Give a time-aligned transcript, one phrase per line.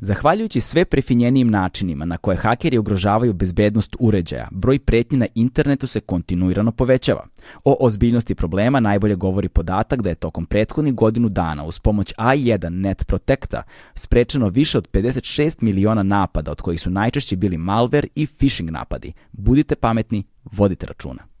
[0.00, 6.00] Zahvaljujući sve prefinjenijim načinima na koje hakeri ugrožavaju bezbednost uređaja, broj pretnji na internetu se
[6.00, 7.26] kontinuirano povećava.
[7.64, 12.68] O ozbiljnosti problema najbolje govori podatak da je tokom prethodnih godinu dana uz pomoć A1
[12.68, 13.62] Net Protecta
[13.94, 19.12] sprečeno više od 56 miliona napada, od kojih su najčešće bili malware i phishing napadi.
[19.32, 21.35] Budite pametni, vodite računa.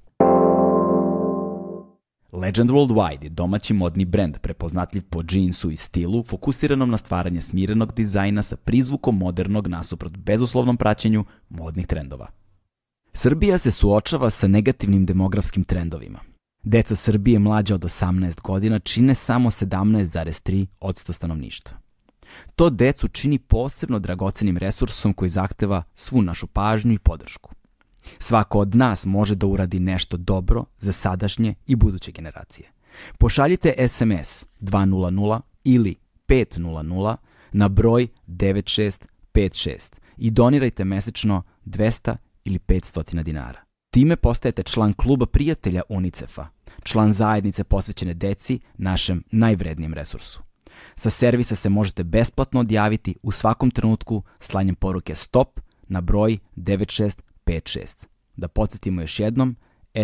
[2.36, 7.92] Legend Worldwide je domaći modni brend prepoznatljiv po džinsu i stilu, fokusiranom na stvaranje smirenog
[7.94, 12.26] dizajna sa prizvukom modernog nasuprot bezuslovnom praćenju modnih trendova.
[13.12, 16.20] Srbija se suočava sa negativnim demografskim trendovima.
[16.62, 21.76] Deca Srbije mlađa od 18 godina čine samo 17,3 od stanovništva.
[22.56, 27.55] To decu čini posebno dragocenim resursom koji zahteva svu našu pažnju i podršku.
[28.18, 32.68] Svako od nas može da uradi nešto dobro za sadašnje i buduće generacije.
[33.18, 35.96] Pošaljite SMS 200 ili
[36.28, 37.16] 500
[37.52, 39.00] na broj 9656
[40.16, 43.60] i donirajte mesečno 200 ili 500 dinara.
[43.90, 46.48] Time postajete član kluba prijatelja UNICEF-a,
[46.82, 50.42] član zajednice posvećene deci, našem najvrednijem resursu.
[50.96, 57.20] Sa servisa se možete besplatno odjaviti u svakom trenutku slanjem poruke STOP na broj 9656.
[58.36, 59.56] Da podsjetimo još jednom,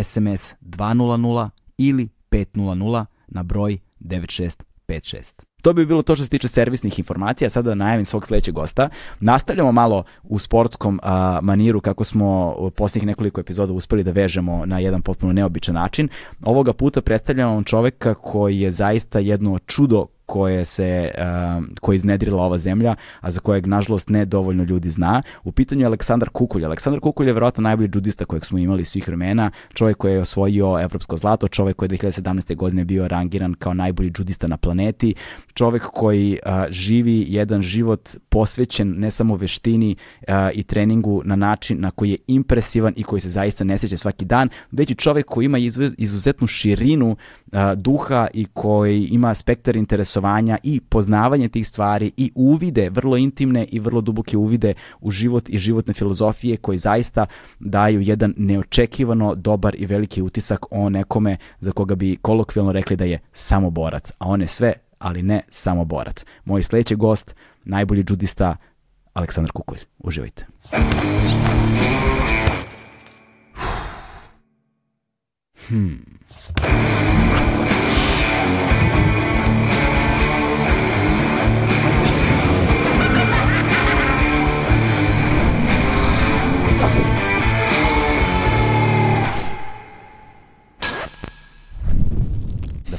[0.03, 5.43] SMS 200 ili 500 na broj 9656.
[5.61, 8.89] To bi bilo to što se tiče servisnih informacija, sada da najavim svog sledećeg gosta.
[9.19, 14.65] Nastavljamo malo u sportskom a, maniru kako smo u posljednjih nekoliko epizoda uspeli da vežemo
[14.65, 16.09] na jedan potpuno neobičan način.
[16.43, 22.43] Ovoga puta predstavljamo vam čoveka koji je zaista jedno čudo koje se uh, koje iznedrila
[22.43, 25.21] ova zemlja, a za kojeg nažalost ne dovoljno ljudi zna.
[25.43, 26.65] U pitanju je Aleksandar Kukulj.
[26.65, 30.79] Aleksandar Kukulj je verovatno najbolji džudista kojeg smo imali svih vremena, čovjek koji je osvojio
[30.81, 32.55] evropsko zlato, čovjek koji je 2017.
[32.55, 35.15] godine bio rangiran kao najbolji džudista na planeti,
[35.53, 39.95] čovjek koji uh, živi jedan život posvećen ne samo veštini
[40.27, 43.97] uh, i treningu na način na koji je impresivan i koji se zaista ne sjeća
[43.97, 45.57] svaki dan, već i čovjek koji ima
[45.97, 47.15] izuzetnu širinu
[47.53, 53.65] uh, duha i koji ima spektar interesovanja i poznavanje tih stvari i uvide, vrlo intimne
[53.71, 57.25] i vrlo duboke uvide u život i životne filozofije koji zaista
[57.59, 63.05] daju jedan neočekivano dobar i veliki utisak o nekome za koga bi kolokvijalno rekli da
[63.05, 66.25] je samo borac, a on je sve, ali ne samo borac.
[66.45, 68.55] Moj sledeći gost, najbolji džudista,
[69.13, 69.79] Aleksandar Kukulj.
[69.99, 70.45] Uživajte.
[75.67, 76.13] Hmm.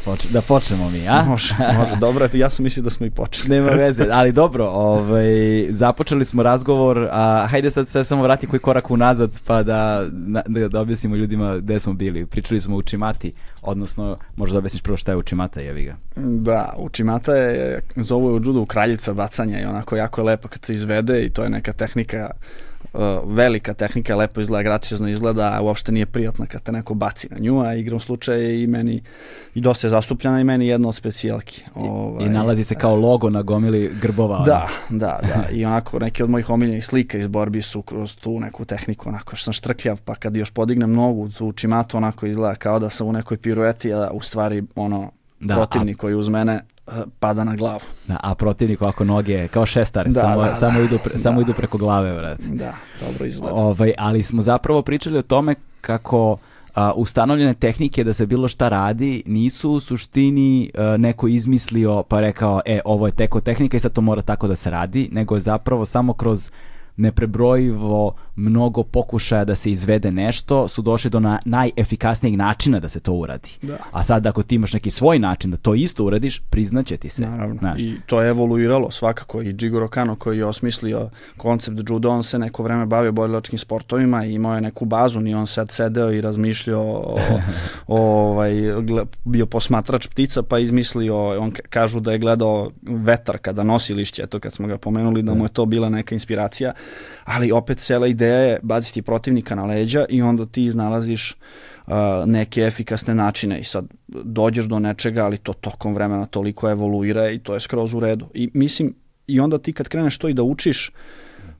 [0.04, 1.24] Poč da počnemo mi, a?
[1.28, 3.48] Može, može, dobro, ja sam mislio da smo i počeli.
[3.48, 8.60] Nema veze, ali dobro, ovaj, započeli smo razgovor, a hajde sad se samo vrati koji
[8.60, 10.04] korak unazad, pa da,
[10.46, 12.26] da, da objasnimo ljudima gde smo bili.
[12.26, 15.96] Pričali smo u Čimati, odnosno, možda da objasniš prvo šta je Učimata, jevi ga.
[16.16, 20.64] Da, Učimata je, zovu je u judu kraljica bacanja i onako jako je lepa kad
[20.64, 22.30] se izvede i to je neka tehnika
[22.94, 23.00] uh,
[23.34, 27.38] velika tehnika, lepo izgleda, graciozno izgleda, a uopšte nije prijatna kad te neko baci na
[27.38, 29.02] nju, a igrom slučaja i meni
[29.54, 31.62] i dosta je zastupljena i meni jedna od specijalki.
[31.74, 34.44] Ovaj, I nalazi se kao logo na gomili grbova.
[34.46, 35.48] Da, da, da.
[35.52, 39.36] I onako neke od mojih omiljenih slika iz borbi su kroz tu neku tehniku, onako
[39.36, 43.06] što sam štrkljav, pa kad još podignem nogu tu čimatu, onako izgleda kao da sam
[43.06, 45.10] u nekoj pirueti, a u stvari ono
[45.40, 46.00] da, protivnik a...
[46.00, 46.60] koji uz mene
[47.20, 47.80] pada na glavu.
[48.08, 51.18] Da, a protivnik ovako noge kao šestar, da, samo, da, samo, da, idu, pre, da.
[51.18, 52.42] samo idu preko glave, brate.
[52.46, 53.54] Da, dobro izgleda.
[53.54, 56.36] Ovaj, ali smo zapravo pričali o tome kako
[56.74, 62.20] a, ustanovljene tehnike da se bilo šta radi nisu u suštini a, neko izmislio pa
[62.20, 65.34] rekao e ovo je teko tehnika i sad to mora tako da se radi, nego
[65.34, 66.50] je zapravo samo kroz
[66.96, 73.00] neprebrojivo mnogo pokušaja da se izvede nešto su došli do na, najefikasnijeg načina da se
[73.00, 73.50] to uradi.
[73.62, 73.76] Da.
[73.92, 77.22] A sad ako ti imaš neki svoj način da to isto uradiš, priznaće ti se.
[77.22, 77.56] Naravno.
[77.56, 77.80] Znaš.
[77.80, 82.38] I to je evoluiralo svakako i Jigoro Kano koji je osmislio koncept judo, on se
[82.38, 86.20] neko vreme bavio borilačkim sportovima i imao je neku bazu, ni on sad sedeo i
[86.20, 87.18] razmišljao o,
[87.86, 88.52] o ovaj,
[89.24, 94.40] bio posmatrač ptica pa izmislio, on kažu da je gledao vetar kada nosi lišće, eto
[94.40, 96.72] kad smo ga pomenuli da mu je to bila neka inspiracija
[97.24, 101.36] ali opet cela ideja je baciti protivnika na leđa i onda ti iznalaziš
[101.86, 101.94] uh,
[102.26, 107.38] neke efikasne načine i sad dođeš do nečega, ali to tokom vremena toliko evoluira i
[107.38, 108.26] to je skroz u redu.
[108.34, 108.94] I mislim,
[109.26, 110.92] i onda ti kad kreneš to i da učiš,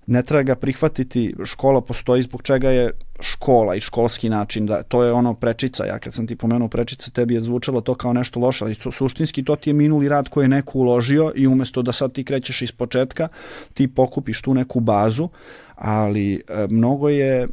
[0.06, 2.90] ne treba ga prihvatiti, škola postoji zbog čega je
[3.20, 7.10] škola i školski način, da to je ono prečica, ja kad sam ti pomenuo prečica,
[7.10, 10.28] tebi je zvučalo to kao nešto loše, ali to, suštinski to ti je minuli rad
[10.28, 13.28] koji je neko uložio i umesto da sad ti krećeš iz početka,
[13.74, 15.28] ti pokupiš tu neku bazu,
[15.74, 17.46] ali e, mnogo je e,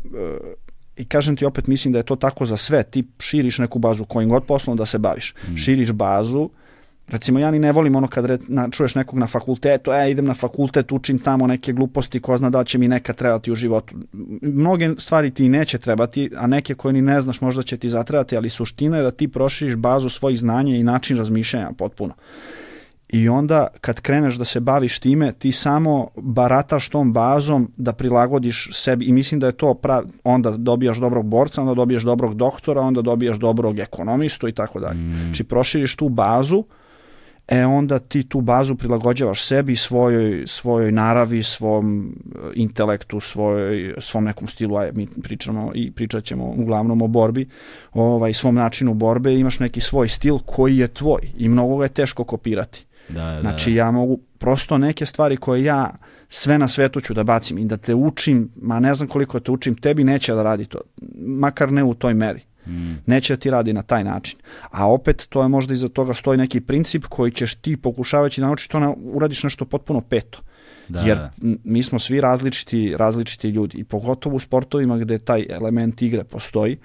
[0.98, 4.06] i kažem ti opet mislim da je to tako za sve, ti širiš neku bazu
[4.06, 5.58] kojim god poslom da se baviš, mm.
[5.58, 6.50] širiš bazu,
[7.12, 10.26] Recimo, ja ni ne volim ono kad re, na, čuješ nekog na fakultetu, e, idem
[10.26, 13.96] na fakultet, učim tamo neke gluposti, ko zna da će mi neka trebati u životu.
[14.42, 18.38] Mnoge stvari ti neće trebati, a neke koje ni ne znaš možda će ti zatrebati,
[18.38, 22.14] ali suština je da ti proširiš bazu svojih znanja i način razmišljanja potpuno.
[23.10, 28.70] I onda kad kreneš da se baviš time, ti samo barataš tom bazom da prilagodiš
[28.74, 32.82] sebi i mislim da je to prav, onda dobijaš dobrog borca, onda dobijaš dobrog doktora,
[32.82, 35.00] onda dobijaš dobrog ekonomistu i tako dalje.
[35.00, 35.24] Mm.
[35.24, 36.64] Znači proširiš tu bazu,
[37.48, 44.24] e onda ti tu bazu prilagođavaš sebi, svojoj, svojoj naravi, svom e, intelektu, svojoj, svom
[44.24, 47.50] nekom stilu, aj mi pričamo i pričat ćemo uglavnom o borbi,
[47.94, 51.90] ovaj, svom načinu borbe, imaš neki svoj stil koji je tvoj i mnogo ga je
[51.90, 52.86] teško kopirati.
[53.10, 55.92] Da, da, znači ja mogu prosto neke stvari koje ja
[56.30, 59.52] sve na svetu ću da bacim i da te učim, ma ne znam koliko te
[59.52, 60.80] učim, tebi neće da radi to,
[61.18, 62.42] makar ne u toj meri.
[62.68, 62.94] Mm.
[63.06, 64.40] Neće da ti radi na taj način.
[64.72, 68.48] A opet to je možda iza toga stoji neki princip koji ćeš ti pokušavajući da
[68.48, 70.40] naučiš to na, uradiš nešto potpuno peto.
[70.88, 71.32] Da, Jer da.
[71.64, 76.78] mi smo svi različiti, različiti ljudi i pogotovo u sportovima gde taj element igre postoji,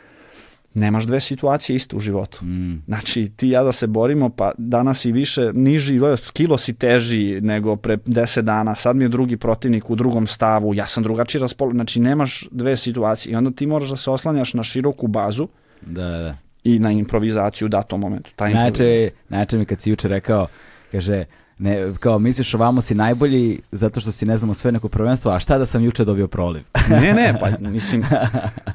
[0.77, 2.45] nemaš dve situacije iste u životu.
[2.45, 2.83] Mm.
[2.87, 6.01] Znači, ti ja da se borimo, pa danas i više niži,
[6.33, 10.75] kilo si teži nego pre 10 dana, sad mi je drugi protivnik u drugom stavu,
[10.75, 11.73] ja sam drugačiji raspol...
[11.73, 15.49] Znači, nemaš dve situacije i onda ti moraš da se oslanjaš na široku bazu
[15.81, 16.37] da, da.
[16.65, 18.31] i na improvizaciju u datom momentu.
[18.37, 20.47] Ta znači, znači mi kad si juče rekao,
[20.93, 21.25] kaže,
[21.59, 25.39] ne, kao misliš ovamo si najbolji zato što si ne znamo sve neko prvenstvo, a
[25.39, 26.63] šta da sam juče dobio proliv?
[27.03, 28.05] ne, ne, pa mislim,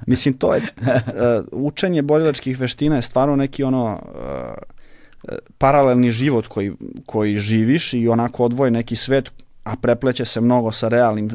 [0.05, 6.71] mislim to je, uh, učenje borilačkih veština je stvarno neki ono uh, paralelni život koji,
[7.05, 9.31] koji živiš i onako odvoje neki svet
[9.63, 11.31] a prepleće se mnogo sa realnim, uh,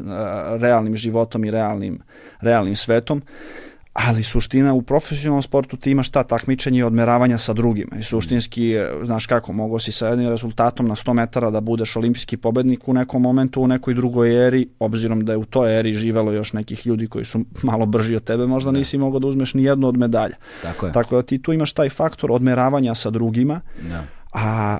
[0.61, 1.99] realnim životom i realnim,
[2.41, 3.17] realnim svetom.
[3.17, 3.66] Uh,
[4.05, 8.75] ali suština u profesionalnom sportu ti imaš ta takmičenje i odmeravanja sa drugima i suštinski,
[9.03, 12.93] znaš kako, mogo si sa jednim rezultatom na 100 metara da budeš olimpijski pobednik u
[12.93, 16.87] nekom momentu, u nekoj drugoj eri, obzirom da je u toj eri živelo još nekih
[16.87, 18.77] ljudi koji su malo brži od tebe, možda da.
[18.77, 20.35] nisi mogao da uzmeš ni jednu od medalja.
[20.61, 20.93] Tako je.
[20.93, 24.03] Tako da ti tu imaš taj faktor odmeravanja sa drugima, da.
[24.33, 24.77] a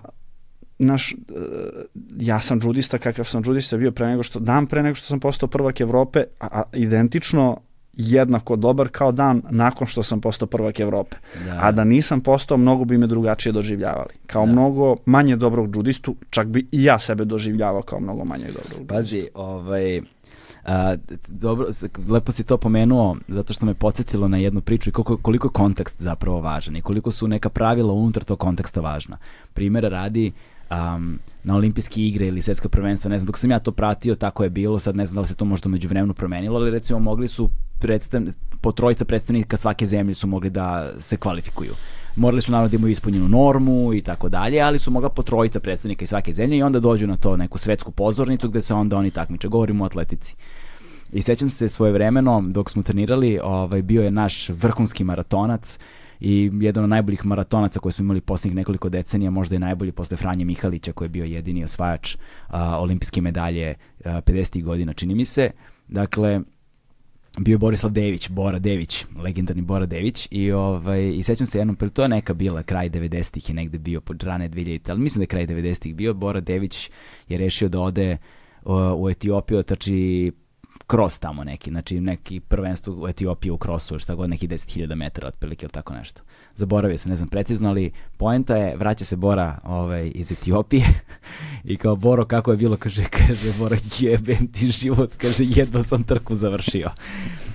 [0.79, 1.15] naš, e,
[2.19, 5.19] ja sam džudista kakav sam džudista bio pre nego što, dan pre nego što sam
[5.19, 7.57] postao prvak Evrope, a, a identično
[7.97, 11.17] jednako dobar kao dan nakon što sam postao prvak Evrope.
[11.45, 11.59] Da.
[11.61, 14.13] A da nisam postao, mnogo bi me drugačije doživljavali.
[14.27, 14.51] Kao da.
[14.51, 18.87] mnogo manje dobrog džudistu, čak bi i ja sebe doživljavao kao mnogo manje dobrog džudistu.
[18.87, 20.01] Pazi, ovaj,
[20.65, 20.95] a,
[21.27, 21.67] dobro,
[22.09, 25.51] lepo si to pomenuo zato što me podsjetilo na jednu priču i koliko, koliko je
[25.51, 29.17] kontekst zapravo važan i koliko su neka pravila unutar tog konteksta važna.
[29.53, 30.31] Primera radi,
[30.71, 34.43] um, na olimpijske igre ili svetska prvenstva, ne znam, dok sam ja to pratio, tako
[34.43, 36.99] je bilo, sad ne znam da li se to možda među vremenu promenilo, ali recimo
[36.99, 37.49] mogli su
[37.79, 38.21] predstav,
[38.61, 41.73] po trojica predstavnika svake zemlje su mogli da se kvalifikuju.
[42.15, 45.59] Morali su naravno da imaju ispunjenu normu i tako dalje, ali su mogla po trojica
[45.59, 48.97] predstavnika iz svake zemlje i onda dođu na to neku svetsku pozornicu gde se onda
[48.97, 49.47] oni takmiče.
[49.47, 50.35] Govorimo o atletici.
[51.11, 55.79] I sećam se svoje vremeno, dok smo trenirali, ovaj, bio je naš vrhunski maratonac,
[56.19, 60.17] i jedan od najboljih maratonaca koje smo imali poslednjih nekoliko decenija, možda i najbolji posle
[60.17, 62.15] Franje Mihalića koji je bio jedini osvajač
[62.47, 63.75] a, olimpijske medalje
[64.05, 64.63] a, 50.
[64.63, 65.51] godina, čini mi se.
[65.87, 66.41] Dakle,
[67.39, 71.75] bio je Borislav Dević, Bora Dević, legendarni Bora Dević i ovaj i sećam se jednom,
[71.75, 75.23] to je neka bila kraj 90-ih i negde bio pod rane 2000 ali mislim da
[75.23, 76.89] je kraj 90-ih bio Bora Dević
[77.27, 78.17] je rešio da ode
[78.97, 80.31] u Etiopiju trči
[80.87, 85.27] kros tamo neki, znači neki prvenstvo u Etiopiji u krosu šta god, neki 10.000 metara
[85.27, 86.21] otprilike ili tako nešto.
[86.55, 90.85] Zaboravio se, ne znam precizno, ali poenta je, vraća se Bora ovaj, iz Etiopije
[91.63, 96.03] i kao Boro kako je bilo, kaže, kaže Bora jebem ti život, kaže jedva sam
[96.03, 96.89] trku završio.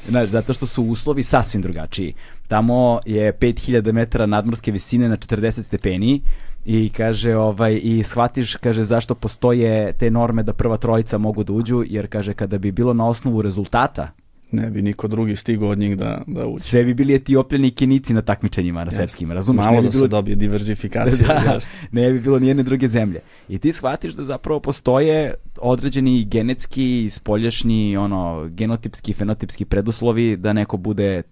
[0.08, 2.14] Znaš, zato što su uslovi sasvim drugačiji.
[2.48, 6.22] Tamo je 5000 metara nadmorske visine na 40 stepeni,
[6.64, 11.52] i kaže ovaj i shvatiš kaže zašto postoje te norme da prva trojica mogu da
[11.52, 14.08] uđu jer kaže kada bi bilo na osnovu rezultata
[14.52, 16.64] ne bi niko drugi stigao od njih da, da uđe.
[16.64, 19.64] Sve bi bili etiopljani i kenici na takmičenjima na svetskim, razumiješ?
[19.64, 20.02] Malo ne bi da bilo...
[20.02, 21.28] se dobije diverzifikacija.
[21.44, 21.58] da,
[21.92, 23.20] ne bi bilo nijedne druge zemlje.
[23.48, 30.76] I ti shvatiš da zapravo postoje određeni genetski, spoljašnji, ono, genotipski, fenotipski preduslovi da neko
[30.76, 31.22] bude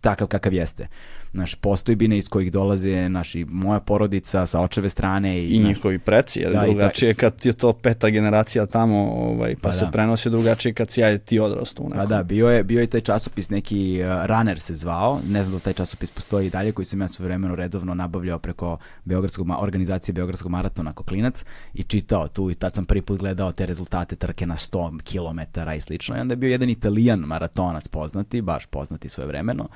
[0.00, 0.88] takav kakav jeste.
[1.34, 6.40] Naš postojbine iz kojih dolaze naši moja porodica sa očeve strane i, i njihovi preci,
[6.40, 9.90] jer da, drugačije kad je to peta generacija tamo, ovaj, pa, pa se da.
[9.90, 11.90] prenosi drugačije kad si ja ti odrastu.
[11.94, 15.56] Pa da, bio je, bio je taj časopis neki uh, Runner se zvao, ne znam
[15.56, 19.46] da taj časopis postoji i dalje, koji sam ja sve vremeno redovno nabavljao preko Beogradskog,
[19.58, 23.66] organizacije Beogradskog maratona ako klinac i čitao tu i tad sam prvi put gledao te
[23.66, 28.42] rezultate trke na 100 km i slično i onda je bio jedan italijan maratonac poznati,
[28.42, 29.68] baš poznati svoje vremeno,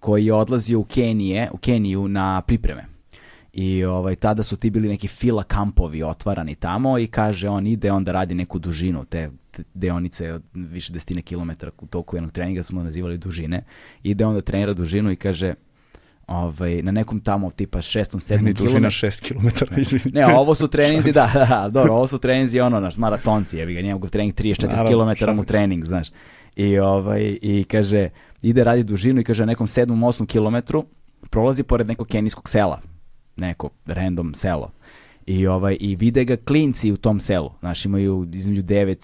[0.00, 2.84] koji je odlazio u Kenije, u Keniju na pripreme.
[3.52, 7.92] I ovaj, tada su ti bili neki fila kampovi otvarani tamo i kaže on ide
[7.92, 9.30] onda radi neku dužinu, te,
[9.74, 13.64] deonice od više desetine kilometara u toku jednog treninga smo nazivali dužine.
[14.02, 15.54] Ide onda trenira dužinu i kaže
[16.26, 18.64] ovaj, na nekom tamo tipa šestom, sedmom kilometru.
[18.64, 20.12] dužina šest kilometara, izvini.
[20.12, 23.74] Ne, ovo su treninzi, da, da, da, dobro, ovo su treninzi, ono, naš, maratonci, jebi
[23.74, 26.08] ga, njegov trening 34 km mu trening, znaš.
[26.56, 28.08] I, ovaj, I kaže,
[28.42, 30.84] ide radi dužinu i kaže na nekom sedmom, osmom kilometru
[31.30, 32.80] prolazi pored nekog kenijskog sela,
[33.36, 34.70] neko random selo.
[35.26, 37.50] I, ovaj, I vide ga klinci u tom selu.
[37.60, 38.94] Znaš, imaju između 9,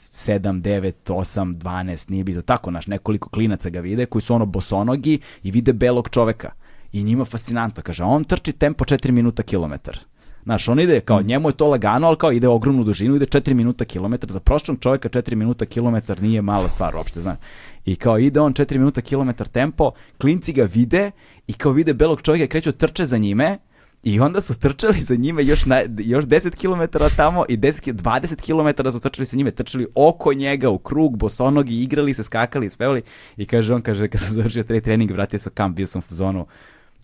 [0.40, 4.47] 7, 9, 8, 12, nije bilo tako, naš nekoliko klinaca ga vide, koji su ono
[4.47, 6.50] bosonogi i vide belog čoveka.
[6.93, 9.99] I njima fascinantno, kaže, on trči tempo 4 minuta kilometar.
[10.46, 11.26] Znaš, on ide, kao, mm.
[11.26, 14.30] njemu je to lagano, ali kao ide ogromnu dužinu, ide 4 minuta kilometar.
[14.30, 17.38] Za prošlog čovjeka 4 minuta kilometar nije mala stvar uopšte, znaš.
[17.84, 21.10] I kao ide on 4 minuta kilometar tempo, klinci ga vide
[21.46, 23.58] i kao vide belog čovjeka kreću trče za njime
[24.02, 28.76] i onda su trčali za njime još, na, još 10 km tamo i 10, 20
[28.76, 33.02] km su trčali sa njime, trčali oko njega u krug, bosonogi, igrali se, skakali, spevali
[33.36, 36.46] i kaže on, kaže, kad sam završio trening, vratio sam kamp, bio sam u zonu,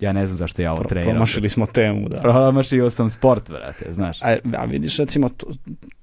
[0.02, 1.12] ja ne znam zašto ja ovo treniram.
[1.12, 2.20] Promašili smo temu, da.
[2.20, 4.18] Promašio sam sport, vrate, znaš.
[4.22, 5.46] A, a vidiš, recimo, to,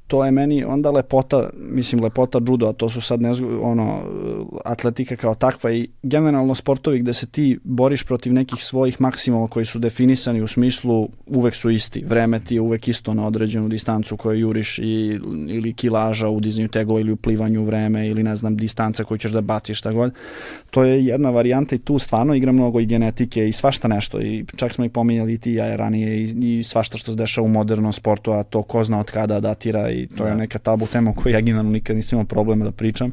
[0.09, 4.01] to je meni onda lepota, mislim lepota judo, a to su sad nezgo, ono,
[4.65, 9.65] atletika kao takva i generalno sportovi gde se ti boriš protiv nekih svojih maksimuma koji
[9.65, 14.17] su definisani u smislu uvek su isti, vreme ti je uvek isto na određenu distancu
[14.17, 18.57] koju juriš i, ili kilaža u dizanju tegova ili u plivanju vreme ili ne znam
[18.57, 20.13] distanca koju ćeš da baciš šta god.
[20.71, 24.45] To je jedna varijanta i tu stvarno igra mnogo i genetike i svašta nešto i
[24.55, 27.49] čak smo i pominjali i ti ja ranije i, i svašta što se dešava u
[27.49, 30.37] modernom sportu, a to ko zna od kada datira i to je da.
[30.37, 33.11] neka tabu tema koju ja generalno nikad nisam imao problema da pričam,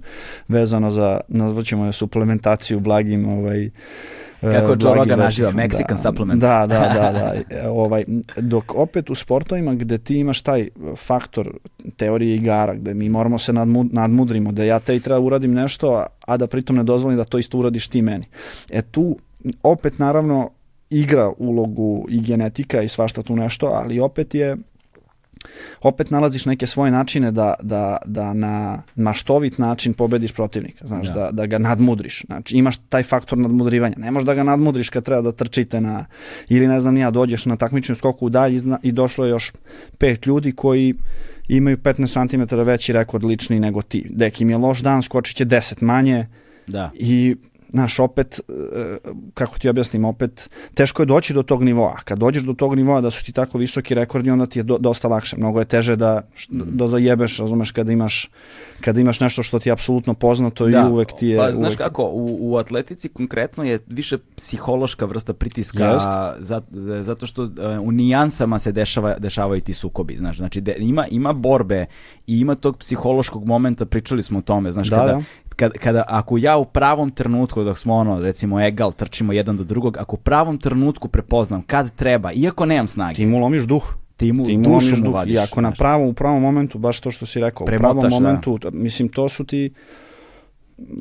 [0.49, 3.71] vezano za, nazvaćemo je suplementaciju blagim ovaj, e,
[4.41, 6.41] kako Joe Rogan naziva, Mexican da, supplements.
[6.41, 7.35] Da, da, da, da.
[7.57, 8.05] E, ovaj,
[8.37, 11.51] dok opet u sportovima gde ti imaš taj faktor
[11.97, 16.05] teorije igara, gde mi moramo se nadmud, nadmudrimo, da ja te i treba uradim nešto,
[16.27, 18.25] a da pritom ne dozvolim da to isto uradiš ti meni.
[18.71, 19.17] E tu
[19.63, 20.51] opet naravno
[20.91, 24.57] igra ulogu i genetika i svašta tu nešto, ali opet je
[25.83, 31.13] opet nalaziš neke svoje načine da, da, da na maštovit način pobediš protivnika, znaš, ja.
[31.13, 32.23] da, da ga nadmudriš.
[32.27, 33.95] Znači, imaš taj faktor nadmudrivanja.
[33.99, 36.05] Ne možeš da ga nadmudriš kad treba da trčite na,
[36.49, 39.53] ili ne znam nija, dođeš na takmičnu skoku u dalj i došlo je još
[39.99, 40.95] pet ljudi koji
[41.49, 44.07] imaju 15 cm veći rekord lični nego ti.
[44.11, 46.27] Dek im je loš dan, skočit će 10 manje
[46.67, 46.91] da.
[46.95, 47.37] i
[47.69, 48.97] znaš, opet, e,
[49.35, 51.97] kako ti objasnim, opet, teško je doći do tog nivoa.
[52.05, 54.79] Kad dođeš do tog nivoa da su ti tako visoki rekordi, onda ti je do,
[54.79, 55.37] dosta lakše.
[55.37, 58.31] Mnogo je teže da, da zajebeš, razumeš, kada imaš,
[58.81, 61.39] kada imaš nešto što ti je apsolutno poznato da, i uvek ti je...
[61.39, 61.79] Pa, znaš uvek...
[61.79, 65.99] kako, u, u atletici konkretno je više psihološka vrsta pritiska,
[66.39, 66.63] za,
[67.01, 67.51] zato što uh,
[67.83, 71.87] u nijansama se dešava, dešavaju ti sukobi, znaš, znači de, ima, ima borbe
[72.27, 75.23] i ima tog psihološkog momenta, pričali smo o tome, znaš, da, kada, da
[75.57, 79.65] kada, kada, ako ja u pravom trenutku, dok smo ono, recimo egal, trčimo jedan do
[79.65, 83.17] drugog, ako u pravom trenutku prepoznam kad treba, iako nemam snage.
[83.17, 83.95] Ti mu lomiš duh.
[84.17, 85.35] Ti mu, ti mu dušu mu vadiš.
[85.35, 88.23] I ako na pravom, u pravom momentu, baš to što si rekao, Premotaš, u pravom
[88.23, 88.29] da.
[88.29, 88.71] momentu, da.
[88.71, 89.73] mislim, to su ti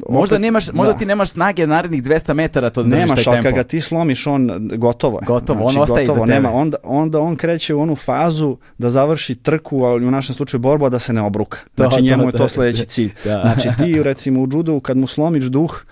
[0.10, 1.00] Možda, nemaš, možda da.
[1.00, 3.44] ti nemaš snage narednih 200 metara to da Nemaš, taj tempo.
[3.44, 5.26] kad ga ti slomiš, on gotovo je.
[5.26, 8.90] Gotovo, znači, on ostaje gotovo, iza nema, onda, onda on kreće u onu fazu da
[8.90, 11.58] završi trku, ali u našem slučaju borbu, a da se ne obruka.
[11.76, 13.14] Znači to, njemu to, je to sledeći cilj.
[13.24, 13.42] Da.
[13.42, 15.84] Znači ti recimo u judu kad mu slomiš duh,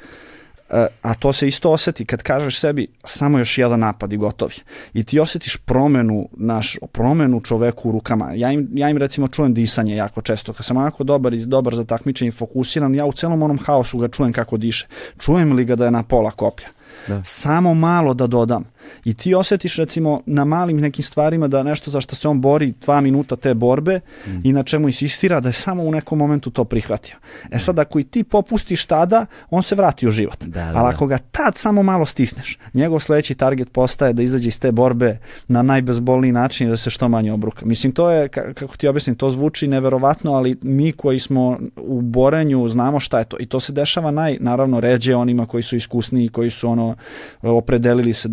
[1.02, 4.56] a to se isto oseti kad kažeš sebi samo još jedan napad i gotovi.
[4.94, 8.32] I ti osetiš promenu, naš, promenu čoveku u rukama.
[8.36, 10.54] Ja im, ja im recimo čujem disanje jako često.
[10.54, 13.98] Kad sam jako dobar i dobar za takmičenje i fokusiran, ja u celom onom haosu
[13.98, 14.88] ga čujem kako diše.
[15.20, 16.68] Čujem li ga da je na pola koplja.
[17.08, 17.22] Da.
[17.24, 18.73] Samo malo da dodam.
[19.06, 22.74] I ti osetiš recimo na malim nekim stvarima da nešto za što se on bori
[22.82, 24.40] dva minuta te borbe mm.
[24.44, 27.16] i na čemu insistira da je samo u nekom momentu to prihvatio.
[27.52, 30.44] E sad ako i ti popustiš tada, on se vrati u život.
[30.44, 30.96] Da, da, Ali da.
[30.96, 35.18] ako ga tad samo malo stisneš, njegov sledeći target postaje da izađe iz te borbe
[35.48, 37.66] na najbezbolniji način i da se što manje obruka.
[37.66, 42.70] Mislim to je, kako ti objasnim, to zvuči neverovatno, ali mi koji smo u borenju
[42.70, 43.38] znamo šta je to.
[43.40, 46.96] I to se dešava naj, naravno ređe onima koji su iskusniji, koji su ono
[47.42, 48.30] opredelili se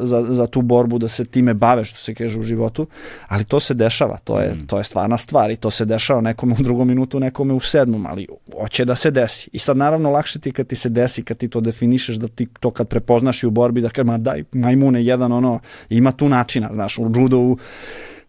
[0.00, 2.86] za, za, za tu borbu da se time bave što se kaže u životu,
[3.28, 4.66] ali to se dešava, to je, mm.
[4.66, 8.06] to je stvarna stvar i to se dešava nekome u drugom minutu, nekome u sedmom,
[8.06, 8.28] ali
[8.60, 9.50] hoće da se desi.
[9.52, 12.48] I sad naravno lakše ti kad ti se desi, kad ti to definišeš, da ti
[12.60, 16.28] to kad prepoznaš i u borbi, da kaže, ma daj majmune jedan ono, ima tu
[16.28, 17.56] načina, znaš, u judo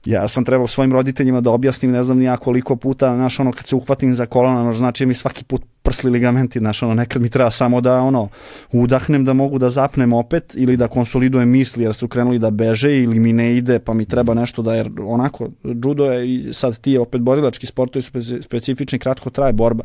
[0.05, 3.51] ja sam trebao svojim roditeljima da objasnim ne znam ni ja koliko puta, znaš, ono,
[3.51, 7.29] kad se uhvatim za kolana, znači mi svaki put prsli ligamenti, znaš, ono, nekad mi
[7.29, 8.29] treba samo da, ono,
[8.71, 13.03] udahnem da mogu da zapnem opet ili da konsolidujem misli jer su krenuli da beže
[13.03, 16.79] ili mi ne ide pa mi treba nešto da, jer onako, judo je i sad
[16.79, 19.83] ti je opet borilački sportovi su specifični, kratko traje borba.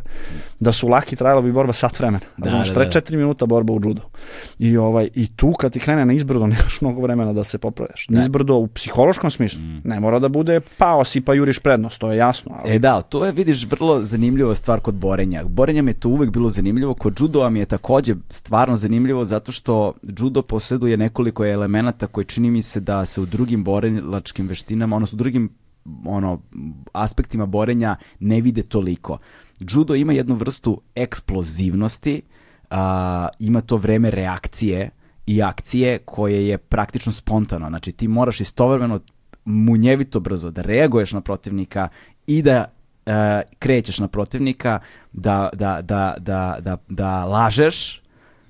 [0.61, 2.21] Da su laki, trajala bi borba sat vremena.
[2.37, 2.91] Da, znaš, da, da.
[2.91, 4.03] 4 minuta borba u judo.
[4.59, 8.07] I, ovaj, I tu kad ti krene na izbrdo, nemaš mnogo vremena da se popravljaš.
[8.09, 9.61] Na izbrdo u psihološkom smislu.
[9.61, 9.81] Mm.
[9.85, 12.57] Ne mora da bude pao si pa juriš prednost, to je jasno.
[12.59, 12.75] Ali...
[12.75, 15.45] E da, to je, vidiš, vrlo zanimljiva stvar kod borenja.
[15.45, 16.95] Borenja mi je to uvek bilo zanimljivo.
[16.95, 22.50] Kod judoa mi je takođe stvarno zanimljivo zato što judo posjeduje nekoliko elemenata koji čini
[22.50, 25.50] mi se da se u drugim borilačkim veštinama, odnosno u drugim
[26.05, 26.41] ono,
[26.93, 29.19] aspektima borenja ne vide toliko.
[29.61, 32.23] Judo ima jednu vrstu eksplozivnosti,
[32.71, 34.91] a, ima to vreme reakcije
[35.27, 37.69] i akcije koje je praktično spontano.
[37.69, 39.00] Znači ti moraš istovremeno
[39.49, 41.88] munjevito brzo da reaguješ na protivnika
[42.26, 42.64] i da
[43.07, 43.12] uh,
[43.59, 44.81] krećeš na protivnika,
[45.12, 48.02] da, da, da, da, da, da lažeš,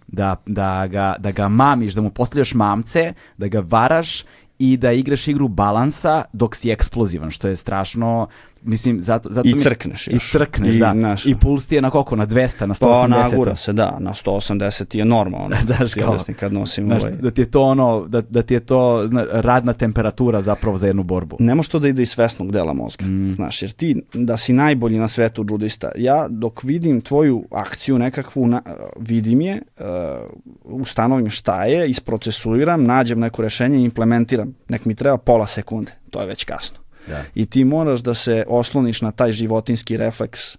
[0.07, 4.25] da, da, ga, da ga mamiš, da mu postavljaš mamce, da ga varaš
[4.59, 8.29] i da igraš igru balansa dok si eksplozivan, što je strašno
[8.63, 10.29] Mislim, zato, zato I crkneš mi, još.
[10.29, 10.93] I crkneš, I, da.
[10.93, 12.17] Naš, I puls ti je na koliko?
[12.17, 13.01] Na 200, na 180?
[13.01, 15.57] Pa nagura se, da, na 180 je normalno.
[15.79, 17.13] Daš kao, kad nosim znaš, ovaj.
[17.13, 21.03] Da ti je to ono, da, da ti je to radna temperatura zapravo za jednu
[21.03, 21.37] borbu.
[21.41, 23.33] Ne može to da ide iz svesnog dela mozga, mm.
[23.33, 28.47] znaš, jer ti da si najbolji na svetu judista, ja dok vidim tvoju akciju nekakvu,
[28.47, 28.63] na,
[28.99, 29.87] vidim je, uh,
[30.65, 34.55] ustanovim šta je, isprocesuiram, nađem neko rešenje i implementiram.
[34.69, 36.79] Nek mi treba pola sekunde, to je već kasno.
[37.09, 37.25] Da.
[37.35, 40.59] I ti moraš da se osloniš na taj životinski refleks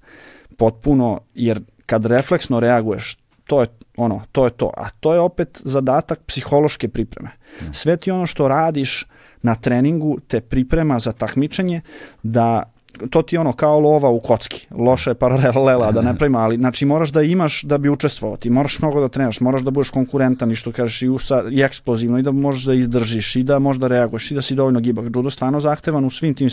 [0.58, 4.72] potpuno, jer kad refleksno reaguješ, to je ono, to je to.
[4.78, 7.30] A to je opet zadatak psihološke pripreme.
[7.62, 7.74] Da.
[7.74, 9.08] Sve ti ono što radiš
[9.42, 11.82] na treningu te priprema za takmičenje
[12.24, 12.64] da
[13.10, 14.68] to ti ono kao lova u kocki.
[14.72, 18.38] Loša je paralela da ne pravima, ali znači moraš da imaš da bi učestvovao.
[18.38, 21.62] Ti moraš mnogo da trenaš, moraš da budeš konkurentan i što kažeš i, usa, i
[21.62, 24.80] eksplozivno i da možeš da izdržiš i da možeš da reaguješ i da si dovoljno
[24.80, 25.06] gibak.
[25.06, 26.50] Judo stvarno zahtevan u svim tim,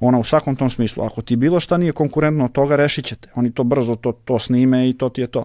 [0.00, 1.04] ono, u svakom tom smislu.
[1.04, 3.28] Ako ti bilo šta nije konkurentno od toga, rešit ćete.
[3.34, 5.44] Oni to brzo to, to snime i to ti je to.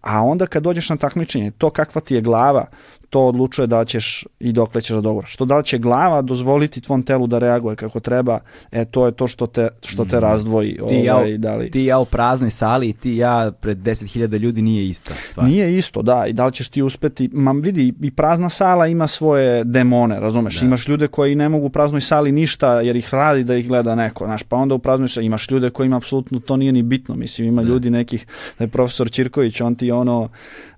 [0.00, 2.66] A onda kad dođeš na takmičenje, to kakva ti je glava,
[3.10, 5.32] to odlučuje da ćeš i dokle ćeš da dogovoraš.
[5.32, 8.38] Što da će glava dozvoliti tvom telu da reaguje kako treba,
[8.72, 10.20] e to je to što te, što te mm.
[10.20, 10.78] razdvoji.
[10.88, 11.70] Ti, ovaj, ja, da li...
[11.70, 15.12] ti ja u praznoj sali i ti ja pred 10.000 ljudi nije isto.
[15.30, 15.46] Stvar.
[15.46, 16.26] Nije isto, da.
[16.26, 20.60] I da li ćeš ti uspeti, ma vidi, i prazna sala ima svoje demone, razumeš?
[20.60, 20.66] Da.
[20.66, 23.94] Imaš ljude koji ne mogu u praznoj sali ništa jer ih radi da ih gleda
[23.94, 26.82] neko, znaš, pa onda u praznoj sali imaš ljude koji ima apsolutno to nije ni
[26.82, 27.68] bitno, mislim, ima da.
[27.68, 28.26] ljudi nekih,
[28.58, 30.20] da je profesor Ćirković, on ti ono,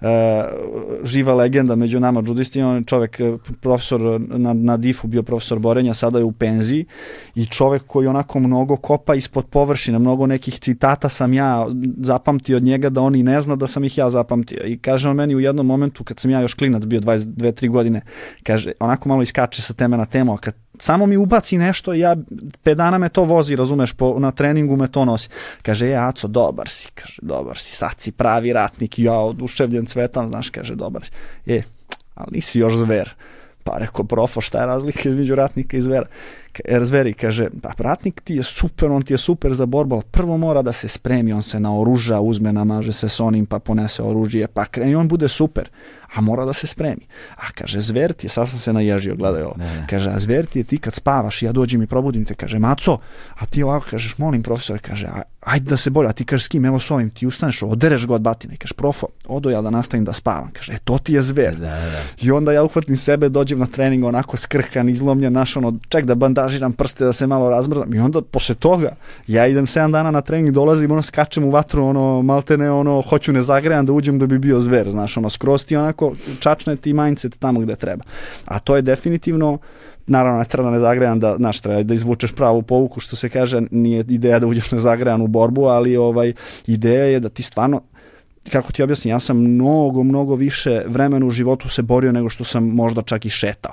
[0.00, 0.08] uh,
[1.04, 5.58] živa legenda među nama judisti, on je čovek, e, profesor na, na DIF-u, bio profesor
[5.58, 6.84] borenja, sada je u penziji
[7.34, 11.66] i čovek koji onako mnogo kopa ispod površine, mnogo nekih citata sam ja
[12.00, 14.66] zapamtio od njega da on i ne zna da sam ih ja zapamtio.
[14.66, 18.00] I kaže on meni u jednom momentu, kad sam ja još klinac bio 22-3 godine,
[18.42, 22.16] kaže, onako malo iskače sa teme na temu, a kad samo mi ubaci nešto, ja,
[22.62, 25.28] pet dana me to vozi, razumeš, po, na treningu me to nosi.
[25.62, 30.28] Kaže, je, Aco, dobar si, kaže, dobar si, sad si pravi ratnik, ja oduševljen cvetam,
[30.28, 31.10] znaš, kaže, dobar si.
[31.46, 31.62] Je,
[32.14, 33.14] ali nisi još zver.
[33.64, 36.06] Pa rekao, profo, šta je razlika između ratnika i zvera?
[36.68, 40.04] Jer zveri kaže, pa ratnik ti je super, on ti je super za borbu, ali
[40.10, 44.02] prvo mora da se spremi, on se naoruža, uzme, namaže se s onim, pa ponese
[44.02, 45.68] oružje, pa kreni, on bude super
[46.14, 47.06] a mora da se spremi.
[47.36, 49.54] A kaže, zver ti je, sad sam se naježio, gledaj ovo.
[49.58, 49.86] Ne.
[49.90, 52.98] Kaže, a zver ti je ti kad spavaš, ja dođem i probudim te, kaže, maco,
[53.38, 56.44] a ti ovako kažeš, molim profesore, kaže, a, ajde da se bori, a ti kažeš
[56.44, 59.62] s kim, evo s ovim, ti ustaneš, odereš ga od batine, kaže, profo, odo ja
[59.62, 61.56] da nastavim da spavam, kaže, e, to ti je zver.
[61.56, 62.02] Da, da.
[62.20, 66.14] I onda ja uhvatim sebe, dođem na trening, onako skrhkan, izlomljen, naš, ono, ček da
[66.14, 68.92] bandažiram prste, da se malo razmrzam, i onda, posle toga,
[69.26, 73.32] ja idem 7 dana na trening, dolazim, ono, skačem u vatru, ono, maltene, ono, hoću
[73.32, 76.76] ne zagrejam da uđem da bi bio zver, znaš, ono, skroz ti onako onako čačne
[76.76, 78.04] ti mindset tamo gde treba.
[78.44, 79.58] A to je definitivno
[80.06, 84.04] naravno ne treba nezagrejan da, znaš, treba da izvučeš pravu povuku, što se kaže, nije
[84.08, 86.32] ideja da uđeš nezagrejan u borbu, ali ovaj,
[86.66, 87.82] ideja je da ti stvarno
[88.50, 92.44] kako ti objasnim, ja sam mnogo, mnogo više vremena u životu se borio nego što
[92.44, 93.72] sam možda čak i šetao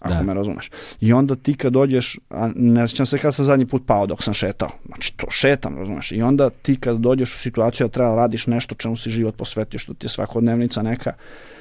[0.00, 0.22] ako da.
[0.22, 0.70] me razumeš.
[1.00, 4.22] I onda ti kad dođeš, a ne sjećam se kad sam zadnji put pao dok
[4.22, 8.10] sam šetao, znači to šetam, razumeš, i onda ti kad dođeš u situaciju da treba
[8.10, 11.59] da radiš nešto čemu si život posvetio, što ti je svakodnevnica neka, uh,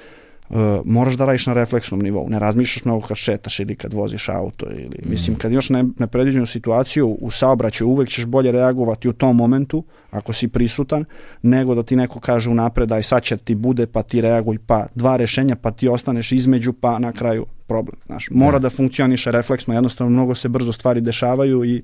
[0.85, 4.65] moraš da radiš na refleksnom nivou, ne razmišljaš mnogo kad šetaš ili kad voziš auto
[4.65, 5.09] ili, mm.
[5.09, 9.83] mislim, kad imaš ne, nepredviđenu situaciju u saobraćaju, uvek ćeš bolje reagovati u tom momentu,
[10.11, 11.05] ako si prisutan,
[11.41, 14.85] nego da ti neko kaže unapred, aj sad će ti bude, pa ti reaguj, pa
[14.95, 17.95] dva rešenja, pa ti ostaneš između, pa na kraju problem.
[18.05, 21.83] Znaš, mora da, da funkcioniše refleksno, jednostavno mnogo se brzo stvari dešavaju i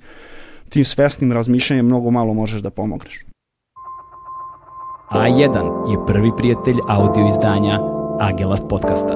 [0.70, 3.26] tim svesnim razmišljanjem mnogo malo možeš da pomogneš.
[5.12, 9.16] A1 je prvi prijatelj audio izdanja Agelast podcasta.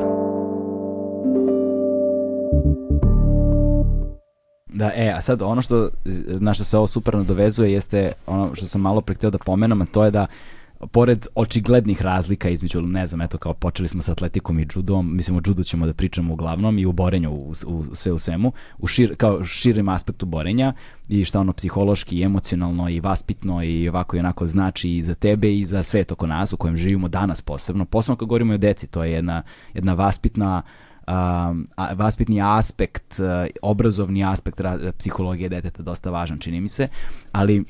[4.67, 5.89] Da, e, a sad ono što,
[6.39, 9.81] na što se ovo super nadovezuje jeste ono što sam malo pre htio da pomenem,
[9.81, 10.27] a to je da
[10.87, 15.37] pored očiglednih razlika između, ne znam, eto kao počeli smo sa atletikom i judom, mislim
[15.37, 18.87] o judu ćemo da pričamo uglavnom i u borenju u, u, sve u svemu, u
[18.87, 20.73] šir, kao širim aspektu borenja
[21.07, 25.13] i šta ono psihološki i emocionalno i vaspitno i ovako i onako znači i za
[25.13, 28.57] tebe i za svet oko nas u kojem živimo danas posebno, posebno kad govorimo o
[28.57, 30.61] deci, to je jedna, jedna vaspitna
[31.07, 31.53] a,
[31.95, 33.25] vaspitni aspekt, uh,
[33.61, 34.61] obrazovni aspekt
[34.97, 36.87] psihologije deteta dosta važan, čini mi se,
[37.31, 37.67] ali uh,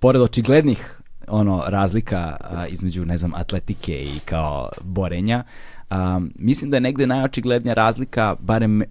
[0.00, 5.44] pored očiglednih ono razlika a, između ne znam atletike i kao borenja
[5.90, 8.82] Um, mislim da je negde najočiglednija razlika, barem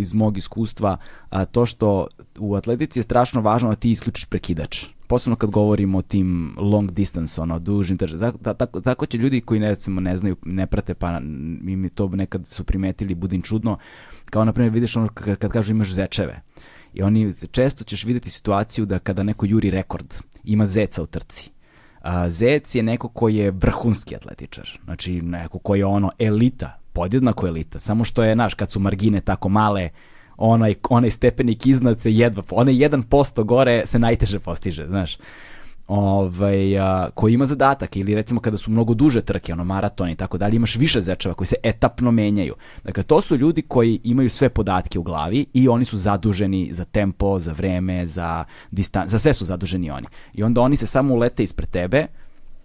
[0.00, 0.96] iz mog iskustva,
[1.30, 2.06] a, to što
[2.38, 4.84] u atletici je strašno važno da ti isključiš prekidač.
[5.06, 9.60] Posebno kad govorimo o tim long distance, ono, dužnim tako, tako, tako će ljudi koji
[9.60, 11.20] ne, recimo, ne znaju, ne prate, pa
[11.66, 13.78] im to nekad su primetili, budim čudno,
[14.24, 16.40] kao na primjer vidiš ono kad, kad kažu imaš zečeve.
[16.94, 21.50] I oni, često ćeš videti situaciju da kada neko juri rekord, ima zeca u trci
[21.50, 21.57] A,
[22.28, 27.78] Zec je neko koji je vrhunski atletičar, znači neko koji je ono elita, podjednako elita,
[27.78, 29.88] samo što je, naš, kad su margine tako male,
[30.36, 35.18] onaj, onaj stepenik iznad se jedva, onaj 1% gore se najteže postiže, znaš
[35.88, 40.16] ovaj, a, koji ima zadatak ili recimo kada su mnogo duže trke, ono maraton i
[40.16, 42.54] tako dalje, imaš više zečeva koji se etapno menjaju.
[42.84, 46.84] Dakle, to su ljudi koji imaju sve podatke u glavi i oni su zaduženi za
[46.84, 50.06] tempo, za vreme, za distan, za sve su zaduženi oni.
[50.34, 52.06] I onda oni se samo ulete ispred tebe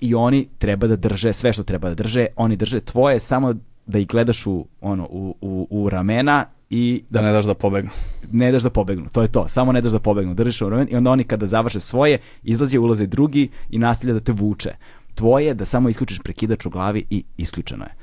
[0.01, 3.53] i oni treba da drže sve što treba da drže, oni drže tvoje samo
[3.85, 7.91] da ih gledaš u, ono, u, u, u ramena i da, ne daš da pobegnu.
[8.31, 9.47] Ne daš da pobegnu, to je to.
[9.47, 10.33] Samo ne daš da pobegnu.
[10.33, 14.31] Držiš u i onda oni kada završe svoje, izlazi, ulaze drugi i nastavlja da te
[14.31, 14.71] vuče.
[15.15, 17.95] Tvoje je da samo isključiš prekidač u glavi i isključeno je.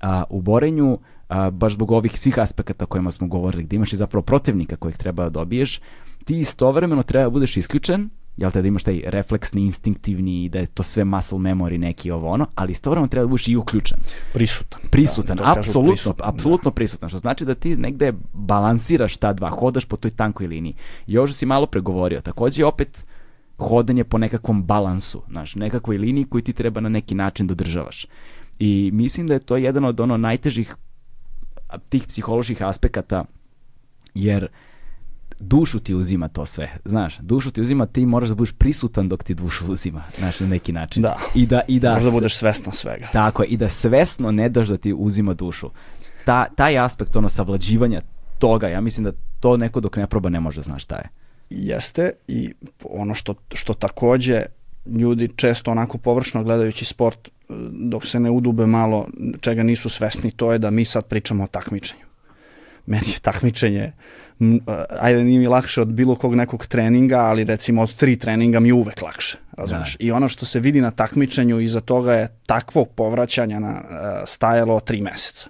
[0.00, 3.92] A, u borenju, a, baš zbog ovih svih aspekata o kojima smo govorili, gde imaš
[3.92, 5.80] i zapravo protivnika kojeg treba da dobiješ,
[6.24, 10.58] ti istovremeno treba da budeš isključen, jel te da imaš taj refleksni, instinktivni i da
[10.58, 13.98] je to sve muscle memory neki ovo ono, ali istovremeno treba da budeš i uključen.
[14.32, 14.80] Prisutan.
[14.90, 16.74] Prisutan, da, apsolutno, prisutan, apsolutno da.
[16.74, 20.74] prisutan, što znači da ti negde balansiraš ta dva, hodaš po toj tankoj liniji.
[21.08, 23.06] Što si malo pregovorio, takođe opet
[23.58, 28.06] hodanje po nekakvom balansu, znaš, nekakvoj liniji koju ti treba na neki način da državaš.
[28.58, 30.76] I mislim da je to jedan od ono najtežih
[31.88, 33.24] tih psiholoških aspekata,
[34.14, 34.50] jer uh,
[35.40, 39.22] dušu ti uzima to sve, znaš, dušu ti uzima, ti moraš da budeš prisutan dok
[39.22, 41.02] ti dušu uzima, znaš, na neki način.
[41.02, 43.06] Da, I da, i da, moraš da budeš svestan svega.
[43.12, 45.70] Tako je, i da svesno ne daš da ti uzima dušu.
[46.24, 48.02] Ta, taj aspekt, ono, savlađivanja
[48.38, 51.08] toga, ja mislim da to neko dok ne proba ne može znaš šta je.
[51.50, 52.52] Jeste i
[52.84, 54.42] ono što, što takođe
[54.86, 57.28] ljudi često onako površno gledajući sport
[57.70, 59.06] dok se ne udube malo
[59.40, 62.07] čega nisu svesni, to je da mi sad pričamo o takmičenju.
[62.88, 63.92] Meni je takmičenje
[65.00, 68.68] ajde nije mi lakše od bilo kog nekog treninga, ali recimo od tri treninga mi
[68.68, 69.96] je uvek lakše, razumeš?
[69.98, 70.04] Da.
[70.04, 73.96] I ono što se vidi na takmičenju iza toga je takvog povraćanja na uh,
[74.26, 75.48] stajalo tri meseca.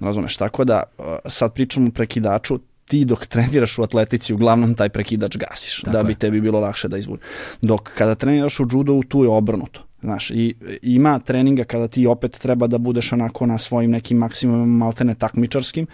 [0.00, 0.36] Razumeš?
[0.36, 5.36] Tako da uh, sad pričamo o prekidaču, ti dok treniraš u atletici uglavnom taj prekidač
[5.36, 6.16] gasiš, Tako da bi je.
[6.16, 7.22] tebi bilo lakše da izvuče.
[7.62, 9.86] Dok kada treniraš u judovu tu je obrnuto.
[10.02, 14.66] Znaš, i ima treninga kada ti opet treba da budeš onako na svojim nekim maksimumima
[14.66, 15.86] maltene takmičarskim,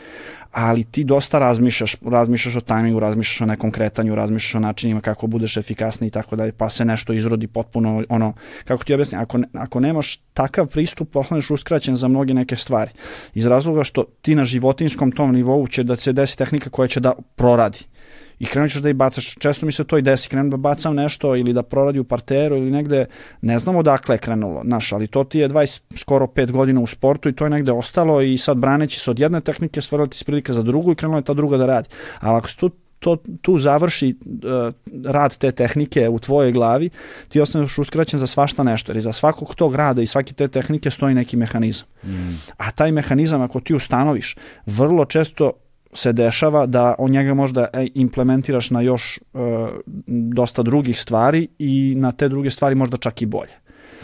[0.52, 5.26] ali ti dosta razmišljaš, razmišljaš o tajmingu, razmišljaš o nekom kretanju, razmišljaš o načinima kako
[5.26, 8.32] budeš efikasni i tako dalje, pa se nešto izrodi potpuno, ono,
[8.64, 12.90] kako ti objasnim, ako, ako nemaš takav pristup, postaneš uskraćen za mnoge neke stvari.
[13.34, 17.00] Iz razloga što ti na životinskom tom nivou će da se desi tehnika koja će
[17.00, 17.78] da proradi
[18.38, 19.34] i krenut ćeš da i bacaš.
[19.34, 22.56] Često mi se to i desi, krenem da bacam nešto ili da proradi u parteru
[22.56, 23.06] ili negde,
[23.40, 26.86] ne znam odakle je krenulo, znaš, ali to ti je 20, skoro 5 godina u
[26.86, 30.24] sportu i to je negde ostalo i sad braneći se od jedne tehnike stvarila ti
[30.24, 31.88] prilika za drugu i krenula je ta druga da radi.
[32.20, 34.74] Ali ako se tu to, tu završi uh,
[35.04, 36.90] rad te tehnike u tvojoj glavi,
[37.28, 40.90] ti ostaneš uskraćen za svašta nešto, jer za svakog tog rada i svake te tehnike
[40.90, 41.86] stoji neki mehanizam.
[42.04, 42.38] Mm.
[42.56, 45.52] A taj mehanizam, ako ti ustanoviš, vrlo često
[45.92, 49.40] se dešava da on njega možda e, implementiraš na još uh,
[50.06, 53.52] dosta drugih stvari i na te druge stvari možda čak i bolje.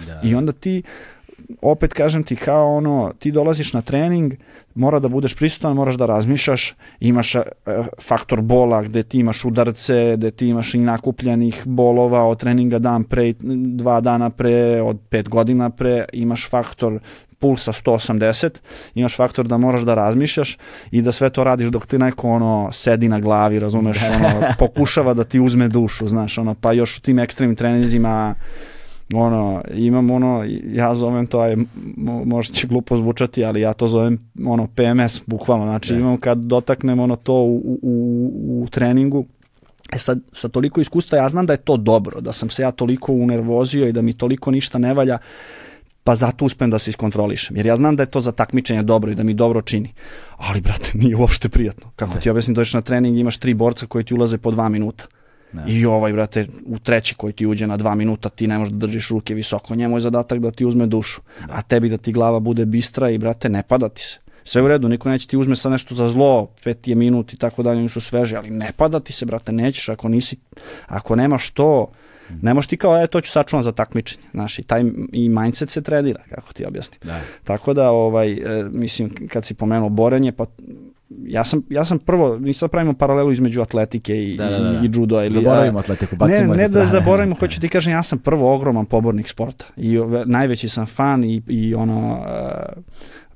[0.07, 0.21] Da.
[0.25, 0.83] I onda ti
[1.63, 4.35] opet kažem ti kao ono, ti dolaziš na trening,
[4.75, 7.43] mora da budeš prisutan, moraš da razmišljaš, imaš uh,
[8.03, 13.05] faktor bola gde ti imaš udarce, gde ti imaš i nakupljenih bolova od treninga dan
[13.05, 13.33] pre,
[13.77, 16.99] dva dana pre, od pet godina pre, imaš faktor
[17.39, 18.51] pulsa 180,
[18.95, 20.59] imaš faktor da moraš da razmišljaš
[20.91, 25.15] i da sve to radiš dok ti neko ono sedi na glavi, razumeš, ono, pokušava
[25.15, 28.35] da ti uzme dušu, znaš, ono, pa još u tim ekstremnim trenizima
[29.15, 31.57] ono, imam ono, ja zovem to, aj,
[32.25, 35.99] možda će glupo zvučati, ali ja to zovem ono PMS, bukvalno, znači ne.
[35.99, 36.05] Da.
[36.05, 39.25] imam kad dotaknem ono to u, u, u treningu,
[39.93, 42.71] E sad, sa toliko iskustva ja znam da je to dobro, da sam se ja
[42.71, 45.19] toliko unervozio i da mi toliko ništa ne valja,
[46.05, 47.57] pa zato uspem da se iskontrolišem.
[47.57, 49.93] Jer ja znam da je to za takmičenje dobro i da mi dobro čini.
[50.37, 51.91] Ali, brate, nije uopšte prijatno.
[51.97, 52.21] Kako ne.
[52.21, 55.05] ti objasnim, dođeš na trening imaš tri borca koji ti ulaze po dva minuta.
[55.53, 55.65] Ne.
[55.67, 58.87] I ovaj, brate, u treći koji ti uđe na dva minuta, ti ne možeš da
[58.87, 59.75] držiš ruke visoko.
[59.75, 61.21] Njemu je zadatak da ti uzme dušu.
[61.41, 61.47] Ne.
[61.51, 64.19] A tebi da ti glava bude bistra i, brate, ne pada ti se.
[64.45, 67.37] Sve u redu, niko neće ti uzme sa nešto za zlo, pet je minut i
[67.37, 70.37] tako dalje, oni su sveži, ali ne pada ti se, brate, nećeš, ako nisi,
[70.87, 71.91] ako nemaš to,
[72.43, 74.25] Ne možeš ti kao, e, to ću sačuvam za takmičenje.
[74.33, 77.01] Znaš, i taj i mindset se trenira, kako ti objasnim.
[77.05, 77.21] Da.
[77.45, 80.47] Tako da, ovaj, e, mislim, kad si pomenuo borenje, pa
[81.27, 84.81] ja sam, ja sam prvo, mi sad pravimo paralelu između atletike i, da, da, da.
[84.83, 85.21] i judo.
[85.21, 88.87] Ili, zaboravimo atletiku, bacimo Ne, ne da zaboravimo, hoću ti kažem, ja sam prvo ogroman
[88.87, 92.83] pobornik sporta i najveći sam fan i, i ono, uh,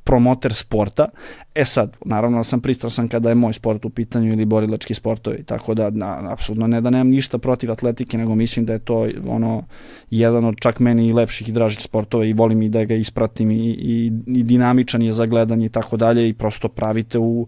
[0.08, 1.08] promoter sporta.
[1.54, 5.42] E sad, naravno da sam pristrasan kada je moj sport u pitanju ili borilački sportovi,
[5.44, 9.06] tako da na, apsolutno ne da nemam ništa protiv atletike, nego mislim da je to
[9.28, 9.64] ono
[10.10, 13.50] jedan od čak meni i lepših i dražih sportova i volim i da ga ispratim
[13.50, 17.46] i, i, i dinamičan je za gledanje i tako dalje i prosto pravite u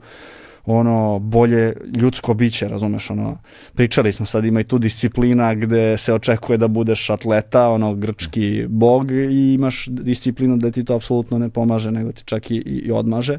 [0.73, 3.39] ono bolje ljudsko biće, razumeš, ono
[3.75, 8.67] pričali smo sad ima i tu disciplina gde se očekuje da budeš atleta, ono grčki
[8.69, 12.93] bog i imaš disciplinu da ti to apsolutno ne pomaže, nego ti čak i, i
[12.93, 13.39] odmaže.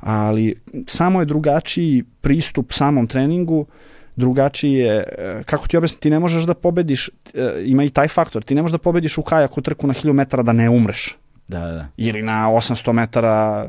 [0.00, 0.54] Ali
[0.86, 3.66] samo je drugačiji pristup samom treningu,
[4.16, 8.08] drugačiji je, e, kako ti objasniti, ti ne možeš da pobediš, e, ima i taj
[8.08, 11.16] faktor, ti ne možeš da pobediš u kajaku trku na 1000 metara da ne umreš.
[11.48, 11.86] Da, da.
[11.96, 13.68] Ili na 800 metara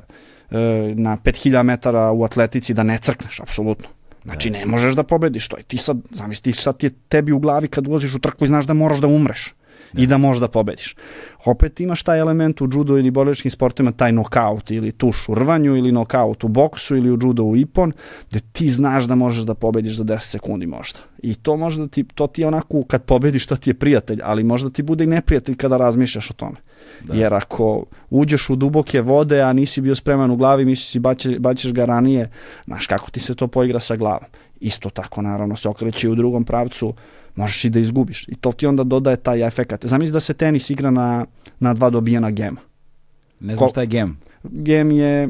[0.96, 3.88] na 5000 metara u atletici da ne crkneš, apsolutno.
[4.24, 5.58] Znači ne možeš da pobediš to.
[5.60, 8.48] I ti sad, zamisli, sad ti je tebi u glavi kad ulaziš u trku i
[8.48, 9.54] znaš da moraš da umreš
[9.94, 10.02] da.
[10.02, 10.96] i da možeš da pobediš.
[11.46, 15.76] Opet imaš taj element u judo ili borilačkim sportovima, taj nokaut ili tuš u rvanju
[15.78, 17.92] ili nokaut u boksu ili u judo u ipon,
[18.30, 21.00] gde ti znaš da možeš da pobediš za 10 sekundi možda.
[21.24, 24.44] I to možda ti, to ti je onako kad pobediš, to ti je prijatelj, ali
[24.44, 26.56] možda ti bude i neprijatelj kada razmišljaš o tome.
[27.02, 27.14] Da.
[27.14, 31.40] Jer ako uđeš u duboke vode, a nisi bio spreman u glavi, misliš si baće,
[31.40, 32.30] baćeš ga ranije,
[32.66, 34.30] znaš kako ti se to poigra sa glavom.
[34.60, 36.94] Isto tako naravno se okreće u drugom pravcu,
[37.36, 38.28] možeš i da izgubiš.
[38.28, 39.86] I to ti onda dodaje taj efekat.
[39.86, 41.26] Zamisli da se tenis igra na,
[41.60, 42.62] na dva dobijena gema.
[43.40, 44.18] Ne znam Ko, šta je gem.
[44.44, 45.30] Gem je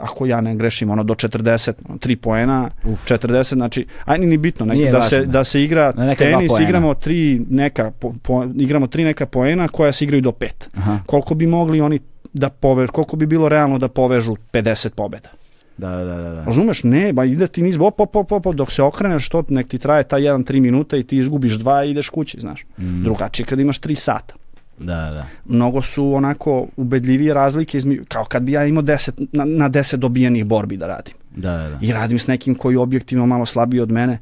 [0.00, 3.06] ako ja ne grešim, ono do 40, 3 poena, Uf.
[3.08, 6.94] 40, znači, ajde ni bitno, nek, da, važno, se, da se igra ne, tenis, igramo
[6.94, 10.48] tri neka, po, po, igramo tri neka poena koja se igraju do 5.
[10.76, 10.98] Aha.
[11.06, 12.00] Koliko bi mogli oni
[12.32, 15.28] da povežu, koliko bi bilo realno da povežu 50 pobeda?
[15.76, 16.44] Da, da, da, da.
[16.44, 16.82] Razumeš?
[16.82, 19.78] Ne, ba ide ti niz, op, op, op, op, dok se okreneš, to nek ti
[19.78, 22.64] traje ta 1-3 minuta i ti izgubiš dva i ideš kući, znaš.
[22.78, 23.02] Mm.
[23.04, 24.34] Drugačije kad imaš 3 sata.
[24.80, 25.26] Da, da.
[25.44, 29.96] Mnogo su onako ubedljivije razlike, izmi, kao kad bi ja imao 10, na, na 10
[29.96, 31.14] dobijenih borbi da radim.
[31.36, 31.78] Da, da, da.
[31.80, 34.18] I radim s nekim koji je objektivno malo slabiji od mene,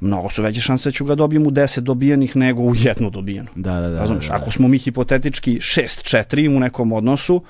[0.00, 3.48] mnogo su veće šanse da ću ga dobijem u 10 dobijenih nego u jednu dobijenu.
[3.56, 3.98] Da, da, da.
[3.98, 4.40] Razumeš, da, da.
[4.40, 7.42] ako smo mi hipotetički 6-4 u nekom odnosu,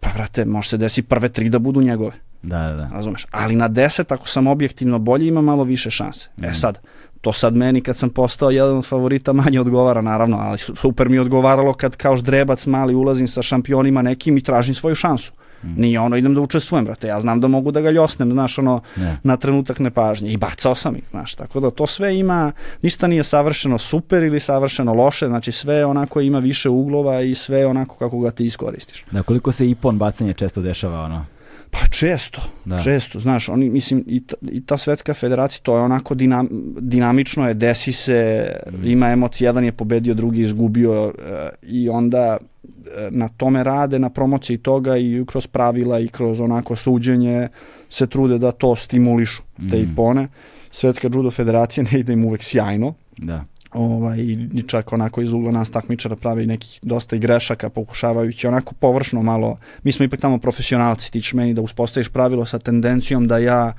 [0.00, 2.12] pa vrate, može se desi prve tri da budu njegove.
[2.42, 2.88] Da, da, da.
[2.92, 6.28] Razumeš, ali na 10 ako sam objektivno bolji ima malo više šanse.
[6.36, 6.44] Mm.
[6.44, 6.56] E mhm.
[6.56, 6.78] sad,
[7.26, 11.16] to sad meni kad sam postao jedan od favorita manje odgovara naravno, ali super mi
[11.16, 15.32] je odgovaralo kad kao ždrebac mali ulazim sa šampionima nekim i tražim svoju šansu.
[15.62, 15.80] Mm.
[15.80, 18.80] Nije ono idem da učestvujem, brate, ja znam da mogu da ga ljosnem, znaš, ono,
[18.96, 19.16] ne.
[19.22, 23.24] na trenutak nepažnje i bacao sam ih, znaš, tako da to sve ima, ništa nije
[23.24, 28.18] savršeno super ili savršeno loše, znači sve onako ima više uglova i sve onako kako
[28.18, 29.04] ga ti iskoristiš.
[29.10, 31.26] Da, koliko se ipon bacanje često dešava, ono,
[31.70, 32.78] Pa često, da.
[32.78, 36.48] često, znaš, oni, mislim, i ta, i ta svetska federacija, to je onako dinam,
[36.80, 38.86] dinamično je, desi se, mm.
[38.86, 44.10] ima emocije, jedan je pobedio, drugi izgubio e, i onda e, na tome rade, na
[44.10, 47.48] promociji toga i kroz pravila i kroz onako suđenje
[47.88, 49.92] se trude da to stimulišu, te mm.
[49.92, 50.28] ipone.
[50.70, 52.94] Svetska judo federacija ne ide im uvek sjajno.
[53.16, 53.44] Da
[53.76, 54.18] ovaj,
[54.54, 59.22] i čak onako iz ugla nas takmičara pravi nekih dosta i grešaka pokušavajući onako površno
[59.22, 63.38] malo, mi smo ipak tamo profesionalci, ti ćeš meni da uspostaviš pravilo sa tendencijom da
[63.38, 63.72] ja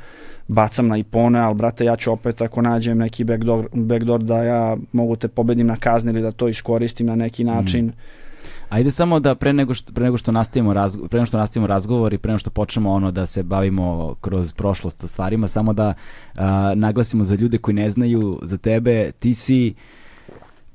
[0.47, 4.77] bacam na ipone, ali brate ja ću opet ako nađem neki backdoor, backdoor da ja
[4.91, 7.85] mogu te pobedim na kazni ili da to iskoristim na neki način.
[7.85, 8.26] Mm
[8.69, 11.67] Ajde samo da pre nego što, pre nego što nastavimo razgovor, pre nego što nastavimo
[11.67, 15.93] razgovor i pre nego što počnemo ono da se bavimo kroz prošlost stvarima, samo da
[16.37, 19.73] a, naglasimo za ljude koji ne znaju za tebe, ti si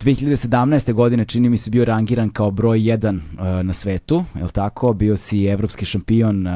[0.00, 0.92] 2017.
[0.92, 4.92] godine čini mi se bio rangiran kao broj 1 uh, na svetu, je li tako?
[4.92, 6.52] Bio si evropski šampion uh,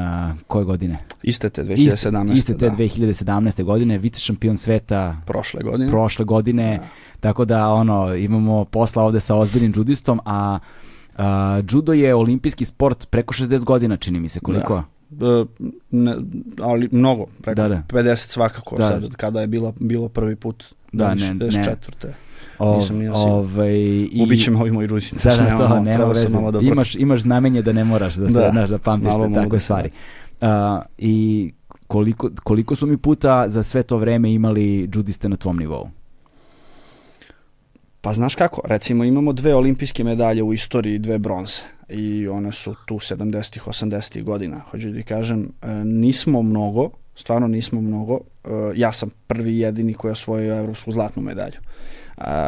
[0.47, 0.97] koje godine?
[1.23, 2.33] Iste te 2017.
[2.33, 2.75] Iste, iste te da.
[2.75, 3.63] 2017.
[3.63, 5.89] godine, vice šampion sveta prošle godine.
[5.89, 6.77] Prošle godine.
[6.77, 6.87] Da.
[7.19, 10.86] Tako da ono imamo posla ovde sa ozbiljnim judistom, a uh,
[11.71, 14.83] judo je olimpijski sport preko 60 godina, čini mi se, koliko?
[15.09, 15.45] Da.
[15.91, 16.15] ne,
[16.61, 17.83] ali mnogo, preko da, da.
[17.87, 18.87] 50 svakako da.
[18.87, 21.51] sad, kada je bilo, bilo prvi put da, ne, ne.
[21.51, 22.13] četvrte.
[22.59, 23.77] Nisam ni ovaj,
[24.11, 24.21] i...
[24.23, 25.15] Ubićemo ovi moji Rusi.
[25.23, 26.27] Da, da, to, nema veze.
[26.61, 28.49] Imaš, imaš znamenje da ne moraš da, se, da.
[28.51, 29.89] Znaš, da pamtiš te takve da stvari.
[30.41, 30.47] Uh,
[30.97, 31.51] I
[31.87, 35.89] koliko, koliko su mi puta za sve to vreme imali judiste na tvom nivou?
[38.07, 42.75] Pa znaš kako, recimo imamo dve olimpijske medalje u istoriji, dve bronze i one su
[42.85, 44.61] tu 70-ih, 80-ih godina.
[44.71, 48.19] Hoću da kažem, e, nismo mnogo, stvarno nismo mnogo.
[48.43, 51.59] E, ja sam prvi jedini koji je osvojio evropsku zlatnu medalju.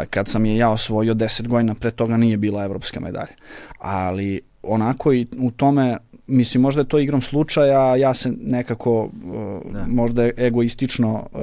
[0.10, 3.36] Kad sam je ja osvojio 10 godina, pre toga nije bila evropska medalja.
[3.80, 9.74] Ali onako i u tome mislim možda je to igrom slučaja, ja se nekako uh,
[9.74, 9.86] da.
[9.88, 11.40] možda egoistično uh,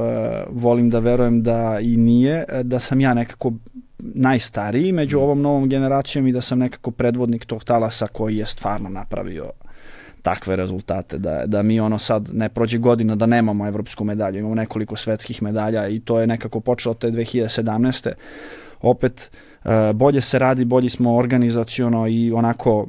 [0.62, 3.52] volim da verujem da i nije, da sam ja nekako
[3.98, 5.22] najstariji među mm.
[5.22, 9.50] ovom novom generacijom i da sam nekako predvodnik tog talasa koji je stvarno napravio
[10.22, 14.54] takve rezultate, da, da mi ono sad ne prođe godina da nemamo evropsku medalju, imamo
[14.54, 18.12] nekoliko svetskih medalja i to je nekako počelo od te 2017.
[18.80, 19.30] Opet,
[19.94, 22.86] bolje se radi, bolji smo organizaciono i onako,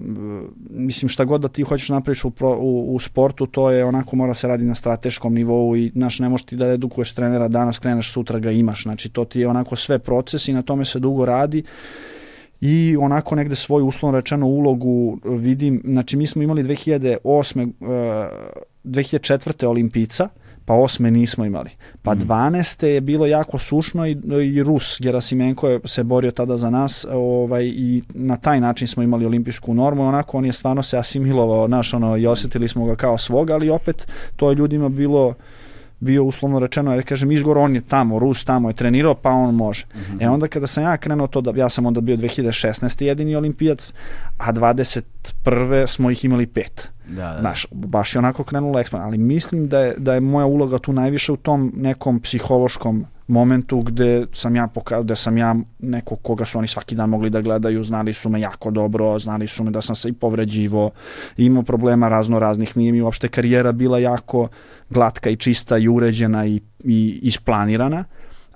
[0.69, 4.15] mislim šta god da ti hoćeš napraviš u, pro, u, u sportu, to je onako
[4.15, 7.79] mora se radi na strateškom nivou i znaš, ne možeš ti da edukuješ trenera danas,
[7.79, 10.99] kreneš sutra ga imaš, znači to ti je onako sve proces i na tome se
[10.99, 11.63] dugo radi
[12.61, 17.71] i onako negde svoju uslovno rečeno ulogu vidim, znači mi smo imali 2008.
[17.79, 17.87] Uh,
[18.87, 19.65] 2004.
[19.65, 20.29] olimpica,
[20.67, 21.69] pa osme nismo imali.
[22.01, 22.19] Pa mm.
[22.19, 22.85] 12.
[22.85, 24.17] je bilo jako sušno i,
[24.53, 29.03] i Rus Gerasimenko je se borio tada za nas ovaj, i na taj način smo
[29.03, 30.07] imali olimpijsku normu.
[30.07, 33.69] Onako on je stvarno se asimilovao naš, ono, i osetili smo ga kao svog, ali
[33.69, 35.33] opet to je ljudima bilo
[35.99, 39.55] bio uslovno rečeno, ja kažem, izgor on je tamo, Rus tamo je trenirao, pa on
[39.55, 39.85] može.
[39.95, 40.23] Mm -hmm.
[40.23, 43.03] E onda kada sam ja krenuo to, da ja sam onda bio 2016.
[43.03, 43.93] jedini olimpijac,
[44.37, 45.87] a 21.
[45.87, 46.91] smo ih imali pet.
[47.07, 47.37] Da, da.
[47.39, 50.93] Znaš, baš je onako krenulo ekspan, ali mislim da je, da je moja uloga tu
[50.93, 56.45] najviše u tom nekom psihološkom momentu gde sam ja pokazao, da sam ja neko koga
[56.45, 59.71] su oni svaki dan mogli da gledaju, znali su me jako dobro, znali su me
[59.71, 60.91] da sam se i povređivo,
[61.37, 64.47] imao problema razno raznih, nije mi uopšte karijera bila jako
[64.89, 68.03] glatka i čista i uređena i, i isplanirana,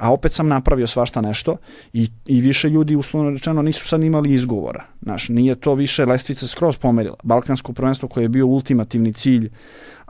[0.02, 1.58] a opet sam napravio svašta nešto
[1.94, 4.84] i, i više ljudi uslovno rečeno nisu sad imali izgovora.
[5.02, 7.16] Znaš, nije to više lestvica skroz pomerila.
[7.24, 9.50] Balkansko prvenstvo koje je bio ultimativni cilj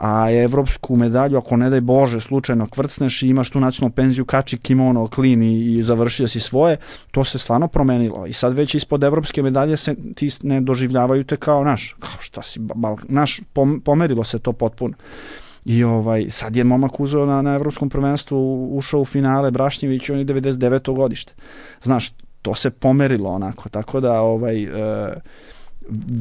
[0.01, 4.57] a evropsku medalju, ako ne daj Bože, slučajno kvrcneš i imaš tu nacionalnu penziju, kači
[4.57, 6.77] kimono, klin i, i završio si svoje,
[7.11, 8.25] to se stvarno promenilo.
[8.25, 12.41] I sad već ispod evropske medalje se ti ne doživljavaju te kao naš, kao šta
[12.41, 13.41] si, Balkan, naš,
[13.83, 14.93] pomerilo se to potpuno.
[15.65, 20.19] I ovaj, sad je momak uzeo na, na evropskom prvenstvu, ušao u finale Brašnjević, on
[20.19, 20.95] je 99.
[20.95, 21.33] godište.
[21.83, 22.11] Znaš,
[22.41, 24.69] to se pomerilo onako, tako da ovaj, e,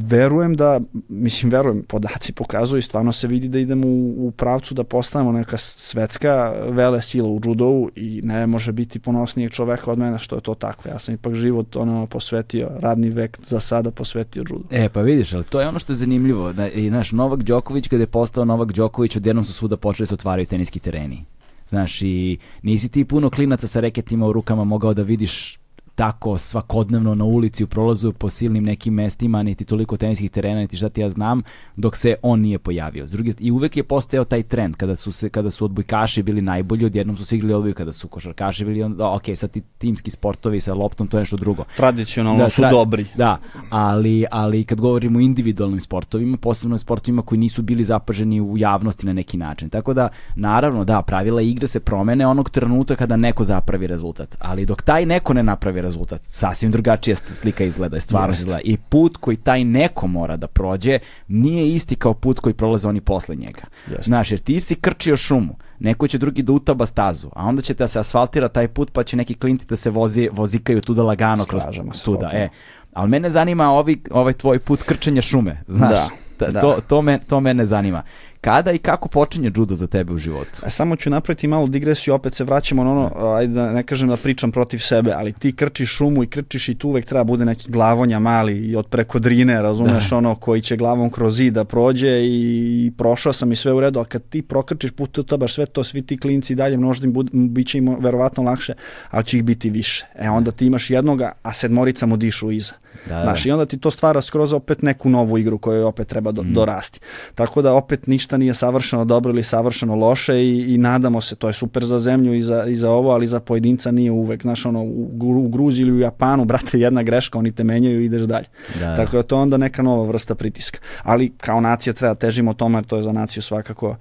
[0.08, 4.84] verujem da, mislim verujem, podaci pokazuju stvarno se vidi da idemo u, u pravcu da
[4.84, 10.18] postanemo neka svetska vele sila u judovu i ne može biti ponosnijeg čoveka od mene
[10.18, 10.88] što je to tako.
[10.88, 14.64] Ja sam ipak život ono posvetio, radni vek za sada posvetio judo.
[14.70, 16.52] E, pa vidiš, ali to je ono što je zanimljivo.
[16.52, 20.14] Da, I naš Novak Đoković, kada je postao Novak Đoković, odjednom su svuda počeli se
[20.14, 21.24] otvaraju teniski tereni.
[21.68, 25.59] Znaš, i nisi ti puno klinaca sa reketima u rukama mogao da vidiš
[26.00, 30.76] tako svakodnevno na ulici u prolazu po silnim nekim mestima, niti toliko teniskih terena, niti
[30.76, 31.42] šta ti ja znam,
[31.76, 33.08] dok se on nije pojavio.
[33.08, 36.42] S druge, I uvek je postojao taj trend, kada su, se, kada su odbojkaši bili
[36.42, 40.10] najbolji, odjednom su se igrali odboj, kada su košarkaši bili, onda, ok, sad ti timski
[40.10, 41.64] sportovi sa loptom, to je nešto drugo.
[41.76, 43.06] Tradicionalno da, su tra, dobri.
[43.14, 43.38] Da,
[43.70, 49.06] ali, ali kad govorimo o individualnim sportovima, posebno sportovima koji nisu bili zapaženi u javnosti
[49.06, 49.70] na neki način.
[49.70, 54.66] Tako da, naravno, da, pravila igre se promene onog trenutka kada neko zapravi rezultat, ali
[54.66, 56.20] dok taj neko ne napravi rezultat, rezultat.
[56.24, 58.40] Sasvim drugačija slika izgleda, je stvarno Just.
[58.40, 58.60] izgleda.
[58.64, 60.98] I put koji taj neko mora da prođe
[61.28, 63.62] nije isti kao put koji prolaze oni posle njega.
[63.90, 64.04] Just.
[64.04, 67.74] Znaš, jer ti si krčio šumu, neko će drugi da utaba stazu, a onda će
[67.74, 71.44] da se asfaltira taj put pa će neki klinci da se vozi, vozikaju tuda lagano
[71.44, 71.62] kroz
[72.04, 72.30] tuda.
[72.32, 72.48] E,
[72.92, 75.90] ali mene zanima ovi, ovaj tvoj put krčenja šume, znaš.
[75.90, 76.08] Da.
[76.48, 76.60] Da.
[76.60, 78.02] To, to, me, to mene zanima.
[78.40, 80.50] Kada i kako počinje judo za tebe u životu?
[80.62, 84.08] A samo ću napraviti malu digresiju, opet se vraćamo na ono, ajde da ne kažem
[84.08, 87.44] da pričam protiv sebe, ali ti krčiš šumu i krčiš i tu uvek treba bude
[87.44, 90.16] neki glavonja mali i od preko drine, razumeš, da.
[90.16, 94.00] ono koji će glavom kroz zid da prođe i prošao sam i sve u redu,
[94.00, 97.14] a kad ti prokrčiš put to baš sve to, svi ti klinci dalje možda im
[97.32, 98.74] bit će im verovatno lakše,
[99.10, 100.06] ali će ih biti više.
[100.14, 102.72] E onda ti imaš jednoga, a sedmorica mu dišu iza.
[103.08, 103.22] Da, da.
[103.22, 106.42] Znaš, i onda ti to stvara skroz opet neku novu igru koju opet treba do,
[106.42, 106.52] mm.
[106.52, 107.00] dorasti.
[107.34, 111.48] Tako da opet ništa nije savršeno dobro ili savršeno loše i, i nadamo se, to
[111.48, 114.42] je super za zemlju i za, i za ovo, ali za pojedinca nije uvek.
[114.42, 118.04] Znaš, ono, u, u Gruziji ili u Japanu, brate, jedna greška, oni te menjaju i
[118.04, 118.46] ideš dalje.
[118.78, 118.96] Da, da.
[118.96, 120.78] Tako da to onda neka nova vrsta pritiska.
[121.02, 123.96] Ali kao nacija treba težimo tome, jer to je za naciju svakako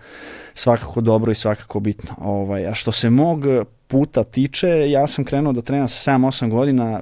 [0.53, 2.15] svakako dobro i svakako bitno.
[2.17, 3.45] Ovaj, a što se mog
[3.87, 7.01] puta tiče, ja sam krenuo da trenam sa 7-8 godina,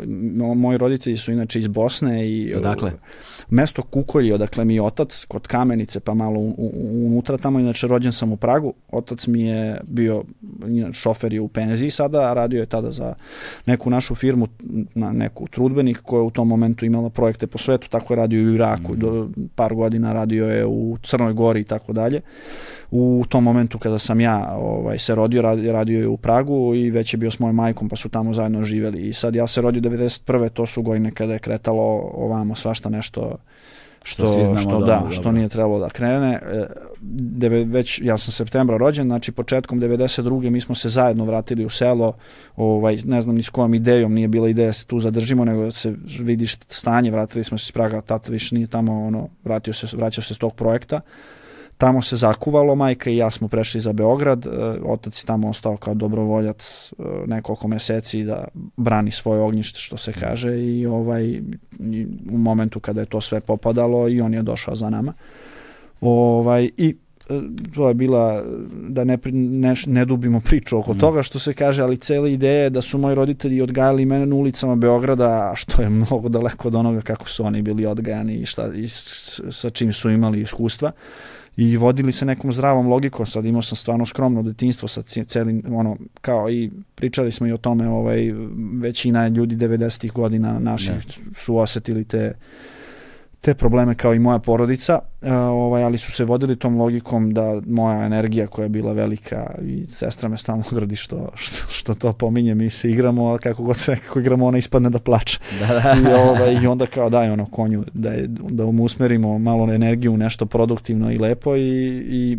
[0.55, 2.91] moji roditelji su inače iz Bosne i Odakle?
[3.49, 6.39] Mesto Kukolji, odakle mi je otac kod Kamenice, pa malo
[7.05, 10.23] unutra tamo, inače rođen sam u Pragu, otac mi je bio
[10.93, 13.13] šofer je u penziji sada, a radio je tada za
[13.65, 14.47] neku našu firmu,
[14.95, 18.39] na neku trudbenik koja je u tom momentu imala projekte po svetu, tako je radio
[18.39, 18.99] i u Iraku, mm.
[18.99, 22.21] do par godina radio je u Crnoj Gori i tako dalje
[22.91, 26.91] u tom momentu kada sam ja ovaj, se rodio, radio, radio je u Pragu i
[26.91, 29.61] već je bio s mojom majkom pa su tamo zajedno živeli i sad ja se
[29.61, 30.49] rodio 91.
[30.49, 33.37] to su godine kada je kretalo ovamo svašta nešto
[34.07, 36.33] što, što, znamo, što, da, da što nije trebalo da krene.
[36.33, 36.65] E,
[37.01, 40.49] deve, već, ja sam septembra rođen, znači početkom 92.
[40.49, 42.13] mi smo se zajedno vratili u selo,
[42.55, 45.63] ovaj, ne znam ni s kojom idejom, nije bila ideja da se tu zadržimo, nego
[45.63, 49.73] da se vidiš stanje, vratili smo se iz Praga, tata više nije tamo, ono, vratio
[49.73, 51.01] se, vraćao se s tog projekta.
[51.77, 54.49] Tamo se zakuvalo, majka i ja smo prešli za Beograd, e,
[54.85, 58.47] otac je tamo ostao kao dobrovoljac e, nekoliko meseci da
[58.77, 61.39] brani svoje ognjište, što se kaže, i ovaj,
[62.31, 65.13] u momentu kada je to sve popadalo i on je došao za nama.
[66.01, 66.95] Ovaj, I
[67.29, 67.41] e,
[67.75, 68.43] to je bila,
[68.89, 70.99] da ne, ne, ne dubimo priču oko mm.
[70.99, 74.35] toga što se kaže, ali cela ideja je da su moji roditelji odgajali mene na
[74.35, 78.73] ulicama Beograda, što je mnogo daleko od onoga kako su oni bili odgajani i, šta,
[78.73, 80.91] i sa čim su imali iskustva
[81.57, 85.97] i vodili se nekom zdravom logikom, sad imao sam stvarno skromno detinstvo sa celim, ono,
[86.21, 88.31] kao i pričali smo i o tome, ovaj,
[88.81, 90.11] većina ljudi 90.
[90.11, 91.33] godina naših ne.
[91.35, 92.33] su osetili te
[93.41, 94.99] te probleme kao i moja porodica,
[95.51, 99.85] ovaj, ali su se vodili tom logikom da moja energija koja je bila velika i
[99.89, 103.77] sestra me stalno gradi što, što, što to pominje, mi se igramo, a kako god
[103.77, 105.39] se kako igramo, ona ispadne da plače.
[105.59, 106.09] Da, da.
[106.09, 110.13] I, ovaj, I onda kao daj ono konju, da, je, da mu usmerimo malo energiju
[110.13, 111.61] u nešto produktivno i lepo i,
[112.09, 112.37] i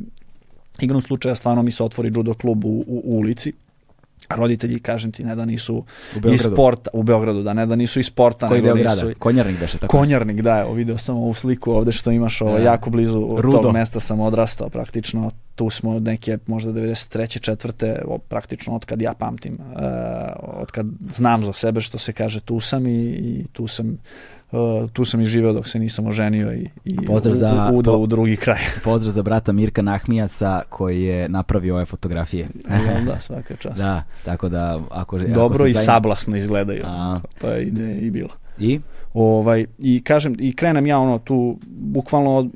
[0.80, 3.52] igrom slučaja stvarno mi se otvori judo klub u, u, u ulici
[4.28, 5.84] roditelji, kažem ti, ne da nisu
[6.32, 8.48] iz sporta, u Beogradu, da ne da nisu iz sporta.
[8.48, 9.14] Koji deo grada?
[9.18, 9.98] Konjarnik beše tako?
[9.98, 12.64] Konjarnik, da, evo, video sam ovu sliku ovde što imaš ovo, da.
[12.64, 13.58] jako blizu Rudo.
[13.58, 17.40] tog mesta sam odrastao praktično, tu smo neke možda 93.
[17.40, 19.80] četvrte, praktično od kad ja pamtim, uh,
[20.42, 23.98] od kad znam za sebe što se kaže, tu sam i, i tu sam
[24.52, 28.00] Uh, tu sam i živeo dok se nisam oženio i, i pozdrav za, udao po,
[28.00, 28.58] u drugi kraj.
[28.84, 32.48] pozdrav za brata Mirka Nahmijasa koji je napravio ove fotografije.
[33.06, 33.76] Da, svaka čast.
[33.76, 36.82] Da, tako da ako Dobro ako i sablasno izgledaju.
[36.86, 37.20] A.
[37.40, 38.28] To je ide i bilo.
[38.58, 38.80] I?
[39.14, 42.50] Ovaj, I kažem, i krenem ja ono tu, bukvalno,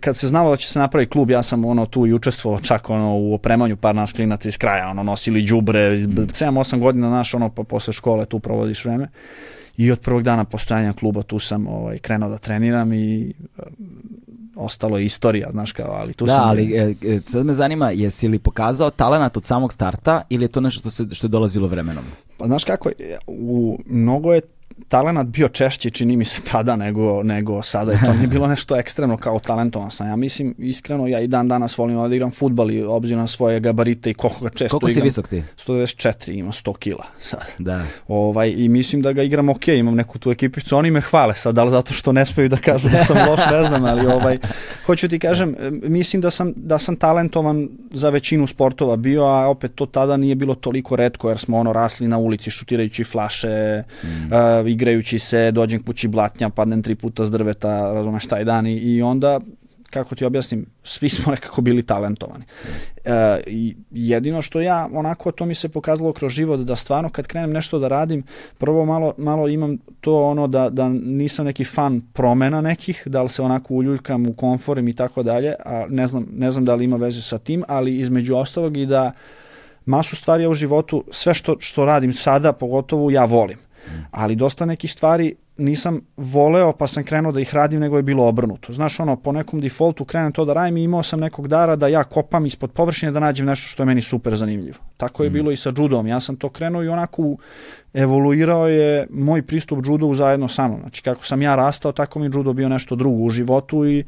[0.00, 2.90] kad se znalo da će se napravi klub, ja sam ono tu i učestvovao čak
[2.90, 6.16] ono u opremanju par nas klinaca iz kraja, ono nosili đubre, mm.
[6.16, 9.08] 7-8 godina naš, ono pa posle škole tu provodiš vreme
[9.76, 13.32] i od prvog dana postojanja kluba tu sam ovaj, krenuo da treniram i
[14.56, 16.42] ostalo je istorija, znaš kao, ali tu da, sam...
[16.42, 20.44] Da, ali e, e, sad me zanima, jesi li pokazao talenat od samog starta ili
[20.44, 22.04] je to nešto što, se, što je dolazilo vremenom?
[22.38, 22.90] Pa znaš kako,
[23.26, 24.40] u, mnogo je
[24.88, 28.76] talenat bio češće čini mi se tada nego, nego sada i to nije bilo nešto
[28.76, 30.08] ekstremno kao talentovan sam.
[30.08, 33.60] Ja mislim, iskreno, ja i dan danas volim da igram futbal i obzirom na svoje
[33.60, 35.02] gabarite i koliko ga često Koliko igram.
[35.02, 35.42] si visok ti?
[35.66, 37.46] 124, ima 100 kila sad.
[37.58, 37.84] Da.
[38.08, 41.58] Ovaj, I mislim da ga igram ok, imam neku tu ekipicu, oni me hvale sad,
[41.58, 44.38] ali zato što ne smeju da kažu da sam loš, ne znam, ali ovaj,
[44.86, 49.74] hoću ti kažem, mislim da sam, da sam talentovan za većinu sportova bio, a opet
[49.74, 54.06] to tada nije bilo toliko redko, jer smo ono rasli na ulici šutirajući flaše, mm.
[54.08, 58.76] uh, igrajući se, dođem kući blatnja, padnem tri puta s drveta, razumeš, taj dan i,
[58.76, 59.40] i onda
[59.92, 62.44] kako ti objasnim, svi smo nekako bili talentovani.
[63.04, 63.40] E,
[63.90, 67.78] jedino što ja, onako, to mi se pokazalo kroz život, da stvarno kad krenem nešto
[67.78, 68.22] da radim,
[68.58, 73.28] prvo malo, malo imam to ono da, da nisam neki fan promena nekih, da li
[73.28, 76.84] se onako uljuljkam u konforim i tako dalje, a ne znam, ne znam da li
[76.84, 79.12] ima veze sa tim, ali između ostalog i da
[79.86, 83.58] masu stvari u životu, sve što, što radim sada, pogotovo ja volim
[84.10, 88.26] ali dosta nekih stvari nisam voleo pa sam krenuo da ih radim, nego je bilo
[88.26, 88.72] obrnuto.
[88.72, 91.88] Znaš, ono, po nekom defaultu krenem to da radim i imao sam nekog dara da
[91.88, 94.78] ja kopam ispod površine da nađem nešto što je meni super zanimljivo.
[94.96, 95.32] Tako je mm.
[95.32, 96.06] bilo i sa judom.
[96.06, 97.36] Ja sam to krenuo i onako
[97.94, 100.80] evoluirao je moj pristup judu zajedno sa mnom.
[100.80, 104.04] Znači, kako sam ja rastao, tako mi judo bio nešto drugo u životu i,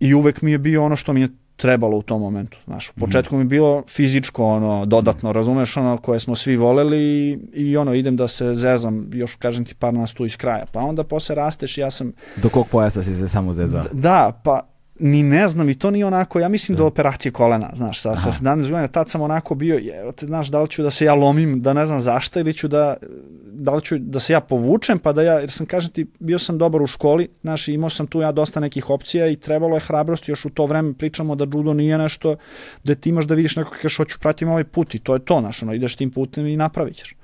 [0.00, 2.58] i uvek mi je bio ono što mi je trebalo u tom momentu.
[2.64, 3.00] Znaš, u mhm.
[3.00, 7.76] početku mi je bilo fizičko, ono, dodatno, razumeš, ono, koje smo svi voleli i, i
[7.76, 10.64] ono, idem da se zezam, još kažem ti par nas tu iz kraja.
[10.72, 12.12] Pa onda posle rasteš, ja sam...
[12.36, 13.84] Do kog pojasa si se samo zezao?
[13.92, 16.82] Da, pa ni ne znam i to nije onako, ja mislim da.
[16.82, 20.62] do operacije kolena, znaš, sa, sa 17 godina, tad sam onako bio, je, znaš, da
[20.62, 22.96] li ću da se ja lomim, da ne znam zašto, ili ću da,
[23.42, 26.38] da li ću da se ja povučem, pa da ja, jer sam, kažem ti, bio
[26.38, 29.80] sam dobar u školi, znaš, imao sam tu ja dosta nekih opcija i trebalo je
[29.80, 32.36] hrabrost, još u to vreme pričamo da judo nije nešto
[32.84, 35.40] da ti imaš da vidiš nekog kažeš, hoću pratim ovaj put i to je to,
[35.40, 37.16] znaš, ono, ideš tim putem i napravit ćeš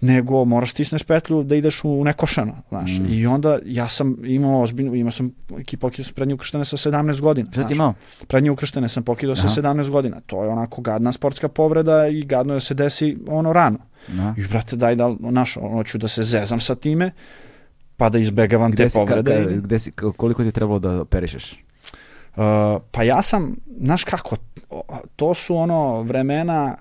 [0.00, 2.98] nego moraš stisneš petlju da ideš u nekošeno, znaš.
[2.98, 3.06] Mm.
[3.08, 5.30] I onda ja sam imao ozbiljno, imao sam
[5.80, 7.52] pokidao sam prednje ukrštene sa 17 godina.
[7.52, 7.94] Šta si imao?
[8.26, 10.20] Prednje ukrštene sam pokidao sa 17 godina.
[10.26, 13.78] To je onako gadna sportska povreda i gadno je da se desi ono rano.
[14.08, 14.34] Da.
[14.36, 17.10] I brate, daj da, naš, ono ću da se zezam sa time,
[17.96, 19.44] pa da izbegavam gde te si, povrede.
[19.44, 21.52] Ka, ka, gde si, koliko ti je trebalo da operišeš?
[22.36, 22.44] Uh,
[22.90, 24.36] pa ja sam, znaš kako,
[25.16, 26.76] to su ono vremena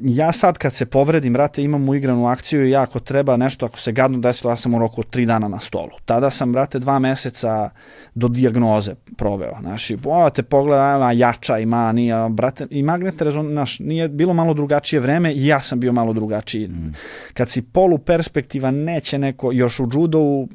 [0.00, 3.78] ja sad kad se povredim, brate, imam uigranu akciju i ja ako treba nešto, ako
[3.78, 5.90] se gadno desilo, ja sam u roku tri dana na stolu.
[6.04, 7.70] Tada sam, brate, dva meseca
[8.14, 9.56] do diagnoze proveo.
[9.60, 9.98] Znaš, i
[10.34, 15.32] te pogleda, jača ima, nije, brate, i magnet rezon, znaš, nije bilo malo drugačije vreme
[15.32, 16.68] i ja sam bio malo drugačiji.
[16.68, 16.94] Mm.
[17.34, 20.48] Kad si polu perspektiva, neće neko, još u judovu,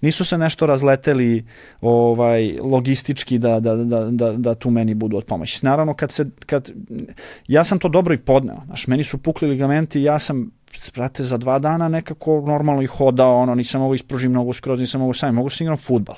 [0.00, 1.44] nisu se nešto razleteli
[1.80, 5.66] ovaj logistički da, da, da, da, da tu meni budu od pomoći.
[5.66, 6.70] Naravno kad se kad
[7.48, 8.56] ja sam to dobro i podneo.
[8.66, 13.36] Znaš, meni su pukli ligamenti, ja sam sprate za dva dana nekako normalno i hodao,
[13.36, 16.16] ono nisam mogu ispružiti mnogo skroz, nisam mogu sam, mogu sam igram fudbal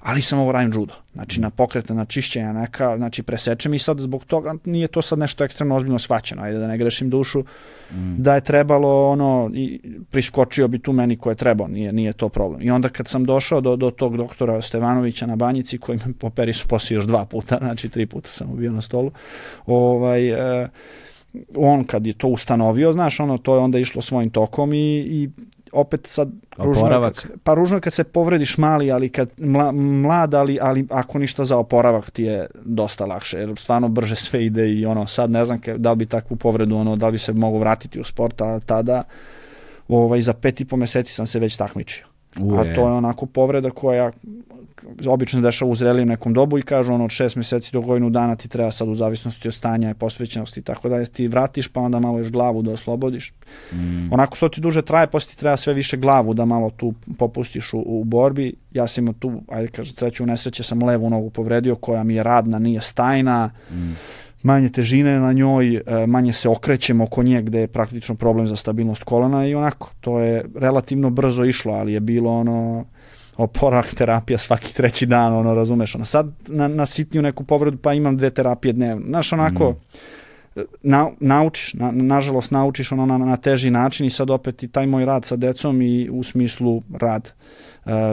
[0.00, 0.94] ali sam ovo radim judo.
[1.12, 5.18] Znači na pokretne, na čišćenja neka, znači presečem i sad zbog toga nije to sad
[5.18, 8.14] nešto ekstremno ozbiljno svaćeno, ajde da ne grešim dušu, mm.
[8.18, 9.80] da je trebalo ono, i
[10.10, 12.62] priskočio bi tu meni ko je trebao, nije, nije to problem.
[12.62, 16.52] I onda kad sam došao do, do tog doktora Stevanovića na banjici, koji me poperi
[16.52, 19.10] su posle još dva puta, znači tri puta sam bio na stolu,
[19.66, 20.68] ovaj, e,
[21.56, 25.30] on kad je to ustanovio, znaš, ono, to je onda išlo svojim tokom i, i
[25.72, 30.34] opet sad ružno kad se, pa ružno kad se povrediš mali, ali kad mla, mlad,
[30.34, 34.68] ali, ali ako ništa za oporavak ti je dosta lakše, jer stvarno brže sve ide
[34.68, 37.32] i ono, sad ne znam da li bi takvu povredu, ono, da li bi se
[37.32, 39.02] mogu vratiti u sport, a tada
[39.88, 42.15] ovaj, za pet i po meseci sam se već takmičio.
[42.40, 42.60] Uje.
[42.60, 44.10] A to je onako povreda koja
[45.06, 48.36] obično dešava u zrelijem nekom dobu i kažu ono od šest meseci do godinu dana
[48.36, 51.80] ti treba sad u zavisnosti od stanja i posvećenosti i tako da ti vratiš pa
[51.80, 53.32] onda malo još glavu da oslobodiš.
[53.72, 54.12] Mm.
[54.12, 57.72] Onako što ti duže traje, posle ti treba sve više glavu da malo tu popustiš
[57.72, 58.54] u, u borbi.
[58.72, 62.22] Ja sam imao tu, ajde kaže, treću nesreće sam levu nogu povredio koja mi je
[62.22, 63.50] radna, nije stajna.
[63.70, 63.92] Mm
[64.46, 68.56] manje težine na njoj, e, manje se okrećemo oko nje gde je praktično problem za
[68.56, 72.84] stabilnost kolana i onako, to je relativno brzo išlo, ali je bilo ono
[73.36, 77.94] oporak terapija svaki treći dan, ono, razumeš, ono, sad na, na sitniju neku povredu, pa
[77.94, 80.60] imam dve terapije dnevno, znaš, onako, mm.
[80.82, 84.86] na, naučiš, na, nažalost naučiš ono na, na teži način i sad opet i taj
[84.86, 87.32] moj rad sa decom i u smislu rad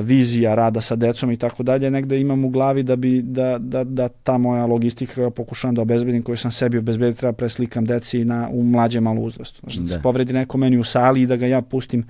[0.04, 3.84] vizija rada sa decom i tako dalje, negde imam u glavi da bi da, da,
[3.84, 8.50] da ta moja logistika pokušavam da obezbedim koju sam sebi obezbedio treba preslikam deci na,
[8.52, 9.60] u mlađe malo uzrastu.
[9.64, 12.06] Znači da se povredi neko meni u sali i da ga ja pustim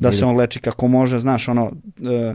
[0.00, 1.72] da se on leči kako može, znaš, ono,
[2.02, 2.34] e,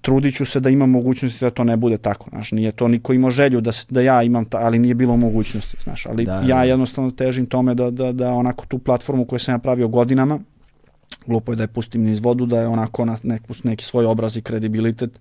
[0.00, 3.12] trudit ću se da imam mogućnosti da to ne bude tako, znaš, nije to niko
[3.12, 6.56] imao želju da, da ja imam, ta, ali nije bilo mogućnosti, znaš, ali da, ja
[6.56, 6.62] da.
[6.62, 10.40] jednostavno težim tome da, da, da onako tu platformu koju sam ja pravio godinama,
[11.26, 14.36] glupo je da je pustim niz vodu, da je onako na neki, neki svoj obraz
[14.36, 15.20] i kredibilitet,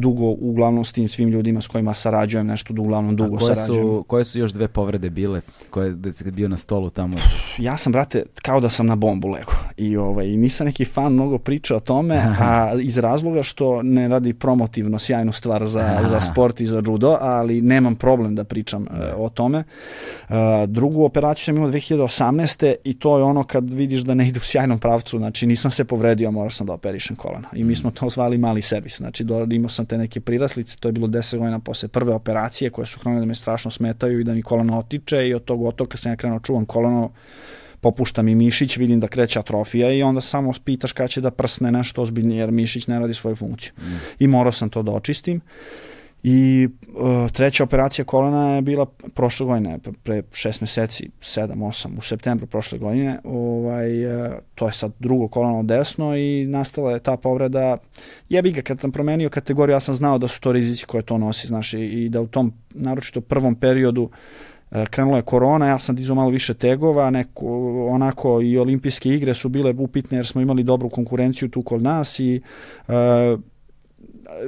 [0.00, 3.56] dugo uglavnom s tim svim ljudima s kojima sarađujem nešto da uglavnom dugo A koje
[3.56, 3.82] sarađujem.
[3.82, 5.40] Su, koje su još dve povrede bile
[5.70, 7.16] koje da si bio na stolu tamo?
[7.58, 11.38] Ja sam brate kao da sam na bombu lego i ovaj nisam neki fan mnogo
[11.38, 16.60] priča o tome, a iz razloga što ne radi promotivno sjajnu stvar za, za sport
[16.60, 19.64] i za judo, ali nemam problem da pričam uh, o tome.
[20.28, 20.34] Uh,
[20.66, 22.74] drugu operaciju sam imao 2018.
[22.84, 25.84] i to je ono kad vidiš da ne ide u sjajnom pravcu, znači nisam se
[25.84, 27.48] povredio, morao sam da operišem kolena.
[27.52, 30.88] I mi smo to zvali mali servis, znači do, imao sam te neke priraslice, to
[30.88, 34.24] je bilo 10 godina posle prve operacije koje su krenule da me strašno smetaju i
[34.24, 37.10] da mi kolano otiče i od tog otoka sam ja krenuo čuvam kolano
[37.80, 41.72] popušta mi mišić, vidim da kreće atrofija i onda samo pitaš kada će da prsne
[41.72, 43.72] nešto ozbiljnije jer mišić ne radi svoju funkciju.
[43.78, 43.98] Mm.
[44.18, 45.40] I morao sam to da očistim.
[46.22, 52.02] I uh, treća operacija kolena je bila prošle godine, pre šest meseci, sedam, osam, u
[52.02, 53.20] septembru prošle godine.
[53.24, 57.76] Ovaj, uh, to je sad drugo koleno desno i nastala je ta povreda.
[58.28, 61.18] Jebi ga, kad sam promenio kategoriju, ja sam znao da su to rizici koje to
[61.18, 64.10] nosi, znaš, i, i da u tom, naročito prvom periodu, uh,
[64.90, 67.46] krenula je korona, ja sam dizao malo više tegova, neko,
[67.90, 72.20] onako i olimpijske igre su bile upitne jer smo imali dobru konkurenciju tu kod nas
[72.20, 72.40] i
[72.88, 72.94] uh,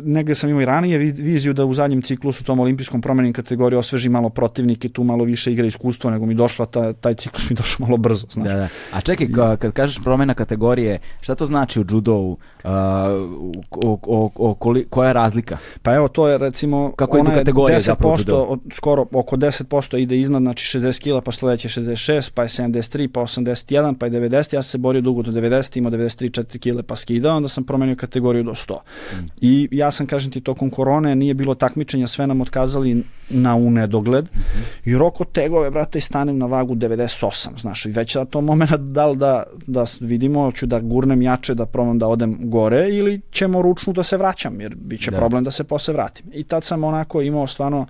[0.03, 4.09] negde sam imao i ranije viziju da u zadnjem ciklusu tom olimpijskom promenim kategoriji osveži
[4.09, 7.87] malo protivnike, tu malo više igra iskustva, nego mi došla ta, taj ciklus mi došao
[7.87, 8.49] malo brzo, znaš.
[8.49, 8.68] Da, da.
[8.93, 9.26] A čekaj,
[9.59, 12.33] kad kažeš promena kategorije, šta to znači u judovu?
[12.64, 15.59] Uh, o, o, o, koli, koja je razlika?
[15.83, 20.78] Pa evo, to je recimo, Kako je 10%, od, skoro oko 10% ide iznad, znači
[20.78, 24.70] 60 kila, pa sledeće 66, pa je 73, pa 81, pa je 90, ja sam
[24.70, 28.45] se borio dugo do 90, imao 93, 4 kile, pa skidao, onda sam promenio kategoriju
[28.45, 28.74] do 100.
[29.12, 29.26] Mm.
[29.41, 33.71] I ja sam, kažem ti, tokom korone nije bilo takmičenja, sve nam otkazali na u
[33.71, 34.91] nedogled mm -hmm.
[34.91, 38.77] i roko tegove, brate, i stanem na vagu 98, znaš, i već na tom momena
[38.77, 43.21] da li da, da vidimo, ću da gurnem jače, da probam da odem gore ili
[43.31, 45.16] ćemo ručno da se vraćam, jer bit će da.
[45.16, 46.27] problem da se posle vratim.
[46.33, 47.87] I tad sam onako imao stvarno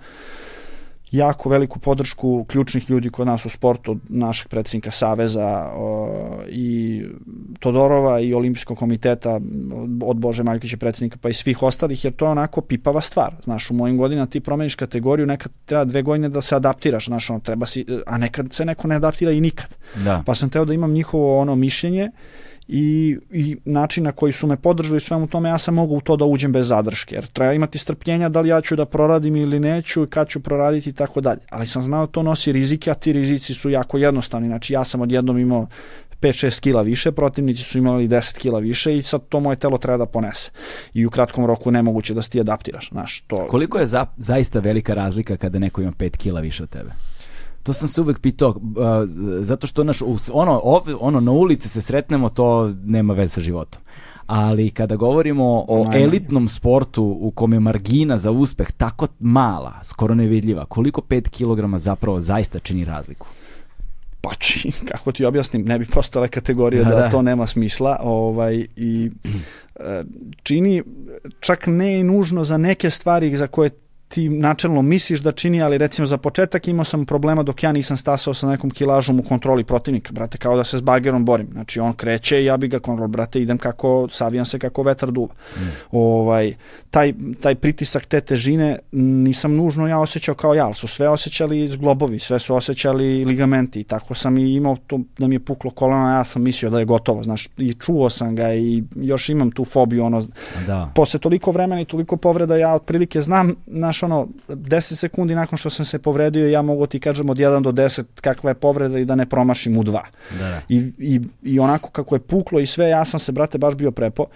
[1.10, 6.08] jako veliku podršku ključnih ljudi kod nas u sportu, našeg predsednika Saveza o,
[6.48, 7.02] i
[7.60, 9.40] Todorova i Olimpijskog komiteta
[10.02, 13.34] od Bože Maljkovića predsednika pa i svih ostalih, jer to je onako pipava stvar.
[13.44, 17.30] Znaš, u mojim godinama ti promeniš kategoriju, nekad treba dve godine da se adaptiraš, znaš,
[17.30, 19.74] ono, treba si, a nekad se neko ne adaptira i nikad.
[20.04, 20.22] Da.
[20.26, 22.10] Pa sam teo da imam njihovo ono mišljenje
[22.72, 26.16] i, i način na koji su me podržali svemu tome, ja sam mogu u to
[26.16, 29.60] da uđem bez zadrške, jer treba imati strpljenja da li ja ću da proradim ili
[29.60, 31.40] neću kad ću proraditi i tako dalje.
[31.50, 34.48] Ali sam znao to nosi rizike, a ti rizici su jako jednostavni.
[34.48, 35.66] Znači ja sam odjednom imao
[36.20, 39.98] 5-6 kila više, protivnici su imali 10 kila više i sad to moje telo treba
[39.98, 40.50] da ponese.
[40.94, 42.88] I u kratkom roku nemoguće da se ti adaptiraš.
[42.90, 43.46] Znaš, to...
[43.48, 46.90] Koliko je za, zaista velika razlika kada neko ima 5 kila više od tebe?
[47.62, 48.56] To sam se uvek pitao, uh,
[49.40, 50.02] zato što naš,
[50.32, 50.60] ono,
[51.00, 53.82] ono, na ulici se sretnemo, to nema veze sa životom.
[54.26, 56.04] Ali kada govorimo o Najmanje.
[56.04, 61.78] elitnom sportu u kome je margina za uspeh tako mala, skoro nevidljiva, koliko 5 kg
[61.78, 63.26] zapravo zaista čini razliku?
[64.20, 68.66] Pa čini, kako ti objasnim, ne bi postale kategorija da, da, to nema smisla ovaj,
[68.76, 69.10] i
[69.80, 70.04] e,
[70.42, 70.82] čini
[71.40, 73.70] čak ne nužno za neke stvari za koje
[74.10, 77.96] ti načelno misliš da čini, ali recimo za početak imao sam problema dok ja nisam
[77.96, 81.48] stasao sa nekom kilažom u kontroli protivnika, brate, kao da se s bagerom borim.
[81.52, 85.10] Znači on kreće i ja bi ga kontrol, brate, idem kako, savijam se kako vetar
[85.10, 85.34] duva.
[85.56, 85.68] Mm.
[85.92, 86.54] Ovaj,
[86.90, 91.68] taj, taj pritisak te težine nisam nužno ja osjećao kao ja, ali su sve osjećali
[91.68, 95.70] zglobovi, sve su osjećali ligamenti i tako sam i imao to da mi je puklo
[95.70, 99.50] koleno, ja sam mislio da je gotovo, znaš, i čuo sam ga i još imam
[99.50, 100.26] tu fobiju, ono,
[100.66, 100.92] da.
[100.94, 105.58] posle toliko vremena i toliko povreda ja otprilike znam, naš znaš, ono, 10 sekundi nakon
[105.58, 108.98] što sam se povredio, ja mogu ti kažem od 1 do 10 kakva je povreda
[108.98, 109.92] i da ne promašim u 2.
[110.38, 110.60] Da, da.
[110.68, 113.90] I, i, I onako kako je puklo i sve, ja sam se, brate, baš bio
[113.90, 114.26] prepo.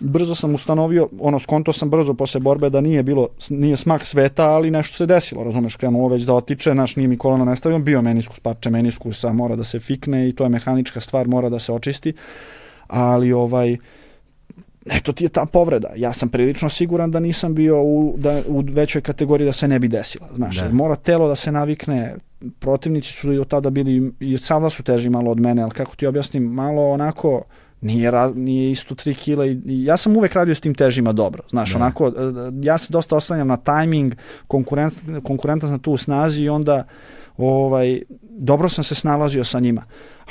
[0.00, 4.48] Brzo sam ustanovio, ono, skonto sam brzo posle borbe da nije bilo, nije smak sveta,
[4.50, 8.02] ali nešto se desilo, razumeš, krenulo već da otiče, naš nije mi koleno nestavio, bio
[8.02, 11.72] meniskus, parče meniskusa, mora da se fikne i to je mehanička stvar, mora da se
[11.72, 12.12] očisti,
[12.88, 13.76] ali ovaj,
[14.90, 15.88] eto ti je ta povreda.
[15.96, 19.78] Ja sam prilično siguran da nisam bio u, da, u većoj kategoriji da se ne
[19.78, 20.28] bi desila.
[20.34, 20.68] Znaš, da.
[20.68, 22.16] mora telo da se navikne,
[22.58, 25.70] protivnici su i od tada bili, i od sada su teži malo od mene, ali
[25.70, 27.42] kako ti objasnim, malo onako,
[27.80, 31.42] nije, nije isto 3 kila i, i ja sam uvek radio s tim težima dobro,
[31.50, 31.76] znaš, da.
[31.76, 32.12] onako, e,
[32.62, 34.14] ja se dosta oslanjam na tajming,
[34.46, 36.84] konkurent, konkurentan na tu snazi i onda
[37.36, 38.00] ovaj,
[38.38, 39.84] dobro sam se snalazio sa njima.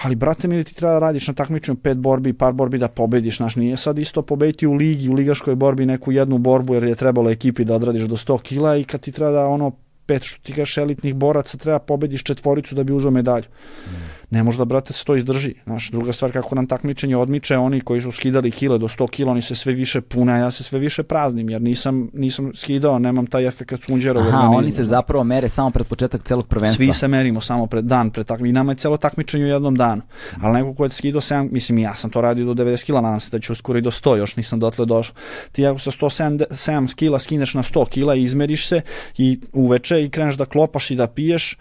[0.03, 3.37] Ali, brate mi, ti treba da radiš na takmičenju pet borbi, par borbi da pobediš,
[3.37, 6.95] znaš, nije sad isto pobediti u ligi, u ligaškoj borbi neku jednu borbu, jer je
[6.95, 9.71] trebalo ekipi da odradiš do 100 kila i kad ti treba da ono
[10.05, 13.45] pet što ti kažeš elitnih boraca treba pobediš četvoricu da bi uzeo medalju.
[13.87, 15.53] Mm ne može da, brate, se to izdrži.
[15.63, 19.31] Znaš, druga stvar, kako nam takmičenje odmiče, oni koji su skidali kile do 100 kila,
[19.31, 22.99] oni se sve više pune, a ja se sve više praznim, jer nisam, nisam skidao,
[22.99, 24.57] nemam taj efekt sunđera u organizmu.
[24.57, 26.85] oni se zapravo mere samo pred početak celog prvenstva.
[26.85, 29.75] Svi se merimo samo pred dan, pred takmi, i nama je celo takmičenje u jednom
[29.75, 30.01] danu.
[30.41, 33.19] Ali neko ko je skidao 7, mislim, ja sam to radio do 90 kila, nadam
[33.19, 35.15] se da ću uskoro i do 100, još nisam dotle došao.
[35.51, 38.81] Ti ako sa 107 kila skineš na 100 kila i izmeriš se
[39.17, 41.57] i uveče i kreneš da klopaš i da piješ,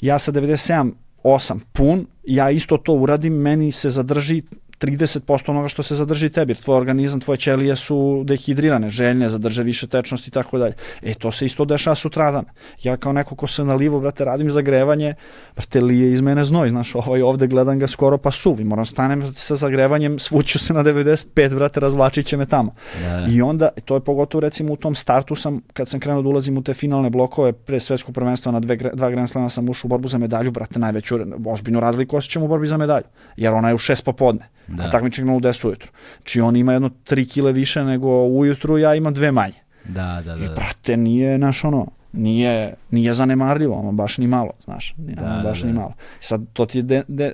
[0.00, 0.92] ja sa 97
[1.24, 4.42] 8 pun, ja isto to uradim, meni se zadrži
[4.82, 9.86] 30% onoga što se zadrži tebi, tvoj organizam, tvoje ćelije su dehidrirane, željne, zadrže više
[9.86, 10.74] tečnosti i tako dalje.
[11.02, 12.44] E, to se isto dešava sutradan.
[12.82, 15.14] Ja kao neko ko se nalivo, brate, radim zagrevanje,
[15.56, 19.26] brate, lije iz mene znoj, znaš, ovaj ovde gledam ga skoro pa suvi, moram stanem
[19.34, 22.74] sa zagrevanjem, svuću se na 95, brate, razvlačit će me tamo.
[23.02, 23.26] Da, da.
[23.30, 26.58] I onda, to je pogotovo recimo u tom startu sam, kad sam krenuo da ulazim
[26.58, 29.88] u te finalne blokove pre svetskog prvenstva na dve, dva Grand Slama sam ušao u
[29.88, 33.06] borbu za medalju, brate, najveću, ozbiljnu razliku osjećam u borbi za medalju,
[33.36, 34.84] jer ona je u šest popodne, da.
[34.84, 35.90] a takmičnik na u 10 ujutru.
[36.24, 39.60] Či on ima jedno 3 kile više nego ujutru, ja imam dve manje.
[39.84, 40.44] Da, da, da.
[40.44, 40.54] I, da.
[40.54, 45.42] brate, nije, naš ono, nije, nije zanemarljivo, ono baš ni malo, znaš, nije, da, ono
[45.42, 45.72] baš da, da.
[45.72, 45.94] ni malo.
[46.20, 47.32] Sad, to ti je, de, de,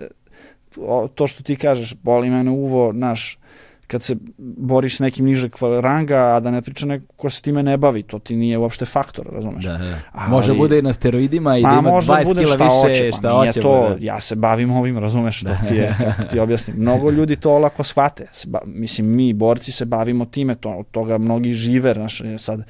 [1.15, 3.39] to što ti kažeš, boli mene uvo, naš,
[3.89, 7.63] kad se boriš s nekim nižeg ranga, a da ne priča neko ko se time
[7.63, 9.65] ne bavi, to ti nije uopšte faktor, razumeš?
[9.65, 9.99] Da, da.
[10.13, 13.11] Ali, može bude i na steroidima i da ima 20 bude kila šta više, hoće,
[13.11, 13.61] pa šta hoće.
[13.61, 14.05] To, bude.
[14.05, 15.61] Ja se bavim ovim, razumeš, što da.
[15.69, 16.77] ti je, kako ti objasnim.
[16.77, 18.27] Mnogo ljudi to olako shvate.
[18.65, 22.63] Mislim, mi, borci, se bavimo time, to, od toga mnogi žive, znaš, sad,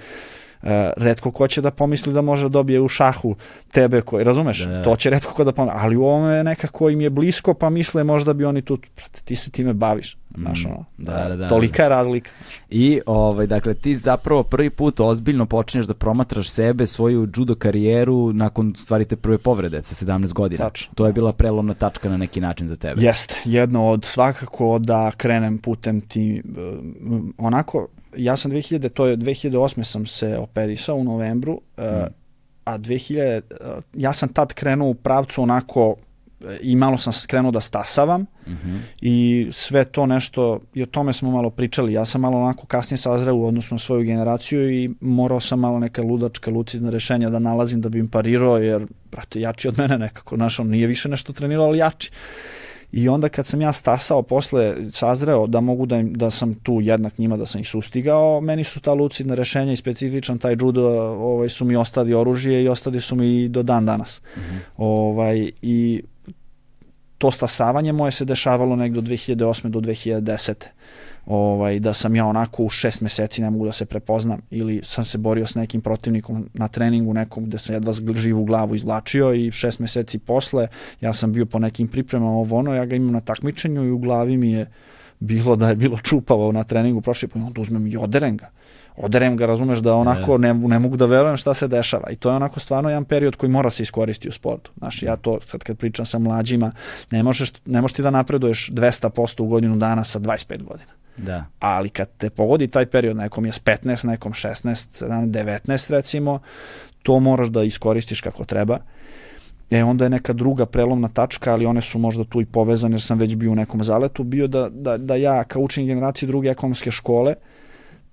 [0.96, 3.34] redko ko će da pomisli da može da dobije u šahu
[3.72, 4.82] tebe koji, razumeš, da.
[4.82, 8.04] to će redko ko da pomisli, ali u ovome nekako im je blisko pa misle
[8.04, 8.78] možda bi oni tu,
[9.24, 12.30] ti se time baviš, znaš mm, ono, da, da, da, tolika je razlika.
[12.70, 18.32] I, ovaj, dakle, ti zapravo prvi put ozbiljno počinješ da promatraš sebe, svoju judo karijeru
[18.32, 20.64] nakon stvari te prve povrede sa 17 godina.
[20.64, 20.94] Tačno.
[20.94, 23.02] To je bila prelomna tačka na neki način za tebe.
[23.02, 26.42] Jeste, jedno od svakako da krenem putem ti,
[27.38, 27.88] onako,
[28.18, 29.82] ja sam 2000, to je 2008.
[29.84, 31.82] sam se operisao u novembru, mm.
[32.64, 33.40] a 2000,
[33.94, 35.96] ja sam tad krenuo u pravcu onako
[36.60, 38.78] i malo sam krenuo da stasavam mm -hmm.
[39.00, 42.98] i sve to nešto, i o tome smo malo pričali, ja sam malo onako kasnije
[42.98, 47.38] sazreo u odnosu na svoju generaciju i morao sam malo neka ludačka, lucidna rešenja da
[47.38, 51.08] nalazim da bi im parirao, jer, brate, jači od mene nekako, znaš, on nije više
[51.08, 52.10] nešto trenirao, ali jači.
[52.92, 57.18] I onda kad sam ja stasao posle, sazreo da mogu da, da sam tu jednak
[57.18, 61.48] njima, da sam ih sustigao, meni su ta lucidna rešenja i specifičan taj judo ovaj,
[61.48, 64.20] su mi ostali oružje i ostali su mi do dan danas.
[64.20, 64.58] Mm -hmm.
[64.76, 66.02] ovaj, I
[67.18, 69.68] to stasavanje moje se dešavalo negde od 2008.
[69.68, 70.54] do 2010
[71.28, 75.04] ovaj, da sam ja onako u šest meseci ne mogu da se prepoznam ili sam
[75.04, 79.50] se borio s nekim protivnikom na treningu nekom gde sam jedva živu glavu izvlačio i
[79.50, 80.68] šest meseci posle
[81.00, 83.98] ja sam bio po nekim pripremama ovo ono, ja ga imam na takmičenju i u
[83.98, 84.70] glavi mi je
[85.20, 88.50] bilo da je bilo čupavo na treningu prošli pa onda uzmem i oderem ga
[88.96, 92.10] oderem ga, razumeš, da onako ne, ne mogu da verujem šta se dešava.
[92.10, 94.70] I to je onako stvarno jedan period koji mora se iskoristiti u sportu.
[94.78, 96.72] Znaš, ja to sad kad pričam sa mlađima,
[97.10, 100.97] ne možeš, ne možeš ti da napreduješ 200% u godinu dana sa 25 godina.
[101.18, 101.44] Da.
[101.58, 106.38] Ali kad te pogodi taj period, nekom je s 15, nekom 16, 17, 19 recimo,
[107.02, 108.78] to moraš da iskoristiš kako treba.
[109.70, 113.00] E onda je neka druga prelomna tačka, ali one su možda tu i povezane, jer
[113.00, 116.48] sam već bio u nekom zaletu, bio da, da, da ja kao učenik generacije druge
[116.48, 117.34] ekonomske škole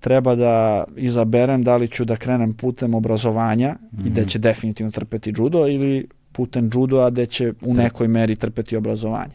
[0.00, 4.06] treba da izaberem da li ću da krenem putem obrazovanja mm -hmm.
[4.06, 4.28] i da mhm.
[4.28, 9.34] će definitivno trpeti judo ili putem judo, a da će u nekoj meri trpeti obrazovanje.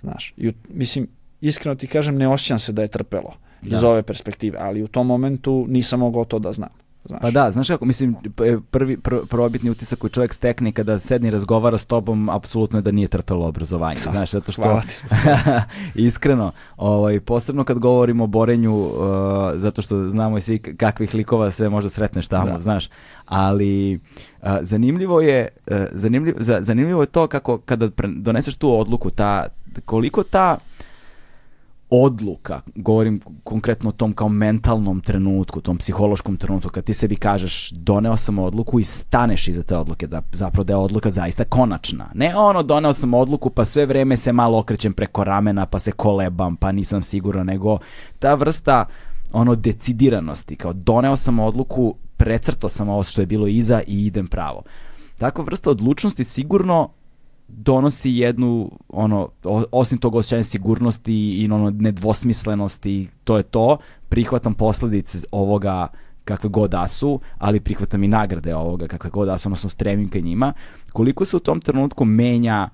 [0.00, 1.06] Znaš, i, mislim,
[1.40, 3.76] iskreno ti kažem, ne osjećam se da je trpelo da.
[3.76, 6.68] iz ove perspektive, ali u tom momentu nisam mogao to da znam.
[7.04, 7.20] Znaš.
[7.20, 8.16] Pa da, znaš kako, mislim,
[8.70, 12.82] prvi pr prvobitni utisak koji čovjek stekne kada sedni i razgovara s tobom, apsolutno je
[12.82, 14.80] da nije trpelo obrazovanje, da, znaš, zato što
[15.94, 18.92] iskreno, ovaj, posebno kad govorimo o borenju, uh,
[19.54, 22.60] zato što znamo i svi kakvih likova sve možda sretneš tamo, da.
[22.60, 22.90] znaš,
[23.24, 23.94] ali
[24.42, 29.46] uh, zanimljivo je uh, zanimljivo, zanimljivo je to kako kada doneseš tu odluku, ta,
[29.84, 30.58] koliko ta
[31.90, 37.70] odluka, govorim konkretno o tom kao mentalnom trenutku, tom psihološkom trenutku, kad ti sebi kažeš
[37.70, 42.10] doneo sam odluku i staneš iza te odluke, da zapravo da je odluka zaista konačna.
[42.14, 45.92] Ne ono doneo sam odluku pa sve vreme se malo okrećem preko ramena pa se
[45.92, 47.78] kolebam pa nisam siguran, nego
[48.18, 48.84] ta vrsta
[49.32, 54.26] ono decidiranosti, kao doneo sam odluku, precrto sam ovo što je bilo iza i idem
[54.26, 54.62] pravo.
[55.18, 56.90] Takva vrsta odlučnosti sigurno
[57.48, 59.28] donosi jednu, ono,
[59.72, 63.78] osim tog osjećanja sigurnosti i ono, nedvosmislenosti, to je to,
[64.08, 65.88] prihvatam posledice ovoga
[66.24, 70.10] kakve god da su, ali prihvatam i nagrade ovoga kakve god da su, odnosno stremim
[70.10, 70.52] ka njima,
[70.92, 72.68] koliko se u tom trenutku menja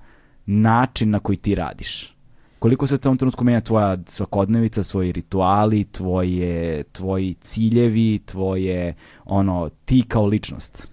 [0.45, 2.15] način na koji ti radiš?
[2.59, 8.95] Koliko se u tom trenutku menja tvoja svakodnevica, svoji rituali, tvoje, tvoji ciljevi, tvoje,
[9.25, 10.87] ono, ti kao ličnost?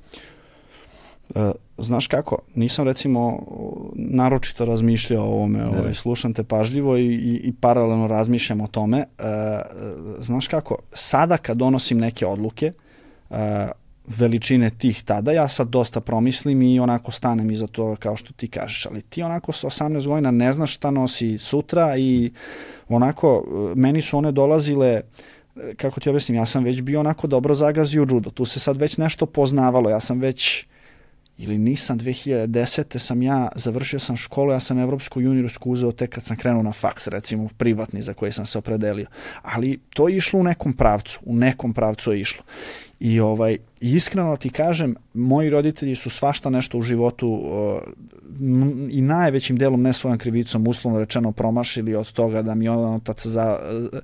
[1.76, 3.42] Uh, znaš kako, nisam recimo
[3.94, 5.78] naročito razmišljao o ovome, da.
[5.78, 9.04] ovaj, slušam te pažljivo i, i, i paralelno razmišljam o tome.
[9.18, 9.24] Uh,
[10.18, 12.72] znaš kako, sada kad donosim neke odluke,
[13.30, 13.36] uh,
[14.06, 18.48] veličine tih tada, ja sad dosta promislim i onako stanem iza toga kao što ti
[18.48, 22.32] kažeš, ali ti onako sa 18 godina ne znaš šta nosi sutra i
[22.88, 23.44] onako
[23.76, 25.02] meni su one dolazile
[25.76, 28.76] kako ti objasnim, ja sam već bio onako dobro zagazio u judo, tu se sad
[28.76, 30.66] već nešto poznavalo, ja sam već
[31.38, 32.98] ili nisam 2010.
[32.98, 36.72] sam ja, završio sam školu, ja sam evropsku juniorsku uzeo tek kad sam krenuo na
[36.72, 39.06] faks, recimo privatni za koji sam se opredelio.
[39.42, 42.44] Ali to je išlo u nekom pravcu, u nekom pravcu je išlo.
[43.00, 47.82] I ovaj, iskreno ti kažem, moji roditelji su svašta nešto u životu uh,
[48.90, 53.26] i najvećim delom ne svojom krivicom uslovno rečeno promašili od toga da mi on otac
[53.26, 53.58] za
[53.92, 53.98] uh,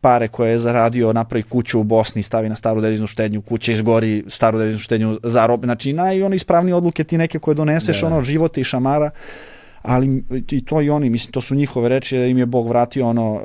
[0.00, 3.72] pare koje je zaradio napravi kuću u Bosni i stavi na staru deviznu štednju, kuća
[3.72, 5.66] izgori staru deviznu štednju zarobi.
[5.66, 8.14] Znači, naj one ispravnije odluke ti neke koje doneseš, da, da.
[8.14, 9.10] ono, života i šamara,
[9.82, 13.08] ali i to i oni, mislim, to su njihove reči da im je Bog vratio
[13.08, 13.40] ono, uh,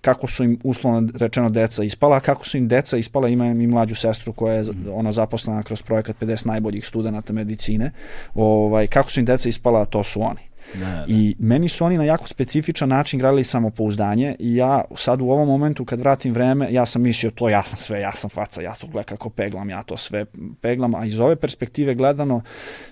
[0.00, 3.94] kako su im uslovno rečeno deca ispala, kako su im deca ispala, ima i mlađu
[3.94, 4.86] sestru koja je mm.
[4.94, 7.90] ono zaposlena kroz projekat 50 najboljih studenta medicine,
[8.34, 10.47] ovaj, kako su im deca ispala, to su oni.
[10.74, 11.04] Ne, ne.
[11.08, 15.48] I meni su oni na jako specifičan način gradili samopouzdanje i ja sad u ovom
[15.48, 18.74] momentu kad vratim vreme, ja sam mislio to ja sam sve, ja sam faca, ja
[18.74, 20.24] to gleda kako peglam, ja to sve
[20.60, 22.40] peglam, a iz ove perspektive gledano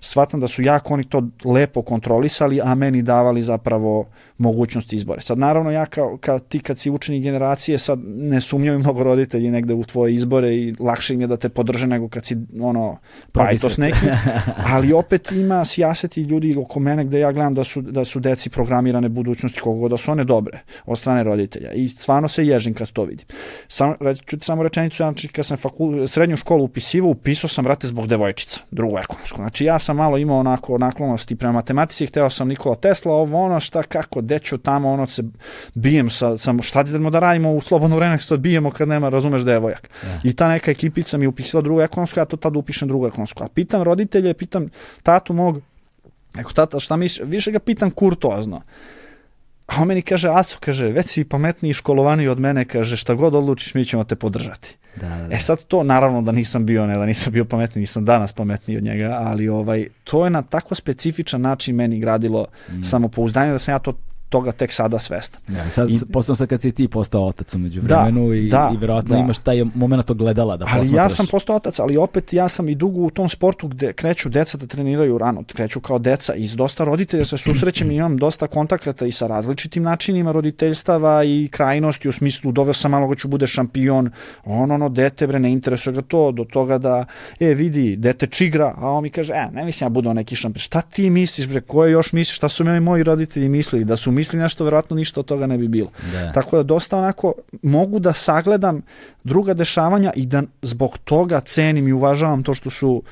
[0.00, 4.06] shvatam da su jako oni to lepo kontrolisali, a meni davali zapravo
[4.38, 5.20] mogućnost izbora.
[5.20, 9.50] Sad naravno ja kao, kao ti kad si učenik generacije sad ne sumnjaju mnogo roditelji
[9.50, 12.98] negde u tvoje izbore i lakše im je da te podrže nego kad si ono
[13.32, 14.06] pajtos neki,
[14.72, 18.50] ali opet ima sjaseti ljudi oko mene gde ja gledam da su, da su deci
[18.50, 22.90] programirane budućnosti kogo da su one dobre od strane roditelja i stvarno se ježim kad
[22.90, 23.26] to vidim.
[23.68, 23.94] Sam,
[24.26, 28.06] ću ti samo rečenicu, znači kad sam fakul, srednju školu upisivao, upisao sam rate zbog
[28.06, 29.36] devojčica, drugu ekonomsku.
[29.36, 33.60] Znači ja sam malo imao onako naklonosti prema matematici, hteo sam Nikola Tesla, ovo ono
[33.60, 35.22] šta kako deću tamo, ono se
[35.74, 39.42] bijem sa, sa šta idemo da radimo u slobodno vreme, sad bijemo kad nema, razumeš,
[39.42, 39.90] devojak.
[40.04, 40.20] Ja.
[40.24, 43.44] I ta neka ekipica mi upisila drugu ekonomsku, ja to tad upišem drugu ekonomsku.
[43.44, 44.68] A pitam roditelje, pitam
[45.02, 45.62] tatu mog,
[46.38, 47.28] Eko, tata, šta misliš?
[47.28, 48.62] Više ga pitam kurtoazno.
[49.66, 53.14] A on meni kaže, Aco, kaže, već si pametniji i školovaniji od mene, kaže, šta
[53.14, 54.76] god odlučiš, mi ćemo te podržati.
[54.96, 55.34] Da, da, da.
[55.34, 58.76] E sad to, naravno da nisam bio, ne da nisam bio pametniji, nisam danas pametniji
[58.76, 62.82] od njega, ali ovaj, to je na tako specifičan način meni gradilo mm.
[62.82, 63.92] samopouzdanje da sam ja to
[64.36, 65.40] toga tek sada svestan.
[65.56, 68.70] Ja, sad, I, posledno sad kad si ti postao otac umeđu vremenu da, i, da,
[68.74, 69.20] i verovatno da.
[69.20, 71.04] imaš taj moment ogledala da ali posmatraš.
[71.04, 74.28] ja sam postao otac, ali opet ja sam i dugo u tom sportu gde kreću
[74.28, 78.16] deca da treniraju rano, kreću kao deca i s dosta roditelja se susrećem i imam
[78.16, 83.28] dosta kontakata i sa različitim načinima roditeljstava i krajnosti u smislu doveo sam malo ću
[83.28, 84.10] bude šampion,
[84.44, 87.04] on ono dete bre ne interesuje ga to, do toga da
[87.40, 90.60] e vidi, dete čigra, a on mi kaže, e ne mislim ja budu neki šampion,
[90.60, 94.10] šta ti misliš bre, koje još misliš, šta su mi moji roditelji mislili, da su
[94.26, 95.90] misli nešto, verovatno ništa od toga ne bi bilo.
[96.12, 96.32] Da.
[96.32, 98.82] Tako da dosta onako mogu da sagledam
[99.24, 103.02] druga dešavanja i da zbog toga cenim i uvažavam to što su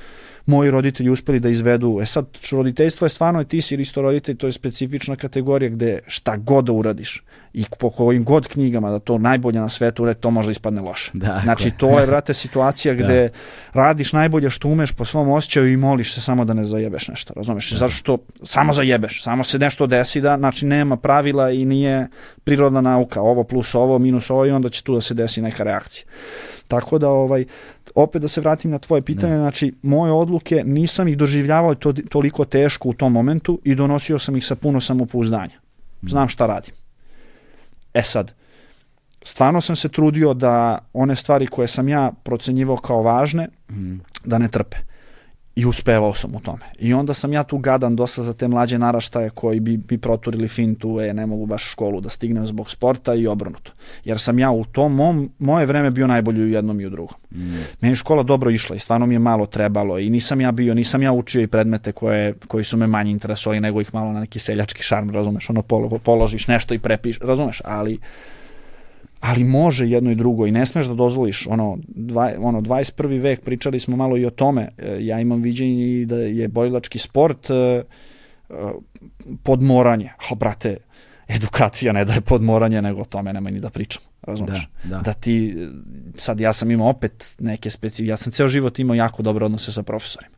[0.47, 1.99] moji roditelji uspeli da izvedu.
[2.03, 6.37] E sad, roditeljstvo je stvarno, ti si isto roditelj, to je specifična kategorija gde šta
[6.37, 7.23] god da uradiš
[7.53, 11.11] i po kojim god knjigama da to najbolje na svetu, to možda ispadne loše.
[11.15, 13.05] Da, znači, to je, vrate, situacija da.
[13.05, 13.83] gde da.
[13.83, 17.35] radiš najbolje što umeš po svom osjećaju i moliš se samo da ne zajebeš nešto,
[17.37, 17.71] razumeš?
[17.71, 17.77] Da.
[17.77, 22.09] Zato što samo zajebeš, samo se nešto desi da, znači, nema pravila i nije
[22.45, 25.63] prirodna nauka, ovo plus ovo, minus ovo i onda će tu da se desi neka
[25.63, 26.07] reakcija.
[26.69, 27.45] Tako da, ovaj,
[27.95, 29.39] opet da se vratim na tvoje pitanje, ne.
[29.39, 34.37] znači, moje odluke nisam ih doživljavao to, toliko teško u tom momentu i donosio sam
[34.37, 35.59] ih sa puno samopouzdanja.
[36.03, 36.75] Znam šta radim.
[37.95, 38.33] E sad,
[39.23, 43.97] stvarno sam se trudio da one stvari koje sam ja procenjivao kao važne, mm.
[44.25, 44.77] da ne trpe.
[45.57, 46.65] I uspevao sam u tome.
[46.79, 50.49] I onda sam ja tu gadan dosta za te mlađe naraštaje koji bi bi proturili
[50.49, 53.73] fintu, e, ne mogu baš školu da stignem zbog sporta i obrnuto.
[54.05, 57.17] Jer sam ja u tom mom, moje vreme bio najbolji u jednom i u drugom.
[57.31, 57.55] Mm.
[57.81, 61.03] Meni škola dobro išla i stvarno mi je malo trebalo i nisam ja bio, nisam
[61.03, 64.39] ja učio i predmete koje, koji su me manje interesovali nego ih malo na neki
[64.39, 67.99] seljački šarm, razumeš, ono polo, položiš nešto i prepiš, razumeš, ali
[69.27, 73.21] ali može jedno i drugo i ne smeš da dozvoliš ono, dva, ono 21.
[73.21, 77.51] vek pričali smo malo i o tome e, ja imam viđenje da je borilački sport
[77.51, 77.83] e, e,
[79.43, 80.77] podmoranje a brate
[81.29, 85.03] edukacija ne da je podmoranje nego o tome nema ni da pričam razumeš da, da.
[85.03, 85.69] da ti
[86.17, 89.73] sad ja sam imao opet neke specifične ja sam ceo život imao jako dobre odnose
[89.73, 90.34] sa profesorima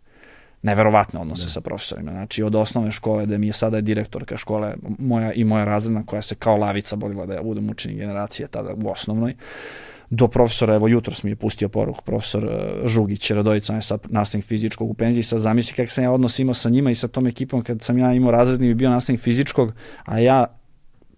[0.63, 1.51] neverovatne odnose da.
[1.51, 2.11] sa profesorima.
[2.11, 6.23] Znači od osnovne škole da mi je sada direktorka škole moja i moja razredna koja
[6.23, 9.35] se kao lavica borila da ja budem učenik generacije tada u osnovnoj
[10.11, 14.01] do profesora, evo jutros mi je pustio poruku profesor uh, Žugić, Radojica, on je sad
[14.09, 17.09] nastavnik fizičkog u penziji, sad zamisli kako sam ja odnos imao sa njima i sa
[17.09, 19.73] tom ekipom kad sam ja imao razredni i bio nastavnik fizičkog,
[20.05, 20.56] a ja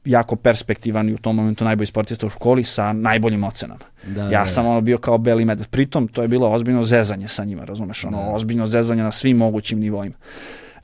[0.08, 3.84] jako perspektivan i u tom momentu najbolji sportista u školi sa najboljim ocenama.
[4.06, 5.66] Da, ja da, sam ono bio kao beli med.
[5.66, 8.28] Pritom to je bilo ozbiljno zezanje sa njima, razumeš, ono Da.
[8.28, 10.14] ozbiljno zezanje na svim mogućim nivoima.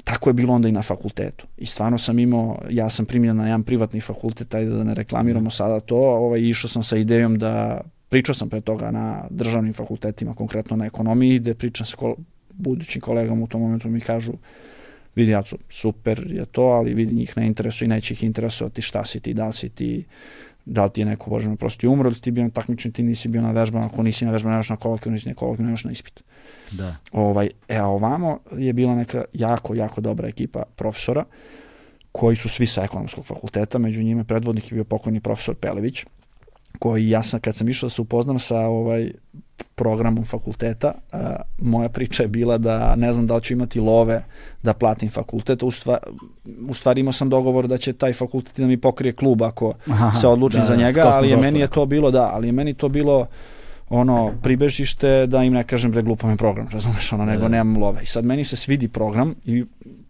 [0.05, 1.47] Tako je bilo onda i na fakultetu.
[1.57, 5.51] I stvarno sam imao, ja sam primljen na jedan privatni fakultet, ajde da ne reklamiramo
[5.51, 10.35] sada to, ovaj, išao sam sa idejom da, pričao sam pre toga na državnim fakultetima,
[10.35, 12.15] konkretno na ekonomiji, gde pričam sa kol
[12.51, 14.33] budućim kolegama u tom momentu mi kažu,
[15.17, 19.05] vidi Jaco, super je to, ali vidi njih ne interesuje i neće ih interesovati šta
[19.05, 20.05] si ti, da li si ti,
[20.65, 23.03] da li ti je neko, bože me prosti, umro, ili ti bio na takmičenju, ti
[23.03, 25.85] nisi bio na vežbama, ako nisi na vežbama, nemaš na kolokviju, nisi na kolokviju, nemaš
[25.85, 26.23] na ispit.
[26.71, 26.97] Da.
[27.13, 31.25] Ovaj, e, a ovamo je bila neka jako, jako dobra ekipa profesora,
[32.13, 36.05] koji su svi sa ekonomskog fakulteta, među njima predvodnik je bio pokojni profesor Pelević,
[36.79, 39.11] koji ja sam, kad sam išao da se upoznam sa ovaj
[39.75, 44.25] programom fakulteta, a, moja priča je bila da ne znam da li ću imati love
[44.63, 45.99] da platim fakultet, u, stva,
[46.69, 50.11] u stvari imao sam dogovor da će taj fakultet da mi pokrije klub ako Aha,
[50.11, 52.53] se odlučim da, za da, njega, ali je meni je to bilo, da, ali je
[52.53, 53.27] meni to bilo
[53.89, 57.49] ono pribežište da im ne kažem preglupam je program, razumeš, ono, nego da.
[57.49, 58.03] nemam love.
[58.03, 59.65] I sad meni se svidi program i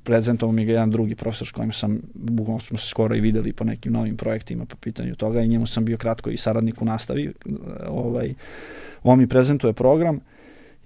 [0.05, 3.53] prezentovao mi ga jedan drugi profesor s kojim sam, bukvalno smo se skoro i videli
[3.53, 6.85] po nekim novim projektima po pitanju toga i njemu sam bio kratko i saradnik u
[6.85, 7.33] nastavi.
[7.89, 8.35] Ovaj,
[9.03, 10.21] on mi prezentuje program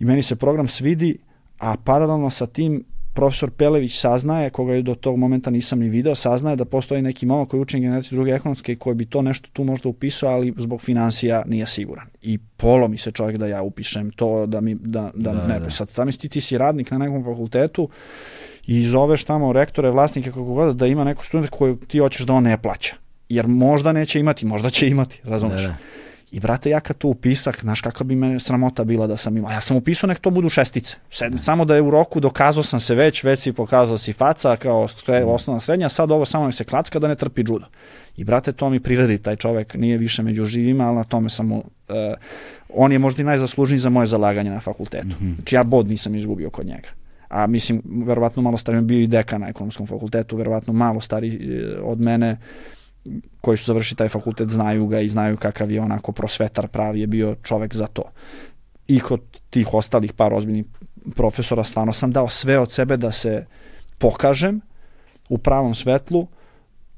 [0.01, 1.19] i meni se program svidi,
[1.59, 2.85] a paralelno sa tim
[3.19, 7.27] profesor Pelević saznaje, koga je do tog momenta nisam ni video, saznaje da postoji neki
[7.27, 10.55] momak koji uči generaciju druge ekonomske i koji bi to nešto tu možda upisao, ali
[10.59, 12.07] zbog financija nije siguran.
[12.23, 15.59] I polo mi se čovjek da ja upišem to, da mi, da, da, Da, ne,
[15.59, 15.71] da.
[15.71, 17.89] sad zamisli ti si radnik na nekom fakultetu
[18.69, 22.33] i zoveš tamo rektore, vlasnike, kako god, da ima neko student koji ti hoćeš da
[22.33, 22.95] on ne plaća.
[23.29, 25.63] Jer možda neće imati, možda će imati, razumeš?
[25.63, 25.77] Da, da.
[26.31, 29.51] I brate, ja kad to upisak, znaš kakva bi mene sramota bila da sam imao.
[29.53, 30.97] Ja sam upisao nek to budu šestice.
[31.11, 34.57] Sed, samo da je u roku dokazao sam se već, već si pokazao si faca
[34.57, 37.67] kao skre, osnovna srednja, sad ovo samo mi se klacka da ne trpi judo.
[38.17, 41.47] I brate, to mi priredi, taj čovek nije više među živima, ali na tome sam
[41.47, 42.15] mu, e,
[42.75, 45.17] on je možda i najzaslužniji za moje zalaganje na fakultetu.
[45.35, 46.89] Znači ja bod nisam izgubio kod njega.
[47.29, 51.81] A mislim, verovatno malo stariji, bio i dekan na ekonomskom fakultetu, verovatno malo stariji e,
[51.81, 52.37] od mene,
[53.41, 57.07] koji su završili taj fakultet znaju ga i znaju kakav je onako prosvetar pravi je
[57.07, 58.03] bio čovek za to.
[58.89, 59.21] I kod
[59.51, 60.65] tih ostalih par ozbiljnih
[61.17, 63.47] profesora stvarno sam dao sve od sebe da se
[63.99, 64.61] pokažem
[65.29, 66.27] u pravom svetlu,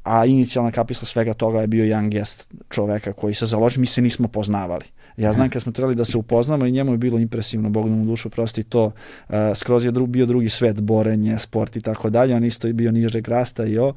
[0.02, 4.02] a inicijalna kapisla svega toga je bio jedan gest čoveka koji se založi, mi se
[4.02, 4.84] nismo poznavali.
[5.16, 7.94] Ja znam kad smo trebali da se upoznamo i njemu je bilo impresivno, Bog da
[7.94, 12.10] mu dušu prosti to, uh, skroz je dru, bio drugi svet, borenje, sport i tako
[12.10, 13.94] dalje, on isto je bio nižeg rasta i o,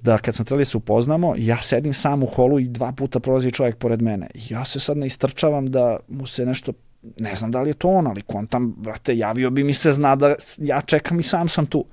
[0.00, 3.20] da kad smo trebali da se upoznamo, ja sedim sam u holu i dva puta
[3.20, 4.26] prolazi čovjek pored mene.
[4.48, 6.72] Ja se sad ne istrčavam da mu se nešto
[7.20, 10.16] ne znam da li je to on, ali kontam, brate, javio bi mi se, zna
[10.16, 11.84] da ja čekam i sam sam tu.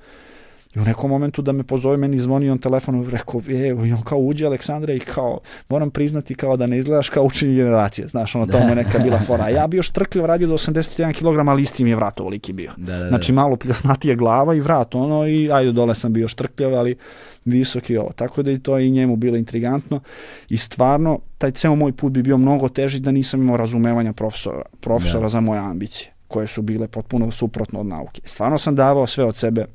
[0.76, 4.02] I u nekom momentu da me pozove, meni zvoni on telefon, rekao, e, i on
[4.02, 8.36] kao uđe Aleksandra i kao, moram priznati kao da ne izgledaš kao učenje generacije, znaš,
[8.36, 9.50] ono, to mu je neka bila fora.
[9.50, 12.72] Ja bio štrkljiv, radio do 81 kg, ali isti mi je vrat ovoliki bio.
[12.78, 13.08] Da, da, da.
[13.08, 16.96] Znači, malo pljasnatija glava i vrat, ono, i ajde, dole sam bio štrkljav, ali
[17.46, 18.12] visoki ovo.
[18.16, 20.00] Tako da i to je i njemu bilo intrigantno
[20.50, 24.62] i stvarno, taj ceo moj put bi bio mnogo teži da nisam imao razumevanja profesora,
[24.80, 25.30] profesora Da.
[25.30, 28.22] za moje ambicije koje su bile potpuno suprotno od nauke.
[28.26, 29.66] Stvarno sam davao sve od sebe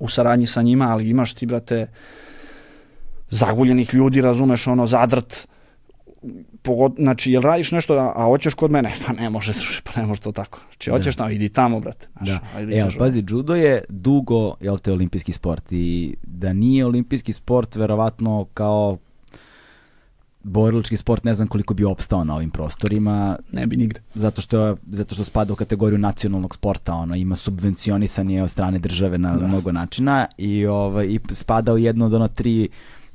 [0.00, 1.86] u saradnji sa njima, ali imaš ti, brate,
[3.30, 5.48] zaguljenih ljudi, razumeš, ono, zadrt,
[6.62, 8.92] pogod, znači, jel radiš nešto, a, a hoćeš kod mene?
[9.06, 10.58] Pa ne može, druže, pa ne može to tako.
[10.70, 12.08] Znači, hoćeš tamo, idi tamo, brate.
[12.16, 12.40] Znaš, Da.
[12.56, 12.98] ajde, E, izađi.
[12.98, 18.98] pazi, judo je dugo, jel te, olimpijski sport i da nije olimpijski sport, verovatno kao
[20.42, 24.00] borilački sport ne znam koliko bi opstao na ovim prostorima Ne bi nigde.
[24.14, 29.18] zato što zato što spada u kategoriju nacionalnog sporta ono ima subvencionisanje od strane države
[29.18, 29.46] na Da.
[29.46, 32.68] mnogo načina i ovaj i spada u jedno od ona tri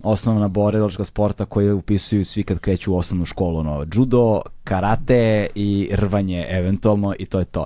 [0.04, 5.90] osnovna borilačka sporta koje upisuju svi kad kreću u osnovnu školu ono judo, karate i
[5.94, 7.66] rvanje eventualno i to je to.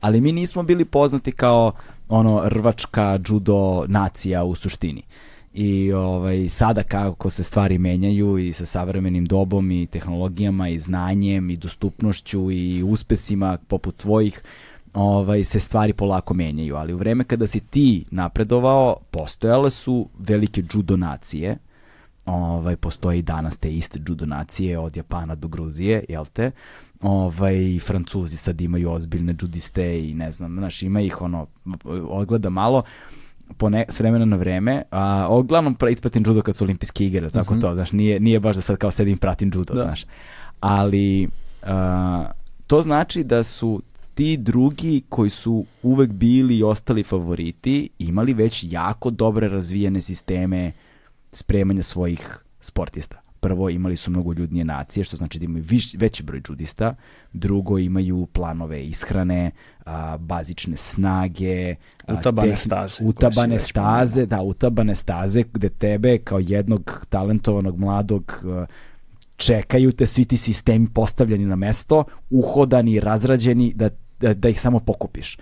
[0.00, 1.72] Ali mi nismo bili poznati kao
[2.08, 5.02] ono rvačka judo nacija u suštini.
[5.54, 11.50] I ovaj, sada kako se stvari menjaju i sa savremenim dobom i tehnologijama i znanjem
[11.50, 14.42] i dostupnošću i uspesima poput tvojih
[14.94, 16.76] ovaj, se stvari polako menjaju.
[16.76, 21.58] Ali u vreme kada si ti napredovao, postojale su velike judo nacije,
[22.26, 26.50] ovaj, postoje i danas te iste judo nacije od Japana do Gruzije, jel te?
[27.00, 31.46] Ovaj, Francuzi sad imaju ozbiljne judiste i ne znam, znaš, ima ih ono,
[32.08, 32.82] odgleda malo,
[33.56, 37.30] po ne, s vremena na vreme, a uglavnom pra- ispratim judo kad su olimpijske igre,
[37.30, 39.82] tako to, znaš, nije, nije baš da sad kao sedim pratim judo, Da.
[39.82, 40.06] znaš.
[40.60, 41.28] Ali
[41.62, 42.30] a,
[42.66, 43.82] to znači da su
[44.14, 50.72] ti drugi koji su uvek bili i ostali favoriti imali već jako dobre razvijene sisteme
[51.32, 53.19] spremanja svojih sportista.
[53.40, 56.94] Prvo, imali su mnogo ljudnije nacije, što znači da imaju viš, veći broj džudista.
[57.32, 59.50] Drugo, imaju planove ishrane,
[59.84, 61.74] a, bazične snage.
[62.06, 63.04] A, utabane staze.
[63.04, 68.66] Utabane staze, da, utabane staze gde tebe kao jednog talentovanog mladog a,
[69.36, 74.78] čekaju te svi ti sistemi postavljeni na mesto, uhodani, razrađeni, da, da, da ih samo
[74.78, 75.38] pokupiš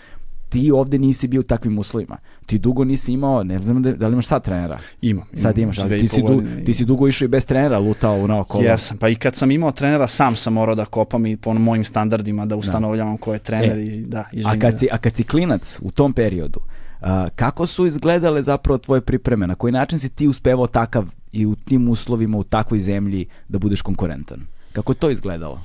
[0.49, 2.17] ti ovde nisi bio u takvim uslovima.
[2.47, 4.79] Ti dugo nisi imao, ne znam da, da li imaš sad trenera?
[5.01, 5.25] Imam.
[5.35, 8.41] Sad imaš, ali ti si, du, ti si dugo išao i bez trenera lutao na
[8.41, 8.65] okolo.
[8.65, 11.85] Jesam, pa i kad sam imao trenera sam sam morao da kopam i po mojim
[11.85, 12.57] standardima da, da.
[12.57, 13.21] ustanovljavam da.
[13.21, 16.13] ko je trener e, i da, a kad, si, a kad si klinac u tom
[16.13, 16.61] periodu,
[17.01, 19.47] a, kako su izgledale zapravo tvoje pripreme?
[19.47, 23.59] Na koji način si ti uspevao takav i u tim uslovima, u takvoj zemlji da
[23.59, 24.41] budeš konkurentan?
[24.73, 25.61] Kako je to izgledalo?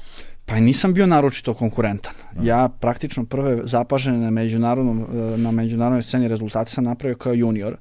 [0.45, 2.13] Pa nisam bio naročito konkurentan.
[2.41, 5.05] Ja praktično prve zapažene na, međunarodnom,
[5.37, 7.77] na međunarodnoj sceni rezultate sam napravio kao junior.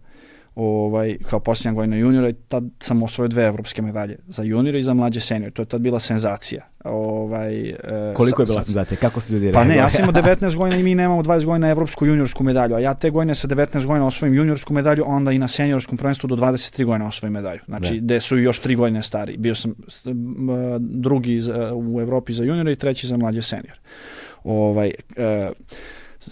[0.54, 4.82] Ovaj, kao posljednja godina juniora i tad sam osvojio dve evropske medalje za juniora i
[4.82, 5.52] za mlađe senior.
[5.52, 6.68] To je tad bila senzacija.
[6.84, 7.76] Ovaj, e,
[8.14, 8.98] Koliko je bila senzacija?
[8.98, 11.68] Kako se ljudi Pa ne, ja sam imao 19 godina i mi nemamo 20 godina
[11.70, 15.38] evropsku juniorsku medalju, a ja te godine sa 19 godina osvojim juniorsku medalju, onda i
[15.38, 17.60] na seniorskom prvenstvu do 23 godina osvojim medalju.
[17.66, 18.00] Znači, da.
[18.00, 19.36] gde su još 3 godine stari.
[19.36, 19.74] Bio sam
[20.78, 21.40] drugi
[21.74, 23.78] u Evropi za juniora i treći za mlađe senior.
[24.44, 25.50] Ovaj, e,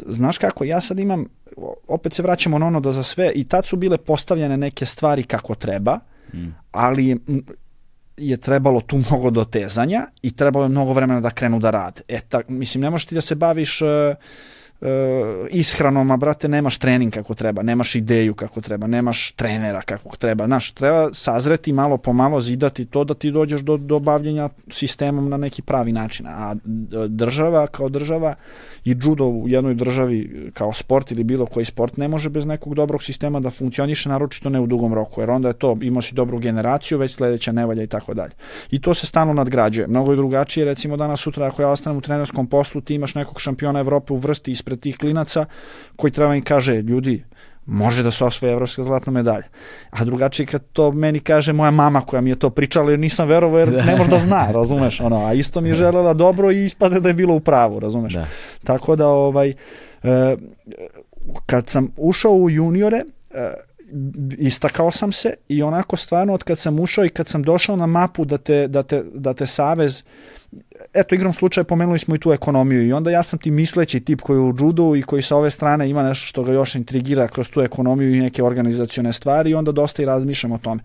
[0.06, 1.26] znaš kako, ja sad imam,
[1.88, 5.22] opet se vraćamo na ono da za sve, i tad su bile postavljene neke stvari
[5.22, 5.98] kako treba,
[6.34, 6.46] mm.
[6.72, 7.16] ali
[8.20, 12.02] je trebalo tu mnogo dotezanja i trebalo je mnogo vremena da krenu da rade.
[12.08, 13.82] E, ta, mislim, ne možeš ti da se baviš...
[13.82, 13.88] Uh,
[14.80, 14.88] uh,
[15.50, 20.46] ishranom, a brate, nemaš trening kako treba, nemaš ideju kako treba, nemaš trenera kako treba.
[20.46, 25.28] Znaš, treba sazreti malo po malo, zidati to da ti dođeš do, do bavljenja sistemom
[25.28, 26.26] na neki pravi način.
[26.26, 26.54] A
[27.08, 28.34] država kao država
[28.84, 32.74] i judo u jednoj državi kao sport ili bilo koji sport ne može bez nekog
[32.74, 36.14] dobrog sistema da funkcioniše, naročito ne u dugom roku, jer onda je to, imao si
[36.14, 38.32] dobru generaciju, već sledeća nevalja i tako dalje.
[38.70, 39.86] I to se stalno nadgrađuje.
[39.86, 43.40] Mnogo je drugačije, recimo danas sutra ako ja ostanem u trenerskom poslu, ti imaš nekog
[43.40, 45.44] šampiona Evrope u vrsti ispred tih klinaca
[45.96, 47.24] koji treba im kaže, ljudi,
[47.66, 49.46] može da se osvoje evropska zlatna medalja.
[49.90, 53.28] A drugačije kad to meni kaže moja mama koja mi je to pričala jer nisam
[53.28, 53.84] verovao jer da.
[53.84, 55.78] ne može da zna, razumeš, ono, a isto mi je da.
[55.78, 58.14] želela dobro i ispade da je bilo u pravu, razumeš.
[58.14, 58.26] Da.
[58.64, 59.54] Tako da ovaj e,
[61.46, 63.52] kad sam ušao u juniore, e,
[64.38, 67.86] istakao sam se i onako stvarno od kad sam ušao i kad sam došao na
[67.86, 70.02] mapu da te, da te, da te savez
[70.94, 74.20] eto igrom slučaja pomenuli smo i tu ekonomiju i onda ja sam ti misleći tip
[74.20, 77.28] koji je u judu i koji sa ove strane ima nešto što ga još intrigira
[77.28, 80.82] kroz tu ekonomiju i neke organizacione stvari i onda dosta i razmišljam o tome.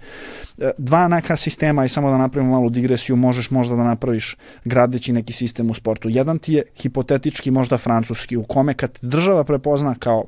[0.57, 5.13] E, dva neka sistema i samo da napravimo malu digresiju možeš možda da napraviš gradeći
[5.13, 6.09] neki sistem u sportu.
[6.09, 10.23] Jedan ti je hipotetički možda francuski u kome kad država prepozna kao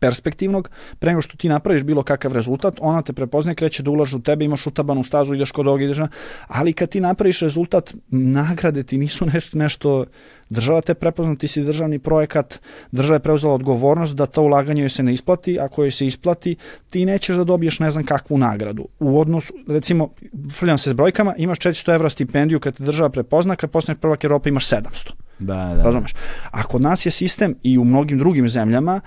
[0.00, 4.16] perspektivnog, pre nego što ti napraviš bilo kakav rezultat, ona te prepoznaje, kreće da ulaže
[4.16, 6.08] u tebe, imaš utabanu stazu, ideš kod ovoga, ideš na...
[6.46, 10.04] Ali kad ti napraviš rezultat, nagrade ti nisu nešto, nešto
[10.48, 12.60] država te prepozna, ti si državni projekat,
[12.92, 16.56] država je preuzela odgovornost da to ulaganje joj se ne isplati, ako joj se isplati,
[16.90, 18.88] ti nećeš da dobiješ ne znam kakvu nagradu.
[18.98, 20.10] U odnosu, recimo,
[20.58, 24.24] frljam se s brojkama, imaš 400 evra stipendiju kad te država prepozna, kad postaneš prvak
[24.24, 25.25] Evropa imaš 700.
[25.38, 25.82] Da, da.
[25.82, 26.14] Razumeš?
[26.50, 29.00] A kod nas je sistem i u mnogim drugim zemljama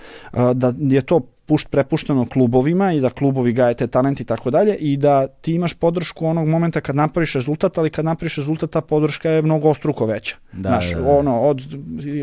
[0.54, 4.76] da je to pušt, prepušteno klubovima i da klubovi gaje te talent i tako dalje
[4.76, 8.82] i da ti imaš podršku onog momenta kad napraviš rezultat, ali kad napraviš rezultat ta
[8.82, 10.36] podrška je mnogo ostruko veća.
[10.54, 11.18] Da, Znaš, da, da.
[11.18, 11.62] ono, od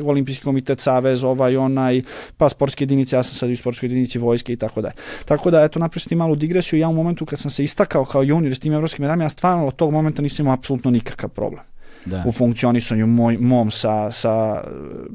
[0.04, 2.02] olimpijski komitet, savez, ovaj, onaj,
[2.36, 4.94] pa sportske jedinice, ja sam sad u sportskoj jedinici vojske i tako dalje.
[5.24, 8.54] Tako da, eto, napraviti malu digresiju, ja u momentu kad sam se istakao kao junior
[8.54, 11.75] s tim evropskim medaljem, ja stvarno od tog momenta nisam imao apsolutno nikakav problem
[12.06, 12.22] da.
[12.26, 14.62] u funkcionisanju moj, mom sa, sa,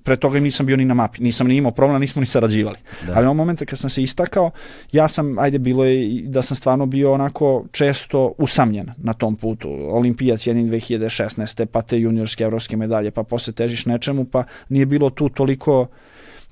[0.03, 2.77] pre toga nisam bio ni na mapi, nisam ni imao problema, nismo ni sarađivali.
[3.07, 3.13] Da.
[3.15, 4.51] Ali u momenta kad sam se istakao,
[4.91, 9.69] ja sam, ajde, bilo je da sam stvarno bio onako često usamljen na tom putu.
[9.89, 11.65] Olimpijac jedin 2016.
[11.65, 15.87] pa te juniorske evropske medalje, pa posle težiš nečemu, pa nije bilo tu toliko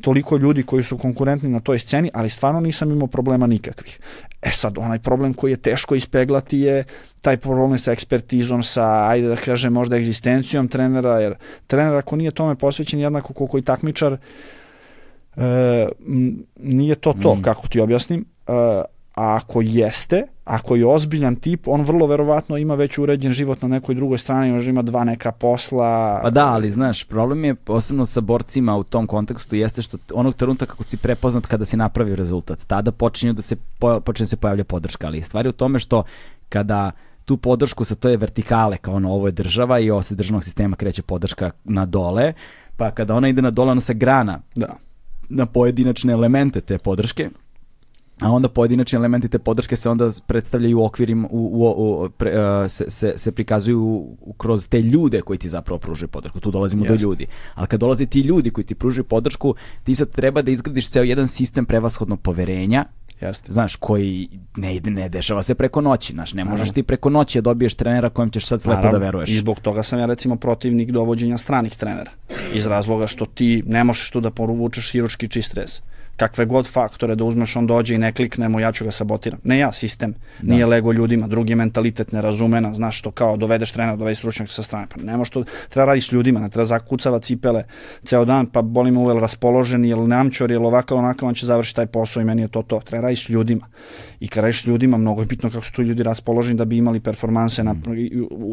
[0.02, 4.00] toliko ljudi koji su konkurentni na toj sceni, ali stvarno nisam imao problema nikakvih.
[4.42, 6.84] E sad, onaj problem koji je teško ispeglati je
[7.22, 11.36] taj problem sa ekspertizom, sa, ajde da kažem, možda egzistencijom trenera, jer
[11.68, 14.18] trener ako nije tome posvećen jednako koliko i takmičar,
[15.38, 15.88] e,
[16.56, 17.42] nije to to, mm.
[17.42, 18.52] kako ti objasnim, e,
[19.20, 23.68] a ako jeste, ako je ozbiljan tip, on vrlo verovatno ima već uređen život na
[23.68, 26.20] nekoj drugoj strani, možda ima dva neka posla.
[26.24, 30.36] Pa da, ali znaš, problem je posebno sa borcima u tom kontekstu jeste što onog
[30.36, 34.38] trenutka kako si prepoznat kada si napravio rezultat, tada počinje da se, počinje da se
[34.38, 36.04] pojavlja podrška, ali stvari u tome što
[36.50, 36.92] kada
[37.26, 40.44] tu podršku sa to je vertikale, kao ono ovo je država i ovo se državnog
[40.44, 42.34] sistema kreće podrška na dole,
[42.78, 44.76] pa kada ona ide na dole, ona se grana da.
[45.30, 47.30] na pojedinačne elemente te podrške
[48.22, 52.32] a onda pojedinačni elementi te podrške se onda predstavljaju u okvirima, u, u, u, pre,
[52.40, 56.40] uh, se, se, se prikazuju kroz te ljude koji ti zapravo pružaju podršku.
[56.40, 56.98] Tu dolazimo Jeste.
[56.98, 57.28] do ljudi.
[57.56, 61.04] Ali kad dolaze ti ljudi koji ti pružaju podršku, ti sad treba da izgradiš ceo
[61.04, 62.86] jedan sistem prevashodnog poverenja
[63.22, 63.52] Jeste.
[63.52, 67.42] Znaš, koji ne ne dešava se preko noći, znaš, ne možeš ti preko noći da
[67.42, 69.30] dobiješ trenera kojem ćeš sad slepo da veruješ.
[69.30, 72.12] I zbog toga sam ja recimo protivnik dovođenja stranih trenera.
[72.54, 75.82] Iz razloga što ti ne možeš tu da poruvučeš hiručki čist rez
[76.20, 79.40] kakve god faktore da uzmeš, on dođe i ne kliknemo, ja ću ga sabotiram.
[79.44, 80.14] Ne ja, sistem.
[80.42, 80.54] Da.
[80.54, 84.64] Nije lego ljudima, drugi mentalitet ne razumena, znaš što kao dovedeš trenera, dovedeš stručnjaka sa
[84.64, 84.88] strane.
[84.96, 87.64] Pa nema što, treba raditi s ljudima, ne treba zakucava cipele
[88.04, 91.76] ceo dan, pa boli me uvel raspoložen, jel namćor, jel ovakav, onakav, on će završiti
[91.76, 92.80] taj posao i meni je to to.
[92.80, 93.68] Treba raditi s ljudima.
[94.20, 96.78] I kad radiš s ljudima, mnogo je bitno kako su tu ljudi raspoloženi da bi
[96.78, 97.80] imali performanse na, mm.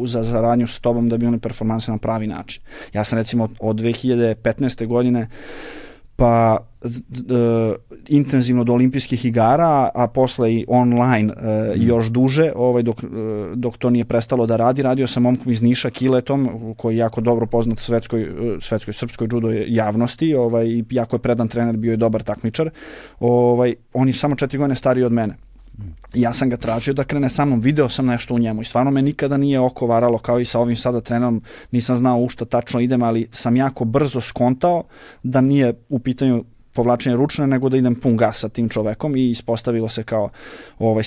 [0.05, 2.63] za zaradnju s tobom, da bi imali performanse na pravi način.
[2.93, 4.87] Ja sam recimo od 2015.
[4.87, 5.27] godine
[6.17, 6.89] pa e,
[8.07, 11.81] intenzivno do olimpijskih igara, a posle i online e, mm.
[11.87, 13.07] još duže, ovaj, dok, e,
[13.55, 14.81] dok to nije prestalo da radi.
[14.81, 18.27] Radio sam momkom iz Niša, Kiletom, koji je jako dobro poznat svetskoj, e,
[18.59, 22.69] svetskoj srpskoj judo javnosti, ovaj, jako je predan trener, bio je dobar takmičar.
[23.19, 25.46] Ovaj, on je samo četiri godine stariji od mene
[26.13, 28.91] ja sam ga tražio da krene sa mnom, video sam nešto u njemu i stvarno
[28.91, 31.41] me nikada nije oko varalo kao i sa ovim sada trenerom,
[31.71, 34.83] nisam znao u šta tačno idem, ali sam jako brzo skontao
[35.23, 36.43] da nije u pitanju
[36.77, 40.29] povlačenje ručne, nego da idem pun gas sa tim čovekom i ispostavilo se kao
[40.79, 41.03] ovaj,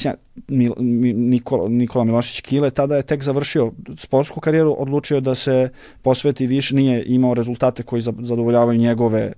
[0.48, 0.74] Mil,
[1.14, 5.68] Nikola, Nikola Milošić Kile, tada je tek završio sportsku karijeru, odlučio da se
[6.02, 9.32] posveti više, nije imao rezultate koji zadovoljavaju njegove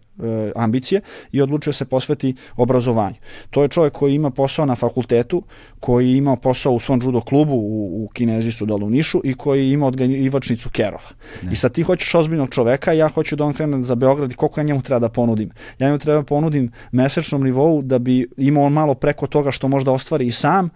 [0.56, 1.00] ambicije
[1.32, 3.16] i odlučio se posveti obrazovanju.
[3.50, 5.42] To je čovjek koji ima posao na fakultetu,
[5.80, 9.70] koji ima posao u svom judo klubu u, u Kinezisu dole u Nišu i koji
[9.72, 11.10] ima odgajivačnicu Kerova.
[11.42, 11.52] Ne.
[11.52, 14.60] I sad ti hoćeš ozbiljnog čoveka, ja hoću da on krene za Beograd i koliko
[14.60, 15.50] ja njemu treba da ponudim.
[15.78, 19.68] Ja njemu treba da ponudim mesečnom nivou da bi imao on malo preko toga što
[19.68, 20.70] možda ostvari i sam,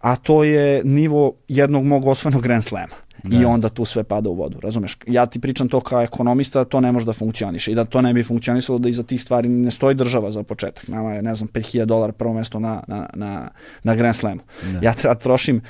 [0.00, 2.94] a to je nivo jednog mog osvojenog Grand Slema.
[3.24, 3.36] Da.
[3.36, 4.98] I onda tu sve pada u vodu, razumeš?
[5.06, 8.14] Ja ti pričam to kao ekonomista, to ne može da funkcioniše i da to ne
[8.14, 10.88] bi funkcionisalo da iza tih stvari ne stoji država za početak.
[10.88, 13.48] Nama je, ne znam, 5000 dolara prvo mesto na, na, na,
[13.82, 14.40] na Grand Slamu.
[14.72, 14.78] Da.
[14.82, 15.60] Ja treba trošim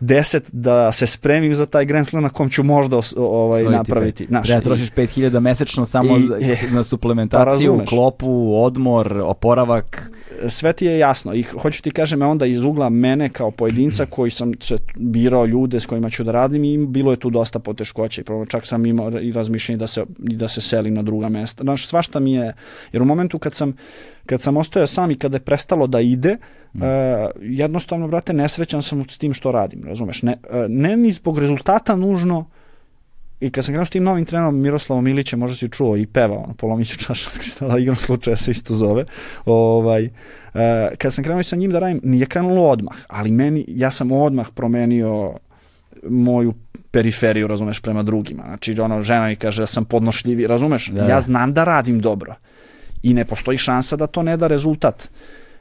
[0.00, 4.26] 10 da se spremim za taj Grand Slam na kom ću možda ovaj, napraviti.
[4.30, 6.28] Naš, da trošiš 5000 mesečno samo i,
[6.72, 10.10] na suplementaciju, pa klopu, odmor, oporavak
[10.48, 14.30] sve ti je jasno i hoću ti kažem onda iz ugla mene kao pojedinca koji
[14.30, 18.20] sam se birao ljude s kojima ću da radim i bilo je tu dosta poteškoća
[18.20, 21.64] i prvo čak sam imao i razmišljanje da se, da se selim na druga mesta.
[21.64, 22.52] Znaš, svašta mi je,
[22.92, 23.72] jer u momentu kad sam,
[24.26, 26.36] kad sam ostojao sam i kada je prestalo da ide,
[26.74, 26.82] mm.
[26.82, 26.88] uh,
[27.40, 30.22] jednostavno, brate, nesrećan sam s tim što radim, razumeš?
[30.22, 32.46] Ne, uh, ne ni zbog rezultata nužno,
[33.44, 36.38] I kad sam krenuo s tim novim trenerom Miroslavom Milićem, možda si čuo i pevao,
[36.38, 39.04] ono, polomiću čašu od kristala, igram slučaja se isto zove.
[39.44, 40.60] Ovaj, uh,
[40.98, 44.46] kad sam krenuo sa njim da radim, nije krenulo odmah, ali meni, ja sam odmah
[44.54, 45.32] promenio
[46.08, 46.54] moju
[46.90, 48.42] periferiju, razumeš, prema drugima.
[48.46, 50.88] Znači, ono, žena mi kaže da sam podnošljivi, razumeš?
[50.88, 51.04] Da.
[51.04, 52.34] Ja znam da radim dobro.
[53.02, 55.08] I ne postoji šansa da to ne da rezultat.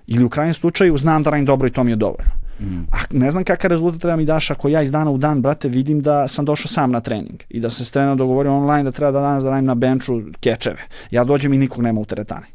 [0.08, 2.43] Ili u krajnjem slučaju znam da radim dobro i to mi je dovoljno.
[2.60, 2.84] Mm.
[2.92, 5.68] A ne znam kakav rezultat treba mi daš ako ja iz dana u dan, brate,
[5.68, 8.92] vidim da sam došao sam na trening i da se s trenerom dogovorio online da
[8.92, 10.82] treba da danas da radim na benču kečeve.
[11.12, 12.46] Ja dođem i nikog nema u teretani.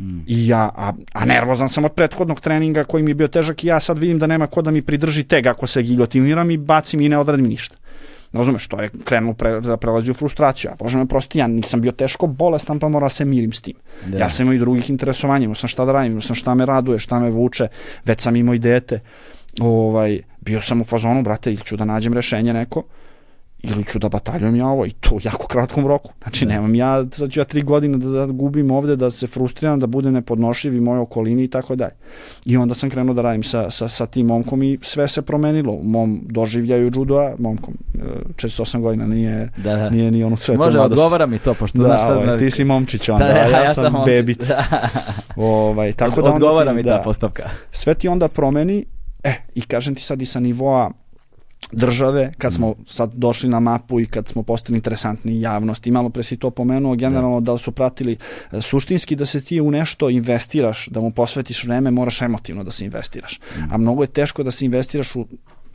[0.00, 0.18] Mm.
[0.26, 3.66] I ja, a, a nervozan sam od prethodnog treninga koji mi je bio težak i
[3.66, 7.00] ja sad vidim da nema ko da mi pridrži teg ako se giljotiniram i bacim
[7.00, 7.76] i ne odradim ništa.
[8.32, 10.70] Razumeš, to je krenuo pre, da prelazi u frustraciju.
[10.70, 13.74] A Bože me prosti, ja nisam bio teško bolestan, pa mora se mirim s tim.
[14.06, 14.18] Da.
[14.18, 16.66] Ja sam imao i drugih interesovanja, imao sam šta da radim, imao sam šta me
[16.66, 17.68] raduje, šta me vuče,
[18.04, 19.00] već sam imao i dete
[19.60, 22.82] ovaj, bio sam u fazonu, brate, ili ću da nađem rešenje neko,
[23.62, 26.12] ili ću da bataljujem ja ovo i to u jako kratkom roku.
[26.22, 26.52] Znači, da.
[26.52, 29.86] nemam ja, sad ću ja tri godine da, da gubim ovde, da se frustriram, da
[29.86, 31.92] budem nepodnošljiv i moje okolini i tako dalje.
[32.44, 35.72] I onda sam krenuo da radim sa, sa, sa tim momkom i sve se promenilo.
[35.72, 37.74] U mom doživljaju judoa, momkom,
[38.34, 39.90] 48 godina, nije, da, da.
[39.90, 42.16] nije ni ono sve Može, odgovara mi to, pošto da, znaš sad...
[42.16, 44.48] Ovaj, ti si momčić onda, da, da, ja, ja sam, sam bebic.
[44.48, 44.64] Da.
[45.36, 47.42] ovaj, tako da odgovara ti, mi da, ta postavka.
[47.70, 48.84] Sve ti onda promeni
[49.26, 50.90] E, i kažem ti sad i sa nivoa
[51.72, 56.22] države, kad smo sad došli na mapu i kad smo postali interesantni javnosti, malo pre
[56.22, 57.58] si to pomenuo, generalno da.
[57.58, 58.16] su pratili
[58.52, 62.70] e, suštinski da se ti u nešto investiraš, da mu posvetiš vreme, moraš emotivno da
[62.70, 63.40] se investiraš.
[63.40, 63.72] Mm.
[63.72, 65.26] A mnogo je teško da se investiraš u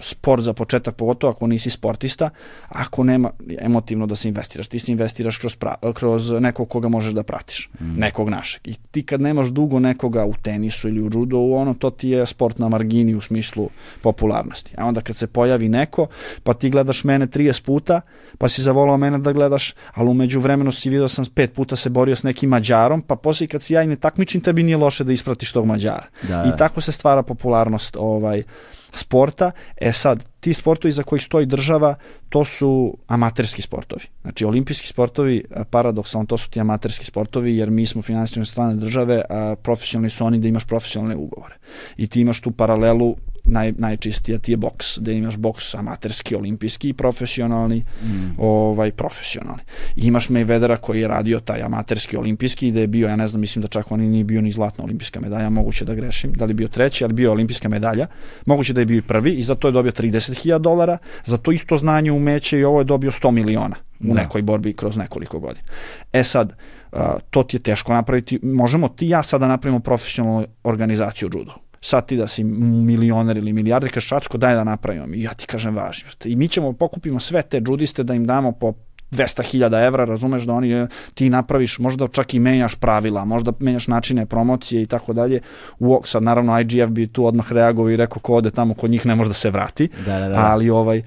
[0.01, 2.29] sport za početak, pogotovo ako nisi sportista,
[2.67, 3.29] ako nema
[3.59, 7.69] emotivno da se investiraš, ti se investiraš kroz, pra, kroz nekog koga možeš da pratiš,
[7.79, 7.99] mm.
[7.99, 8.61] nekog našeg.
[8.67, 12.25] I ti kad nemaš dugo nekoga u tenisu ili u judo, ono, to ti je
[12.25, 13.69] sport na margini u smislu
[14.01, 14.73] popularnosti.
[14.77, 16.07] A onda kad se pojavi neko,
[16.43, 18.01] pa ti gledaš mene 30 puta,
[18.37, 21.89] pa si zavolao mene da gledaš, ali umeđu vremenu si vidio sam pet puta se
[21.89, 25.03] borio s nekim Mađarom, pa posle kad si ja i ne takmičim, tebi nije loše
[25.03, 26.05] da ispratiš tog Mađara.
[26.27, 28.43] Da, I tako se stvara popularnost ovaj,
[28.91, 29.51] sporta.
[29.77, 31.95] E sad, ti sportovi za kojih stoji država,
[32.29, 34.03] to su amaterski sportovi.
[34.21, 39.21] Znači, olimpijski sportovi, paradoksalno, to su ti amaterski sportovi, jer mi smo finansirani strane države,
[39.29, 41.55] a profesionalni su oni da imaš profesionalne ugovore.
[41.97, 46.89] I ti imaš tu paralelu naj, najčistija ti je boks, da imaš boks amaterski, olimpijski
[46.89, 48.35] i profesionalni, mm.
[48.37, 49.61] ovaj, profesionalni.
[49.95, 53.41] I imaš Mayweathera koji je radio taj amaterski, olimpijski, da je bio, ja ne znam,
[53.41, 56.53] mislim da čak on nije bio ni zlatna olimpijska medalja, moguće da grešim, da li
[56.53, 58.07] bio treći, ali bio olimpijska medalja,
[58.45, 61.77] moguće da je bio i prvi i zato je dobio 30.000 dolara, za to isto
[61.77, 64.21] znanje, umeće i ovo je dobio 100 miliona u da.
[64.21, 65.65] nekoj borbi kroz nekoliko godina.
[66.13, 66.53] E sad,
[67.29, 72.17] to ti je teško napraviti, možemo ti ja sada napravimo profesionalnu organizaciju judo sad ti
[72.17, 75.15] da si milioner ili milijarder, kaže Šacko daj da napravimo.
[75.15, 76.05] I ja ti kažem važi.
[76.23, 78.73] I mi ćemo pokupimo sve te džudiste da im damo po
[79.11, 84.25] 200.000 evra, razumeš da oni ti napraviš, možda čak i menjaš pravila, možda menjaš načine
[84.25, 85.39] promocije i tako dalje.
[85.79, 89.05] U, sad naravno IGF bi tu odmah reagovao i rekao ko ode tamo kod njih
[89.05, 90.35] ne može da se vrati, da, da, da.
[90.35, 91.01] ali ovaj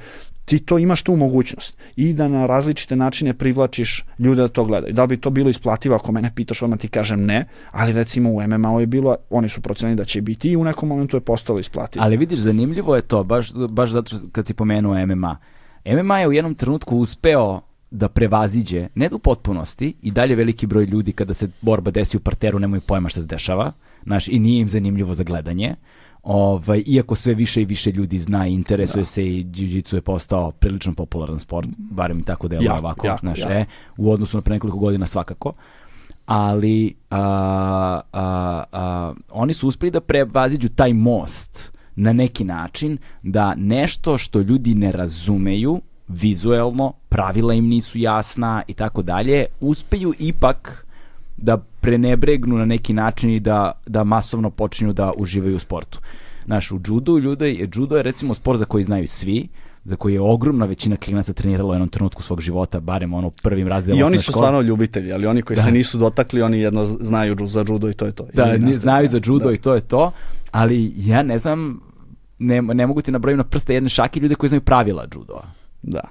[0.44, 4.92] ti to imaš tu mogućnost i da na različite načine privlačiš ljude da to gledaju.
[4.94, 8.30] Da li bi to bilo isplativo ako mene pitaš, odmah ti kažem ne, ali recimo
[8.30, 11.20] u MMA-u je bilo, oni su procenili da će biti i u nekom momentu je
[11.20, 12.04] postalo isplativo.
[12.04, 15.36] Ali vidiš, zanimljivo je to, baš, baš zato što kad si pomenuo MMA.
[15.86, 17.60] MMA je u jednom trenutku uspeo
[17.90, 22.20] da prevaziđe, ne do potpunosti, i dalje veliki broj ljudi kada se borba desi u
[22.20, 23.72] parteru nemaju pojma šta se dešava,
[24.02, 25.76] znaš, i nije im zanimljivo za gledanje,
[26.24, 29.04] Ovaj, iako sve više i više ljudi zna i interesuje da.
[29.04, 33.38] se i jiu-jitsu je postao prilično popularan sport, barem tako da je ovako, jako, znaš,
[33.38, 33.52] jako.
[33.52, 33.64] E,
[33.96, 35.52] u odnosu na pre nekoliko godina svakako.
[36.26, 43.54] Ali a, a, a, oni su uspeli da prevaziđu taj most na neki način da
[43.54, 50.83] nešto što ljudi ne razumeju vizuelno, pravila im nisu jasna i tako dalje, uspeju ipak
[51.36, 56.00] da prenebregnu na neki način i da, da masovno počinju da uživaju u sportu.
[56.44, 59.48] Znaš, u judu, ljudi, judo je recimo sport za koji znaju svi,
[59.84, 63.68] za koji je ogromna većina klinaca trenirala u jednom trenutku svog života, barem ono prvim
[63.68, 65.62] razdelom I oni su stvarno ljubitelji, ali oni koji da.
[65.62, 68.26] se nisu dotakli, oni jedno znaju za judo i to je to.
[68.34, 69.52] Da, ne, znaju za judo da.
[69.52, 70.12] i to je to,
[70.50, 71.80] ali ja ne znam,
[72.38, 75.44] ne, ne mogu ti nabrojiti na prste jedne šake ljude koji znaju pravila judoa.
[75.86, 76.02] Da.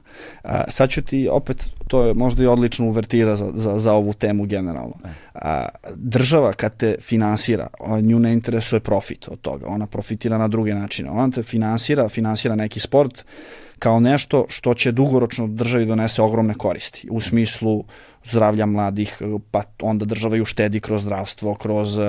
[0.44, 4.14] A, sad ću ti opet, to je možda i odlična uvertira za, za, za ovu
[4.14, 4.94] temu generalno.
[5.06, 5.10] E.
[5.34, 7.68] A, država kad te finansira,
[8.02, 11.10] nju ne interesuje profit od toga, ona profitira na druge načine.
[11.10, 13.26] Ona te finansira, finansira neki sport
[13.80, 17.84] kao nešto što će dugoročno državi donese ogromne koristi u smislu
[18.24, 19.22] zdravlja mladih,
[19.52, 22.00] pa onda država ju štedi kroz zdravstvo, kroz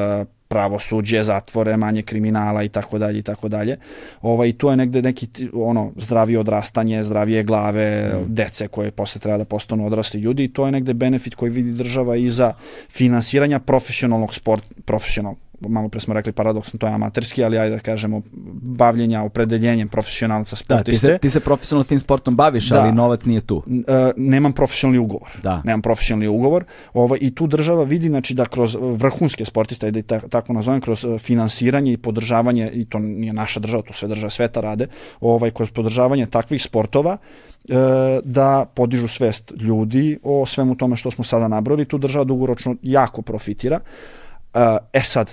[0.54, 3.76] pravosuđe, zatvore, manje kriminala i tako dalje i tako dalje.
[4.22, 8.34] Ovaj tu je negde neki ono zdravije odrastanje, zdravije glave, mm.
[8.34, 11.72] dece koje posle treba da postanu odrasli ljudi i to je negde benefit koji vidi
[11.72, 12.52] država i za
[12.90, 17.82] finansiranja profesionalnog sport, profesionalnog malo pre smo rekli paradoksno, to je amaterski, ali ajde da
[17.82, 18.22] kažemo
[18.62, 21.06] bavljenja opredeljenjem profesionalca sportiste.
[21.06, 23.56] Da, ti se, ti se profesionalno tim sportom baviš, da, ali novac nije tu.
[23.56, 23.64] Uh,
[24.16, 25.28] nemam profesionalni ugovor.
[25.42, 25.62] Da.
[25.64, 26.64] Nemam profesionalni ugovor.
[26.94, 31.04] Ovaj, I tu država vidi znači, da kroz vrhunske sportiste, da ta, tako nazovem, kroz
[31.04, 34.86] e, finansiranje i podržavanje, i to nije naša država, to sve države sveta rade,
[35.20, 37.74] ovaj, kroz podržavanje takvih sportova, e,
[38.24, 41.84] da podižu svest ljudi o svemu tome što smo sada nabrali.
[41.84, 43.80] Tu država dugoročno jako profitira.
[44.92, 45.30] E sad,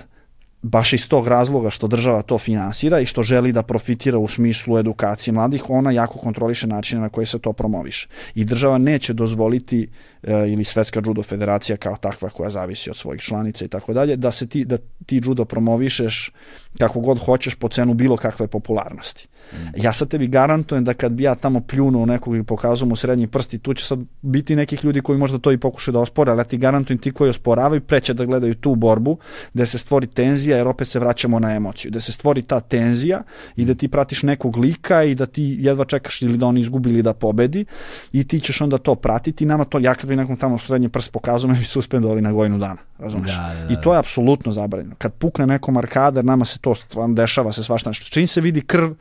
[0.62, 4.78] baš iz tog razloga što država to finansira i što želi da profitira u smislu
[4.78, 8.08] edukacije mladih, ona jako kontroliše načine na koje se to promoviše.
[8.34, 9.88] I država neće dozvoliti
[10.22, 14.16] e, ili Svetska judo federacija kao takva koja zavisi od svojih članica i tako dalje,
[14.16, 14.76] da se ti, da
[15.06, 16.32] ti judo promovišeš
[16.78, 19.28] kako god hoćeš po cenu bilo kakve popularnosti.
[19.76, 23.26] Ja sad tebi garantujem da kad bi ja tamo pljunuo nekog i pokazao mu srednji
[23.26, 26.30] prst i tu će sad biti nekih ljudi koji možda to i pokušaju da ospore,
[26.30, 29.18] ali ja ti garantujem ti koji osporavaju preće da gledaju tu borbu,
[29.54, 33.22] da se stvori tenzija jer opet se vraćamo na emociju, da se stvori ta tenzija
[33.56, 36.90] i da ti pratiš nekog lika i da ti jedva čekaš ili da on izgubi
[36.90, 37.64] ili da pobedi
[38.12, 39.46] i ti ćeš onda to pratiti.
[39.46, 42.58] Nama to, ja kad bi nekom tamo srednji prst pokazao, me bi suspendovali na godinu
[42.58, 43.36] dana, razumiješ?
[43.36, 43.72] Da, da, da.
[43.72, 44.94] I to je apsolutno zabranjeno.
[44.98, 48.06] Kad pukne nekom arkader, nama se to stvarno dešava se svašta nešto.
[48.10, 48.92] Čim se vidi krv,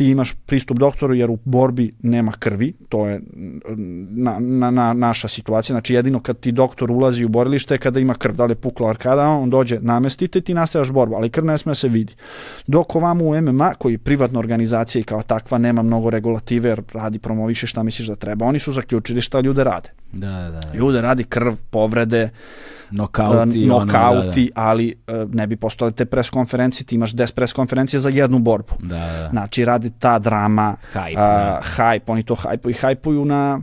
[0.00, 3.20] ti imaš pristup doktoru jer u borbi nema krvi, to je
[4.10, 8.00] na, na, na, naša situacija, znači jedino kad ti doktor ulazi u borilište je kada
[8.00, 11.44] ima krv, da li je pukla arkada, on dođe, namestite ti nastajaš borbu, ali krv
[11.44, 12.14] ne sme da se vidi.
[12.66, 16.82] Dok ovamo u MMA, koji je privatna organizacija i kao takva nema mnogo regulative, jer
[16.92, 19.90] radi promoviše šta misliš da treba, oni su zaključili šta ljude rade.
[20.12, 20.78] Da, da, da.
[20.78, 22.30] Ljude radi krv, povrede,
[22.90, 27.14] nokauti, uh, ono, nokauti, da, ali uh, ne bi postale te pres konferencije, ti imaš
[27.14, 28.72] 10 pres konferencije za jednu borbu.
[28.80, 28.96] da.
[28.98, 29.28] Da, da.
[29.30, 31.60] Znači, radi ta drama, Hype, da.
[31.76, 33.60] hype, oni to hajpuju i hajpuju na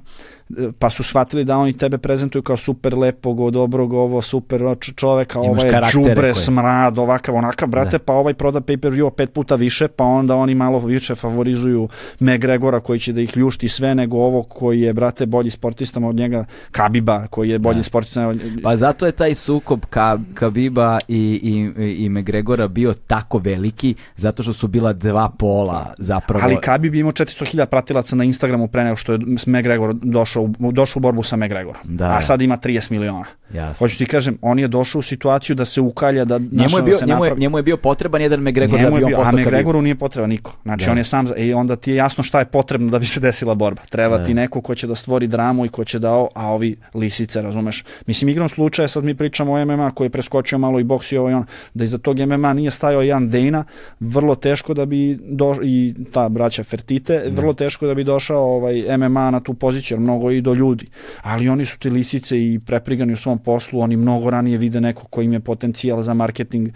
[0.79, 4.61] pa su shvatili da oni tebe prezentuju kao super lepog, dobrog, ovo super
[4.95, 7.99] čoveka, Imaš karaktere džubre, koje- smrad, ovakav, onakav, brate, Da.
[7.99, 11.87] pa ovaj proda pay-per-view pet puta više, pa onda oni malo više favorizuju
[12.19, 16.15] McGregora koji će da ih ljušti sve nego ovo koji je, brate, bolji sportista od
[16.15, 17.83] njega, Kabiba koji je bolji Da.
[17.83, 21.39] sportista od Pa zato je taj sukob Ka, Kabiba i,
[21.77, 26.43] i, i McGregora bio tako veliki, zato što su bila dva pola zapravo.
[26.43, 30.71] Ali Khabib je imao 400.000 pratilaca na Instagramu pre nego što je McGregor došao, u-
[30.71, 31.81] došao u borbu sa McGregorom.
[31.83, 32.05] Da.
[32.07, 33.25] A sad ima 30 miliona.
[33.53, 33.83] Jasno.
[33.83, 36.81] Hoću ti kažem, on je došao u situaciju da se ukalja, da Njemu našao je,
[36.81, 39.09] da bio, se njemu, je, njemu je bio potreban jedan McGregor Njemu da bi on
[39.09, 39.31] bio, a.
[39.31, 40.57] McGregoru nije potreban niko.
[40.63, 40.91] Znači Da.
[40.91, 43.55] on je sam, i onda ti je jasno šta je potrebno da bi se desila
[43.55, 43.81] borba.
[43.89, 44.25] Treba Da.
[44.25, 47.83] ti neko ko će da stvori dramu i ko će da, a ovi lisice, razumeš.
[48.05, 51.17] Mislim, igrom slučaja, sad mi pričamo o MMA koji je preskočio malo i boks i
[51.17, 53.63] ovo i ono, da iza tog MMA nije stajao jedan Dana,
[53.99, 58.97] vrlo teško da bi do, i ta braća Fertite, vrlo teško da bi došao ovaj
[58.97, 60.87] MMA na tu poziciju, jer mnogo i do ljudi.
[61.21, 65.07] Ali oni su ti lisice i preprigani u svom poslu, oni mnogo ranije vide neko
[65.07, 66.69] ko im je potencijal za marketing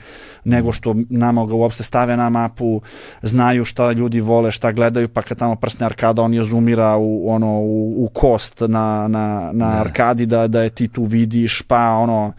[0.43, 2.81] nego što nama ga uopšte stave na mapu,
[3.21, 7.29] znaju šta ljudi vole, šta gledaju, pa kad tamo prsne arkada, on je zoomira u,
[7.29, 9.79] ono, u, u kost na, na, na Da.
[9.81, 12.33] arkadi da, da je ti tu vidiš, pa ono,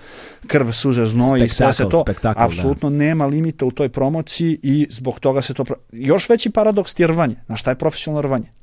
[0.47, 2.05] krv, suze, znoj i sve se to.
[2.23, 2.35] da.
[2.37, 5.65] Apsolutno nema limita u toj promociji i zbog toga se to...
[5.93, 7.37] Još veći paradoks je rvanje.
[7.47, 8.62] Znaš šta je profesionalno rvanje?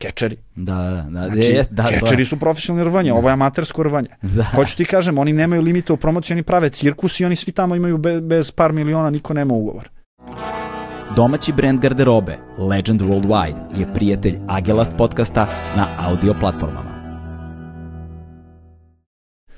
[0.00, 0.36] Kečeri.
[0.56, 1.28] Da, da, da.
[1.28, 4.08] Znači, jest, da, kečeri su profesionalni rvanje, ovo je amatersko rvanje.
[4.22, 4.44] Da.
[4.44, 7.74] Hoću ti kažem, oni nemaju limita u promociji, oni prave cirkus i oni svi tamo
[7.74, 9.88] imaju be, bez par miliona, niko nema ugovor.
[11.16, 15.46] Domaći brend garderobe Legend Worldwide je prijatelj Agelast podcasta
[15.76, 16.90] na audio platformama.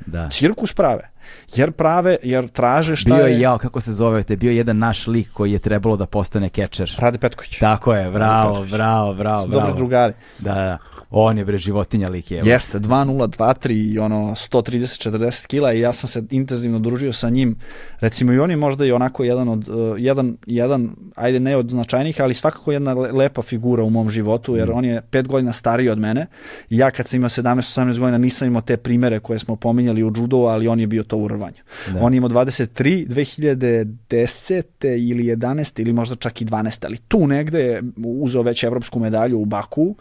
[0.07, 0.29] Da.
[0.31, 1.12] Cirkus prave.
[1.57, 3.33] Jer prave, jer traže šta Bio je...
[3.33, 6.49] je, jao, kako se zovete, bio je jedan naš lik koji je trebalo da postane
[6.49, 6.97] catcher.
[6.99, 7.59] Rade Petković.
[7.59, 9.77] Tako je, bravo, bravo, bravo, Su dobri bravo.
[9.77, 10.13] drugari.
[10.39, 10.79] Da, da.
[11.11, 12.43] On je bre životinja lik je.
[12.45, 17.57] Jeste, 2-0, 2-3 i ono 130-40 kila i ja sam se intenzivno družio sa njim.
[18.01, 21.71] Recimo i on je možda i onako jedan od, uh, jedan, jedan, ajde ne od
[21.71, 25.53] značajnih, ali svakako jedna le- lepa figura u mom životu, jer on je pet godina
[25.53, 26.27] stariji od mene
[26.71, 30.13] i ja kad sam imao 17-18 godina nisam imao te primere koje smo pominjali u
[30.17, 31.63] judo, ali on je bio to u rvanju.
[31.93, 32.05] Da.
[32.05, 34.65] On je imao 23, 2010.
[34.83, 35.81] ili 11.
[35.81, 36.85] ili možda čak i 12.
[36.87, 39.97] ali tu negde je uzeo već evropsku medalju u Baku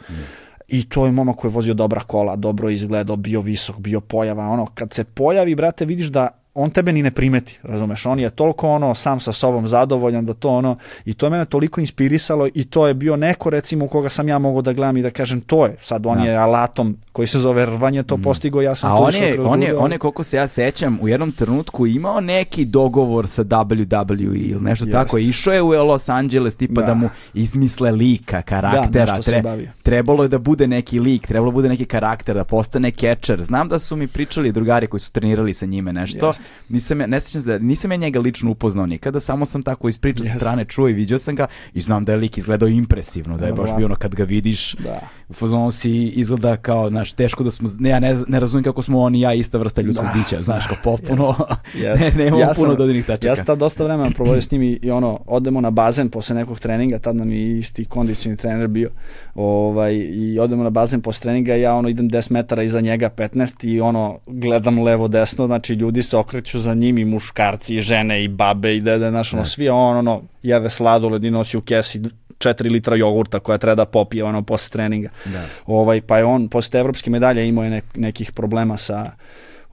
[0.72, 4.48] I to je momak koji je vozio dobra kola, dobro izgledao, bio visok, bio pojava.
[4.48, 8.30] Ono, kad se pojavi, brate, vidiš da on tebe ni ne primeti, razumeš, on je
[8.30, 10.76] toliko ono sam sa sobom zadovoljan da to ono
[11.06, 14.28] i to je mene toliko inspirisalo i to je bio neko recimo u koga sam
[14.30, 16.24] ja mogao da gledam i da kažem to je, sad on Da.
[16.24, 19.64] je alatom koji se zove rvanje to postigo, ja sam A to on je, on
[19.64, 24.22] je, on je, koliko se ja sećam, u jednom trenutku imao neki dogovor sa WWE
[24.22, 24.92] ili nešto Jest.
[24.94, 25.18] tako.
[25.18, 26.94] Išao je u Los Angeles tipa da, Da.
[26.94, 29.22] mu izmisle lika, karaktera.
[29.22, 29.70] se bavio.
[29.84, 33.42] trebalo je da bude neki lik, trebalo da bude neki karakter, da postane catcher.
[33.42, 36.28] Znam da su mi pričali drugari koji su trenirali sa njime nešto.
[36.28, 36.41] Jest.
[36.70, 39.90] Nisam, ja, ne sećam se da, nisam ja njega lično upoznao nikada, samo sam tako
[39.90, 42.70] iz priče sa strane čuo i vidio sam ga i znam da je lik izgledao
[42.70, 45.00] impresivno, da je baš bio ono kad ga vidiš, Da.
[45.30, 48.82] u fazonu si izgleda kao, znaš, teško da smo, ne, ja ne, ne razumijem kako
[48.82, 50.14] smo on i ja ista vrsta ljudskog Da.
[50.16, 51.36] bića, znaš, kao potpuno,
[51.76, 52.02] Jest.
[52.18, 53.28] ne, nemamo Ja puno sam- dodirnih tačaka.
[53.28, 56.36] Ja sam tad dosta vremena provodio s njim i, i ono, odemo na bazen posle
[56.36, 58.90] nekog treninga, tad nam je isti kondicioni trener bio,
[59.36, 63.68] ovaj, i odemo na bazen posle treninga ja ono idem 10 metara iza njega, 15
[63.68, 68.24] i ono, gledam levo desno, znači ljudi se okreću za njim i muškarci i žene
[68.24, 72.02] i babe i dede, znaš, ono, svi on, ono, jede sladoled i nosi u kesi
[72.38, 75.10] 4 litra jogurta koja treba da popije ono posle treninga.
[75.26, 75.46] Da.
[75.66, 79.12] Ovaj pa je on posle evropske medalje imao je nek, nekih problema sa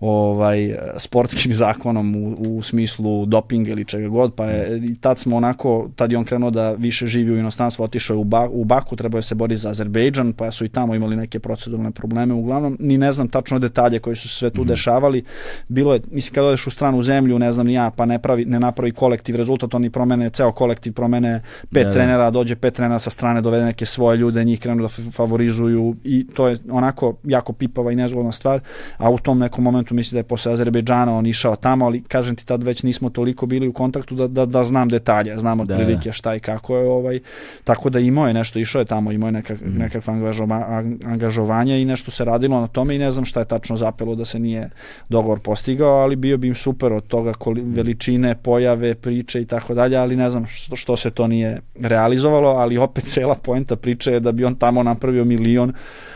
[0.00, 5.36] ovaj sportskim zakonom u, u smislu dopinga ili čega god, pa je i tad smo
[5.36, 8.64] onako, tad je on krenuo da više živi u inostranstvu, otišao je u, ba, u
[8.64, 12.34] Baku, trebao je se boriti za Azerbejdžan, pa su i tamo imali neke proceduralne probleme,
[12.34, 15.24] uglavnom ni ne znam tačno detalje koji su sve tu dešavali.
[15.68, 18.44] Bilo je, mislim kad odeš u stranu zemlju, ne znam ni ja, pa ne pravi
[18.44, 21.42] ne napravi kolektiv rezultat, oni promene ceo kolektiv, promene
[21.72, 21.92] pet Da, da.
[21.92, 26.26] trenera, dođe pet trenera sa strane, dovede neke svoje ljude, njih krenu da favorizuju i
[26.34, 28.60] to je onako jako pipava i nezgodna stvar,
[28.96, 32.02] a u tom nekom momentu momentu mislim da je posle Azerbejdžana on išao tamo, ali
[32.02, 35.58] kažem ti tad već nismo toliko bili u kontaktu da, da, da znam detalje, znam
[35.58, 37.20] Da, otprilike šta i kako je, ovaj,
[37.64, 39.78] tako da imao je nešto, išao je tamo, imao je nekak, Mhm.
[39.78, 43.76] nekakva angažova, angažovanja i nešto se radilo na tome i ne znam šta je tačno
[43.76, 44.70] zapelo da se nije
[45.08, 47.72] dogovor postigao, ali bio bi im super od toga koli, Mhm.
[47.72, 52.48] veličine, pojave, priče i tako dalje, ali ne znam što, što se to nije realizovalo,
[52.50, 55.72] ali opet cela poenta priče je da bi on tamo napravio milion,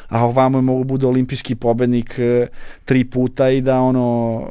[0.08, 2.46] a ovamo je mogu bude olimpijski pobednik e,
[2.84, 4.42] tri puta i da ono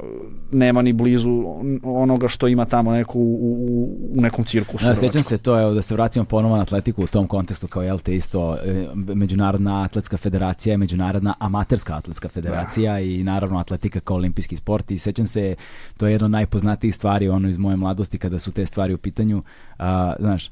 [0.52, 1.44] nema ni blizu
[1.84, 4.86] onoga što ima tamo neko u, u, u nekom cirkusu.
[4.86, 7.84] Da, sećam se to, evo, da se vratimo ponovo na atletiku u tom kontekstu kao
[7.84, 14.16] jel te isto e, Međunarodna atletska federacija, Međunarodna amaterska atletska federacija i naravno atletika kao
[14.16, 15.56] olimpijski sport i sećam se,
[15.98, 18.98] to je jedna od najpoznatijih stvari ono iz moje mladosti kada su te stvari u
[18.98, 19.42] pitanju,
[19.80, 20.50] a, znaš,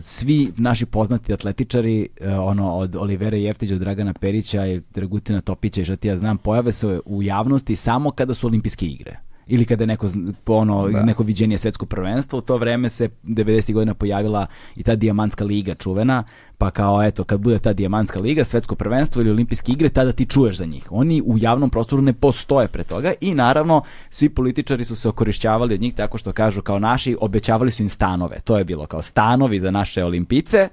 [0.00, 5.80] svi naši poznati atletičari, a, ono od Olivera Jeftića, od Dragana Perića i Dragutina Topića
[5.80, 9.64] i šta ti ja znam, pojave se u javnosti samo kada su olimpijske igre ili
[9.64, 10.08] kada je neko,
[10.46, 11.02] ono, Da.
[11.02, 13.72] neko viđenje svetskog prvenstva, u to vreme se 90.
[13.72, 14.46] godina pojavila
[14.76, 16.24] i ta dijamantska liga čuvena,
[16.58, 20.26] pa kao eto, kad bude ta dijamantska liga, svetsko prvenstvo ili olimpijske igre, tada ti
[20.26, 20.88] čuješ za njih.
[20.90, 25.74] Oni u javnom prostoru ne postoje pre toga i naravno svi političari su se okorišćavali
[25.74, 28.40] od njih tako što kažu kao naši, obećavali su im stanove.
[28.40, 30.68] To je bilo kao stanovi za naše olimpice,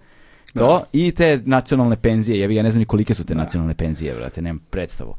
[0.53, 4.15] to i te nacionalne penzije, jebi, ja ne znam ni kolike su te nacionalne penzije,
[4.15, 5.15] brate, nemam predstavu.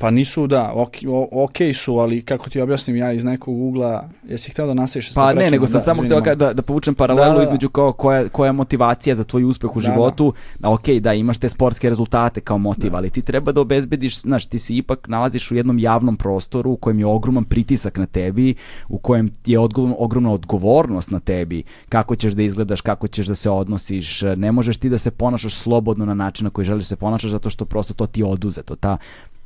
[0.00, 4.08] Pa nisu, da, ok, o, ok su, ali kako ti objasnim ja iz nekog ugla,
[4.28, 5.14] jesi hteo da nastaviš?
[5.14, 7.44] Pa ne, nego sam samo htio da, da povučem paralelu Da, da, da.
[7.44, 10.32] između kao koja, koja je motivacija za tvoj uspeh u Da, životu.
[10.58, 14.46] Da, ok, da imaš te sportske rezultate kao motiv, ali ti treba da obezbediš, znaš,
[14.46, 18.54] ti se ipak nalaziš u jednom javnom prostoru u kojem je ogroman pritisak na tebi,
[18.88, 23.34] u kojem je odgovor, ogromna odgovornost na tebi, kako ćeš da izgledaš, kako ćeš da
[23.34, 26.88] se odnosiš, ne možeš ti da se ponašaš slobodno na način na koji želiš da
[26.88, 28.96] se ponašaš zato što prosto to ti je oduzeto, ta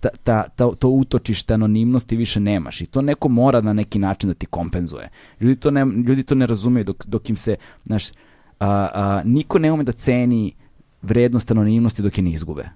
[0.04, 4.30] ta, ta, ta, to utočište anonimnosti više nemaš i to neko mora na neki način
[4.30, 5.08] da ti kompenzuje.
[5.40, 8.14] Ljudi to ne, ljudi to ne razumeju dok, dok im se, znaš, a,
[8.60, 10.52] a, niko ne ume da ceni
[11.02, 12.68] vrednost anonimnosti dok je ne izgube.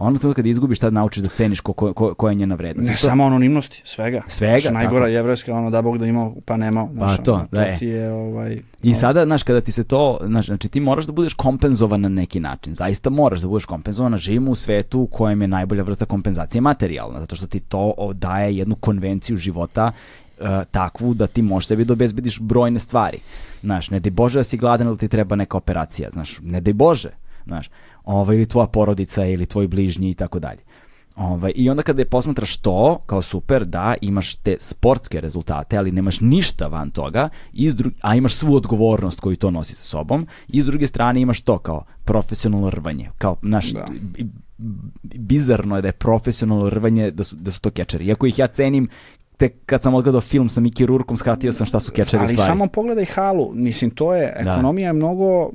[0.00, 2.88] Ono to kad izgubiš tad naučiš da ceniš ko, ko, ko, koja je njena vrednost.
[2.88, 4.22] Ne to- samo anonimnosti, svega.
[4.28, 5.12] Svega, Znaš, najgora tako.
[5.12, 6.88] jevrejska, ono da Bog da imao, pa nemao.
[6.94, 7.78] Znaš, Pa to, ono, da je.
[7.78, 8.52] ti je, ovaj,
[8.82, 12.00] I ono, sada, znaš, kada ti se to, znaš, znači ti moraš da budeš kompenzovan
[12.00, 12.74] na neki način.
[12.74, 14.16] Zaista moraš da budeš kompenzovan.
[14.16, 18.56] Živimo u svetu u kojem je najbolja vrsta kompenzacije materijalna, zato što ti to daje
[18.56, 19.92] jednu konvenciju života
[20.38, 23.18] e, takvu da ti možeš sebi da obezbediš brojne stvari.
[23.60, 26.72] Znaš, ne daj Bože da si gladan ili ti treba neka operacija, znaš, ne daj
[26.72, 27.10] Bože,
[27.46, 27.70] znaš,
[28.04, 30.60] ovaj, ili tvoja porodica ili tvoj bližnji i tako dalje.
[31.16, 35.92] Ovaj, I onda kada je posmatraš to, kao super, da, imaš te sportske rezultate, ali
[35.92, 39.84] nemaš ništa van toga, i s dru- a imaš svu odgovornost koju to nosi sa
[39.84, 43.10] sobom, i s druge strane imaš to kao profesionalno rvanje.
[43.18, 43.84] Kao, naš, Da.
[43.92, 44.26] bi-
[45.04, 48.04] bizarno je da je profesionalno rvanje, da su, da su to kečeri.
[48.04, 48.88] Iako ih ja cenim,
[49.36, 52.28] tek kad sam odgledao film sa Mickey Rourkom, shvatio sam šta su kečeri u Ali
[52.28, 52.46] stvari.
[52.46, 54.52] samo pogledaj halu, mislim, to je, Da.
[54.52, 55.50] ekonomija je mnogo,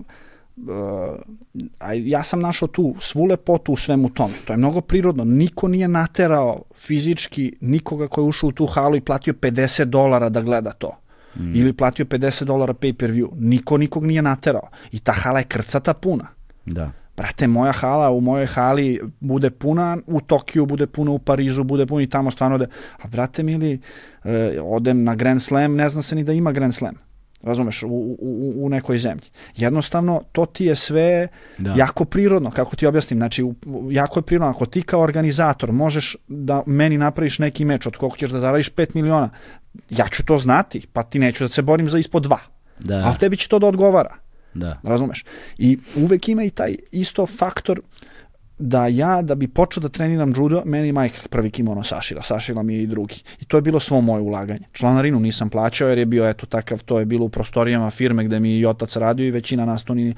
[1.79, 4.33] a ja sam našao tu svu lepotu u svemu tome.
[4.45, 5.25] To je mnogo prirodno.
[5.25, 10.29] Niko nije naterao fizički nikoga ko je ušao u tu halu i platio 50 dolara
[10.29, 10.97] da gleda to.
[11.35, 11.55] Mm.
[11.55, 13.29] Ili platio 50 dolara pay per view.
[13.35, 14.69] Niko nikog nije naterao.
[14.91, 16.27] I ta hala je krcata puna.
[16.65, 16.91] Da.
[17.17, 21.85] Brate, moja hala, u mojoj hali bude puna, u Tokiju bude puna, u Parizu bude
[21.85, 22.65] puna i tamo stvarno da...
[23.01, 23.79] A brate mili,
[24.23, 26.95] e, odem na Grand Slam, ne zna se ni da ima Grand Slam.
[27.45, 28.17] Razumeš, u, u,
[28.55, 29.23] u- nekoj zemlji.
[29.55, 31.27] Jednostavno, to ti je sve
[31.57, 31.73] Da.
[31.73, 33.19] jako prirodno, kako ti objasnim.
[33.19, 33.55] Znači, u-
[33.91, 34.49] jako je prirodno.
[34.49, 38.69] Ako ti kao organizator možeš da meni napraviš neki meč od koliko ćeš da zaradiš
[38.69, 39.29] 5 miliona,
[39.89, 42.39] ja ću to znati, pa ti neću da se borim za ispod dva.
[42.79, 43.03] Da.
[43.05, 44.15] Ali tebi će to da odgovara.
[44.53, 44.79] Da.
[44.83, 45.25] Razumeš?
[45.57, 47.81] I uvek ima i taj isto faktor
[48.57, 52.75] da ja, da bi počeo da treniram judo, meni majka prvi kimono sašila, sašila mi
[52.75, 53.15] je i drugi.
[53.41, 54.67] I to je bilo svo moje ulaganje.
[54.71, 58.39] Članarinu nisam plaćao jer je bio eto takav, to je bilo u prostorijama firme gde
[58.39, 60.13] mi i otac radio i većina nas to nije.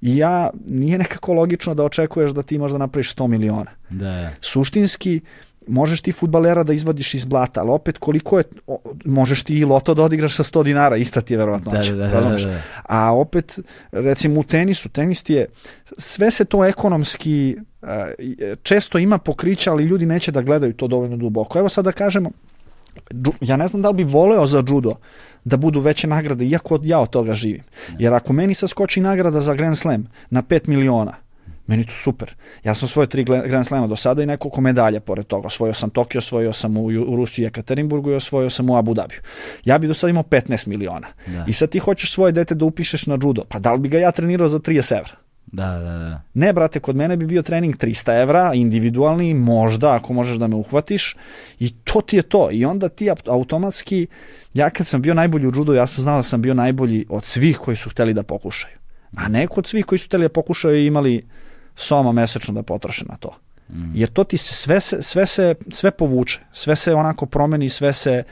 [0.00, 3.70] I ja, nije nekako logično da očekuješ da ti možda napraviš 100 miliona.
[3.90, 4.30] Da.
[4.40, 5.20] Suštinski,
[5.70, 9.64] možeš ti futbalera da izvadiš iz blata, ali opet koliko je, o, možeš ti i
[9.64, 11.72] loto da odigraš sa 100 dinara, ista ti je verovatno.
[11.72, 12.60] Da, da, da, da, da.
[12.82, 13.58] A opet,
[13.92, 15.46] recimo u tenisu, tenis ti je,
[15.98, 21.16] sve se to ekonomski e, često ima pokrića, ali ljudi neće da gledaju to dovoljno
[21.16, 21.58] duboko.
[21.58, 22.30] Evo sad da kažemo,
[23.40, 24.94] ja ne znam da li bi voleo za judo
[25.44, 27.62] da budu veće nagrade, iako ja od toga živim.
[27.98, 31.12] Jer ako meni sad skoči nagrada za Grand Slam na 5 miliona,
[31.70, 32.34] meni to super.
[32.64, 35.46] Ja sam svoje tri Grand Slama do sada i nekoliko medalja pored toga.
[35.46, 38.94] Osvojio sam Tokio, osvojio sam u, u Rusiji i Ekaterinburgu i osvojio sam u Abu
[38.94, 39.20] Dhabiju.
[39.64, 41.06] Ja bi do sada imao 15 miliona.
[41.26, 41.44] Da.
[41.48, 43.44] I sad ti hoćeš svoje dete da upišeš na judo.
[43.48, 45.12] Pa da li bi ga ja trenirao za 30 evra?
[45.52, 46.22] Da, da, da.
[46.34, 50.56] Ne, brate, kod mene bi bio trening 300 evra, individualni, možda, ako možeš da me
[50.56, 51.16] uhvatiš,
[51.58, 52.48] i to ti je to.
[52.52, 54.06] I onda ti automatski,
[54.54, 57.24] ja kad sam bio najbolji u judu, ja sam znao da sam bio najbolji od
[57.24, 58.74] svih koji su hteli da pokušaju.
[59.16, 61.24] A ne kod svih koji su hteli da pokušaju i imali
[61.80, 63.34] soma mesečno da potroše na to.
[63.68, 63.92] Mm.
[63.94, 68.22] Jer to ti se sve, sve, se sve povuče, sve se onako promeni, sve se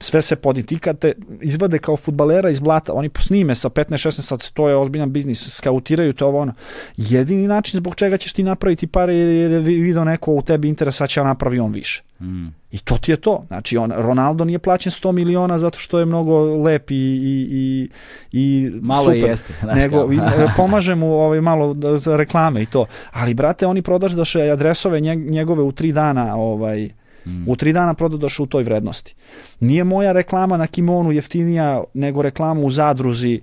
[0.00, 0.62] sve se podi.
[0.62, 4.76] Ti kad te izvade kao futbalera iz blata, oni snime sa 15-16 sad, to je
[4.76, 6.52] ozbiljan biznis, skautiraju to ovo ono.
[6.96, 11.06] Jedini način zbog čega ćeš ti napraviti pare jer je video neko u tebi interesa
[11.06, 12.02] će napravi on više.
[12.20, 12.46] Mm.
[12.72, 13.44] I to ti je to.
[13.46, 17.88] Znači, on, Ronaldo nije plaćen 100 miliona zato što je mnogo lep i, i, i,
[18.32, 19.30] i malo super.
[19.30, 19.52] jeste.
[19.62, 22.86] Znaš, nego, i, e, pomaže mu ovaj, malo za reklame i to.
[23.12, 24.12] Ali, brate, oni prodaš
[24.52, 26.90] adresove njegove u tri dana ovaj,
[27.26, 27.48] Mm.
[27.48, 29.14] U tri dana prodadoš u toj vrednosti.
[29.60, 33.40] Nije moja reklama na kimonu jeftinija nego reklama u zadruzi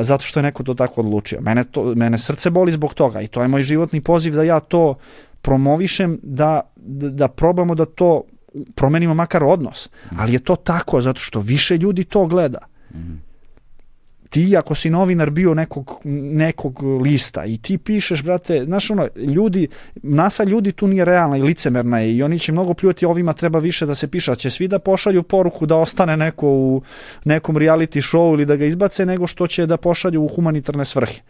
[0.00, 1.40] zato što je neko to tako odlučio.
[1.40, 4.60] Mene, to, mene srce boli zbog toga i to je moj životni poziv da ja
[4.60, 4.94] to
[5.42, 8.22] promovišem, da, da, da probamo da to
[8.74, 9.88] promenimo makar odnos.
[10.16, 12.58] Ali je to tako zato što više ljudi to gleda.
[12.94, 13.27] Mm
[14.28, 19.68] ti ako si novinar bio nekog, nekog lista i ti pišeš, brate, znaš ono, ljudi,
[19.94, 23.58] nasa ljudi tu nije realna i licemerna je i oni će mnogo pljuvati ovima treba
[23.58, 26.82] više da se piše, će svi da pošalju poruku da ostane neko u
[27.24, 31.20] nekom reality show ili da ga izbace, nego što će da pošalju u humanitarne svrhe.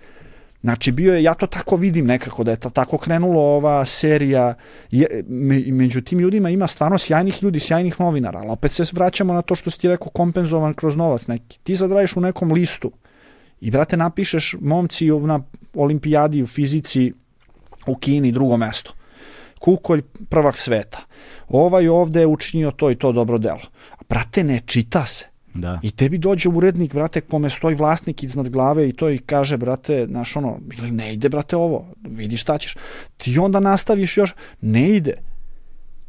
[0.63, 4.55] Znači bio je, ja to tako vidim nekako da je to tako krenulo ova serija,
[4.91, 9.35] je, me, među tim ljudima ima stvarno sjajnih ljudi, sjajnih novinara, ali opet se vraćamo
[9.35, 11.59] na to što si ti rekao kompenzovan kroz novac neki.
[11.59, 12.93] Ti sad radiš u nekom listu
[13.61, 15.41] i brate napišeš momci na
[15.75, 17.13] olimpijadi u fizici
[17.87, 18.93] u Kini drugo mesto.
[19.59, 20.99] Kukolj prvak sveta.
[21.49, 23.63] Ovaj ovde je učinio to i to dobro delo.
[23.93, 25.28] A brate ne čita se.
[25.55, 25.81] Da.
[25.83, 30.07] I tebi dođe urednik, brate, kome stoji vlasnik iznad glave i to i kaže, brate,
[30.09, 32.77] znaš ono, ili ne ide, brate, ovo, vidi šta ćeš.
[33.17, 35.15] Ti onda nastaviš još, ne ide.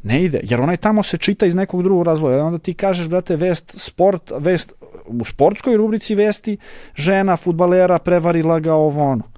[0.02, 2.44] Ne ide, jer onaj tamo se čita iz nekog drugog razvoja.
[2.44, 4.72] Onda ti kažeš, brate, vest, sport, vest,
[5.06, 6.56] u sportskoj rubrici vesti,
[6.94, 9.29] žena, futbalera, prevarila ga ovo ono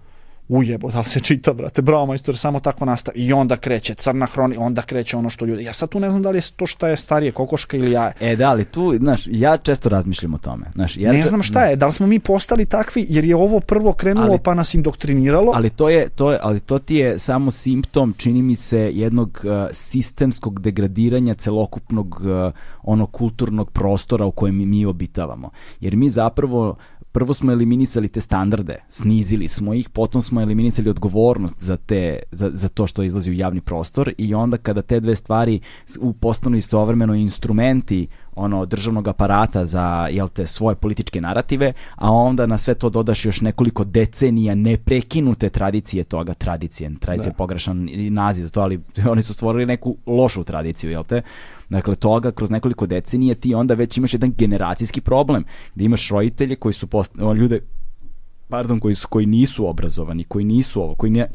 [0.53, 3.19] ujebo, da li se čita, brate, bravo majstor, samo tako nastavi.
[3.21, 5.65] I onda kreće crna hroni, onda kreće ono što ljudi.
[5.65, 8.13] Ja sad tu ne znam da li je to šta je starije, kokoška ili jaje.
[8.21, 10.67] E, da, ali tu, znaš, ja često razmišljam o tome.
[10.75, 13.61] Znaš, ja ne znam šta je, da li smo mi postali takvi, jer je ovo
[13.61, 15.53] prvo krenulo ali, pa nas indoktriniralo.
[15.55, 19.41] Ali to je, to je, ali to ti je samo simptom, čini mi se, jednog
[19.45, 22.53] uh, sistemskog degradiranja celokupnog uh,
[22.83, 25.51] ono kulturnog prostora u kojem mi, mi obitavamo.
[25.81, 26.77] Jer mi zapravo
[27.13, 32.51] prvo smo eliminisali te standarde, snizili smo ih, potom smo eliminisali odgovornost za, te, za,
[32.55, 35.61] za to što izlazi u javni prostor i onda kada te dve stvari
[36.21, 42.59] postanu istovremeno instrumenti ono državnog aparata za jel te svoje političke narative, a onda na
[42.59, 47.37] sve to dodaš još nekoliko decenija neprekinute tradicije toga, tradicije, tradicije da.
[47.37, 48.81] pogrešan naziv za to, ali
[49.11, 51.23] oni su stvorili neku lošu tradiciju, jel te?
[51.73, 55.45] Dakle, toga kroz nekoliko decenija ti onda već imaš jedan generacijski problem,
[55.75, 57.13] gde imaš roditelje koji su post...
[57.37, 57.61] ljude
[58.49, 61.27] pardon, koji, su, koji nisu obrazovani, koji nisu ovo, koji ne,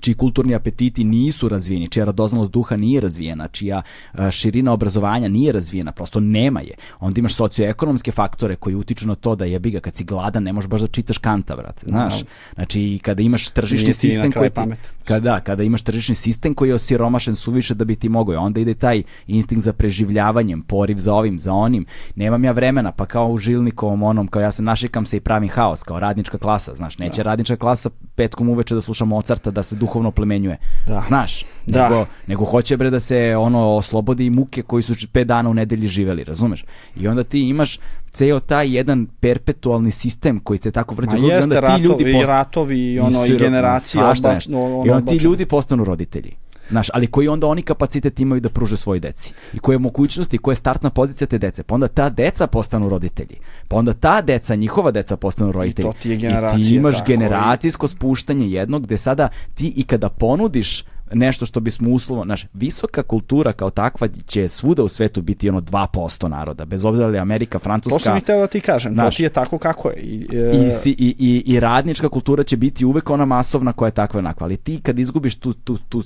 [0.00, 3.82] čiji kulturni apetiti nisu razvijeni, čija radoznalost duha nije razvijena, čija
[4.14, 6.74] e, širina obrazovanja nije razvijena, prosto nema je.
[7.00, 10.52] Onda imaš socioekonomske faktore koji utiču na to da jebi ga kad si gladan ne
[10.52, 12.14] možeš baš da čitaš Kanta, brate, znaš.
[12.54, 14.60] Znači kada imaš tržišni sistem koji ti,
[15.04, 18.74] kada, kada imaš tržišni sistem koji je osiromašen suviše da bi ti mogao, onda ide
[18.74, 21.86] taj instinkt za preživljavanjem, poriv za ovim, za onim.
[22.16, 25.48] Nemam ja vremena, pa kao u Žilnikovom onom, kao ja se našikam se i pravim
[25.48, 27.22] haos, kao radnička klasa, znaš, neće da.
[27.22, 30.56] radnička klasa petkom uveče da sluša Mozarta, da se duhovno plemenjuje.
[30.86, 31.02] Da.
[31.06, 31.88] Znaš, da.
[31.88, 35.54] Nego, nego hoće bre da se ono oslobodi i muke koji su pet dana u
[35.54, 36.64] nedelji živeli, razumeš?
[36.96, 37.78] I onda ti imaš
[38.12, 42.24] ceo taj jedan perpetualni sistem koji se tako vrti ljudi, onda ti ratovi, ljudi post...
[42.24, 46.32] i ratovi ono i, generacije obač, ono, i onda ti ljudi postanu roditelji.
[46.70, 49.32] Znaš, ali koji onda oni kapacitet imaju da pruže svoj deci.
[49.52, 51.62] I koje mogućnosti, koja je startna pozicija te dece.
[51.62, 53.36] Pa onda ta deca postanu roditelji.
[53.68, 55.88] Pa onda ta deca, njihova deca postanu roditelji.
[55.88, 56.60] I to ti je generacija.
[56.60, 61.90] I ti imaš generacijsko spuštanje jednog gde sada ti i kada ponudiš nešto što bismo
[61.90, 66.84] uslovno, znaš, visoka kultura kao takva će svuda u svetu biti ono 2% naroda, bez
[66.84, 67.98] obzira li Amerika, Francuska.
[67.98, 69.96] To sam ih da ti kažem, znaš, to ti je tako kako je.
[69.96, 70.70] I, e...
[70.84, 74.44] i, i, i, i radnička kultura će biti uvek ona masovna koja je takva onakva,
[74.44, 76.02] ali ti kad izgubiš tu, tu, tu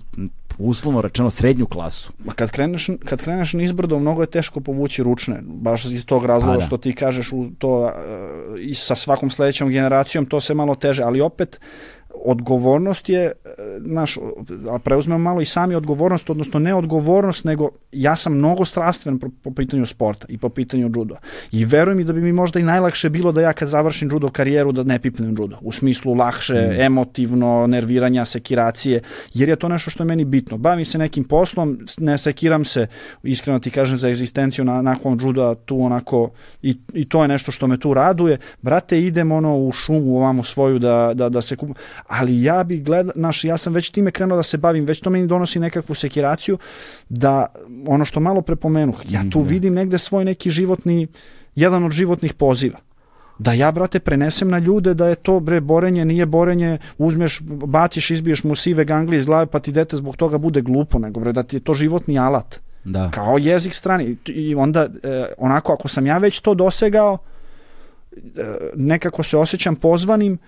[0.58, 2.12] uslovno rečeno srednju klasu.
[2.24, 6.54] Ma kad kreneš, kad kreneš nizbrdo, mnogo je teško povući ručne, baš iz tog razloga
[6.54, 6.66] pa da.
[6.66, 7.92] što ti kažeš u to
[8.60, 11.60] i sa svakom sledećom generacijom to se malo teže, ali opet
[12.24, 13.32] odgovornost je, e,
[13.80, 14.18] naš,
[14.70, 19.28] a preuzmemo malo i sami odgovornost, odnosno ne odgovornost, nego ja sam mnogo strastven po,
[19.42, 21.16] po pitanju sporta i po pitanju judo.
[21.52, 24.30] I verujem mi da bi mi možda i najlakše bilo da ja kad završim judo
[24.30, 25.58] karijeru da ne pipnem judo.
[25.60, 26.80] U smislu lakše, mm.
[26.80, 29.00] emotivno, nerviranja, sekiracije,
[29.34, 30.58] jer je to nešto što je meni bitno.
[30.58, 32.86] Bavim se nekim poslom, ne sekiram se,
[33.22, 36.30] iskreno ti kažem, za egzistenciju na, nakon juda tu onako,
[36.62, 38.38] i, i to je nešto što me tu raduje.
[38.62, 41.74] Brate, idem ono u šumu ovamo svoju da, da, da se kupu.
[42.20, 45.10] Ali ja bi gleda, naš, ja sam već time krenuo da se bavim, već to
[45.10, 46.58] meni donosi nekakvu sekiraciju,
[47.08, 47.46] da
[47.86, 51.06] ono što malo prepomenuh, ja tu mm, vidim negde svoj neki životni,
[51.54, 52.78] jedan od životnih poziva
[53.38, 58.10] da ja, brate, prenesem na ljude da je to, bre, borenje, nije borenje, uzmeš, baciš,
[58.10, 61.32] izbiješ mu sive ganglije iz glave, pa ti dete zbog toga bude glupo, nego, bre,
[61.32, 62.60] da ti je to životni alat.
[62.84, 63.10] Da.
[63.10, 64.16] Kao jezik strani.
[64.26, 67.18] I onda, e, onako, ako sam ja već to dosegao,
[68.16, 68.18] e,
[68.74, 70.38] nekako se osjećam pozvanim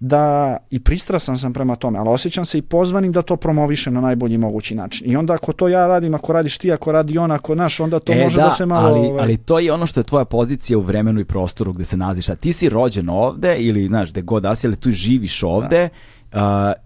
[0.00, 4.00] da i pristrasan sam prema tome, ali osjećam se i pozvanim da to promovišem na
[4.00, 5.10] najbolji mogući način.
[5.10, 8.00] I onda ako to ja radim, ako radiš ti, ako radi on, ako naš, onda
[8.00, 8.88] to e, može da, da se malo...
[8.88, 9.22] Ali, ovaj...
[9.22, 12.28] ali to je ono što je tvoja pozicija u vremenu i prostoru gde se nalaziš.
[12.28, 15.88] A ti si rođen ovde ili, znaš, gde god da si, ali tu živiš ovde
[15.88, 15.88] da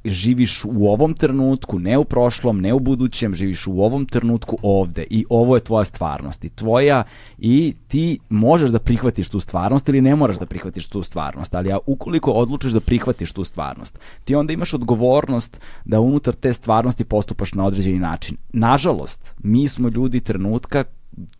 [0.04, 5.06] živiš u ovom trenutku, ne u prošlom, ne u budućem, živiš u ovom trenutku ovde
[5.10, 7.02] i ovo je tvoja stvarnost i tvoja
[7.38, 11.68] i ti možeš da prihvatiš tu stvarnost ili ne moraš da prihvatiš tu stvarnost, ali
[11.68, 17.04] ja ukoliko odlučiš da prihvatiš tu stvarnost, ti onda imaš odgovornost da unutar te stvarnosti
[17.04, 18.36] postupaš na određeni način.
[18.52, 20.84] Nažalost, mi smo ljudi trenutka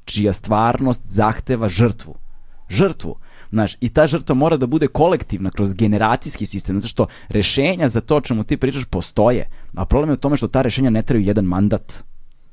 [0.05, 2.15] čija stvarnost zahteva žrtvu.
[2.69, 3.17] Žrtvu.
[3.55, 8.01] Znaš, i ta žrtva mora da bude kolektivna kroz generacijski sistem, zato što rešenja za
[8.01, 11.25] to čemu ti pričaš postoje, a problem je u tome što ta rešenja ne traju
[11.25, 12.03] jedan mandat.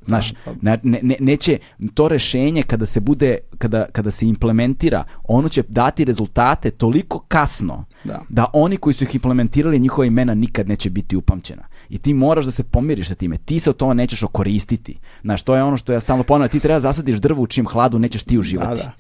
[0.06, 1.58] Znaš, pa- ne, ne, neće
[1.94, 7.86] to rešenje kada se bude, kada, kada se implementira, ono će dati rezultate toliko kasno
[8.04, 8.22] da.
[8.30, 11.64] da oni koji su ih implementirali, njihova imena nikad neće biti upamćena.
[11.90, 13.38] I ti moraš da se pomiriš sa time.
[13.38, 15.00] Ti se od toga nećeš okoristiti.
[15.22, 16.50] Znaš, to je ono što ja stalno ponavljam.
[16.50, 18.82] Ti treba da zasadiš drvo u čijem hladu nećeš ti uživati.
[18.82, 18.92] Da, da.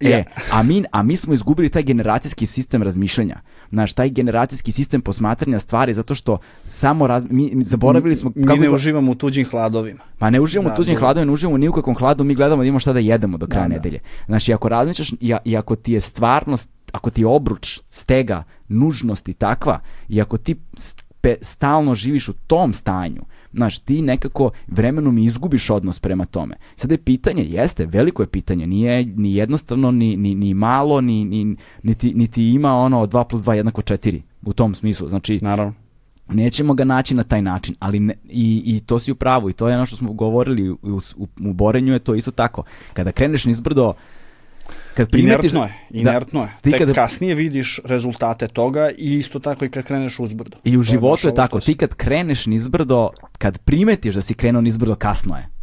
[0.00, 3.40] E, a mi, a mi smo izgubili taj generacijski sistem razmišljanja.
[3.70, 8.32] Znaš, taj generacijski sistem posmatranja stvari zato što samo raz, mi, mi zaboravili smo...
[8.34, 10.00] Mi kako ne uživamo u tuđim hladovima.
[10.18, 12.62] Pa ne uživamo da, u tuđim hladovima, ne uživamo ni u kakvom hladu, mi gledamo
[12.62, 13.74] da imamo šta da jedemo do kraja da, da.
[13.74, 14.00] nedelje.
[14.26, 19.32] Znači, ako razmišljaš i, i ako ti je stvarnost, ako ti je obruč, stega, nužnosti
[19.32, 20.56] takva i ako ti
[21.40, 23.22] stalno živiš u tom stanju,
[23.54, 26.56] znaš, ti nekako vremenom izgubiš odnos prema tome.
[26.76, 31.24] Sada je pitanje, jeste, veliko je pitanje, nije ni jednostavno, ni, ni, ni malo, ni,
[31.24, 35.08] ni, niti, niti ima ono 2 plus 2 jednako 4 u tom smislu.
[35.08, 35.74] Znači, Naravno
[36.28, 39.52] nećemo ga naći na taj način, ali ne, i, i to si u pravu i
[39.52, 40.78] to je ono što smo govorili u,
[41.16, 42.62] u, u borenju je to isto tako.
[42.92, 43.94] Kada kreneš nizbrdo,
[44.94, 45.52] kad primetiš...
[45.52, 46.52] Inertno je, da inertno da, je.
[46.62, 46.92] Ti Tek kada...
[46.92, 50.56] kasnije vidiš rezultate toga i isto tako i kad kreneš uzbrdo.
[50.64, 54.62] I u životu je, je tako, ti kad kreneš nizbrdo, kad primetiš da si krenuo
[54.62, 55.53] nizbrdo, kasno je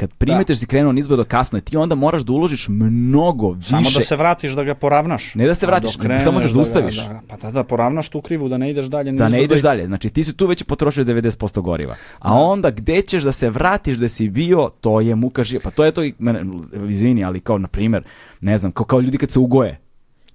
[0.00, 0.60] kad primetiš da.
[0.60, 3.68] si krenuo nizbrdo kasno, ti onda moraš da uložiš mnogo više.
[3.68, 5.34] Samo da se vratiš, da ga poravnaš.
[5.34, 5.90] Ne da se vratiš,
[6.24, 6.96] samo se zaustaviš.
[6.96, 9.12] Da da, pa da, da poravnaš tu krivu, da ne ideš dalje.
[9.12, 11.94] Da ne ideš dalje, znači ti si tu već potrošio 90% goriva.
[12.18, 12.34] A da.
[12.34, 15.60] onda gde ćeš da se vratiš da si bio, to je muka živa.
[15.64, 16.02] Pa to je to,
[16.88, 18.02] izvini, ali kao na primjer,
[18.40, 19.80] ne znam, kao, kao ljudi kad se ugoje.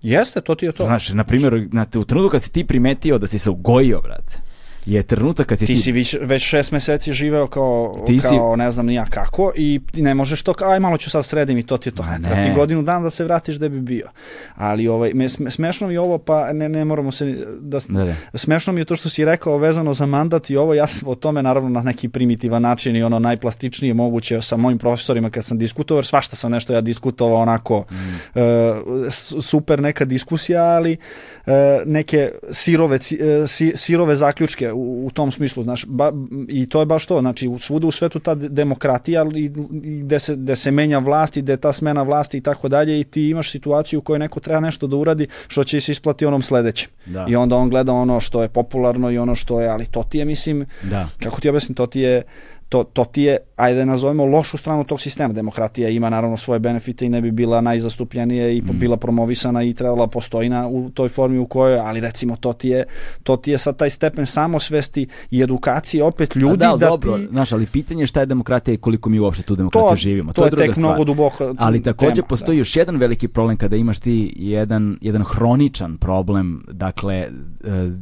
[0.01, 0.83] Jeste, to ti je to.
[0.83, 4.41] Znaš, na primjer, na, u trenutku kad si ti primetio da si se ugojio, brate,
[4.85, 5.65] je trenutak kad ti...
[5.65, 8.57] Ti si već, već šest meseci živeo kao, ti kao si...
[8.57, 11.63] ne znam nija kako i ne možeš to kao, aj malo ću sad sredim i
[11.63, 12.03] to ti je to.
[12.03, 12.17] Ne.
[12.23, 14.07] Treba ti godinu dan da se vratiš da bi bio.
[14.55, 17.45] Ali ovaj, me, smešno mi je ovo, pa ne, ne moramo se...
[17.59, 18.15] Da, ne, ne.
[18.33, 21.15] Smešno mi je to što si rekao vezano za mandat i ovo, ja sam o
[21.15, 25.57] tome naravno na neki primitivan način i ono najplastičnije moguće sa mojim profesorima kad sam
[25.57, 27.95] diskutovao, svašta sam nešto ja diskutovao onako mm.
[27.95, 30.97] uh, super neka diskusija, ali
[31.45, 31.53] uh,
[31.85, 36.11] neke sirove, uh, sirove zaključke u, u tom smislu, znaš, ba,
[36.47, 39.43] i to je baš to, znači svuda u svetu ta demokratija i,
[39.83, 42.99] i gde, se, gde se menja vlast i gde ta smena vlasti i tako dalje
[42.99, 46.25] i ti imaš situaciju u kojoj neko treba nešto da uradi što će se isplati
[46.25, 46.89] onom sledećem.
[47.05, 47.25] Da.
[47.29, 50.17] I onda on gleda ono što je popularno i ono što je, ali to ti
[50.17, 51.09] je, mislim, da.
[51.23, 52.23] kako ti objasnim, to ti je
[52.69, 55.33] to, to ti je, ajde da nazovemo, lošu stranu tog sistema.
[55.33, 58.79] Demokratija ima naravno svoje benefite i ne bi bila najzastupljenija i mm.
[58.79, 62.69] bila promovisana i trebala postoji na, u toj formi u kojoj, ali recimo to ti
[62.69, 62.85] je,
[63.23, 67.27] to ti je sad taj stepen samosvesti i edukacije opet ljudi da, da dobro, ti...
[67.31, 70.33] Znaš, ali pitanje je šta je demokratija i koliko mi uopšte tu demokratiju to, živimo.
[70.33, 70.85] To, to je, je tek stvar.
[70.85, 72.59] mnogo duboko Ali takođe tema, postoji da.
[72.59, 77.27] još jedan veliki problem kada imaš ti jedan, jedan hroničan problem, dakle, e,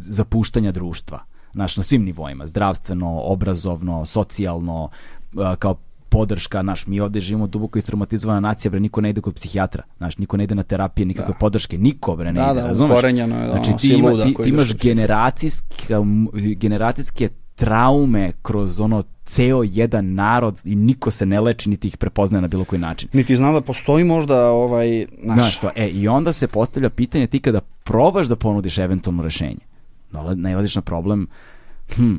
[0.02, 4.90] zapuštanja društva znaš, na svim nivoima, zdravstveno, obrazovno, socijalno,
[5.60, 5.76] kao
[6.10, 10.18] podrška, naš, mi ovde živimo duboko istraumatizovana nacija, bre, niko ne ide kod psihijatra, znaš,
[10.18, 11.40] niko ne ide na terapije, nikakve da.
[11.40, 12.92] podrške, niko, bre, ne da, ide, da, razumeš?
[12.92, 16.02] ukorenjeno je, da, znači, ti, ima, ti, ti imaš ideš u generacijska,
[16.58, 22.42] generacijske traume kroz ono ceo jedan narod i niko se ne leči niti ih prepoznaje
[22.42, 23.10] na bilo koji način.
[23.14, 25.36] Niti zna da postoji možda ovaj naš...
[25.36, 29.60] Znaš to, e, i onda se postavlja pitanje ti kada probaš da ponudiš eventualno rešenje,
[30.36, 31.28] najladiš na problem,
[31.96, 32.16] hm,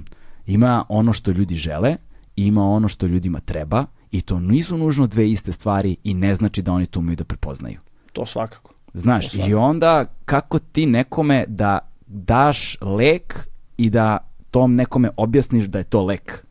[0.46, 1.96] ima ono što ljudi žele,
[2.36, 6.62] ima ono što ljudima treba i to nisu nužno dve iste stvari i ne znači
[6.62, 7.80] da oni to umeju da prepoznaju.
[8.12, 8.74] To svakako.
[8.94, 9.50] Znaš, To svakako.
[9.50, 14.18] i onda kako ti nekome da daš lek i da
[14.50, 16.46] tom nekome objasniš da je to lek.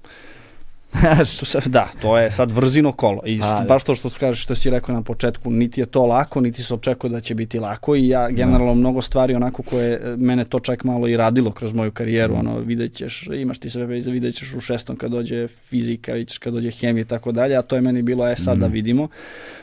[1.40, 3.22] To se, da, to je sad vrzino kolo.
[3.26, 3.66] I Pa, što, da.
[3.68, 6.74] baš to što kažeš, što si rekao na početku, niti je to lako, niti se
[6.74, 10.60] očekuje da će biti lako i ja generalno mnogo stvari onako koje e, mene to
[10.60, 14.36] čak malo i radilo kroz moju karijeru, ono vidjet ćeš, imaš ti sve veze, vidjet
[14.36, 17.62] ćeš u šestom kad dođe fizika, vidjet ćeš kad dođe hemija i tako dalje, a
[17.62, 19.08] to je meni bilo, e sad da vidimo.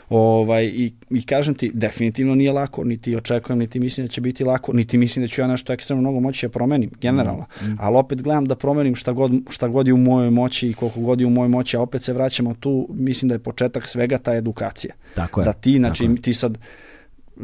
[0.09, 4.43] Ovaj, i, I kažem ti, definitivno nije lako, niti očekujem, niti mislim da će biti
[4.43, 7.45] lako, niti mislim da ću ja nešto ekstremno mnogo moći da promenim, generalno.
[7.79, 10.99] Ali opet gledam da promenim šta god, šta god je u mojoj moći i koliko
[10.99, 14.17] god je u mojoj moći, a opet se vraćamo tu, mislim da je početak svega
[14.17, 14.93] ta edukacija.
[15.15, 16.57] Tako je, Da ti, znači, tako ti sad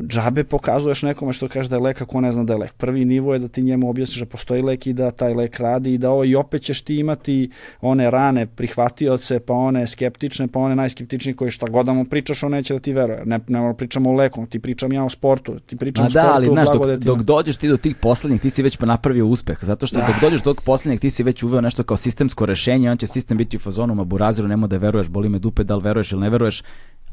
[0.08, 2.74] džabe pokazuješ nekome što kaže da je lek ako ne zna da je lek.
[2.74, 5.94] Prvi nivo je da ti njemu objasniš da postoji lek i da taj lek radi
[5.94, 7.50] i da ovo i opet ćeš ti imati
[7.82, 12.44] one rane prihvatioce, pa one skeptične, pa one najskeptičnije koji šta god da mu pričaš,
[12.44, 13.26] on neće da ti veruje.
[13.26, 16.22] Ne, ne pričamo o leku, ti pričam ja o sportu, ti pričam Ma o da,
[16.22, 19.58] sportu, ali znaš, dok, dok dođeš ti do tih poslednjih, ti si već napravio uspeh.
[19.62, 20.08] Zato što Da.
[20.08, 23.08] dok dođeš do tog poslednjeg, ti si već uveo nešto kao sistemsko rešenje, on će
[23.08, 26.12] sistem biti u fazonu, ma buraziru, nemo da veruješ, boli me dupe, da li veruješ
[26.12, 26.64] ili ne veruješ,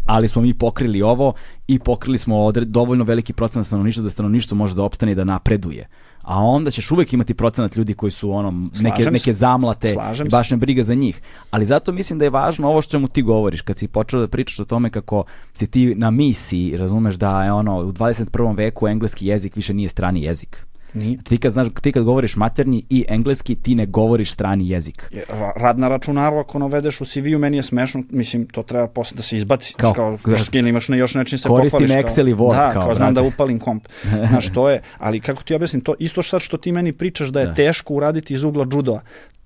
[0.07, 1.33] ali smo mi pokrili ovo
[1.67, 5.25] i pokrili smo odre, dovoljno veliki procenat stanovništva da stanovništvo može da opstane i da
[5.25, 5.89] napreduje.
[6.23, 10.27] A onda ćeš uvek imati procenat ljudi koji su ono neke, Slažem neke zamlate Slažem
[10.27, 11.21] i baš me briga za njih.
[11.51, 14.29] Ali zato mislim da je važno ovo što čemu ti govoriš, kad si počeo da
[14.29, 15.25] pričaš o tome kako
[15.55, 18.57] si ti na misiji, razumeš da je ono u 21.
[18.57, 20.67] veku engleski jezik više nije strani jezik.
[20.95, 21.19] Nije.
[21.19, 25.09] Ti kad, znaš, ti kad govoriš maternji i engleski, ti ne govoriš strani jezik.
[25.13, 28.87] Je, ra- Rad na računaru ako navedeš u CV-u meni je smešno, mislim to treba
[28.89, 29.75] posle da se izbaci.
[29.75, 32.05] Kao- Kao, kao skil, imaš ne, još nečin se Koristim pohvališ.
[32.07, 33.89] Excel i Word, da, kao, kao, znam da upalim komp.
[34.29, 37.41] Znaš, to je, ali kako ti objasnim, to isto sad što ti meni pričaš da
[37.41, 37.55] je Da.
[37.55, 39.01] teško uraditi iz ugla judoa,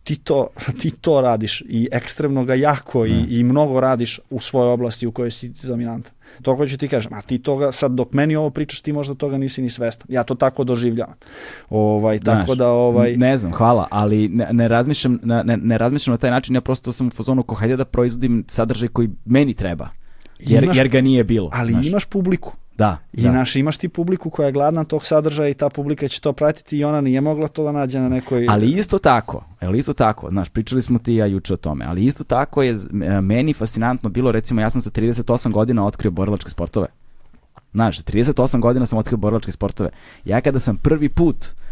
[0.09, 0.47] ti to,
[0.80, 5.12] ti to radiš i ekstremno ga jako i, i mnogo radiš u svojoj oblasti u
[5.12, 6.12] kojoj si dominantan.
[6.43, 9.39] To hoću ti kažem, a ti toga, sad dok meni ovo pričaš, ti možda toga
[9.39, 10.06] nisi ni svestan.
[10.10, 11.14] Ja to tako doživljavam.
[11.70, 16.12] Ovaj, tako Znaš, da, ovaj, Ne znam, hvala, ali ne, ne, razmišljam, ne, ne razmišljam
[16.12, 19.55] na taj način, ja prosto sam u fazonu ko hajde da proizvodim sadržaj koji meni
[19.55, 19.89] treba.
[20.39, 21.51] Jer, Imaš- jer ga nije bilo.
[21.52, 21.86] ali znaš.
[21.86, 22.56] imaš publiku.
[22.78, 23.32] Da, I da.
[23.32, 26.78] naš, imaš ti publiku koja je gladna tog sadržaja i ta publika će to pratiti
[26.78, 28.46] i ona nije mogla to da nađe na nekoj...
[28.48, 31.84] Ali isto tako, ali isto tako, znaš, pričali smo ti i ja juče o tome,
[31.88, 36.10] ali isto tako je e, meni fascinantno bilo, recimo, ja sam sa 38 godina otkrio
[36.10, 36.86] borilačke sportove.
[37.72, 39.90] Znaš, 38 godina sam otkrio borilačke sportove.
[40.24, 41.68] Ja kada sam prvi put uh,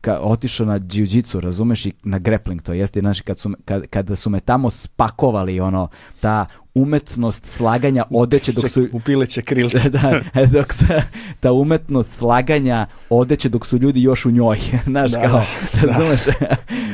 [0.00, 4.16] ka, otišao na jiu-jitsu, razumeš, i na grappling, to jeste, znaš, kad su, kad, kada
[4.16, 5.88] su me tamo spakovali, ono,
[6.20, 8.88] ta umetnost slaganja odeće dok su...
[8.92, 9.90] Upileće krilce.
[9.96, 10.20] da,
[10.52, 11.02] dok se,
[11.40, 14.58] ta umetnost slaganja odeće dok su ljudi još u njoj.
[14.84, 15.86] Znaš, Da, kao, da.
[15.86, 16.20] razumeš?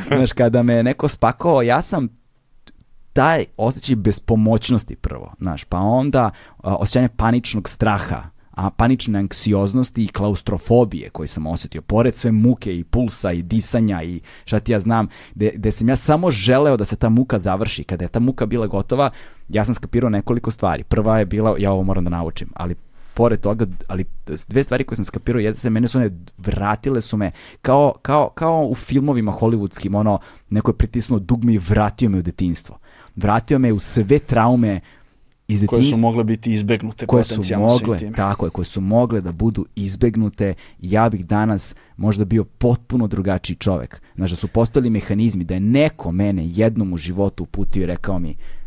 [0.08, 2.08] Znaš, kada me neko spakovao, ja sam
[3.12, 8.22] taj osjećaj bespomoćnosti prvo, znaš, pa onda osjećanje paničnog straha,
[8.58, 14.02] a panične anksioznosti i klaustrofobije koje sam osjetio, pored sve muke i pulsa i disanja
[14.02, 17.38] i šta ti ja znam, gde, gde sam ja samo želeo da se ta muka
[17.38, 17.84] završi.
[17.84, 19.10] Kada je ta muka bila gotova,
[19.48, 20.84] ja sam skapirao nekoliko stvari.
[20.84, 22.74] Prva je bila, ja ovo moram da naučim, ali
[23.14, 24.04] pored toga, ali
[24.48, 27.30] dve stvari koje sam skapirao, jedne se mene su one vratile su me
[27.62, 30.18] kao, kao, kao u filmovima hollywoodskim, ono,
[30.50, 32.78] neko je pritisnuo dugme i vratio me u detinstvo.
[33.16, 34.80] Vratio me u sve traume
[35.48, 38.12] iz koje su mogle biti izbegnute koje su mogle, tim.
[38.12, 43.56] tako je, koje su mogle da budu izbegnute, ja bih danas možda bio potpuno drugačiji
[43.56, 44.02] čovek.
[44.16, 48.18] Znaš, da su postali mehanizmi, da je neko mene jednom u životu uputio i rekao
[48.18, 48.57] mi, "Z-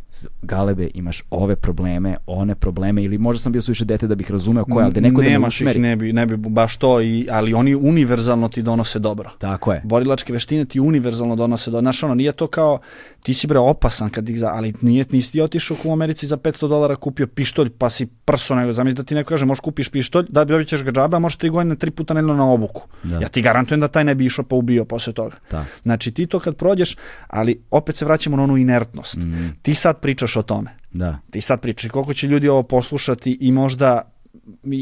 [0.41, 4.65] Galebe, imaš ove probleme, one probleme, ili možda sam bio suviše dete da bih razumeo
[4.65, 7.27] koje, ali da neko da me Nemaš ih, ne bi, ne bi baš to, i,
[7.31, 9.29] ali oni univerzalno ti donose dobro.
[9.37, 9.81] Tako je.
[9.83, 11.81] Borilačke veštine ti univerzalno donose dobro.
[11.81, 12.79] Znaš, ono, nije to kao,
[13.23, 16.37] ti si bre opasan kad ih za, ali nije, nisi ti otišao u Americi za
[16.37, 19.89] 500 dolara kupio pištolj, pa si prso nego, zamisli da ti neko kaže, možeš kupiš
[19.89, 22.81] pištolj, da dobit ćeš ga džabe, a možeš tri godine tri puta nedeljno na obuku.
[23.03, 23.19] Da.
[23.19, 25.35] Ja ti garantujem da taj ne bi išao pa ubio posle toga.
[25.51, 25.65] Da.
[25.83, 26.97] Znači ti to kad prođeš,
[27.27, 29.17] ali opet se vraćamo na onu inertnost.
[29.17, 29.47] Mhm.
[29.61, 30.69] Ti sad pričaš o tome.
[30.91, 31.17] Da.
[31.31, 34.11] Ti sad pričaš koliko će ljudi ovo poslušati i možda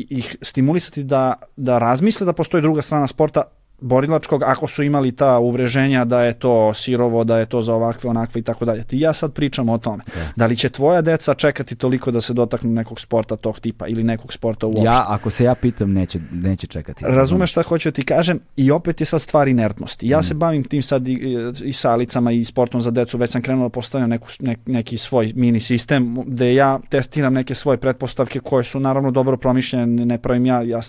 [0.10, 3.44] ih stimulisati da, da razmisle da postoji druga strana sporta
[3.82, 8.10] borilačkog ako su imali ta uvreženja da je to sirovo, da je to za ovakve,
[8.10, 8.84] onakve i tako dalje.
[8.84, 10.04] Ti ja sad pričam o tome.
[10.16, 10.22] Da.
[10.36, 14.04] da li će tvoja deca čekati toliko da se dotaknu nekog sporta tog tipa ili
[14.04, 14.86] nekog sporta uopšte?
[14.86, 17.06] Ja, ako se ja pitam, neće, neće čekati.
[17.08, 20.08] Razumeš šta hoću da ti kažem i opet je sad stvar inertnosti.
[20.08, 20.24] Ja mm.
[20.24, 23.70] se bavim tim sad i, i salicama i sportom za decu, već sam krenuo da
[23.70, 28.80] postavljam neku, ne, neki svoj mini sistem gde ja testiram neke svoje pretpostavke koje su
[28.80, 30.80] naravno dobro promišljene, ne pravim ja, ja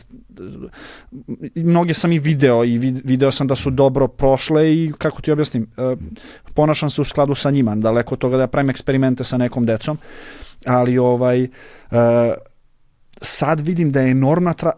[1.54, 5.70] mnoge sam i video i video sam da su dobro prošle i kako ti objasnim,
[5.76, 5.96] e,
[6.54, 9.66] ponašam se u skladu sa njima, daleko od toga da ja pravim eksperimente sa nekom
[9.66, 9.98] decom,
[10.66, 11.48] ali ovaj e,
[13.20, 14.72] sad vidim da je enormna tra...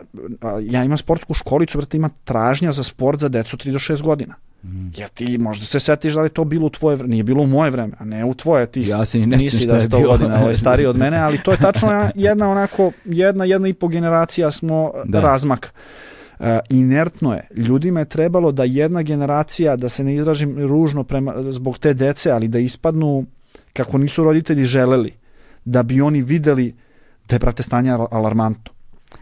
[0.60, 4.34] ja imam sportsku školicu, vrati ima tražnja za sport za decu 3 do 6 godina.
[4.64, 4.90] Mm.
[4.96, 7.46] Ja ti možda se setiš da li to bilo u tvoje vreme, nije bilo u
[7.46, 10.06] moje vreme, a ne u tvoje, ti ja se ni ne nisi da je 100
[10.06, 13.74] godina, ovo je stariji od mene, ali to je tačno jedna onako, jedna, jedna i
[13.74, 15.20] po generacija smo da.
[15.20, 15.72] razmak.
[15.74, 16.12] Uh,
[16.70, 17.48] inertno je.
[17.56, 22.30] Ljudima je trebalo da jedna generacija, da se ne izražim ružno prema, zbog te dece,
[22.30, 23.26] ali da ispadnu
[23.72, 25.12] kako nisu roditelji želeli,
[25.64, 26.74] da bi oni videli
[27.28, 28.72] da je, brate, stanje alarmantno.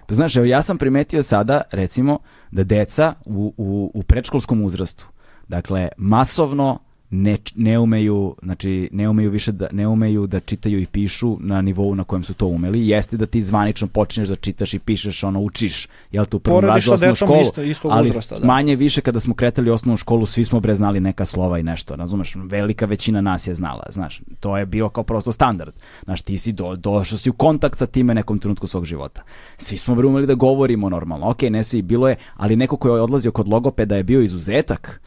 [0.06, 2.18] Pa znaš, evo ja sam primetio sada, recimo,
[2.50, 5.06] da deca u, u, u predškolskom uzrastu,
[5.48, 6.78] dakle, masovno
[7.10, 11.62] ne, ne umeju, znači ne umeju više da ne umeju da čitaju i pišu na
[11.62, 12.88] nivou na kojem su to umeli.
[12.88, 16.64] Jeste da ti zvanično počneš da čitaš i pišeš, ono učiš, jel tu u prvom
[16.64, 18.46] razredu osnovnu školu, isto, isto ali uzrasta, da.
[18.46, 21.96] manje više kada smo kretali osnovnu školu, svi smo bre znali neka slova i nešto,
[21.96, 22.34] razumeš?
[22.36, 24.20] Velika većina nas je znala, znaš.
[24.40, 25.74] To je bio kao prosto standard.
[26.04, 29.22] Znaš, ti si do, došao si u kontakt sa time nekom trenutku svog života.
[29.58, 31.28] Svi smo bre umeli da govorimo normalno.
[31.28, 35.00] Ok, ne svi, bilo je, ali neko ko je odlazio kod logopeda je bio izuzetak.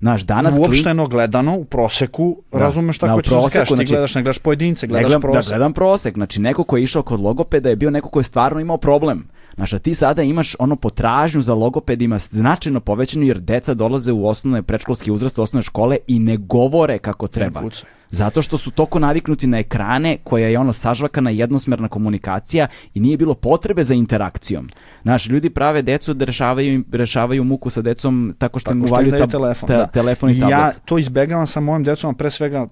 [0.00, 1.10] Znaš, danas Uopšteno klin...
[1.10, 2.58] gledano, u proseku, da.
[2.58, 5.50] razumeš šta hoćeš da kažeš, ti znači, gledaš, ne gledaš pojedince, gledaš gledam, prosek.
[5.50, 8.24] Da, gledam prosek, znači neko ko je išao kod logopeda je bio neko ko je
[8.24, 9.28] stvarno imao problem.
[9.54, 14.28] Znaš, a ti sada imaš ono potražnju za logopedima značajno povećanu jer deca dolaze u
[14.28, 17.60] osnovne predškolski uzrast, u osnovne škole i ne govore kako treba.
[17.60, 17.68] Ne
[18.10, 23.16] Zato što su toko naviknuti na ekrane koja je ono sažvakana jednosmerna komunikacija i nije
[23.16, 24.68] bilo potrebe za interakcijom.
[25.02, 29.18] Znaš, ljudi prave decu da rešavaju, rešavaju muku sa decom tako što tako im uvaljuju
[29.18, 29.86] tab, telefon, ta, da.
[29.86, 30.50] telefon i tablet.
[30.50, 32.66] Ja to izbegavam sa mojim decom, pre svega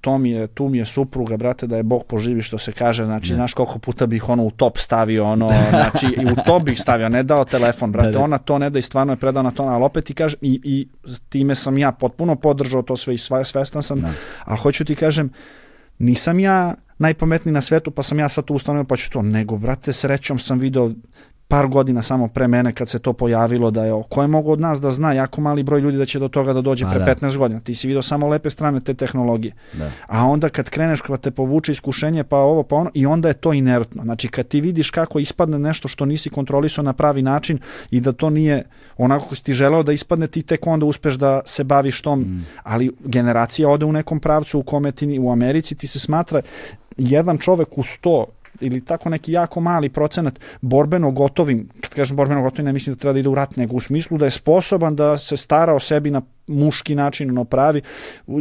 [0.00, 3.04] to mi je, tu mi je supruga, brate, da je Bog poživi što se kaže,
[3.04, 3.36] znači, ne.
[3.36, 7.08] znaš koliko puta bih ono u top stavio, ono, znači, i u top bih stavio,
[7.08, 8.24] ne dao telefon, brate, da, da.
[8.24, 10.88] ona to ne da i stvarno je predana to, ali opet ti kaže, i, i
[11.28, 14.10] time sam ja potpuno podržao to sve i svestan sam, da.
[14.44, 15.30] a hoću ti kažem,
[15.98, 19.56] nisam ja najpametniji na svetu, pa sam ja sad tu ustanovio, pa ću to, nego,
[19.56, 20.90] brate, srećom sam video
[21.52, 24.60] par godina samo pre mene kad se to pojavilo da je ko je mogu od
[24.60, 26.98] nas da zna jako mali broj ljudi da će do toga da dođe A, pre
[26.98, 27.14] da.
[27.14, 27.60] 15 godina.
[27.60, 29.52] Ti si video samo lepe strane te tehnologije.
[29.72, 29.90] Da.
[30.06, 33.34] A onda kad kreneš kad te povuče iskušenje pa ovo pa ono i onda je
[33.34, 34.02] to inertno.
[34.02, 37.58] Znači kad ti vidiš kako ispadne nešto što nisi kontrolisao na pravi način
[37.90, 38.64] i da to nije
[38.96, 42.20] onako kako si ti želeo da ispadne ti tek onda uspeš da se baviš tom,
[42.20, 42.46] mm.
[42.62, 46.42] ali generacija ode u nekom pravcu u kome ti u Americi ti se smatra
[46.96, 48.24] jedan čovek u 100
[48.62, 53.00] ili tako neki jako mali procenat borbeno gotovim, kad kažem borbeno gotovim ne mislim da
[53.00, 55.80] treba da ide u rat, nego u smislu da je sposoban da se stara o
[55.80, 57.80] sebi na muški način, ono pravi,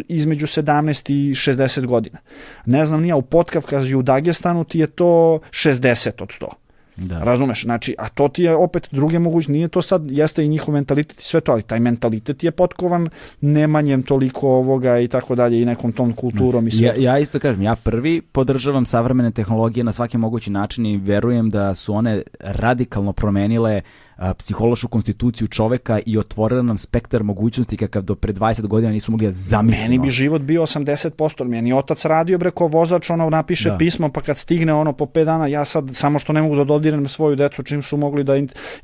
[0.08, 2.18] između 17 i 60 godina.
[2.66, 6.61] Ne znam, nija u Potkavkazu u Dagestanu ti je to 60 od 100.
[7.06, 7.24] Da.
[7.24, 10.74] Razumeš, znači, a to ti je opet druge mogućnosti, nije to sad, jeste i njihov
[10.74, 13.10] mentalitet i sve to, ali taj mentalitet je potkovan
[13.42, 16.88] nemanjem toliko ovoga i tako dalje i nekom tom kulturom i sve.
[16.88, 21.50] Ja, ja isto kažem, ja prvi podržavam savremene tehnologije na svaki mogući način i verujem
[21.50, 23.82] da su one radikalno promenile
[24.38, 29.28] psihološku konstituciju čoveka i otvorila nam spektar mogućnosti kakav do pre 20 godina nismo mogli
[29.28, 29.90] da zamislimo.
[29.90, 33.78] Meni bi život bio 80%, meni otac radio breko vozač, ono napiše da.
[33.78, 36.64] pismo, pa kad stigne ono po 5 dana, ja sad samo što ne mogu da
[36.64, 38.34] dodirnem svoju decu čim su mogli da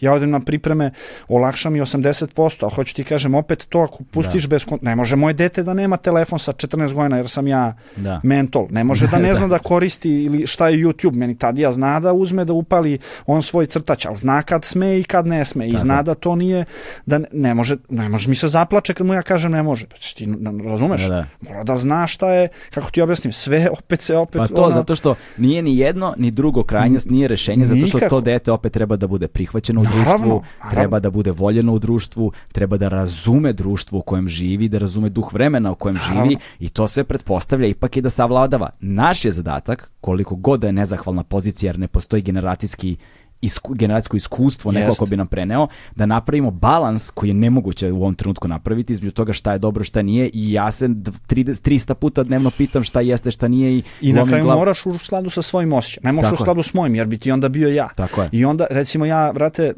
[0.01, 0.91] ja odem na pripreme,
[1.27, 4.47] olakša mi 80%, a hoću ti kažem opet to ako pustiš da.
[4.47, 8.21] bez ne može moje dete da nema telefon sa 14 godina jer sam ja da.
[8.23, 11.71] mentol, ne može da ne zna da koristi ili šta je YouTube, meni tad ja
[11.71, 15.45] zna da uzme da upali on svoj crtač, al zna kad sme i kad ne
[15.45, 16.65] sme i zna da to nije
[17.05, 19.95] da ne može ne može mi se zaplače kad mu ja kažem ne može pa
[20.15, 20.27] ti
[20.69, 21.25] razumeš da, da.
[21.41, 24.75] mora da zna šta je kako ti objasnim sve opet se opet pa to ona...
[24.75, 28.73] zato što nije ni jedno ni drugo krajnost nije rešenje zato što to dete opet
[28.73, 30.71] treba da bude prihvaćeno u naravno, društvu naravno.
[30.71, 35.09] treba da bude voljeno u društvu treba da razume društvo u kojem živi da razume
[35.09, 36.23] duh vremena u kojem naravno.
[36.23, 40.67] živi i to sve pretpostavlja ipak i da savladava naš je zadatak koliko god da
[40.67, 42.97] je nezahvalna pozicija jer ne postoji generacijski
[43.41, 48.01] isku, generacijsko iskustvo neko ko bi nam preneo, da napravimo balans koji je nemoguće u
[48.01, 51.93] ovom trenutku napraviti između toga šta je dobro, šta nije i ja se 30, 300
[51.93, 54.57] puta dnevno pitam šta jeste, šta nije i I na kraju glav...
[54.57, 56.05] moraš u skladu sa svojim osjećajem.
[56.05, 57.89] Ne možeš u skladu s mojim, jer bi ti onda bio ja.
[57.95, 58.29] Tako je.
[58.31, 59.73] I onda, recimo ja, brate,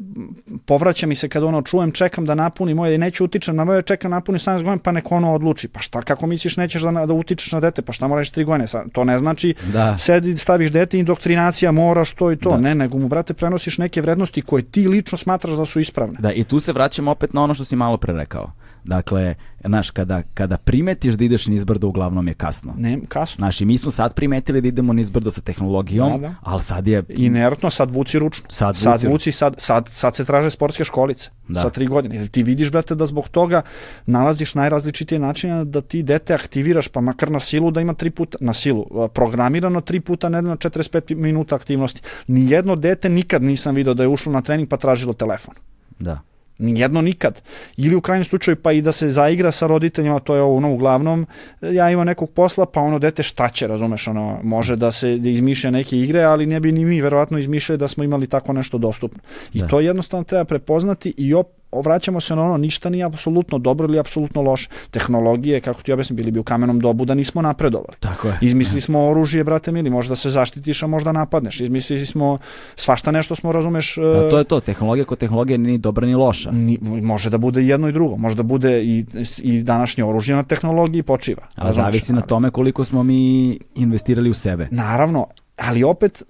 [0.64, 4.10] povraća mi se kad ono čujem, čekam da napuni moje, neću utičem na moje, čekam
[4.10, 5.68] napuni 18 godina, pa neko ono odluči.
[5.68, 8.66] Pa šta, kako misliš nećeš da, da utičeš na dete, pa šta moraš 3 godine?
[8.92, 9.98] To ne znači da.
[9.98, 12.50] sedi, staviš dete, indoktrinacija, moraš to i to.
[12.50, 12.56] Da.
[12.56, 16.18] Ne, nego mu, brate, prenosiš neke vrednosti koje ti lično smatraš da su ispravne.
[16.18, 18.52] Da, i tu se vraćamo opet na ono što si malo pre rekao.
[18.84, 19.34] Dakle,
[19.64, 22.74] znaš, kada, kada primetiš da ideš nizbrdo, uglavnom je kasno.
[22.76, 23.36] Ne, kasno.
[23.36, 26.34] Znaš, i mi smo sad primetili da idemo nizbrdo sa tehnologijom, da, da.
[26.42, 27.02] ali sad je...
[27.08, 28.46] Inertno, sad vuci ručno.
[28.50, 31.60] Sad vuci, sad, vuci, sad, sad, sad se traže sportske školice da.
[31.60, 32.16] sa tri godine.
[32.16, 33.62] Jer ti vidiš, brate, da zbog toga
[34.06, 38.38] nalaziš najrazličitije načine da ti dete aktiviraš, pa makar na silu da ima tri puta,
[38.40, 42.00] na silu, programirano tri puta nedeljno 45 minuta aktivnosti.
[42.26, 45.54] Nijedno dete nikad nisam video da je ušlo na trening pa tražilo telefon.
[45.98, 46.20] Da.
[46.60, 47.42] Nijedno nikad.
[47.76, 51.26] Ili u krajnjem slučaju pa i da se zaigra sa roditeljima, to je ono uglavnom,
[51.60, 55.28] ja imam nekog posla, pa ono dete šta će, razumeš, ono, može da se da
[55.28, 58.78] izmišlja neke igre, ali ne bi ni mi verovatno izmišljali da smo imali tako nešto
[58.78, 59.20] dostupno.
[59.54, 59.66] I da.
[59.66, 63.98] to jednostavno treba prepoznati i op, vraćamo se na ono, ništa nije apsolutno dobro ili
[63.98, 64.68] apsolutno loše.
[64.90, 67.96] Tehnologije, kako ti objasnim, bili bi u kamenom dobu da nismo napredovali.
[68.00, 68.38] Tako je.
[68.40, 71.60] Izmislili smo oružje, brate mili, možda se zaštitiš, a možda napadneš.
[71.60, 72.38] Izmislili smo
[72.76, 73.96] svašta nešto smo, razumeš...
[73.96, 76.50] Da, to je to, tehnologija kod tehnologije nije ni dobra ni loša.
[76.50, 79.04] Ni, može da bude jedno i drugo, može da bude i,
[79.42, 81.42] i današnje oružje na tehnologiji počiva.
[81.56, 84.68] A zavisi na tome koliko smo mi investirali u sebe.
[84.70, 85.26] Naravno,
[85.60, 86.22] ali opet,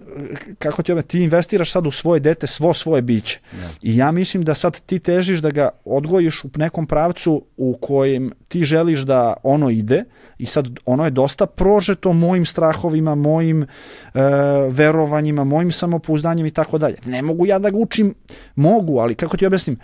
[0.59, 3.39] kako ti ove, ti investiraš sad u svoje dete, svo svoje biće.
[3.53, 3.69] Ja.
[3.81, 8.31] I ja mislim da sad ti težiš da ga odgojiš u nekom pravcu u kojem
[8.47, 10.03] ti želiš da ono ide
[10.37, 13.67] i sad ono je dosta prožeto mojim strahovima, mojim e,
[14.69, 16.95] verovanjima, mojim samopouzdanjem i tako dalje.
[17.05, 18.13] Ne mogu ja da ga učim,
[18.55, 19.79] mogu, ali kako ti objasnim,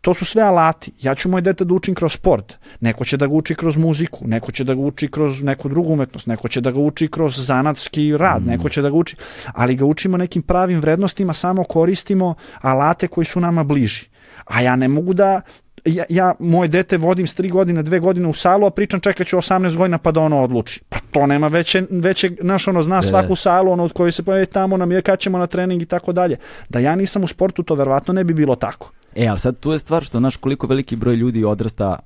[0.00, 0.92] to su sve alati.
[1.02, 4.26] Ja ću moje dete da učim kroz sport, neko će da ga uči kroz muziku,
[4.26, 7.46] neko će da ga uči kroz neku drugu umetnost, neko će da ga uči kroz
[7.46, 8.46] zanatski rad, mm.
[8.46, 9.16] neko će da ga uči,
[9.52, 14.04] ali ga učimo nekim pravim vrednostima, samo koristimo alate koji su nama bliži.
[14.44, 15.40] A ja ne mogu da
[15.86, 19.26] ja, ja moje dete vodim s 3 godine, 2 godine u salu, a pričam čekat
[19.26, 20.80] ću 18 godina pa da ono odluči.
[20.88, 24.46] Pa to nema veće, veće naš ono zna svaku salu, ono od koje se pojavi
[24.46, 26.36] tamo nam je kad ćemo na trening i tako dalje.
[26.68, 28.92] Da ja nisam u sportu, to verovatno ne bi bilo tako.
[29.16, 31.98] E, ali sad tu je stvar što, znaš, koliko veliki broj ljudi odrasta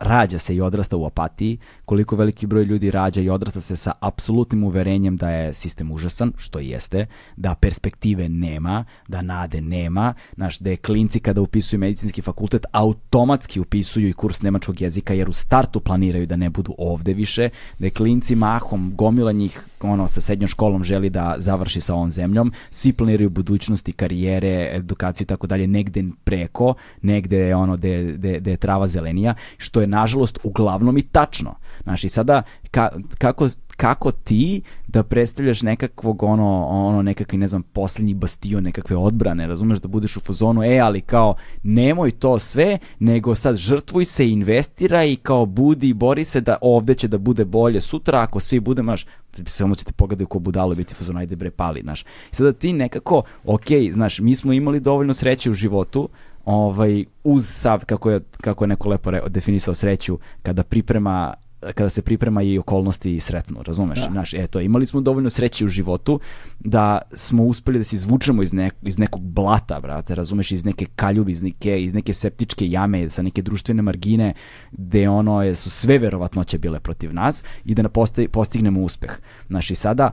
[0.00, 3.92] rađa se i odrasta u apatiji, koliko veliki broj ljudi rađa i odrasta se sa
[4.00, 7.06] apsolutnim uverenjem da je sistem užasan, što jeste,
[7.36, 13.60] da perspektive nema, da nade nema, znaš, da je klinci kada upisuju medicinski fakultet automatski
[13.60, 17.48] upisuju i kurs nemačkog jezika jer u startu planiraju da ne budu ovde više,
[17.78, 22.10] da je klinci mahom, gomila njih ono, sa srednjom školom želi da završi sa ovom
[22.10, 28.40] zemljom, svi planiraju budućnosti, karijere, edukaciju i tako dalje, negde preko, negde ono, de, de,
[28.40, 31.54] de je trava zelenija što je nažalost uglavnom i tačno.
[31.82, 32.88] Znaš, i sada ka,
[33.18, 39.46] kako, kako ti da predstavljaš nekakvog ono, ono nekakvi, ne znam, poslednji bastion, nekakve odbrane,
[39.46, 44.30] razumeš, da budeš u fazonu, e, ali kao, nemoj to sve, nego sad žrtvuj se,
[44.30, 48.40] investira i kao budi i bori se da ovde će da bude bolje sutra, ako
[48.40, 49.06] svi budemo, znaš,
[49.46, 52.02] samo ćete pogledati ko budalo biti fazon, ajde bre, pali, znaš.
[52.02, 56.08] I sada ti nekako, ok, znaš, mi smo imali dovoljno sreće u životu,
[56.44, 61.88] ovaj, uz sav, kako je, kako je neko lepo re, definisao sreću, kada priprema kada
[61.88, 64.00] se priprema i okolnosti i sretnu, razumeš?
[64.00, 64.10] Da.
[64.10, 66.20] Znaš, eto, imali smo dovoljno sreće u životu
[66.60, 70.86] da smo uspeli da se izvučemo iz, nek, iz nekog blata, brate, razumeš, iz neke
[70.96, 74.34] kaljubi, iz neke, iz neke septičke jame, sa neke društvene margine,
[74.72, 77.88] gde ono je, su sve verovatnoće bile protiv nas i da
[78.32, 79.10] postignemo uspeh.
[79.48, 80.10] Znaš, i sada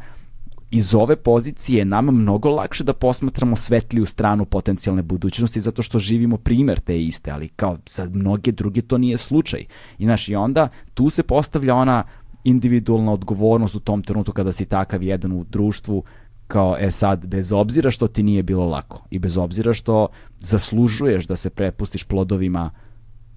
[0.71, 6.37] iz ove pozicije nama mnogo lakše da posmatramo svetliju stranu potencijalne budućnosti zato što živimo
[6.37, 9.65] primer te iste, ali kao za mnoge druge to nije slučaj.
[9.97, 12.03] I, znaš, i onda tu se postavlja ona
[12.43, 16.03] individualna odgovornost u tom trenutku kada si takav jedan u društvu
[16.47, 20.07] kao e sad bez obzira što ti nije bilo lako i bez obzira što
[20.39, 22.86] zaslužuješ da se prepustiš plodovima uh,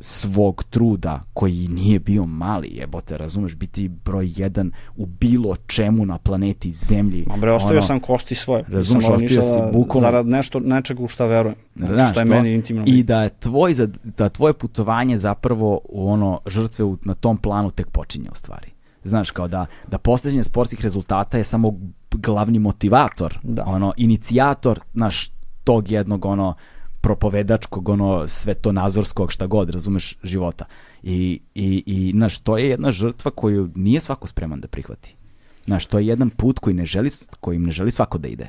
[0.00, 6.18] svog truda koji nije bio mali, jebote, razumeš, biti broj jedan u bilo čemu na
[6.18, 7.26] planeti Zemlji.
[7.28, 8.64] Ma bre, ostavio ono, sam kosti svoje.
[8.68, 10.06] Razumeš, ostavio si bukvalno.
[10.06, 11.56] Zarad nešto, nečega u šta verujem.
[11.76, 12.84] Znači, što je to, meni intimno.
[12.86, 13.74] I da je tvoj,
[14.04, 18.70] da tvoje putovanje zapravo u ono žrtve u, na tom planu tek počinje u stvari.
[19.04, 21.74] Znaš, kao da, da postavljanje sportskih rezultata je samo
[22.10, 23.64] glavni motivator, da.
[23.66, 25.30] ono, inicijator, naš,
[25.64, 26.54] tog jednog, ono,
[27.00, 30.64] propovedačkog, ono, svetonazorskog, šta god, razumeš, života.
[31.02, 35.16] I, i, i znaš, to je jedna žrtva koju nije svako spreman da prihvati.
[35.64, 37.10] Znaš, to je jedan put koji ne želi,
[37.40, 38.48] kojim ne želi svako da ide.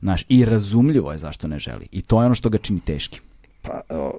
[0.00, 1.88] Znaš, i razumljivo je zašto ne želi.
[1.92, 3.22] I to je ono što ga čini teškim.
[3.62, 4.12] Pa, o,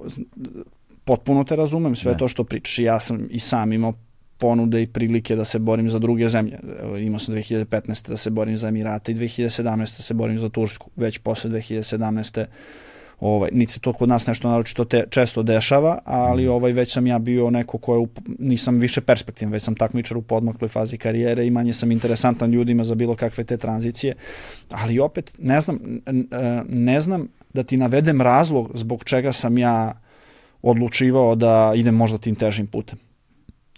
[1.04, 2.18] potpuno te razumem sve da.
[2.18, 2.78] to što pričaš.
[2.78, 3.92] Ja sam i sam imao
[4.38, 6.58] ponude i prilike da se borim za druge zemlje.
[7.00, 8.08] Imao sam 2015.
[8.08, 9.78] da se borim za Emirate i 2017.
[9.78, 10.90] da se borim za Tursku.
[10.96, 12.46] Već posle 2017
[13.20, 16.50] ovaj, niti se to kod nas nešto naročito te, često dešava, ali mm.
[16.50, 18.06] ovaj, već sam ja bio neko ko je,
[18.38, 22.84] nisam više perspektivan, već sam takmičar u podmakloj fazi karijere i manje sam interesantan ljudima
[22.84, 24.14] za bilo kakve te tranzicije,
[24.70, 25.78] ali opet ne znam,
[26.68, 29.92] ne znam da ti navedem razlog zbog čega sam ja
[30.62, 33.09] odlučivao da idem možda tim težim putem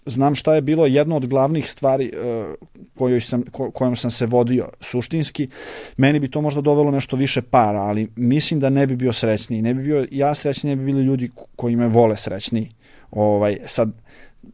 [0.05, 2.53] znam šta je bilo jedno od glavnih stvari uh,
[2.97, 5.49] kojoj sam, ko, kojom sam se vodio suštinski.
[5.97, 9.61] Meni bi to možda dovelo nešto više para, ali mislim da ne bi bio srećniji.
[9.61, 12.69] Ne bi bio ja srećniji, ne bi bili ljudi koji me vole srećniji.
[13.11, 13.91] Ovaj, sad,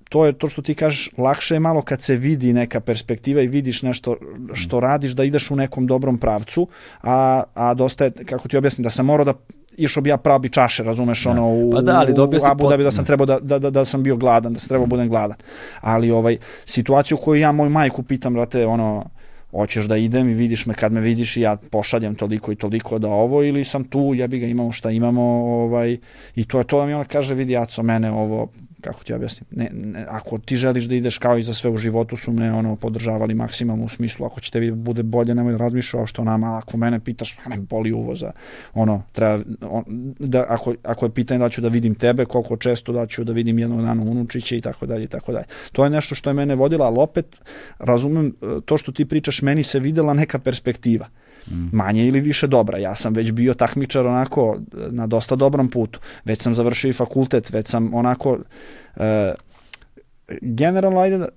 [0.10, 3.48] to je to što ti kažeš, lakše je malo kad se vidi neka perspektiva i
[3.48, 4.16] vidiš nešto
[4.54, 6.68] što radiš, da ideš u nekom dobrom pravcu,
[7.02, 9.34] a, a dosta je, kako ti objasnim, da sam morao da
[9.80, 11.32] išao bi ja pravi čaše, razumeš, da.
[11.32, 13.70] ono, u, pa da, ali dobio u Abu Dhabi da sam trebao da, da, da,
[13.70, 15.38] da sam bio gladan, da sam trebao da budem gladan.
[15.82, 19.06] Ali ovaj, situaciju koju ja moju majku pitam, brate, ono,
[19.52, 23.00] hoćeš da idem i vidiš me kad me vidiš i ja pošaljem toliko i toliko
[23.00, 25.22] da ovo ili sam tu, jebi ga imamo šta imamo
[25.64, 25.98] ovaj,
[26.36, 28.48] i to je to da mi ona kaže vidi Aco mene ovo
[28.82, 31.78] kako ti objasnim, ne, ne, ako ti želiš da ideš kao i za sve u
[31.78, 35.58] životu su me ono podržavali maksimalno u smislu ako će tebi bude bolje nemoj da
[35.58, 38.32] razmišljaš što nama, ako mene pitaš me boli uvoza,
[38.74, 39.84] ono treba on,
[40.20, 43.34] da, ako, ako je pitanje da ću da vidim tebe, koliko često da ću da
[43.34, 45.46] vidim jednog dana unučiće i tako dalje i tako dalje.
[45.72, 47.26] To je nešto što je mene vodilo, ali opet
[47.80, 51.29] razumem e, to što ti pričaš, meni se videla neka perspektiva mm.
[51.72, 52.78] Manje ili više dobra.
[52.78, 54.58] Ja sam već bio takmičar onako
[54.92, 56.00] na dosta dobrom putu.
[56.26, 58.38] Već sam završio i fakultet, već sam onako
[58.96, 59.34] e,
[60.42, 61.28] generalno ajde e,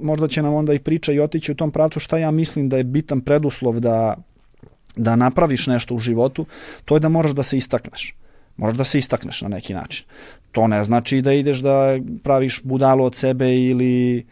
[0.00, 2.76] možda će nam onda i priča i otići u tom pravcu šta ja mislim da
[2.76, 4.16] je bitan preduslov da
[4.96, 6.46] da napraviš nešto u životu,
[6.84, 8.14] to je da moraš da se istakneš.
[8.56, 10.06] Moraš da se istakneš na neki način.
[10.52, 14.26] To ne znači da ideš da praviš budalu od sebe ili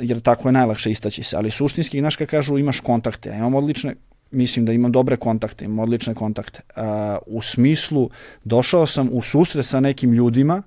[0.00, 3.54] jer tako je najlakše istaći se, ali suštinski, znaš kad kažu imaš kontakte, ja imam
[3.54, 3.94] odlične
[4.34, 6.60] mislim da imam dobre kontakte, imam odlične kontakte.
[6.76, 6.82] Uh,
[7.26, 8.10] u smislu,
[8.44, 10.62] došao sam u susret sa nekim ljudima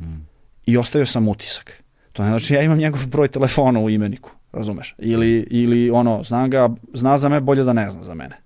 [0.00, 0.04] mm.
[0.66, 1.82] i ostavio sam utisak.
[2.12, 4.94] To ne znači ja imam njegov broj telefona u imeniku, razumeš?
[4.98, 8.36] Ili, ili ono, zna ga, zna za me, bolje da ne zna za mene.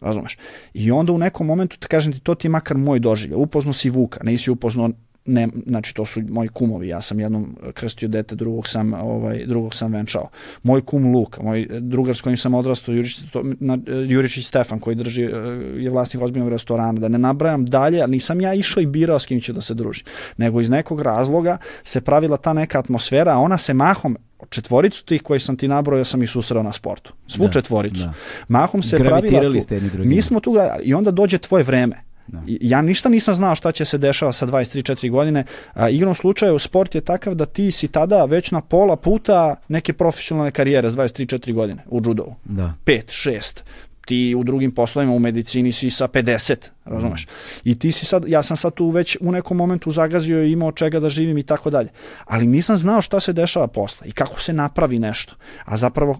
[0.00, 0.38] Razumeš?
[0.74, 3.36] I onda u nekom momentu, te kažem ti, to ti je makar moj doživlje.
[3.36, 4.90] Upoznao si Vuka, nisi upoznao
[5.30, 9.74] ne, znači to su moji kumovi, ja sam jednom krstio dete, drugog sam, ovaj, drugog
[9.74, 10.28] sam venčao.
[10.62, 13.78] Moj kum Luka, moj drugar s kojim sam odrastao, Juričić, to, na,
[14.08, 15.28] Juričić Stefan, koji drži, eh,
[15.76, 19.40] je vlasnik ozbiljnog restorana, da ne nabrajam dalje, nisam ja išao i birao s kim
[19.40, 20.04] ću da se družim,
[20.36, 24.16] nego iz nekog razloga se pravila ta neka atmosfera, a ona se mahom
[24.48, 27.14] četvoricu tih koji sam ti nabrojao sam i susreo na sportu.
[27.28, 28.02] Svu da, četvoricu.
[28.02, 28.12] Da.
[28.48, 29.60] Mahom se pravila tu.
[29.60, 32.42] Ste mi smo tu i onda dođe tvoje vreme Da.
[32.46, 35.44] Ja ništa nisam znao šta će se dešava sa 23-4 godine.
[35.74, 39.92] A, igrom slučaju, sport je takav da ti si tada već na pola puta neke
[39.92, 42.34] profesionalne karijere s 23-4 godine u judovu.
[42.44, 42.74] Da.
[42.84, 43.62] 5, 6
[44.10, 47.26] ti u drugim poslovima u medicini si sa 50, razumeš?
[47.26, 47.30] Mm.
[47.64, 50.72] I ti si sad, ja sam sad tu već u nekom momentu zagazio i imao
[50.72, 51.88] čega da živim i tako dalje.
[52.24, 55.34] Ali nisam znao šta se dešava posle i kako se napravi nešto.
[55.64, 56.18] A zapravo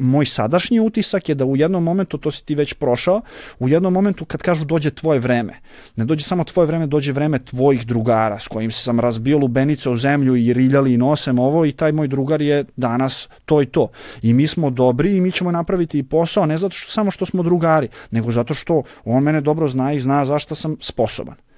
[0.00, 3.20] moj sadašnji utisak je da u jednom momentu, to si ti već prošao,
[3.58, 5.52] u jednom momentu kad kažu dođe tvoje vreme,
[5.96, 9.96] ne dođe samo tvoje vreme, dođe vreme tvojih drugara s kojim sam razbio lubenice u
[9.96, 13.88] zemlju i riljali i nosem ovo i taj moj drugar je danas to i to.
[14.22, 17.26] I mi smo dobri i mi ćemo napraviti i posao, ne zato što samo što
[17.26, 21.49] smo drugari, nego zato što on mene dobro zna i zna zašto sam sposoban.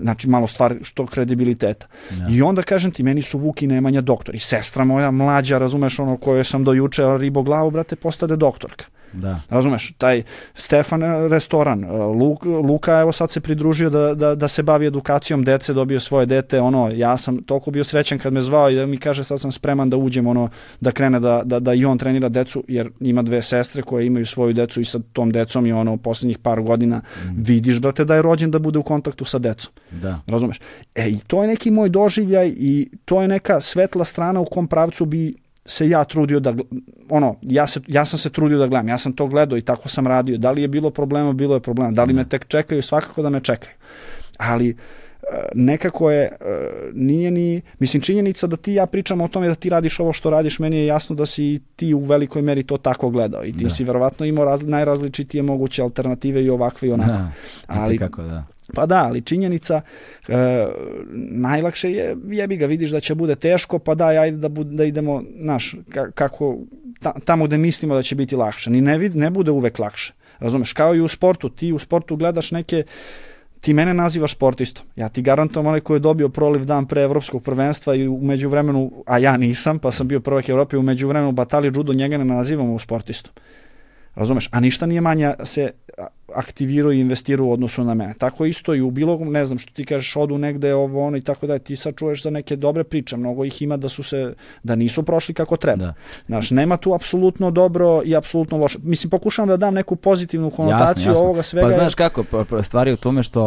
[0.00, 1.86] Znači malo stvar što kredibiliteta.
[2.10, 2.16] Ja.
[2.16, 2.34] Da.
[2.34, 4.34] I onda kažem ti, meni su Vuk i Nemanja doktor.
[4.34, 8.84] I sestra moja mlađa, razumeš ono koje sam do juče ribo glavu, brate, postade doktorka.
[9.12, 9.40] Da.
[9.48, 10.22] Razumeš, taj
[10.54, 14.86] Stefan e, restoran, e, Luka, Luka evo sad se pridružio da, da, da se bavi
[14.86, 18.74] edukacijom dece, dobio svoje dete, ono, ja sam toliko bio srećan kad me zvao i
[18.74, 20.48] da mi kaže sad sam spreman da uđem, ono,
[20.80, 24.26] da krene da, da, da i on trenira decu, jer ima dve sestre koje imaju
[24.26, 27.28] svoju decu i sa tom decom i ono, poslednjih par godina mm.
[27.36, 29.72] vidiš, brate, da je rođen da bude u kontaktu sa decom.
[29.90, 30.20] Da.
[30.26, 30.60] Razumeš?
[30.94, 34.68] E, i to je neki moj doživljaj i to je neka svetla strana u kom
[34.68, 36.54] pravcu bi se ja trudio da,
[37.08, 39.88] ono, ja, se, ja sam se trudio da gledam, ja sam to gledao i tako
[39.88, 40.38] sam radio.
[40.38, 41.90] Da li je bilo problema, bilo je problema.
[41.90, 43.74] Da li me tek čekaju, svakako da me čekaju.
[44.38, 44.74] Ali, e,
[45.54, 46.32] nekako je, e,
[46.94, 50.30] nije ni, mislim činjenica da ti ja pričam o tome da ti radiš ovo što
[50.30, 53.64] radiš, meni je jasno da si ti u velikoj meri to tako gledao i ti
[53.64, 53.70] da.
[53.70, 57.12] si verovatno imao raz, najrazličitije moguće alternative i ovakve i onako.
[57.12, 57.30] Da,
[57.66, 58.44] ali, kako, da.
[58.74, 59.80] Pa da, ali činjenica
[60.28, 60.66] e,
[61.30, 64.84] najlakše je, jebi ga, vidiš da će bude teško, pa daj, ajde da, bude, da
[64.84, 65.74] idemo, znaš,
[66.14, 66.58] kako,
[67.00, 68.70] ta, tamo gde mislimo da će biti lakše.
[68.70, 70.12] Ni ne, ne bude uvek lakše.
[70.38, 72.82] Razumeš, kao i u sportu, ti u sportu gledaš neke,
[73.60, 74.86] ti mene nazivaš sportistom.
[74.96, 78.92] Ja ti garantujem onaj koji je dobio proliv dan pre evropskog prvenstva i umeđu vremenu,
[79.06, 82.78] a ja nisam, pa sam bio prvak Evrope, umeđu vremenu batali judo, njega ne nazivamo
[82.78, 83.32] sportistom
[84.16, 84.48] Razumeš?
[84.52, 85.70] A ništa nije manja se
[86.34, 88.14] aktivirao i investirao u odnosu na mene.
[88.18, 91.20] Tako isto i u bilo, ne znam, što ti kažeš, odu negde ovo, ono i
[91.20, 94.34] tako da ti sad čuješ za neke dobre priče, mnogo ih ima da su se,
[94.62, 95.76] da nisu prošli kako treba.
[95.76, 95.94] Da.
[96.26, 98.78] Znaš, nema tu apsolutno dobro i apsolutno loše.
[98.82, 101.24] Mislim, pokušavam da dam neku pozitivnu konotaciju jasne, jasne.
[101.24, 101.68] ovoga svega.
[101.68, 103.44] Pa znaš kako, pa stvari u tome što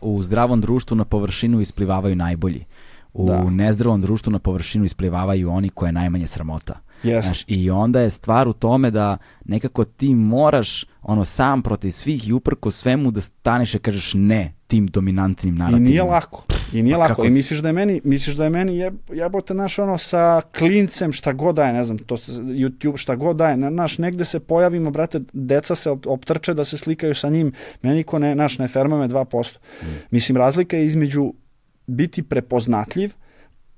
[0.00, 2.64] uh, u zdravom društvu na površinu isplivavaju najbolji.
[3.12, 3.50] U da.
[3.50, 6.74] nezdravom društvu na površinu isplivavaju oni koje je najmanje sramota.
[7.04, 7.22] Yes.
[7.22, 12.28] Znaš, I onda je stvar u tome da nekako ti moraš ono sam protiv svih
[12.28, 15.88] i uprko svemu da staneš i kažeš ne tim dominantnim narativima.
[15.88, 16.44] I nije lako.
[16.72, 17.08] I nije lako.
[17.08, 17.24] Kako?
[17.24, 21.12] I misliš da je meni, misliš da je meni je, jebote naš ono sa klincem
[21.12, 25.20] šta god daje, ne znam, to YouTube šta god daje, naš negde se pojavimo, brate,
[25.32, 27.52] deca se optrče da se slikaju sa njim,
[27.82, 29.56] meni ko ne, naš ne ferma me 2%.
[29.82, 29.86] Mm.
[30.10, 31.32] Mislim, razlika je između
[31.86, 33.12] biti prepoznatljiv,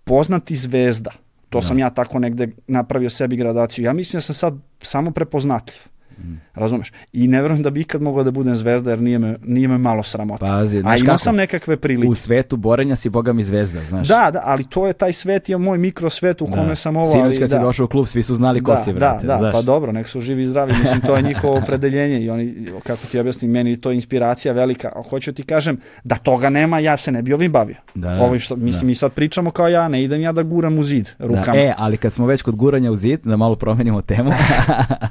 [0.05, 1.11] poznati zvezda,
[1.57, 1.67] To da.
[1.67, 3.85] sam ja tako negde napravio sebi gradaciju.
[3.85, 5.96] Ja mislim da sam sad samo prepoznatljiv.
[6.19, 6.41] Mm.
[6.55, 6.93] Razumeš?
[7.13, 9.79] I ne verujem da bi ikad mogao da budem zvezda jer nije me, nije me
[9.79, 10.47] malo sramota.
[10.47, 12.09] Pazi, A imao sam nekakve prilike.
[12.09, 14.09] U svetu borenja si boga mi zvezda, znaš.
[14.09, 16.53] Da, da, ali to je taj svet, je moj mikrosvet u da.
[16.53, 17.13] kome sam ovo...
[17.13, 17.57] Sinoć kad da.
[17.57, 19.27] si došao u klub, svi su znali ko da, si, brate.
[19.27, 19.53] Da, da, znaš.
[19.53, 20.73] pa dobro, nek su živi i zdravi.
[20.81, 24.93] Mislim, to je njihovo opredeljenje i oni, kako ti objasnim, meni to je inspiracija velika.
[24.97, 27.77] A hoću ti kažem, da toga nema, ja se ne bi ovim bavio.
[27.95, 28.87] Da, da, Ovi što, mislim, da.
[28.87, 31.53] mi sad pričamo kao ja, ne idem ja da guram u zid rukama.
[31.53, 34.31] Da, e, ali kad smo već kod guranja u zid, da malo promenimo temu,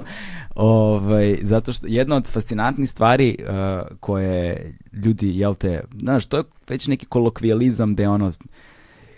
[0.95, 6.43] ovaj, zato što jedna od fascinantnih stvari uh, koje ljudi, jel te, znaš, to je
[6.69, 8.31] već neki kolokvijalizam gde ono,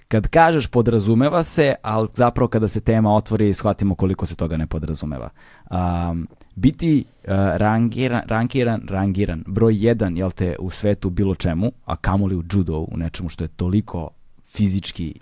[0.07, 4.67] kad kažeš podrazumeva se, ali zapravo kada se tema otvori shvatimo koliko se toga ne
[4.67, 5.29] podrazumeva.
[5.71, 11.95] Um, biti uh, rangiran, rangiran, rangiran, broj jedan, jel te, u svetu bilo čemu, a
[11.95, 14.09] kamoli u judo, u nečemu što je toliko
[14.45, 15.19] fizički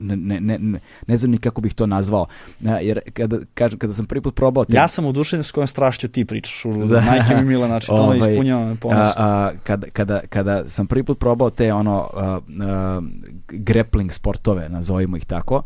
[0.00, 2.26] ne, ne, ne, ne znam ni kako bih to nazvao.
[2.60, 4.64] Jer kada, kada, kada sam prvi put probao...
[4.64, 4.76] Te...
[4.76, 6.64] Ja sam udušen s kojom strašću ti pričaš.
[6.64, 7.00] U, da.
[7.00, 9.08] Majke mi mila, znači to me ovaj, ispunjava ponos.
[9.08, 13.00] A, a, kada, kada, kada sam prvi put probao te ono a, a,
[13.48, 15.62] grappling sportove, nazovimo ih tako,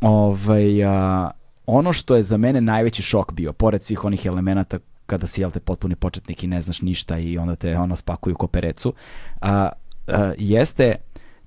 [0.00, 1.30] ovaj, a,
[1.66, 5.50] ono što je za mene najveći šok bio, pored svih onih elemenata kada si, jel
[5.50, 8.92] te, potpuni početnik i ne znaš ništa i onda te ono spakuju ko perecu,
[9.40, 9.68] a,
[10.06, 10.94] a, jeste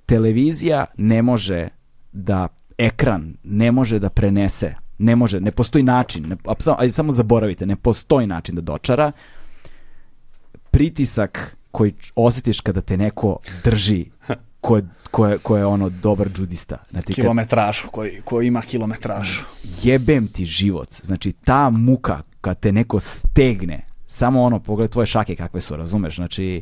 [0.06, 1.68] televizija ne može
[2.12, 6.36] da ekran ne može da prenese, ne može, ne postoji način, ne,
[6.78, 9.12] ajde samo zaboravite, ne postoji način da dočara
[10.72, 14.06] pritisak koji osjetiš kada te neko drži
[14.62, 16.78] ko je, ko je, ko je ono dobar džudista.
[16.92, 19.42] Znači, kilometražu, koji, koji ima kilometražu.
[19.84, 20.94] Jebem ti život.
[20.94, 26.16] Znači, ta muka kad te neko stegne, samo ono, pogledaj tvoje šake kakve su, razumeš?
[26.16, 26.62] Znači,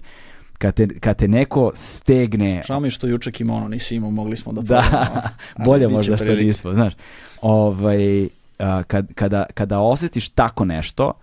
[0.58, 2.62] kad te, kad te neko stegne...
[2.68, 4.62] Žao mi što juče kimono nisi imao, mogli smo da...
[4.72, 5.30] Da,
[5.66, 6.94] bolje možda što nismo, znaš.
[7.42, 8.28] Ovaj,
[8.60, 11.14] a, kad, kada, kada osjetiš tako nešto,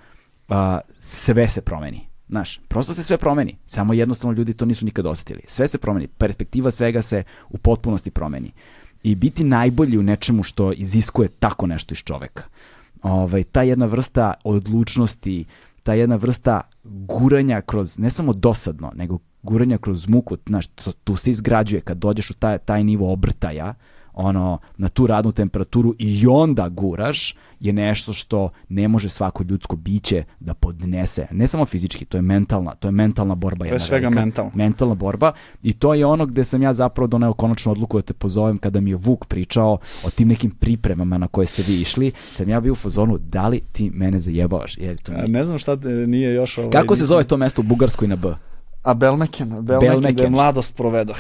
[0.48, 2.00] a, sve se promeni.
[2.28, 3.56] Znaš, prosto se sve promeni.
[3.66, 5.40] Samo jednostavno ljudi to nisu nikad osjetili.
[5.46, 6.06] Sve se promeni.
[6.06, 8.52] Perspektiva svega se u potpunosti promeni.
[9.02, 12.42] I biti najbolji u nečemu što iziskuje tako nešto iz čoveka.
[13.02, 15.44] Ovaj, ta jedna vrsta odlučnosti,
[15.84, 21.16] ta jedna vrsta guranja kroz, ne samo dosadno, nego guranja kroz muku, znaš, to, tu
[21.16, 23.74] se izgrađuje kad dođeš u taj, taj nivo obrtaja,
[24.14, 29.76] ono, na tu radnu temperaturu i onda guraš je nešto što ne može svako ljudsko
[29.76, 31.26] biće da podnese.
[31.30, 33.64] Ne samo fizički, to je mentalna, to je mentalna borba.
[33.64, 34.50] To je svega velika, mentalna.
[34.54, 35.32] Mentalna borba
[35.62, 38.80] i to je ono gde sam ja zapravo doneo konačnu odluku da te pozovem kada
[38.80, 42.60] mi je Vuk pričao o tim nekim pripremama na koje ste vi išli, sam ja
[42.60, 44.78] bio u fazonu da li ti mene zajebavaš?
[44.78, 45.28] Je to mi...
[45.28, 46.58] Ne znam šta te nije još...
[46.58, 48.28] Ovaj, Kako se zove to mesto u Bugarskoj na B?
[48.82, 50.14] A Belmeken, Belmeken, Belmeken.
[50.14, 51.16] gde mladost provedoh.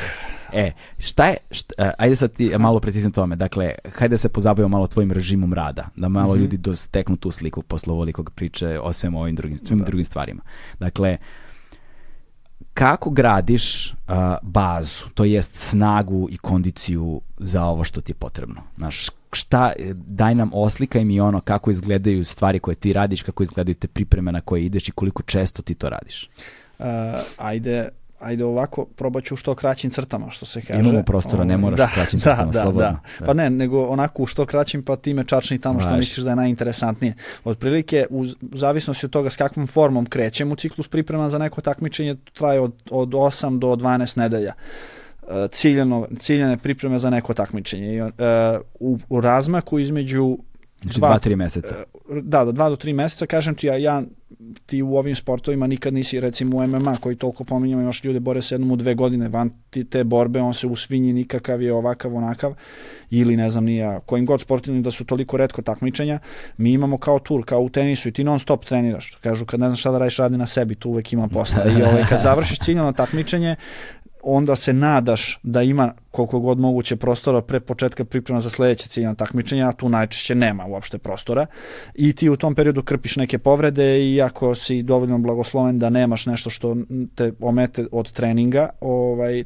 [0.54, 4.28] E, šta je, šta, e, ajde sad ti malo preciznije tome, dakle, hajde da se
[4.28, 6.40] pozabavimo malo tvojim režimom rada, da malo mm -hmm.
[6.40, 9.84] ljudi dosteknu tu sliku posle ovolikog priče o svem ovim drugim, svim da.
[9.84, 10.42] drugim stvarima.
[10.78, 11.16] Dakle,
[12.74, 13.94] kako gradiš uh,
[14.42, 18.62] bazu, to jest snagu i kondiciju za ovo što ti je potrebno?
[18.76, 23.74] Znaš, šta, daj nam oslikaj mi ono kako izgledaju stvari koje ti radiš, kako izgledaju
[23.74, 26.30] te pripreme na koje ideš i koliko često ti to radiš.
[26.78, 26.86] Uh,
[27.36, 30.80] ajde, ajde ovako, probat ću u što kraćim crtama, što se kaže.
[30.80, 32.90] Imamo prostora, ne ovaj, moraš da, kraćim da, crtama, da, slobodno.
[32.90, 33.00] Da.
[33.20, 33.26] da.
[33.26, 35.98] Pa ne, nego onako u što kraćim, pa ti me čačni tamo što Vaš.
[35.98, 37.14] misliš da je najinteresantnije.
[37.44, 38.20] Otprilike, u,
[38.52, 42.60] u zavisnosti od toga s kakvom formom krećem u ciklus priprema za neko takmičenje, traje
[42.60, 44.52] od, od 8 do 12 nedelja
[45.28, 48.02] e, ciljano, ciljane pripreme za neko takmičenje.
[48.02, 48.10] Uh,
[48.80, 50.38] u, u razmaku između
[50.84, 51.74] Znači dva, dva, tri meseca.
[52.22, 54.02] Da, da, dva do tri meseca, kažem ti, ja, ja
[54.66, 58.42] ti u ovim sportovima nikad nisi, recimo u MMA koji toliko pominjamo, imaš ljude bore
[58.42, 62.16] se jednom u dve godine van ti, te borbe, on se usvinji nikakav je ovakav,
[62.16, 62.54] onakav,
[63.10, 66.18] ili ne znam nija, kojim god sportovima da su toliko redko takmičenja,
[66.56, 69.10] mi imamo kao tur, kao u tenisu i ti non stop treniraš.
[69.20, 71.64] Kažu kad ne znaš šta da radiš, radi na sebi, tu uvek ima posla.
[71.78, 73.56] I ovaj, kad završiš ciljano takmičenje,
[74.24, 79.14] onda se nadaš da ima koliko god moguće prostora pre početka priprema za sledeće ciljno
[79.14, 81.46] takmičenje, a tu najčešće nema uopšte prostora.
[81.94, 86.26] I ti u tom periodu krpiš neke povrede i ako si dovoljno blagosloven da nemaš
[86.26, 86.76] nešto što
[87.14, 89.44] te omete od treninga, ovaj,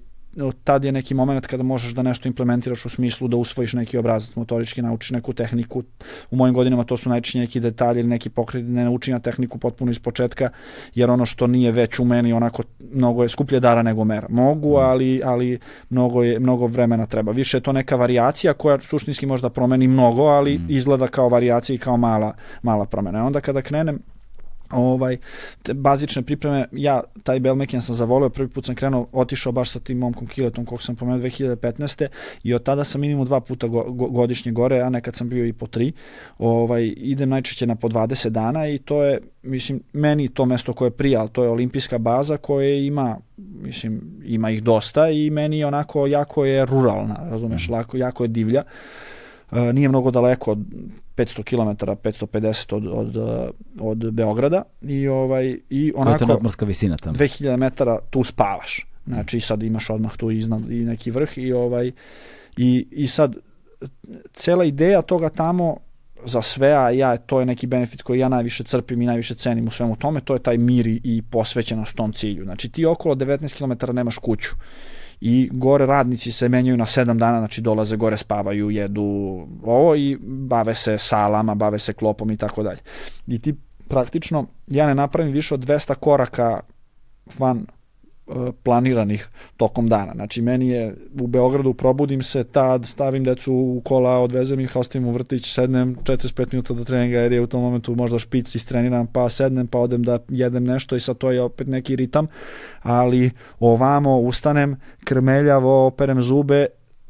[0.65, 4.37] tad je neki moment kada možeš da nešto implementiraš u smislu da usvojiš neki obrazac
[4.37, 5.83] motorički, naučiš neku tehniku.
[6.31, 9.59] U mojim godinama to su najčešće neki detalji ili neki pokret, ne naučim ja tehniku
[9.59, 10.51] potpuno iz početka,
[10.95, 12.63] jer ono što nije već u meni onako
[12.93, 14.27] mnogo je skuplje dara nego mera.
[14.31, 14.81] Mogu, mm.
[14.81, 15.59] ali, ali
[15.91, 17.33] mnogo, je, mnogo vremena treba.
[17.33, 20.67] Više je to neka varijacija koja suštinski možda promeni mnogo, ali mm.
[20.69, 23.27] izgleda kao varijacija i kao mala, mala promena.
[23.27, 23.99] Onda kada krenem
[24.71, 25.17] ovaj,
[25.63, 29.81] te bazične pripreme, ja taj Belmekian sam zavolio, prvi put sam krenuo, otišao baš sa
[29.81, 32.07] tim momkom Kiletom, kog sam pomenuo 2015.
[32.43, 35.47] i od tada sam minimum dva puta go, go, godišnje gore, a nekad sam bio
[35.47, 35.93] i po tri.
[36.39, 40.91] Ovaj, idem najčešće na po 20 dana i to je, mislim, meni to mesto koje
[40.91, 46.07] prija, ali to je olimpijska baza koja ima, mislim, ima ih dosta i meni onako
[46.07, 47.73] jako je ruralna, razumeš, mm.
[47.73, 48.63] lako, jako je divlja.
[49.51, 50.59] Uh, nije mnogo daleko od
[51.19, 53.17] 500 km, 550 od, od,
[53.81, 57.15] od Beograda i ovaj i onako Koja je to visina tamo?
[57.17, 58.87] 2000 metara tu spavaš.
[59.07, 61.93] Znači sad imaš odmah tu iznad i neki vrh i ovaj
[62.57, 63.37] i, i sad
[64.33, 65.77] cela ideja toga tamo
[66.25, 69.69] za sve, a ja, to je neki benefit koji ja najviše crpim i najviše cenim
[69.69, 72.45] u svemu tome, to je taj mir i, i posvećenost tom cilju.
[72.45, 74.51] Znači ti okolo 19 km nemaš kuću
[75.21, 79.03] i gore radnici se menjaju na 7 dana, znači dolaze gore, spavaju, jedu
[79.63, 82.79] ovo i bave se salama, bave se klopom i tako dalje.
[83.27, 83.55] I ti
[83.89, 86.61] praktično, ja ne napravim više od 200 koraka
[87.39, 87.67] van
[88.63, 90.13] planiranih tokom dana.
[90.15, 95.09] Znači, meni je u Beogradu, probudim se tad, stavim decu u kola, odvezem ih, ostavim
[95.09, 99.07] u vrtić, sednem 45 minuta do treninga, jer je u tom momentu možda špic istreniram,
[99.07, 102.27] pa sednem, pa odem da jedem nešto i sad to je opet neki ritam,
[102.83, 103.31] ali
[103.61, 106.67] ovamo ustanem, krmeljavo, operem zube,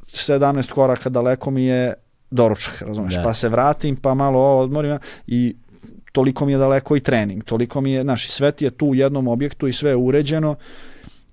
[0.06, 1.94] 17 koraka daleko mi je
[2.30, 3.22] doručak, razumeš, da.
[3.22, 5.56] pa se vratim, pa malo odmorim i
[6.12, 8.94] toliko mi je daleko i trening, toliko mi je, znaš, sve ti je tu u
[8.94, 10.56] jednom objektu i sve je uređeno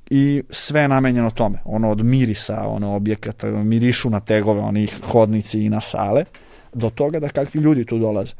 [0.10, 1.60] i sve je namenjeno tome.
[1.65, 6.26] Ono od mirisa, ono objekata, mirišu na tegove, onih hodnici i na sale,
[6.73, 8.34] do toga da kakvi ljudi tu dolaze.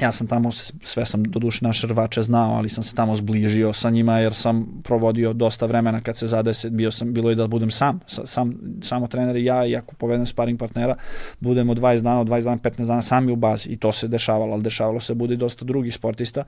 [0.00, 0.50] Ja sam tamo,
[0.82, 4.34] sve sam do duše naše rvače znao, ali sam se tamo zbližio sa njima jer
[4.34, 8.54] sam provodio dosta vremena kad se zadese, bio sam, bilo i da budem sam, sam
[8.82, 10.96] samo trener i ja i ako povedem sparing partnera,
[11.40, 14.62] budemo 20 dana, 20 dana, 15 dana sami u bazi i to se dešavalo, ali
[14.62, 16.44] dešavalo se bude dosta drugih sportista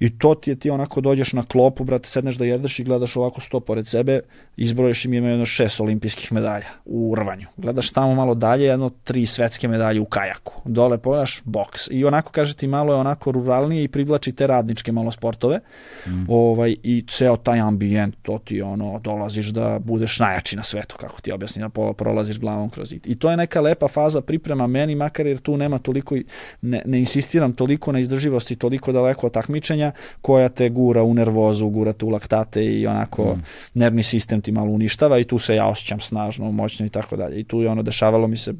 [0.00, 3.16] I to ti je ti onako dođeš na klopu, brate, sedneš da jedeš i gledaš
[3.16, 4.20] ovako sto pored sebe,
[4.56, 7.46] izbrojiš im jedno šest olimpijskih medalja u rvanju.
[7.56, 10.52] Gledaš tamo malo dalje, jedno tri svetske medalje u kajaku.
[10.64, 11.88] Dole pogledaš boks.
[11.90, 15.60] I onako, kaže ti, malo je onako ruralnije i privlači te radničke malo sportove.
[16.06, 16.24] Mm.
[16.28, 21.20] Ovaj, I ceo taj ambijent, to ti ono, dolaziš da budeš najjači na svetu, kako
[21.20, 23.06] ti objasni, da prolaziš glavom kroz it.
[23.06, 26.16] I to je neka lepa faza priprema meni, makar jer tu nema toliko,
[26.62, 29.89] ne, ne insistiram toliko na izdrživosti, toliko daleko od takmičenja,
[30.20, 33.42] koja te gura u nervozu, gura te u laktate i onako mm.
[33.74, 37.40] nervni sistem ti malo uništava i tu se ja osjećam snažno, moćno i tako dalje.
[37.40, 38.54] I tu je ono dešavalo mi se,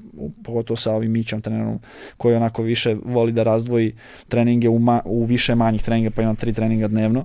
[0.44, 1.80] pogotovo sa ovim Mićom trenerom,
[2.16, 3.94] koji onako više voli da razdvoji
[4.28, 7.24] treninge u, ma, u više manjih treninga, pa ima tri treninga dnevno,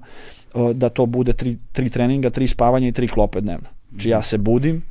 [0.73, 3.67] da to bude tri, tri treninga, tri spavanja i tri klope dnevno.
[3.89, 4.81] Znači ja se budim,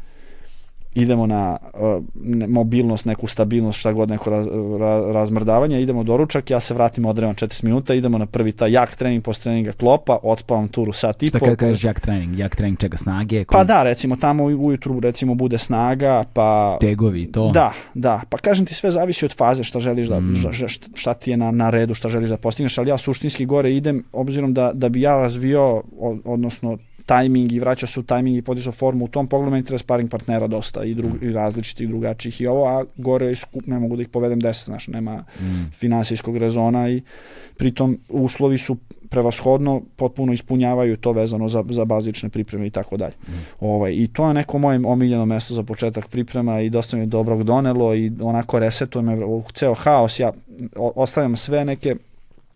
[0.95, 2.05] idemo na uh,
[2.49, 4.47] mobilnost, neku stabilnost, šta god, neko raz,
[4.81, 8.73] ra, razmrdavanje, idemo do ručak, ja se vratim odrevan 40 minuta, idemo na prvi taj
[8.73, 11.39] jak trening, posle treninga klopa, odspavam turu sat i po.
[11.39, 12.39] Šta kada kažeš jak trening?
[12.39, 13.45] Jak trening čega snage?
[13.45, 13.59] Kom...
[13.59, 16.77] Pa da, recimo tamo ujutru recimo bude snaga, pa...
[16.81, 17.51] Tegovi, to?
[17.55, 20.53] Da, da, pa kažem ti sve zavisi od faze šta želiš da, mm.
[20.53, 23.73] šta, šta ti je na, na redu, šta želiš da postigneš, ali ja suštinski gore
[23.73, 25.83] idem, obzirom da, da bi ja razvio,
[26.25, 29.79] odnosno tajming i vraća se u tajming i podizao formu u tom pogledu meni treba
[29.79, 31.29] sparing partnera dosta i, drug, mm.
[31.29, 34.89] i različitih drugačijih i ovo, a gore skup, ne mogu da ih povedem deset, znaš,
[34.89, 35.71] nema mm.
[35.73, 37.03] finansijskog rezona i
[37.57, 38.77] pritom uslovi su
[39.11, 43.15] prevashodno potpuno ispunjavaju to vezano za, za bazične pripreme i tako dalje.
[43.29, 43.33] Mm.
[43.61, 47.07] Ovaj, I to je neko moje omiljeno mesto za početak priprema i dosta mi je
[47.07, 50.21] dobrog donelo i onako resetuje me u ceo haos.
[50.21, 50.33] Ja
[50.77, 51.97] ostavljam sve neke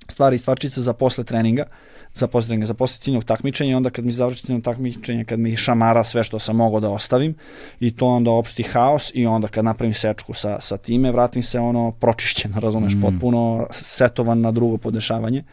[0.08, 1.62] stvari i stvarčice za posle treninga.
[1.62, 1.87] Uh,
[2.18, 6.04] za postizanje, za posle ciljnog takmičenja onda kad mi završi ciljnog takmičenja, kad mi šamara
[6.04, 7.34] sve što sam mogao da ostavim
[7.80, 11.60] i to onda opšti haos i onda kad napravim sečku sa, sa time, vratim se
[11.60, 13.00] ono pročišćen, razumeš, mm.
[13.00, 15.44] potpuno setovan na drugo podešavanje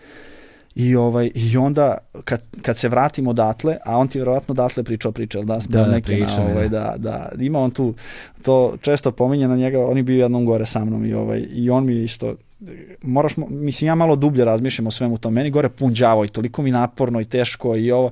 [0.76, 5.12] I, ovaj, I onda kad, kad se vratimo odatle, a on ti verovatno odatle pričao
[5.12, 6.96] priče, da, Da, da, neke priča na, ovaj, da.
[6.98, 7.94] da, da, ima on tu,
[8.42, 11.70] to često pominje na njega, on je bio jednom gore sa mnom i, ovaj, i
[11.70, 12.36] on mi isto,
[13.02, 16.28] moraš, mo- mislim ja malo dublje razmišljam o svemu tom, meni gore pun đavo i
[16.28, 18.12] toliko mi naporno i teško i ovo,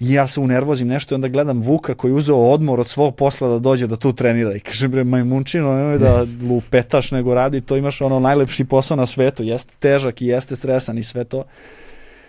[0.00, 3.16] i ja se unervozim nešto i onda gledam Vuka koji je uzeo odmor od svog
[3.16, 7.60] posla da dođe da tu trenira i kaže bre majmunčino nemoj da lupetaš nego radi
[7.60, 9.42] to imaš ono najlepši posao na svetu.
[9.42, 11.44] Jeste težak i jeste stresan i sve to.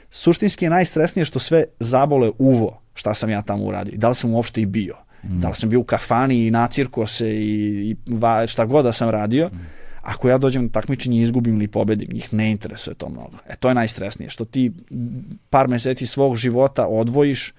[0.10, 4.16] Suštinski je najstresnije što sve zabole uvo šta sam ja tamo uradio i da li
[4.16, 4.96] sam uopšte i bio.
[5.24, 5.40] Mm.
[5.40, 8.94] da li sam bio u kafani i nacirko se i, i va, šta god da
[8.94, 9.48] sam radio.
[9.48, 9.75] Mm.
[10.06, 13.56] Ako ja dođem na takmičenje i izgubim ili pobedim njih ne interesuje to mnogo e
[13.56, 14.72] to je najstresnije što ti
[15.50, 17.54] par meseci svog života odvojiš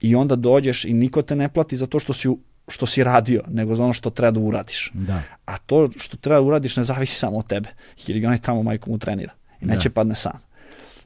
[0.00, 2.38] i onda dođeš i niko te ne plati za to što si u-
[2.68, 4.90] što si radio, nego za ono što treba da uradiš.
[4.94, 5.22] Da.
[5.44, 7.68] A to što treba da uradiš ne zavisi samo od tebe,
[8.06, 9.92] jer ga onaj tamo majko mu trenira i neće Da.
[9.92, 10.32] padne sam.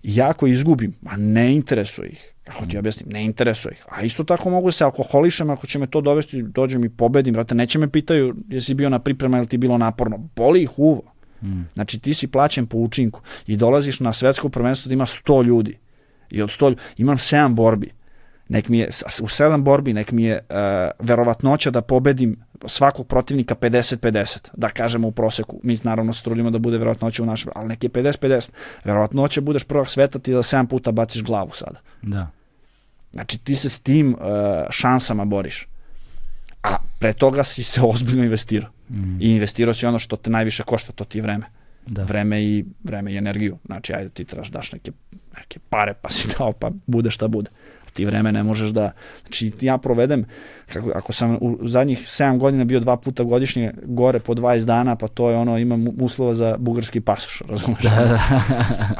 [0.02, 3.84] I ja ako izgubim, a ne interesuje ih, kako ti objasnim, ne interesuje ih.
[3.88, 7.34] A isto tako mogu da se alkoholišem ako će me to dovesti, dođem i pobedim,
[7.34, 10.18] brate, neće me pitaju jesi bio na priprema ili ti bilo naporno.
[10.36, 11.02] Boli ih uvo.
[11.42, 11.62] Mm.
[11.74, 15.78] Znači ti si plaćen po učinku i dolaziš na svetsko prvenstvo da ima 100 ljudi.
[16.30, 17.90] I od 100 ljudi, imam 7 borbi.
[18.48, 18.86] Nek mi je,
[19.22, 22.36] u 7 borbi, nek mi je uh, verovatnoća da pobedim
[22.66, 25.60] svakog protivnika 50-50, da kažemo u proseku.
[25.62, 28.50] Mi naravno se trudimo da bude verovatnoća u našem, ali nek je 50-50.
[28.84, 31.80] Verovatnoća budeš prvak sveta ti da 7 puta baciš glavu sada.
[32.02, 32.30] Da.
[33.12, 34.20] Znači ti se s tim uh,
[34.70, 35.68] šansama boriš.
[36.62, 38.70] A pre toga si se ozbiljno investirao.
[38.90, 39.20] Mm.
[39.20, 41.46] I investirao si ono što te najviše košta, to ti je vreme
[41.86, 42.02] Da.
[42.02, 43.58] vreme i vreme i energiju.
[43.66, 44.92] Znači, ajde ti trebaš daš neke,
[45.36, 47.50] neke pare, pa si dao, pa bude šta bude.
[47.92, 48.90] Ti vreme ne možeš da...
[49.22, 50.24] Znači, ja provedem,
[50.72, 54.96] kako, ako sam u zadnjih 7 godina bio dva puta godišnje gore po 20 dana,
[54.96, 57.82] pa to je ono, imam uslova za bugarski pasoš, razumeš?
[57.82, 58.20] Da,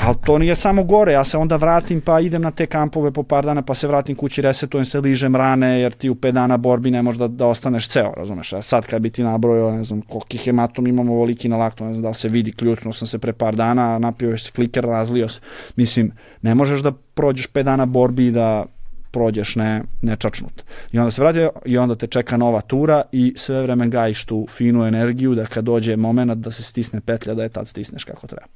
[0.06, 3.23] Ali to nije samo gore, ja se onda vratim pa idem na te kampove po
[3.23, 6.56] par dana pa se vratim kući, resetujem se, ližem rane jer ti u 5 dana
[6.56, 8.52] borbi ne možeš da, da ostaneš ceo, razumeš?
[8.52, 11.94] A sad kad bi ti nabrojao, ne znam, koliki hematom imam ovoliki na laktu, ne
[11.94, 15.40] znam da se vidi, ključnuo sam se pre par dana, napio se kliker, razlio se.
[15.77, 16.12] Mislim,
[16.43, 18.64] ne možeš da prođeš 5 dana borbi i da
[19.12, 20.62] prođeš ne, ne čačnut.
[20.93, 24.47] I onda se vrati i onda te čeka nova tura i sve vreme gajiš tu
[24.51, 28.26] finu energiju da kad dođe moment da se stisne petlja da je tad stisneš kako
[28.26, 28.47] treba.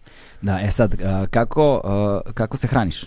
[0.42, 0.94] da, e sad,
[1.30, 1.80] kako,
[2.34, 3.04] kako se hraniš?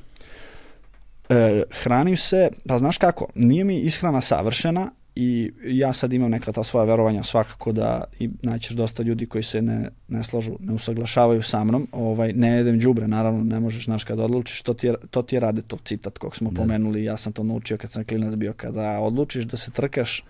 [1.30, 4.92] E, hranim se, pa znaš kako, nije mi ishrana savršena
[5.22, 9.44] i ja sad imam neka ta svoja verovanja svakako da i naćeš dosta ljudi koji
[9.44, 13.86] se ne, ne slažu, ne usaglašavaju sa mnom, ovaj, ne jedem đubre, naravno ne možeš,
[13.86, 16.62] znaš, kada odlučiš, to ti je, to ti je Radetov citat kog smo Da.
[16.62, 20.24] pomenuli, ja sam to naučio kad sam klinac bio, kada odlučiš da se trkaš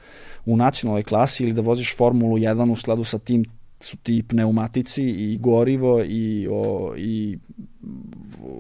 [0.46, 3.46] u nacionalnoj klasi ili da voziš Formulu 1 u skladu sa tim
[3.80, 7.38] su ti pneumatici i gorivo i, o, i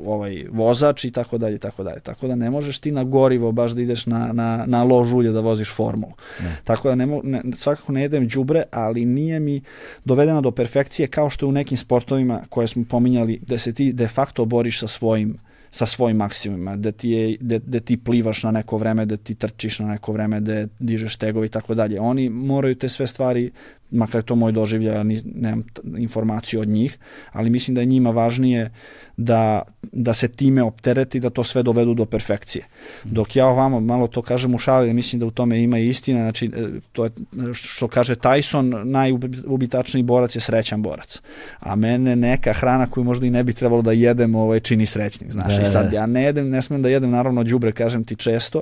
[0.06, 2.00] ovaj vozač i tako dalje tako dalje.
[2.00, 5.32] Tako da ne možeš ti na gorivo baš da ideš na, na, na lož ulje
[5.32, 6.14] da voziš formulu.
[6.44, 6.56] Ne.
[6.64, 9.62] Tako da ne, mo- ne, svakako ne jedem đubre, ali nije mi
[10.06, 13.94] dovedena do perfekcije kao što je u nekim sportovima koje smo pominjali da se ti
[13.94, 15.38] de facto boriš sa svojim
[15.72, 19.36] sa svojim maksimumima, da ti, je, da, da ti plivaš na neko vreme, da ti
[19.36, 22.00] trčiš na neko vreme, da dižeš tegovi i tako dalje.
[22.00, 23.52] Oni moraju te sve stvari,
[23.91, 25.03] makar je to moj doživljaj, ja
[25.36, 25.64] nemam
[25.98, 26.98] informaciju od njih,
[27.32, 28.72] ali mislim da je njima važnije
[29.18, 29.61] da,
[29.91, 32.66] da se time optereti, da to sve dovedu do perfekcije.
[33.03, 36.45] Dok ja ovamo malo to kažem u šali, mislim da u tome ima istina, znači
[36.45, 37.11] e, to je
[37.53, 41.22] što kaže Tyson, najubitačniji borac je srećan borac.
[41.60, 45.32] A mene neka hrana koju možda i ne bi trebalo da jedem ovaj, čini srećnim,
[45.32, 45.56] znaš.
[45.56, 45.95] Da, I sad da.
[45.95, 48.61] ja ne jedem, ne smem da jedem naravno đubre, kažem ti često,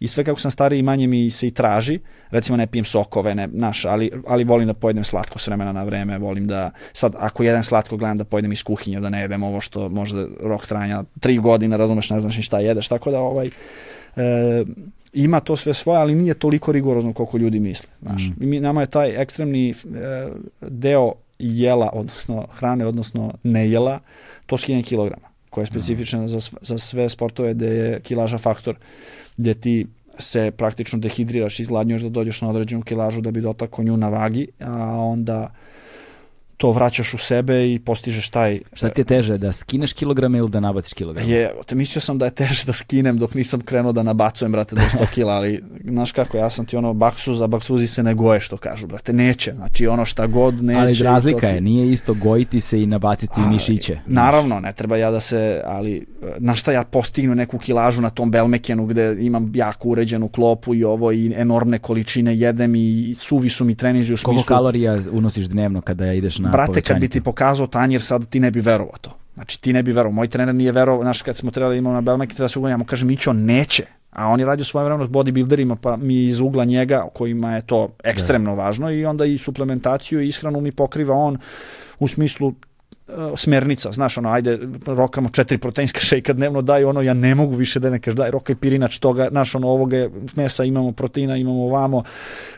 [0.00, 2.00] i sve kako sam stariji manje mi se i traži,
[2.30, 5.84] recimo ne pijem sokove, ne, naš, ali, ali volim da pojedem slatko s vremena na
[5.84, 9.42] vreme, volim da, sad ako jedem slatko gledam da pojedem iz kuhinje, da ne jedem
[9.42, 13.20] ovo što možda rok trajanja tri godine, razumeš, ne znaš ni šta jedeš, tako da
[13.20, 13.46] ovaj,
[14.16, 14.64] e,
[15.12, 17.88] ima to sve svoje, ali nije toliko rigorozno koliko ljudi misle.
[18.02, 18.22] Znaš.
[18.22, 18.48] Mm.
[18.48, 19.74] Mi, nama je taj ekstremni e,
[20.60, 24.00] deo jela, odnosno hrane, odnosno nejela,
[24.46, 28.76] to skine kilograma, koja je specifična za, sv- za sve sportove gde je kilaža faktor,
[29.38, 29.86] gde ti
[30.18, 34.48] se praktično dehidriraš, izgladnjuješ da dođeš na određenu kilažu da bi dotakao nju na vagi,
[34.60, 35.50] a onda
[36.58, 40.50] to vraćaš u sebe i postižeš taj Šta ti je teže, da skineš kilograme ili
[40.50, 41.30] da nabaciš kilograme?
[41.30, 44.76] je, te mislio sam da je teže da skinem dok nisam krenuo da nabacujem, brate,
[44.76, 48.14] do 100 kila, ali znaš kako, ja sam ti ono baksuz, a baksuzi se ne
[48.14, 50.80] goje, što kažu, brate, neće, znači ono šta god neće.
[50.80, 53.98] Ali razlika ti- je, nije isto gojiti se i nabaciti Ali, mišiće.
[54.06, 56.02] Naravno, ne treba ja da se, ali e,
[56.38, 60.84] na šta ja postignu neku kilažu na tom Belmekenu gde imam jako uređenu klopu i
[60.84, 64.32] ovo i enormne količine jedem i suvi su mi trenizi u smislu...
[64.32, 68.40] Koliko kalorija unosiš dnevno kada ideš na Brate, kad bi ti pokazao tanjir, sad ti
[68.40, 69.10] ne bi verovao to.
[69.34, 72.00] Znači ti ne bi verovao, moj trener nije verovao, znaš kad smo trebali imamo na
[72.00, 75.04] Belmeki, treba se ugla, ja mu kažem Mićo neće, a oni radi u svoje vremenu
[75.04, 78.62] s bodybuilderima, pa mi iz ugla njega, kojima je to ekstremno da.
[78.62, 81.38] važno i onda i suplementaciju i ishranu mi pokriva on
[81.98, 82.54] u smislu
[83.36, 87.80] smernica, znaš, ono, ajde, rokamo četiri proteinska šejka dnevno, daj ono, ja ne mogu više
[87.80, 92.02] da ne kažeš, daj, rokaj pirinač toga, znaš, ono, ovoga mesa imamo, proteina imamo ovamo,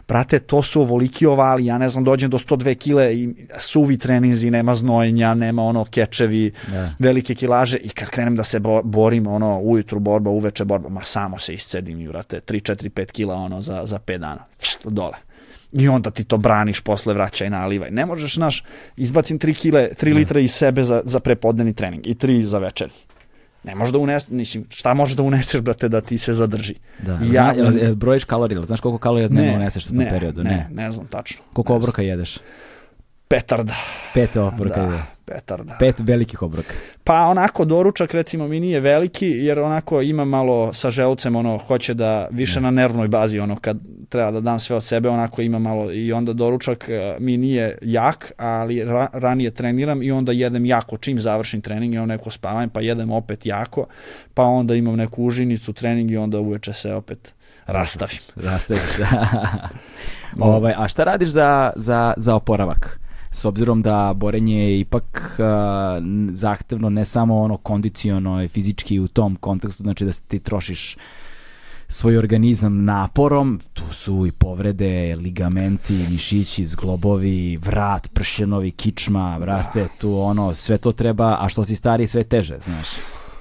[0.08, 4.50] brate, to su ovoliki ovali, ja ne znam, dođem do 102 kile i suvi treninzi,
[4.50, 6.88] nema znojenja, nema ono kečevi, yeah.
[6.98, 11.04] velike kilaže i kad krenem da se bo borim, ono, ujutru borba, uveče borba, ma
[11.04, 14.44] samo se iscedim i, brate, 3, 4, 5 kila, ono, za, za 5 dana,
[14.84, 15.29] dole
[15.72, 17.90] i onda ti to braniš posle vraćaj nalivaj.
[17.90, 18.64] Ne možeš, znaš,
[18.96, 22.92] izbacim 3 kile, 3 litra iz sebe za, za prepodnevni trening i 3 za večeri.
[23.64, 26.74] Ne možeš da uneseš, mislim, šta možeš da uneseš, brate, da ti se zadrži.
[26.98, 27.12] Da.
[27.12, 30.44] Ja, Zna, jel, brojiš kalorije, znaš koliko kalorija dnevno uneseš u tom ne, periodu?
[30.44, 31.44] Ne, ne, ne znam tačno.
[31.52, 32.38] Koliko obroka jedeš?
[33.28, 33.74] Petarda.
[34.14, 35.76] Pet obroka da, petarda.
[35.78, 36.74] Pet velikih obroka.
[37.04, 41.94] Pa onako doručak recimo mi nije veliki jer onako ima malo sa želucem ono hoće
[41.94, 43.78] da više na nervnoj bazi ono kad
[44.08, 47.78] treba da dam sve od sebe onako ima malo i onda doručak e, mi nije
[47.82, 52.68] jak ali ra, ranije treniram i onda jedem jako čim završim trening imam neko spavanje
[52.68, 53.86] pa jedem opet jako
[54.34, 57.34] pa onda imam neku užinicu trening i onda uveče se opet
[57.66, 58.18] rastavim.
[58.36, 58.90] Rastaviš.
[60.38, 63.00] ovaj, a šta radiš za, za, za oporavak?
[63.30, 65.44] S obzirom da borenje je ipak uh,
[66.32, 70.96] zahtevno ne samo ono kondiciono i fizički u tom kontekstu, znači da ti trošiš
[71.88, 80.18] svoj organizam naporom, tu su i povrede, ligamenti, mišići, zglobovi, vrat, pršenovi, kičma, vrate, tu
[80.18, 82.86] ono, sve to treba, a što si stari sve teže, znaš.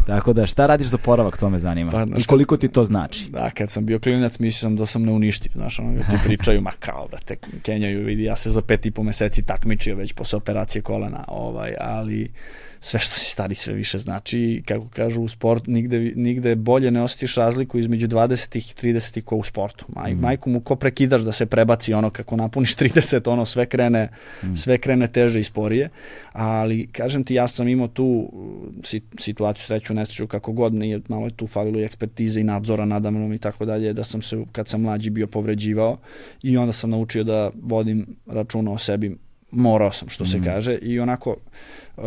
[0.09, 1.91] Tako da šta radiš za poravak, to me zanima.
[1.91, 3.29] Pa, I koliko ti to znači?
[3.29, 6.71] Da, kad sam bio klinac, mislio sam da sam neuništiv, znaš, ono, ti pričaju, ma
[6.79, 10.81] kao, brate, Kenjaju, vidi, ja se za pet i po meseci takmičio već posle operacije
[10.81, 12.31] kolena, ovaj, ali
[12.79, 17.01] sve što si stari sve više znači kako kažu u sport nigde, nigde bolje ne
[17.01, 19.85] osjetiš razliku između 20 i 30 ko u sportu.
[19.95, 20.19] Maj, mm.
[20.19, 24.09] Majku mu ko prekidaš da se prebaci ono kako napuniš 30 ono sve krene,
[24.43, 24.55] mm.
[24.55, 25.89] sve krene teže i sporije
[26.31, 31.25] ali kažem ti ja sam imao tu uh, situaciju sreću nesreću kako god nije malo
[31.25, 34.43] je tu falilo i ekspertize i nadzora nada mnom i tako dalje da sam se
[34.51, 35.97] kad sam mlađi bio povređivao
[36.43, 39.17] i onda sam naučio da vodim računa o sebi
[39.51, 40.27] morao sam što mm.
[40.27, 41.35] se kaže i onako
[41.97, 42.03] uh,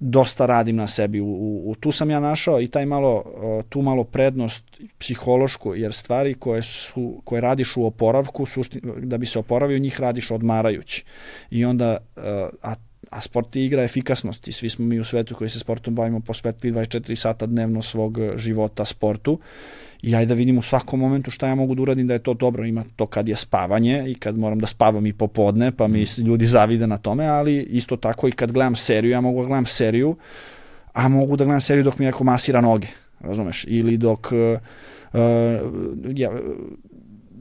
[0.00, 1.20] dosta radim na sebi.
[1.20, 3.24] U, u, u, tu sam ja našao i taj malo,
[3.68, 4.64] tu malo prednost
[4.98, 10.00] psihološku, jer stvari koje, su, koje radiš u oporavku, sušti, da bi se oporavio, njih
[10.00, 11.04] radiš odmarajući.
[11.50, 11.98] I onda,
[12.62, 12.74] a,
[13.10, 14.52] a sport je igra efikasnosti.
[14.52, 18.84] Svi smo mi u svetu koji se sportom bavimo posvetili 24 sata dnevno svog života
[18.84, 19.38] sportu
[20.02, 22.34] i ajde da vidim u svakom momentu šta ja mogu da uradim da je to
[22.34, 22.64] dobro.
[22.64, 26.22] Ima to kad je spavanje i kad moram da spavam i popodne, pa mi mm.
[26.22, 29.66] ljudi zavide na tome, ali isto tako i kad gledam seriju, ja mogu da gledam
[29.66, 30.16] seriju,
[30.92, 32.88] a mogu da gledam seriju dok mi neko masira noge,
[33.20, 33.64] razumeš?
[33.68, 34.60] Ili dok uh,
[36.14, 36.30] ja,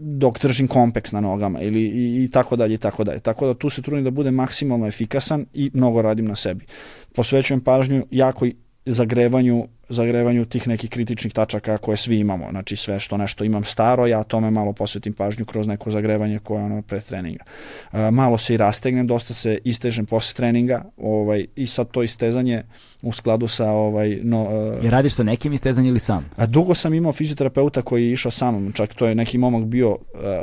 [0.02, 3.20] dok držim kompeks na nogama ili i, i tako dalje i tako dalje.
[3.20, 6.66] Tako da tu se trudim da budem maksimalno efikasan i mnogo radim na sebi.
[7.16, 8.46] Posvećujem pažnju jako
[8.92, 12.48] zagrevanju zagrevanju tih nekih kritičnih tačaka koje svi imamo.
[12.52, 16.64] Znači sve što nešto imam staro, ja tome malo posvetim pažnju kroz neko zagrevanje koje
[16.64, 17.44] ono pre treninga.
[17.94, 22.64] E, malo se i rastegnem, dosta se istežem posle treninga ovaj, i sad to istezanje
[23.02, 26.26] u skladu sa ovaj no uh, I radiš sa nekim istezanjem ili sam?
[26.36, 29.64] A dugo sam imao fizioterapeuta koji je išao sa mnom, čak to je neki momak
[29.64, 29.98] bio uh,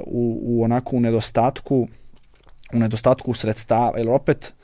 [0.06, 1.88] u, u onako u nedostatku
[2.72, 4.54] u nedostatku sredstava, ili opet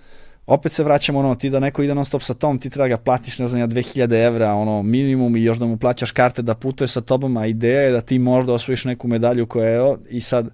[0.47, 2.97] opet se vraćamo ono, ti da neko ide non stop sa tom, ti treba da
[2.97, 6.43] ga platiš, ne znam ja, 2000 evra, ono, minimum i još da mu plaćaš karte
[6.43, 9.97] da putuje sa tobom, a ideja je da ti možda osvojiš neku medalju koja je,
[10.11, 10.49] i sad,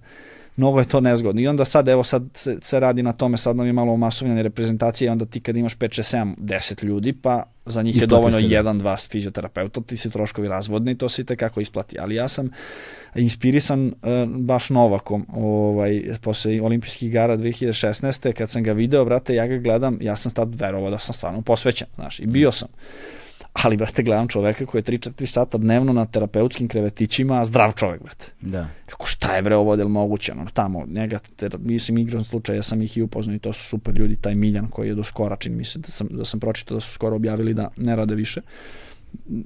[0.55, 1.41] mnogo je to nezgodno.
[1.41, 4.43] I onda sad, evo sad se, se radi na tome, sad nam je malo masovljene
[4.43, 8.13] reprezentacije i onda ti kad imaš 5, 6, 7, 10 ljudi, pa za njih isplati
[8.13, 8.55] je dovoljno da.
[8.55, 11.99] jedan, dva fizioterapeuta, ti se troškovi razvodni to se i tekako isplati.
[11.99, 12.49] Ali ja sam
[13.15, 13.93] inspirisan uh,
[14.27, 18.33] baš Novakom, ovaj, posle olimpijskih igara 2016.
[18.33, 21.41] kad sam ga video, brate, ja ga gledam, ja sam tad verovao da sam stvarno
[21.41, 22.67] posvećen, znaš, i bio sam
[23.53, 28.25] ali, brate, gledam čoveka koji je 3-4 sata dnevno na terapeutskim krevetićima, zdrav čovek, brate.
[28.41, 28.67] Da.
[28.85, 30.31] Kako, šta je, bre, ovo, je moguće?
[30.31, 33.63] Ono, tamo, njega, ter, mislim, igran slučaj, ja sam ih i upoznao i to su
[33.63, 36.39] super ljudi, taj Miljan koji je do skora, čini mi se da sam, da sam
[36.39, 38.41] pročitao da su skoro objavili da ne rade više.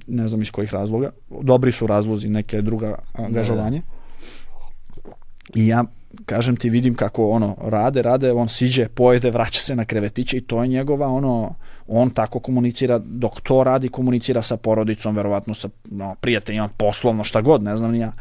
[0.06, 1.10] Ne znam iz kojih razloga.
[1.42, 3.80] Dobri su razlozi, neke druga angažovanje.
[3.80, 5.10] Da,
[5.54, 5.60] da.
[5.60, 5.84] I ja
[6.26, 10.40] kažem ti vidim kako ono rade, rade, on siđe, pojede, vraća se na krevetiće i
[10.40, 11.54] to je njegova ono
[11.86, 17.40] on tako komunicira, dok to radi, komunicira sa porodicom, verovatno sa no, prijateljima, poslovno, šta
[17.40, 18.12] god, ne znam ni ja.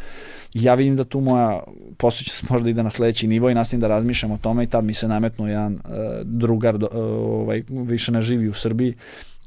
[0.53, 1.63] ja vidim da tu moja
[1.97, 4.93] posvećenost možda ide na sledeći nivo i nastavim da razmišljam o tome i tad mi
[4.93, 5.79] se nametnu jedan uh,
[6.23, 8.93] drugar, uh, ovaj, više ne živi u Srbiji,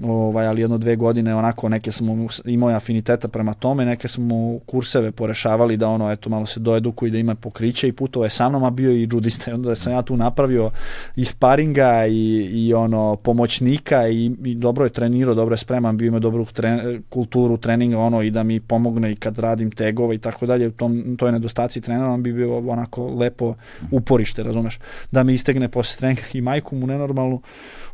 [0.03, 5.13] ovaj, ali jedno dve godine onako neke smo imao afiniteta prema tome, neke smo kurseve
[5.13, 8.49] porešavali da ono eto malo se doeduku i da ima pokriće i putovo je sa
[8.49, 10.71] mnom, a bio i judista onda sam ja tu napravio
[11.17, 16.07] i sparinga i, i ono pomoćnika i, i dobro je trenirao, dobro je spreman, bio
[16.07, 20.19] ima dobru tre, kulturu treninga ono i da mi pomogne i kad radim tegove i
[20.19, 23.55] tako dalje, u tom, toj nedostaci trenera on bi bio onako lepo
[23.91, 24.79] uporište, razumeš,
[25.11, 27.41] da me istegne posle treninga i majku mu nenormalnu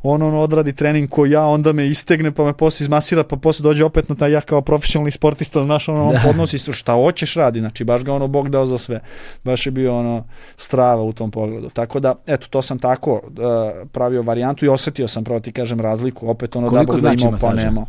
[0.03, 3.63] on, on odradi trening ko ja, onda me istegne, pa me posle izmasira, pa posle
[3.63, 6.21] dođe opet na taj ja kao profesionalni sportista, znaš, ono, on da.
[6.25, 9.01] podnosi šta hoćeš radi, znači baš ga ono Bog dao za sve.
[9.45, 10.25] Baš je bio ono
[10.57, 11.71] strava u tom pogledu.
[11.71, 13.21] Tako da, eto, to sam tako uh,
[13.93, 17.27] pravio varijantu i osetio sam, pravo ti kažem, razliku, opet ono Koliko da Bog da
[17.27, 17.87] imao pa nemao.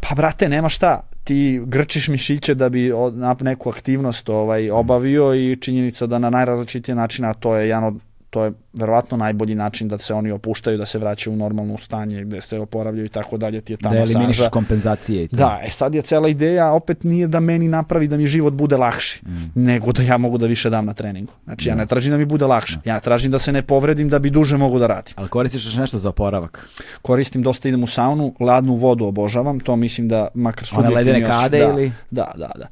[0.00, 2.92] Pa brate, nema šta, ti grčiš mišiće da bi
[3.40, 7.94] neku aktivnost ovaj obavio i činjenica da na najrazličitije načine, a to je jedan od
[8.30, 12.24] to je verovatno najbolji način da se oni opuštaju, da se vraćaju u normalno stanje,
[12.24, 15.36] gde se oporavljaju i tako dalje, ti je ta da eliminiš kompenzacije i to.
[15.36, 18.76] Da, e sad je cela ideja, opet nije da meni napravi da mi život bude
[18.76, 19.50] lakši, mm.
[19.54, 21.32] nego da ja mogu da više dam na treningu.
[21.44, 21.80] Znači, ja da.
[21.80, 24.56] ne tražim da mi bude lakše, ja tražim da se ne povredim da bi duže
[24.56, 25.14] mogu da radim.
[25.16, 26.68] Ali koristiš nešto za oporavak?
[27.02, 30.78] Koristim dosta, idem u saunu, ladnu vodu obožavam, to mislim da makar su...
[30.78, 31.92] One ledene kade da, ili?
[32.10, 32.66] Da, da, da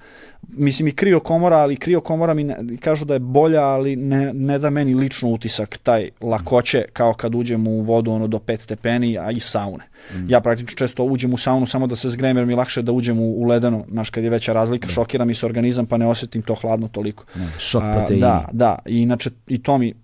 [0.48, 4.32] mislim i krio komora, ali krio komora mi ne, kažu da je bolja, ali ne,
[4.32, 8.60] ne da meni lično utisak taj lakoće kao kad uđem u vodu ono do 5
[8.60, 9.84] stepeni, a i saune.
[10.14, 10.28] Mm.
[10.28, 13.18] Ja praktično često uđem u saunu samo da se zgrem jer mi lakše da uđem
[13.18, 14.90] u, u ledeno, znaš kad je veća razlika, mm.
[14.90, 17.24] šokira mi se organizam pa ne osetim to hladno toliko.
[17.34, 18.20] Ne, šok proteini.
[18.20, 19.94] Da, da, i inače i to mi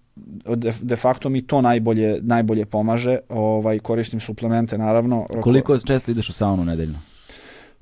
[0.57, 3.19] de, de facto mi to najbolje najbolje pomaže.
[3.29, 5.27] Ovaj koristim suplemente naravno.
[5.41, 6.99] Koliko često ideš u saunu nedeljno?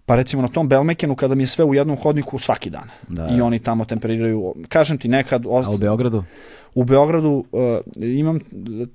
[0.09, 2.89] Pa recimo na tom Belmekenu kada mi je sve u jednom hodniku svaki dan.
[3.09, 3.29] Da.
[3.29, 4.55] I oni tamo temperiraju.
[4.69, 5.45] Kažem ti nekad...
[5.47, 5.69] Ost...
[5.69, 6.25] A u Beogradu?
[6.75, 7.63] U Beogradu uh,
[7.97, 8.39] imam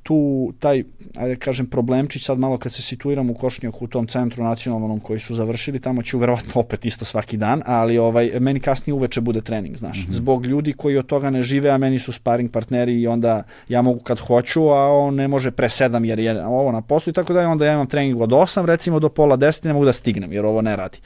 [0.04, 0.84] tu taj,
[1.18, 5.20] ajde kažem, problemčić sad malo kad se situiram u Košnjaku u tom centru nacionalnom koji
[5.20, 9.42] su završili, tamo ću verovatno opet isto svaki dan, ali ovaj, meni kasnije uveče bude
[9.42, 9.98] trening, znaš.
[9.98, 10.14] Mm -hmm.
[10.14, 13.82] Zbog ljudi koji od toga ne žive, a meni su sparing partneri i onda ja
[13.82, 17.14] mogu kad hoću, a on ne može pre sedam jer je ovo na poslu i
[17.14, 19.94] tako da onda ja imam trening od 8 recimo do pola 10 ne mogu da
[19.94, 20.98] stignem jer ovo ne radi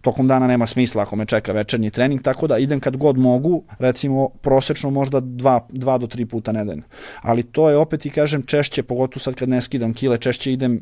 [0.00, 3.62] tokom dana nema smisla ako me čeka večernji trening, tako da idem kad god mogu,
[3.78, 6.82] recimo prosečno možda dva, dva do tri puta nedeljno.
[7.22, 10.80] Ali to je opet i kažem češće, pogotovo sad kad ne skidam kile, češće idem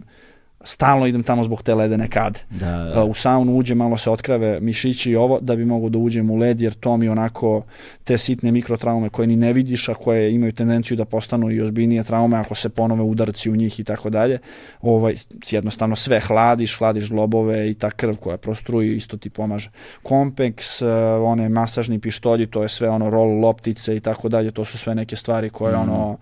[0.65, 2.41] stalno idem tamo zbog te ledene kade.
[2.51, 3.05] Da, da.
[3.05, 6.37] U saunu uđe, malo se otkrave mišići i ovo, da bi mogo da uđem u
[6.37, 7.63] led, jer to mi onako
[8.05, 12.05] te sitne mikrotraume koje ni ne vidiš, a koje imaju tendenciju da postanu i ozbiljnije
[12.05, 14.39] traume ako se ponove udarci u njih i tako dalje.
[14.83, 15.15] Ovaj,
[15.51, 19.71] jednostavno sve hladiš, hladiš zglobove i ta krv koja prostruji isto ti pomaže.
[20.03, 24.65] Kompex, eh, one masažni pištolji, to je sve ono roll loptice i tako dalje, to
[24.65, 25.81] su sve neke stvari koje mm.
[25.81, 26.19] ono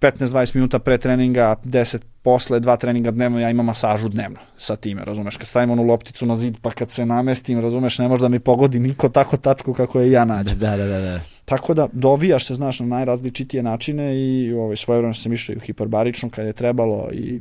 [0.00, 5.04] 15-20 minuta pre treninga, 10 posle, dva treninga dnevno, ja imam masažu dnevno sa time,
[5.04, 8.28] razumeš, kad stavim onu lopticu na zid, pa kad se namestim, razumeš, ne može da
[8.28, 10.58] mi pogodi niko tako tačku kako je ja nađem.
[10.58, 11.20] Da, da, da, da.
[11.44, 15.56] Tako da dovijaš se, znaš, na najrazličitije načine i ovaj, svoje vreme sam išao i
[15.56, 17.40] u hiperbaričnu kad je trebalo i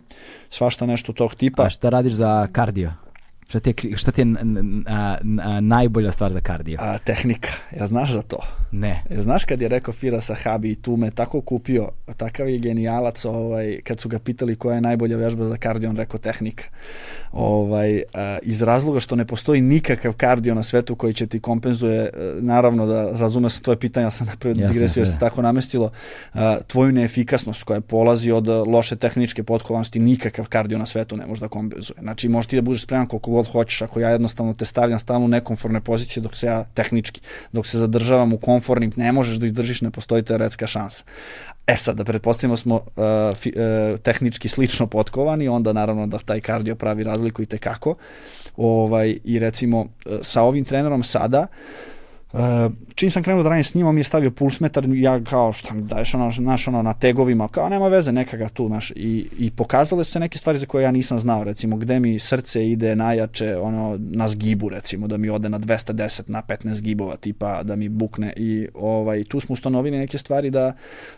[0.49, 1.63] svašta nešto tog tipa.
[1.63, 2.91] A šta radiš za kardio?
[3.49, 4.27] Šta ti je, šta ti je
[4.87, 6.77] a, a, najbolja stvar za kardio?
[6.81, 7.49] A, tehnika.
[7.79, 8.37] Ja znaš za to?
[8.71, 9.03] Ne.
[9.09, 13.25] Ja znaš kad je rekao Fira Sahabi i tu me tako kupio, takav je genijalac,
[13.25, 16.63] ovaj, kad su ga pitali koja je najbolja vežba za kardio, on rekao tehnika.
[17.31, 22.01] Ovaj, a, iz razloga što ne postoji nikakav kardio na svetu koji će ti kompenzuje,
[22.01, 25.91] e, naravno da razume se tvoje pitanja, sam napravio digresiju, se tako namestilo,
[26.33, 31.41] a, tvoju neefikasnost koja polazi od loše tehničke potkovanosti, nikakav kardio na svetu ne može
[31.41, 31.97] da kompenzuje.
[32.01, 35.25] Znači, možeš ti da budeš spreman koliko god hoćeš, ako ja jednostavno te stavljam stalno
[35.25, 39.45] u nekomforne pozicije dok se ja tehnički, dok se zadržavam u komfornim, ne možeš da
[39.45, 41.03] izdržiš, ne postoji teoretska šansa.
[41.67, 46.41] E sad, da pretpostavimo smo uh, fi, uh, tehnički slično potkovani, onda naravno da taj
[46.41, 47.95] kardio pravi razliku i tekako.
[48.57, 51.98] Ovaj, I recimo, uh, sa ovim trenerom sada, uh,
[52.33, 52.39] Uh,
[52.95, 55.73] čim sam krenuo da radim s njim, on mi je stavio pulsmetar, ja kao šta
[55.73, 59.27] mi daješ ono, naš, ono, na tegovima, kao nema veze, neka ga tu, naš, i,
[59.37, 62.69] i pokazale su se neke stvari za koje ja nisam znao, recimo, gde mi srce
[62.69, 67.63] ide najjače, ono, na zgibu, recimo, da mi ode na 210, na 15 zgibova, tipa,
[67.63, 70.73] da mi bukne i, ovaj, tu smo ustanovili neke stvari da,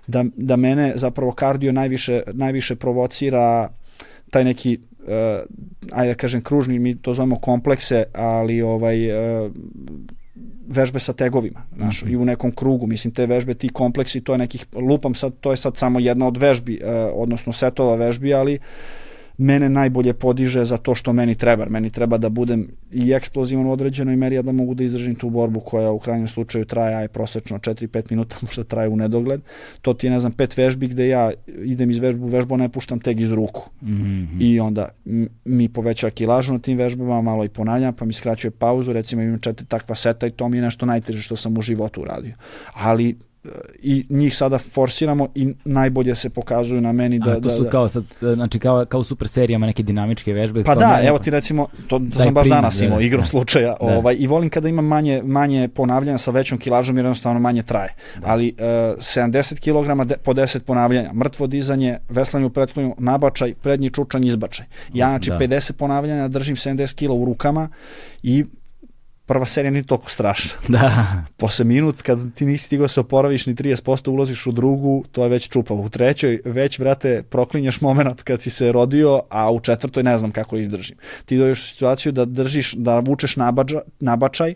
[0.07, 3.69] da, da mene zapravo kardio najviše, najviše provocira
[4.29, 5.07] taj neki uh,
[5.91, 9.51] ajde da kažem kružni, mi to zovemo komplekse, ali ovaj uh,
[10.67, 12.11] vežbe sa tegovima, znaš, mm -hmm.
[12.11, 15.51] i u nekom krugu, mislim, te vežbe, ti kompleksi, to je nekih, lupam sad, to
[15.51, 18.59] je sad samo jedna od vežbi, uh, odnosno setova vežbi, ali
[19.41, 21.65] mene najbolje podiže za to što meni treba.
[21.69, 25.29] Meni treba da budem i eksplozivan u određenoj meri, a da mogu da izdržim tu
[25.29, 29.41] borbu koja u krajnjem slučaju traje aj prosečno 4-5 minuta, možda traje u nedogled.
[29.81, 31.31] To ti je, ne znam, pet vežbi gde ja
[31.63, 33.69] idem iz vežbu u vežbu, ne puštam teg iz ruku.
[33.81, 34.37] Mm -hmm.
[34.39, 34.89] I onda
[35.45, 39.39] mi povećava kilažu na tim vežbama, malo i ponavljam, pa mi skraćuje pauzu, recimo imam
[39.39, 42.33] četiri takva seta i to mi je nešto najteže što sam u životu uradio.
[42.73, 43.15] Ali
[43.81, 47.31] i njih sada forsiramo i najbolje se pokazuju na meni da...
[47.31, 50.63] A to da, su da, kao, sad, znači kao, kao super serijama neke dinamičke vežbe.
[50.63, 53.27] Pa da, evo ti recimo, to, to sam baš danas imao, da, igrom da.
[53.27, 53.97] slučaja, da.
[53.97, 57.93] ovaj, i volim kada ima manje, manje ponavljanja sa većom kilažom jer jednostavno manje traje.
[58.21, 58.27] Da.
[58.27, 58.65] Ali uh,
[58.97, 64.65] 70 kg de, po 10 ponavljanja, mrtvo dizanje, veslanje u pretklonju, nabačaj, prednji čučanj, izbačaj.
[64.93, 65.39] Ja znači da.
[65.39, 67.69] 50 ponavljanja držim 70 kg u rukama
[68.23, 68.45] i
[69.31, 70.51] prva serija nije toliko strašna.
[70.67, 71.23] Da.
[71.37, 75.23] Posle minut, kad ti nisi stigao da se oporaviš ni 30%, ulaziš u drugu, to
[75.23, 75.81] je već čupavo.
[75.81, 80.31] U trećoj već, brate, proklinješ moment kad si se rodio, a u četvrtoj ne znam
[80.31, 80.97] kako izdržim.
[81.25, 84.55] Ti dođeš u situaciju da držiš, da vučeš nabača, nabačaj,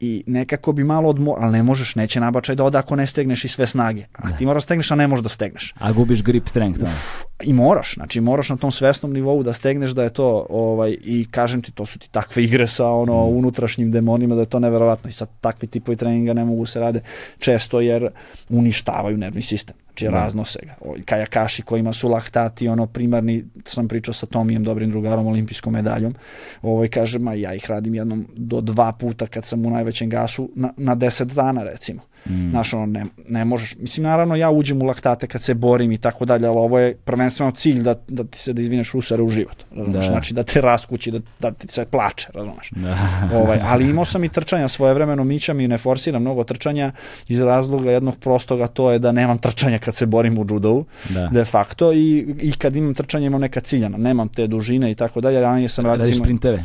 [0.00, 3.44] i nekako bi malo odmor, ali ne možeš, neće nabačaj da ode ako ne stegneš
[3.44, 4.04] i sve snage.
[4.12, 4.36] A da.
[4.36, 5.74] ti moraš da stegneš, a ne možeš da stegneš.
[5.78, 6.82] A gubiš grip strength.
[6.82, 10.96] Uf, I moraš, znači moraš na tom svesnom nivou da stegneš da je to, ovaj,
[11.04, 13.36] i kažem ti, to su ti takve igre sa ono mm.
[13.36, 17.00] unutrašnjim demonima da je to neverovatno i sad takvi tipovi treninga ne mogu se rade
[17.38, 18.10] često jer
[18.48, 20.24] uništavaju nervni sistem znači da.
[20.24, 20.74] raznose ga.
[21.04, 26.14] Kajakaši kojima su laktati, ono primarni, sam pričao sa Tomijem, dobrim drugarom, olimpijskom medaljom,
[26.62, 30.50] ovaj, kaže, ma ja ih radim jednom do dva puta kad sam u najvećem gasu
[30.54, 32.00] na, na deset dana recimo.
[32.28, 32.50] Mm.
[32.50, 33.76] Znaš, ono, ne, ne možeš.
[33.78, 36.94] Mislim, naravno, ja uđem u laktate kad se borim i tako dalje, ali ovo je
[36.94, 39.64] prvenstveno cilj da, da ti se, da izvineš usare u život.
[39.76, 39.94] Razumeš?
[39.94, 40.12] Da.
[40.12, 42.70] Znači, da te raskući, da, da ti se plače, razumeš?
[42.70, 42.96] Da.
[43.38, 46.92] ovaj, ali imao sam i trčanja svoje vremeno, mićam i ne forsiram mnogo trčanja
[47.28, 51.28] iz razloga jednog prostoga, to je da nemam trčanja kad se borim u judovu, da.
[51.32, 55.20] de facto, i, i kad imam trčanje imam neka ciljana, nemam te dužine i tako
[55.20, 56.04] dalje, ranije sam radio...
[56.04, 56.64] Radiš sprinteve?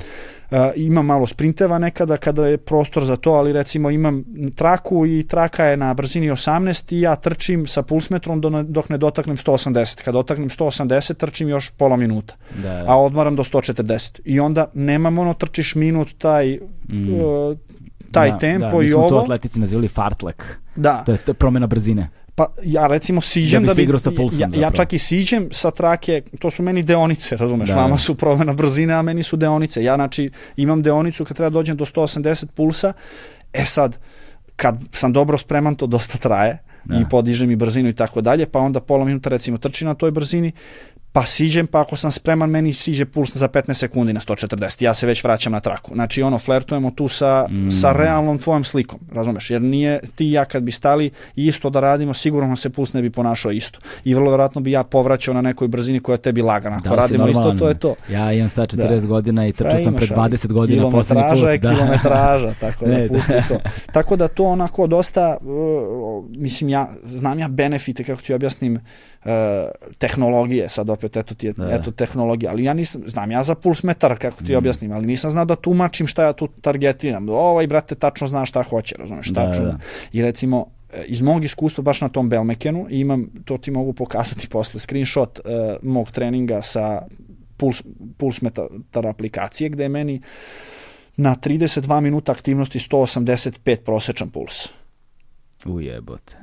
[0.52, 4.24] Uh, imam malo sprinteva nekada kada je prostor za to, ali recimo imam
[4.56, 9.38] traku i traka je na brzini 18 i ja trčim sa pulsmetrom dok ne dotaknem
[9.38, 10.04] 180.
[10.04, 12.84] Kad dotaknem 180 trčim još pola minuta, da, da.
[12.88, 14.20] a odmaram do 140.
[14.26, 17.14] I onda nemam ono trčiš minut taj mm.
[17.14, 17.58] uh,
[18.12, 18.82] taj da, tempo da, i ovo.
[18.82, 20.60] Mi smo to atletici nazivali fartlek.
[20.76, 21.04] Da.
[21.06, 22.10] To je promena brzine.
[22.36, 25.48] Pa ja recimo siđem da bi, da bi sa pulsom, ja, ja čak i siđem
[25.52, 27.76] sa trake, to su meni deonice, razumeš, da.
[27.76, 29.84] vama su promena brzine, a meni su deonice.
[29.84, 32.94] Ja znači imam deonicu kad treba da dođem do 180 pulsa,
[33.54, 33.98] e sad,
[34.56, 36.96] kad sam dobro spreman, to dosta traje da.
[36.96, 40.12] i podižem i brzinu i tako dalje, pa onda pola minuta recimo trči na toj
[40.12, 40.52] brzini,
[41.14, 44.84] pa siđem, pa ako sam spreman, meni siđe puls za 15 sekundi na 140.
[44.84, 45.92] Ja se već vraćam na traku.
[45.94, 47.72] Znači, ono, flertujemo tu sa, mm.
[47.72, 49.52] sa realnom tvojom slikom, razumeš?
[49.52, 53.02] Jer nije ti i ja kad bi stali isto da radimo, sigurno se puls ne
[53.02, 53.80] bi ponašao isto.
[54.04, 56.76] I vrlo verovatno bi ja povraćao na nekoj brzini koja tebi lagana.
[56.76, 57.96] Ako da, radimo isto, to je to.
[58.12, 59.08] Ja imam sad 40 da.
[59.08, 61.50] godina i trčao pa sam pred 20 godina poslednji put.
[61.50, 61.70] je da.
[61.70, 63.60] kilometraža, tako da pusti to.
[63.92, 68.82] Tako da to onako dosta, uh, mislim, ja znam ja benefite, kako ti objasnim, uh,
[69.98, 71.72] tehnologije, sad opet eto ti je, da.
[71.72, 74.58] eto tehnologija, ali ja nisam, znam ja za puls metar, kako ti mm.
[74.58, 77.30] objasnim, ali nisam znao da tumačim šta ja tu targetiram.
[77.30, 79.66] Ovaj, brate, tačno zna šta hoće, razumeš, da, tačno.
[79.66, 79.78] Da.
[80.12, 84.50] I recimo, e, iz mog iskustva baš na tom Belmekenu imam, to ti mogu pokazati
[84.54, 87.02] posle, screenshot uh, mog treninga sa
[87.58, 87.84] puls,
[88.18, 90.22] puls metar aplikacije, gde je meni
[91.18, 94.68] na 32 minuta aktivnosti 185 prosečan puls.
[95.66, 96.38] Ujebote.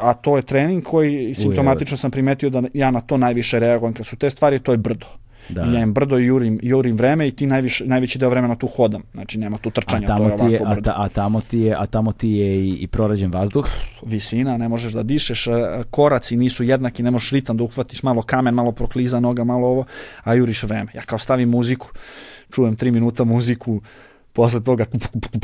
[0.00, 3.94] A to je trening koji simptomatično sam primetio da ja na to najviše reagujem.
[3.94, 5.06] Kad su te stvari, to je brdo.
[5.48, 5.64] Da.
[5.64, 9.02] I ja im brdo jurim, jurim vreme i ti najviše, najveći deo vremena tu hodam.
[9.14, 10.78] Znači nema tu trčanja, a tamo to je ovako je.
[10.78, 13.68] A, ta, a, tamo ti je, a tamo ti je i, i prorađen vazduh?
[14.06, 15.46] Visina, ne možeš da dišeš,
[15.90, 19.84] koraci nisu jednaki, ne možeš ritam da uhvatiš malo kamen, malo prokliza noga, malo ovo,
[20.22, 20.92] a juriš vreme.
[20.94, 21.88] Ja kao stavim muziku,
[22.50, 23.80] čujem tri minuta muziku,
[24.38, 24.84] posle toga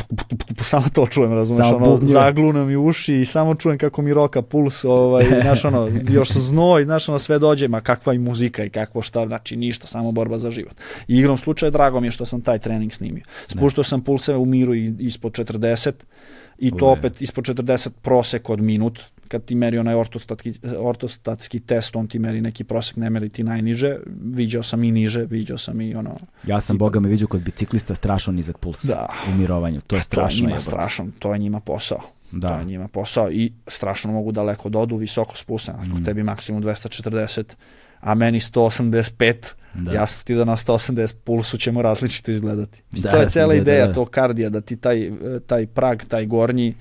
[0.63, 4.85] samo to čujem, razumeš, ono, zaglunem i uši i samo čujem kako mi roka puls,
[4.85, 9.03] ovaj, znaš, ono, još znoj, znaš, ono, sve dođe, ma kakva i muzika i kakvo
[9.03, 10.75] šta, znači ništa, samo borba za život.
[11.09, 13.25] I igrom slučaja, drago mi je što sam taj trening snimio.
[13.47, 15.93] Spuštao sam pulse u miru ispod 40,
[16.59, 21.97] i to opet ispod 40 prosek od minut, kad ti meri onaj ortostatski, ortostatski test,
[21.97, 25.81] on ti meri neki prosek, ne meri ti najniže, viđao sam i niže, viđao sam
[25.81, 26.17] i ono...
[26.47, 29.09] Ja sam, tipa, boga me vidio kod biciklista strašno nizak puls da.
[29.29, 30.39] u mirovanju, to je strašno.
[30.39, 32.01] To je njima strašno, to je njima posao.
[32.31, 32.49] Da.
[32.49, 36.05] To je njima posao i strašno mogu daleko da odu, visoko spusne, ako mm.
[36.05, 37.45] tebi maksimum 240,
[38.05, 39.35] a meni 185,
[39.75, 39.91] Da.
[39.91, 39.93] da.
[39.93, 42.83] jasno ti da na 180 pulsu ćemo različito izgledati.
[42.93, 43.93] Mislim, Da, to je cela da, da, ideja, da.
[43.93, 45.11] to kardija, da ti taj,
[45.47, 46.75] taj prag, taj gornji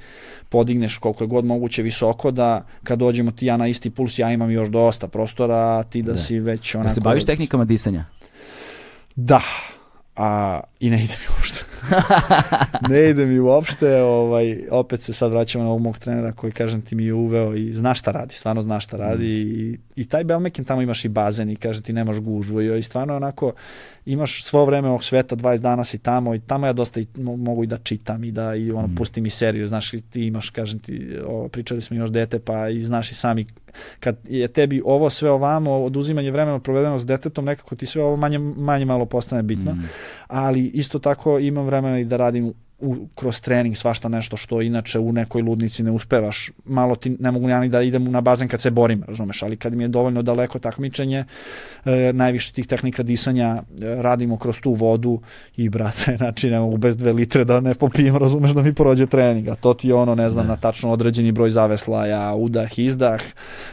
[0.50, 4.32] podigneš koliko je god moguće visoko, da kad dođemo ti ja na isti puls, ja
[4.32, 6.18] imam još dosta prostora, a ti da, Da.
[6.18, 6.93] si već onako...
[6.93, 8.06] se baviš tehnikama disanja?
[9.16, 9.42] Da,
[10.16, 11.66] a, i ne ide mi uopšte.
[12.90, 16.82] ne ide mi uopšte, ovaj, opet se sad vraćamo na ovog mog trenera koji, kažem
[16.82, 20.24] ti, mi je uveo i zna šta radi, stvarno zna šta radi i, i taj
[20.24, 23.52] Belmekin tamo imaš i bazen i kaže ti nemaš gužvu i, i stvarno onako
[24.06, 27.38] imaš svo vreme ovog sveta, 20 dana si tamo i tamo ja dosta i, mo-
[27.38, 30.80] mogu i da čitam i da i ono, pustim i seriju, znaš, ti imaš, kažem
[30.80, 30.94] ti,
[31.26, 33.45] o, pričali smo imaš dete pa i znaš i sami
[34.00, 38.16] kad je tebi ovo sve ovamo, oduzimanje vremena provedeno s detetom, nekako ti sve ovo
[38.16, 39.90] manje, manje malo postane bitno, Mm.
[40.28, 42.53] ali isto tako imam vremena i da radim
[42.84, 46.52] u, kroz trening svašta nešto što inače u nekoj ludnici ne uspevaš.
[46.66, 49.58] Malo ti ne mogu ja ni da idem na bazen kad se borim, razumeš, ali
[49.58, 51.24] kad mi je dovoljno daleko takmičenje,
[51.85, 53.61] e, najviše tih tehnika disanja e,
[54.02, 55.22] radimo kroz tu vodu
[55.58, 59.06] i brate, znači ne mogu bez dve litre da ne popijem, razumeš, da mi prođe
[59.06, 60.52] trening, a to ti je ono, ne znam, Da.
[60.52, 63.22] na tačno određeni broj zaveslaja, udah, izdah,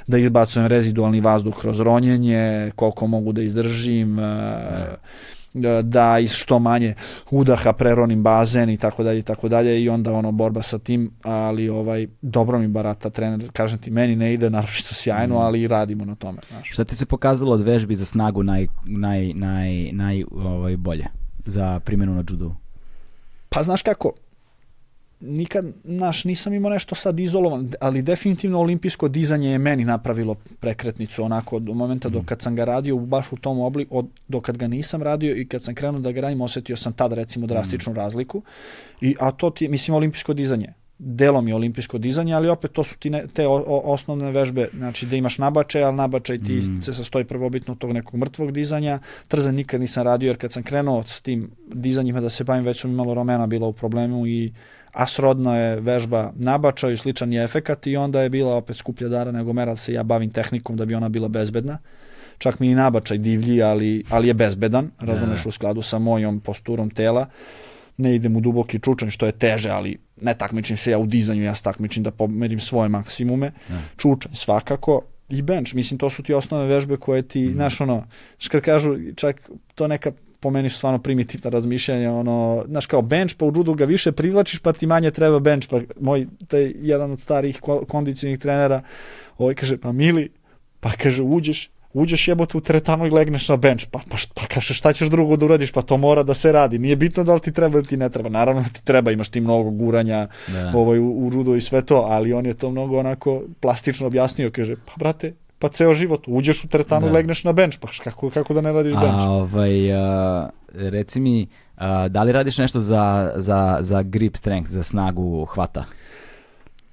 [0.07, 4.23] da izbacujem rezidualni vazduh kroz ronjenje, koliko mogu da izdržim, e,
[5.83, 6.95] da iz što manje
[7.31, 11.11] udaha preronim bazen i tako dalje i tako dalje i onda ono borba sa tim,
[11.23, 15.69] ali ovaj dobro mi barata trener, kažem ti meni ne ide naročito sjajno, ali i
[15.69, 16.71] radimo na tome, znaš.
[16.73, 21.07] Šta ti se pokazalo od vežbi za snagu naj, naj, naj, naj ovaj, bolje
[21.45, 22.55] za primjenu na judu?
[23.49, 24.13] Pa znaš kako,
[25.21, 31.23] nikad, znaš, nisam imao nešto sad izolovan, ali definitivno olimpijsko dizanje je meni napravilo prekretnicu,
[31.25, 32.19] onako, od momenta Mhm.
[32.19, 35.37] do kad sam ga radio, baš u tom obliku, od, do kad ga nisam radio
[35.37, 37.49] i kad sam krenuo da ga radim, osetio sam tad, recimo, Mhm.
[37.49, 38.43] drastičnu razliku,
[39.01, 42.99] I, a to ti mislim, olimpijsko dizanje, delom je olimpijsko dizanje, ali opet to su
[42.99, 46.83] ti ne, te o, o, osnovne vežbe, znači da imaš nabačaj, ali nabačaj ti Mm.
[46.83, 51.03] se sastoji prvobitno tog nekog mrtvog dizanja, trzan nikad nisam radio, jer kad sam krenuo
[51.03, 54.53] s tim dizanjima da se bavim, već su mi malo romena bila u problemu i
[54.93, 59.33] a srodno je vežba nabačaju, sličan je efekat i onda je bila opet skuplja dara
[59.33, 61.79] nego mera da se ja bavim tehnikom da bi ona bila bezbedna.
[62.39, 65.49] Čak mi i nabačaj divlji, ali, ali je bezbedan, razumeš, Da.
[65.49, 67.27] u skladu sa mojom posturom tela.
[67.97, 71.43] Ne idem u duboki čučanj, što je teže, ali ne takmičim se ja u dizanju,
[71.43, 73.53] ja se takmičim da pomerim svoje maksimume.
[73.69, 73.79] Da.
[73.97, 77.53] Čučanj svakako i bench, mislim to su ti osnovne vežbe koje ti, Mhm.
[77.55, 78.05] znaš ono,
[78.49, 83.35] kad kažu, čak to neka po meni su stvarno primitivna razmišljanja, ono, znaš kao bench,
[83.37, 87.13] pa u judu ga više privlačiš, pa ti manje treba bench, pa moj, taj jedan
[87.13, 88.83] od starih ko- kondicionih trenera,
[89.39, 90.29] ovaj kaže, pa mili,
[90.81, 94.75] pa kaže, uđeš, uđeš jebote u teretanu i legneš na bench, pa, pa, pa kaže,
[94.75, 97.41] šta ćeš drugo da uradiš, pa to mora da se radi, nije bitno da li
[97.41, 100.73] ti treba ili ti ne treba, naravno da ti treba, imaš ti mnogo guranja, Da.
[100.75, 104.51] ovaj, u, u judo i sve to, ali on je to mnogo onako plastično objasnio,
[104.51, 107.13] kaže, pa brate, pa ceo život, uđeš u teretanu Da.
[107.13, 109.07] legneš na bench, pa kako, kako da ne radiš bench?
[109.19, 113.05] A, ovaj, a, reci mi, a, da li radiš nešto za,
[113.37, 115.85] za, za grip strength, za snagu hvata?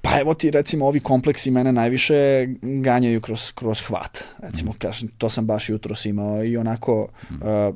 [0.02, 4.18] Pa evo ti recimo ovi kompleksi mene najviše ganjaju kroz, kroz hvat.
[4.40, 4.80] Recimo, Mhm.
[4.80, 7.76] kažem, to sam baš jutros imao i onako uh,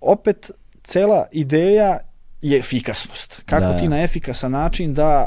[0.00, 0.50] opet
[0.82, 1.98] cela ideja
[2.42, 3.42] je efikasnost.
[3.46, 3.76] Kako Da.
[3.76, 5.26] ti na efikasan način da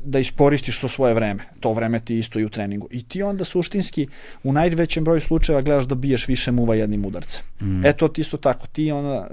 [0.00, 1.42] da iskoristiš to svoje vreme.
[1.66, 2.88] To vreme ti isto i u treningu.
[2.90, 4.06] I ti onda suštinski
[4.44, 7.42] u najvećem broju slučajeva gledaš da biješ više muva jednim udarcem.
[7.60, 7.86] Mm.
[7.86, 8.66] E to ti isto tako.
[8.66, 9.26] Ti ona,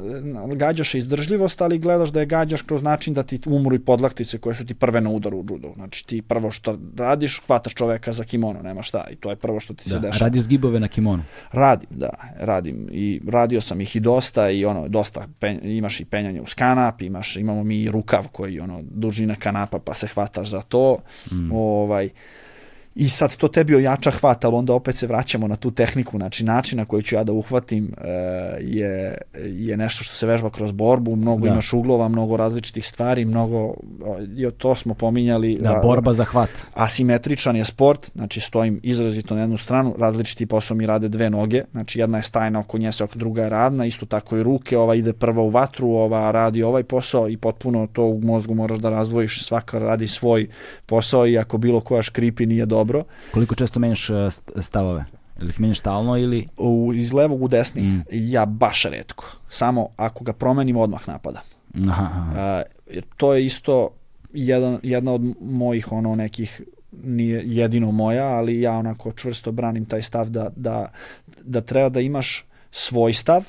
[0.55, 4.55] gađaš izdržljivost, ali gledaš da je gađaš kroz način da ti umru i podlaktice koje
[4.55, 5.73] su ti prve na udaru u judu.
[5.75, 9.05] Znači ti prvo što radiš, hvataš čoveka za kimono, nema šta.
[9.11, 9.99] I to je prvo što ti se Da.
[9.99, 10.25] dešava.
[10.25, 11.23] Radiš zgibove na kimonu?
[11.51, 16.05] Radim, da, radim i radio sam ih i dosta i ono dosta pen, imaš i
[16.05, 20.49] penjanje uz kanap, imaš imamo mi i rukav koji ono dužina kanapa pa se hvataš
[20.49, 20.97] za to.
[21.31, 21.51] Mm.
[21.51, 22.09] Ovaj
[22.95, 26.43] I sad to tebi ojača hvat, ali onda opet se vraćamo na tu tehniku, znači
[26.43, 28.09] način na koji ću ja da uhvatim e,
[28.61, 31.51] je, je nešto što se vežba kroz borbu, mnogo Da.
[31.51, 33.73] imaš uglova, mnogo različitih stvari, mnogo,
[34.38, 35.57] i to smo pominjali.
[35.61, 36.49] Da, borba za hvat.
[36.73, 41.63] asimetričan je sport, znači stojim izrazito na jednu stranu, različiti posao mi rade dve noge,
[41.72, 44.95] znači jedna je stajna oko nje se, druga je radna, isto tako i ruke, ova
[44.95, 48.89] ide prva u vatru, ova radi ovaj posao i potpuno to u mozgu moraš da
[48.89, 50.47] razvojiš, svaka radi svoj
[50.85, 52.82] posao i ako bilo koja škripi nije dobro.
[53.31, 55.05] Koliko često menjaš st- stavove?
[55.41, 56.47] Ili ih menjaš stalno ili...
[56.57, 58.03] U, iz levog u desni, Mm.
[58.11, 61.41] ja baš redko, samo ako ga promenim odmah napada.
[61.89, 62.31] Aha, aha.
[62.35, 63.89] A, jer to je isto
[64.33, 66.61] jedan, jedna od mojih ono nekih
[67.03, 70.89] nije jedino moja, ali ja onako čvrsto branim taj stav da, da,
[71.43, 73.43] da treba da imaš svoj stav,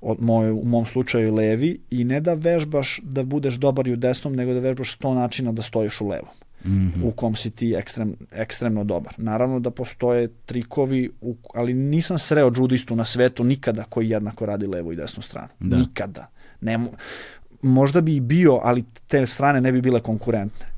[0.00, 3.96] od moj, u mom slučaju levi, i ne da vežbaš da budeš dobar i u
[3.96, 6.28] desnom, nego da vežbaš sto načina da stojiš u levom.
[6.64, 7.04] Mm -hmm.
[7.04, 9.14] u kom si ti ekstrem, ekstremno dobar.
[9.16, 14.66] Naravno da postoje trikovi, u, ali nisam sreo judistu na svetu nikada koji jednako radi
[14.66, 15.48] levu i desnu stranu.
[15.60, 15.76] Da.
[15.76, 16.30] Nikada.
[16.60, 16.78] Ne,
[17.62, 20.73] možda bi i bio, ali te strane ne bi bile konkurentne.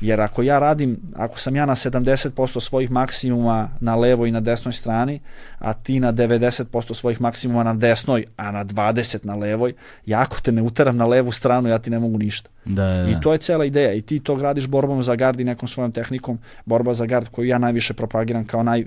[0.00, 4.40] Jer ako ja radim, ako sam ja na 70% svojih maksimuma na levoj i na
[4.40, 5.20] desnoj strani,
[5.58, 9.74] a ti na 90% svojih maksimuma na desnoj, a na 20 na levoj,
[10.06, 12.50] ja ako te ne uteram na levu stranu, ja ti ne mogu ništa.
[12.64, 13.08] Da, da.
[13.10, 13.92] I to je cela ideja.
[13.92, 17.48] I ti to gradiš borbom za gard i nekom svojom tehnikom, borba za gard koju
[17.48, 18.86] ja najviše propagiram kao, naj,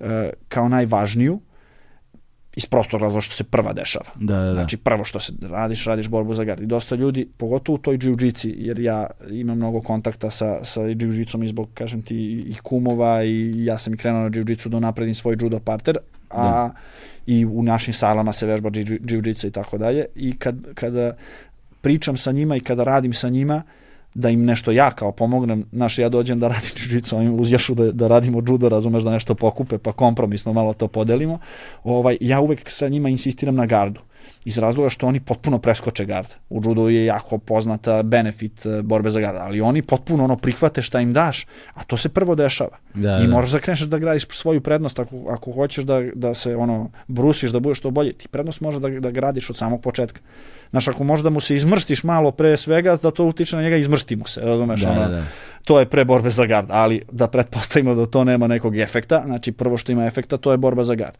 [0.00, 1.40] eh, kao najvažniju
[2.56, 4.04] iz prostog razloga što se prva dešava.
[4.14, 4.52] Da, da, da.
[4.52, 6.62] Znači prvo što se radiš, radiš borbu za gard.
[6.62, 11.44] I dosta ljudi, pogotovo u toj jiu-jitsi, jer ja imam mnogo kontakta sa, sa jiu-jitsom
[11.44, 12.14] i zbog, kažem ti,
[12.48, 15.98] i kumova i ja sam i krenuo na jiu-jitsu da napredim svoj judo parter,
[16.30, 16.74] a da.
[17.26, 20.06] i u našim salama se vežba jiu-jitsa i tako dalje.
[20.16, 21.16] I kad, kada
[21.80, 23.81] pričam sa njima i kada radim sa njima, uh,
[24.14, 27.92] da im nešto ja kao pomognem, znaš, ja dođem da radim jiu-jitsu, oni uzjašu da,
[27.92, 31.38] da radimo judo, razumeš, da nešto pokupe, pa kompromisno malo to podelimo,
[31.84, 34.00] ovaj, ja uvek sa njima insistiram na gardu
[34.44, 36.26] iz razloga što oni potpuno preskoče gard.
[36.50, 40.82] U judu je jako poznata benefit e, borbe za gard, ali oni potpuno ono prihvate
[40.82, 42.78] šta im daš, a to se prvo dešava.
[42.94, 43.32] Da, I da.
[43.32, 47.50] moraš da kreneš da gradiš svoju prednost ako, ako hoćeš da, da se ono brusiš,
[47.50, 48.12] da budeš što bolje.
[48.12, 50.20] Ti prednost može da, da gradiš od samog početka.
[50.70, 54.16] Znaš, ako možda mu se izmrstiš malo pre svega, da to utiče na njega, izmrsti
[54.16, 54.80] mu se, razumeš?
[54.80, 55.24] Da, ono, da, da.
[55.64, 59.52] To je pre borbe za gard, ali da pretpostavimo da to nema nekog efekta, znači
[59.52, 61.14] prvo što ima efekta, to je borba za gard.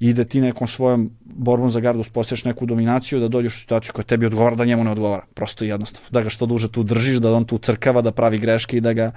[0.00, 3.92] I da ti nekom svojom borbom za gard uspostaviš neku dominaciju, da dođeš u situaciju
[3.92, 5.22] koja tebi odgovara, da njemu ne odgovara.
[5.34, 6.08] Prosto i jednostavno.
[6.10, 8.92] Da ga što duže tu držiš, da on tu crkava, da pravi greške i da
[8.92, 9.12] ga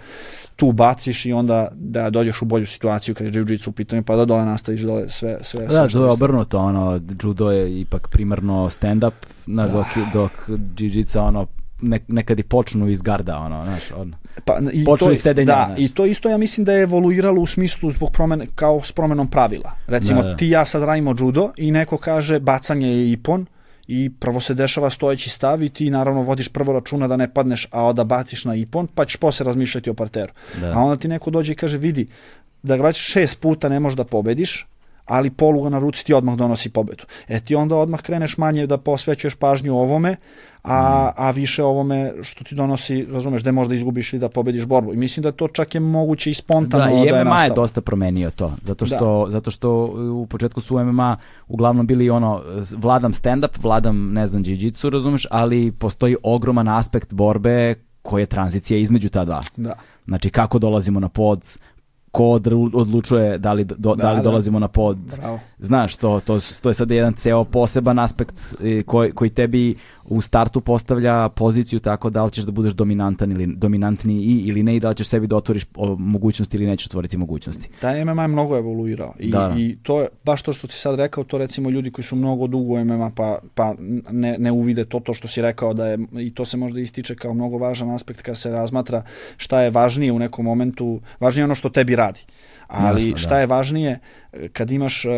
[0.56, 4.16] tu baciš i onda da dođeš u bolju situaciju kad je jiu-jitsu u pitanju, pa
[4.16, 5.38] da dole nastaviš dole sve.
[5.42, 9.14] sve da, to je obrnuto, ono, judo je ipak primarno stand-up,
[9.46, 11.48] na, dok, dok jiu-jitsu ono
[11.82, 14.16] ne, nekad i počnu iz garda, ono, znaš, on,
[14.46, 15.46] pa, i počnu to, iz sedenja.
[15.46, 15.80] Da, znaš.
[15.80, 19.28] i to isto ja mislim da je evoluiralo u smislu zbog promene, kao s promenom
[19.28, 19.72] pravila.
[19.88, 20.36] Recimo, da, da.
[20.36, 23.46] ti ja sad radimo judo i neko kaže bacanje je ipon,
[23.88, 27.68] i prvo se dešava stojeći stav i ti naravno vodiš prvo računa da ne padneš,
[27.72, 30.34] a da baciš na ipon, pa ćeš posle razmišljati o parteru.
[30.62, 30.72] Da.
[30.76, 32.08] A onda ti neko dođe i kaže, vidi,
[32.64, 34.68] da ga baciš šest puta ne možeš da pobediš,
[35.08, 37.04] ali poluga na ruci ti odmah donosi pobedu.
[37.28, 40.16] E ti onda odmah kreneš manje da posvećuješ pažnju ovome,
[40.64, 44.94] a, a više ovome što ti donosi, razumeš, da možda izgubiš i da pobediš borbu.
[44.94, 47.50] I mislim da to čak je moguće i spontano da, i da je MMA je
[47.50, 49.32] dosta promenio to, zato što, da.
[49.32, 52.42] zato što u početku su u MMA uglavnom bili ono,
[52.78, 58.80] vladam stand-up, vladam, ne znam, jiu-jitsu, razumeš, ali postoji ogroman aspekt borbe koja je tranzicija
[58.80, 59.42] između ta dva.
[59.56, 59.74] Da.
[60.06, 61.44] Znači kako dolazimo na pod,
[62.18, 62.40] ko
[62.74, 64.24] odlučuje da li, do, da, da li da.
[64.24, 64.98] dolazimo na pod.
[64.98, 65.40] Bravo.
[65.60, 68.36] Znaš, to, to, to je sad jedan ceo poseban aspekt
[68.86, 73.48] koji, koji tebi u startu postavlja poziciju tako da li ćeš da budeš dominantan ili
[73.56, 75.66] dominantni i ili ne i da li ćeš sebi da otvoriš
[75.98, 77.70] mogućnosti ili nećeš otvoriti mogućnosti.
[77.80, 79.56] Taj MMA je mnogo evoluirao i, da.
[79.58, 82.48] i to je baš to što si sad rekao, to recimo ljudi koji su mnogo
[82.48, 83.76] dugo u MMA pa, pa
[84.12, 87.16] ne, ne uvide to, to što si rekao da je i to se možda ističe
[87.16, 89.02] kao mnogo važan aspekt kad se razmatra
[89.38, 92.20] šta je važnije u nekom momentu, važnije ono što tebi radi.
[92.68, 93.40] Ali Jasno, šta da.
[93.40, 94.00] je važnije,
[94.54, 95.12] kad imaš uh,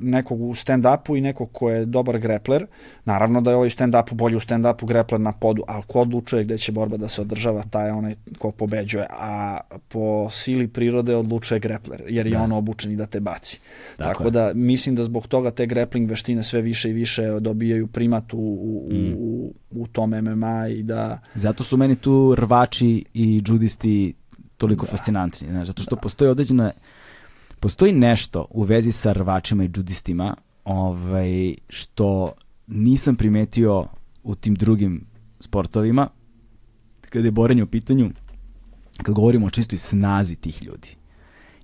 [0.00, 2.66] nekog u stand-upu i nekog ko je dobar grepler,
[3.04, 6.58] naravno da je ovaj stand-upu bolji u stand-upu grepler na podu, ali ko odlučuje gde
[6.58, 11.60] će borba da se održava, taj je onaj ko pobeđuje, a po sili prirode odlučuje
[11.60, 12.42] grepler, jer je da.
[12.42, 13.60] on obučen i da te baci.
[13.96, 17.86] Tako, Tako da mislim da zbog toga te grappling veštine sve više i više dobijaju
[17.86, 19.14] primat u, u, mm.
[19.18, 21.18] u, u tom MMA i da...
[21.34, 24.14] Zato su meni tu rvači i judisti
[24.58, 24.90] toliko da.
[24.90, 26.00] fascinantni, znaš, zato što da.
[26.00, 26.72] postoji određena
[27.60, 32.32] postoji nešto u vezi sa rvačima i judistima ovaj, što
[32.66, 33.86] nisam primetio
[34.22, 35.06] u tim drugim
[35.40, 36.08] sportovima
[37.00, 38.10] kada je borenje u pitanju
[39.02, 40.96] kad govorimo o čistoj snazi tih ljudi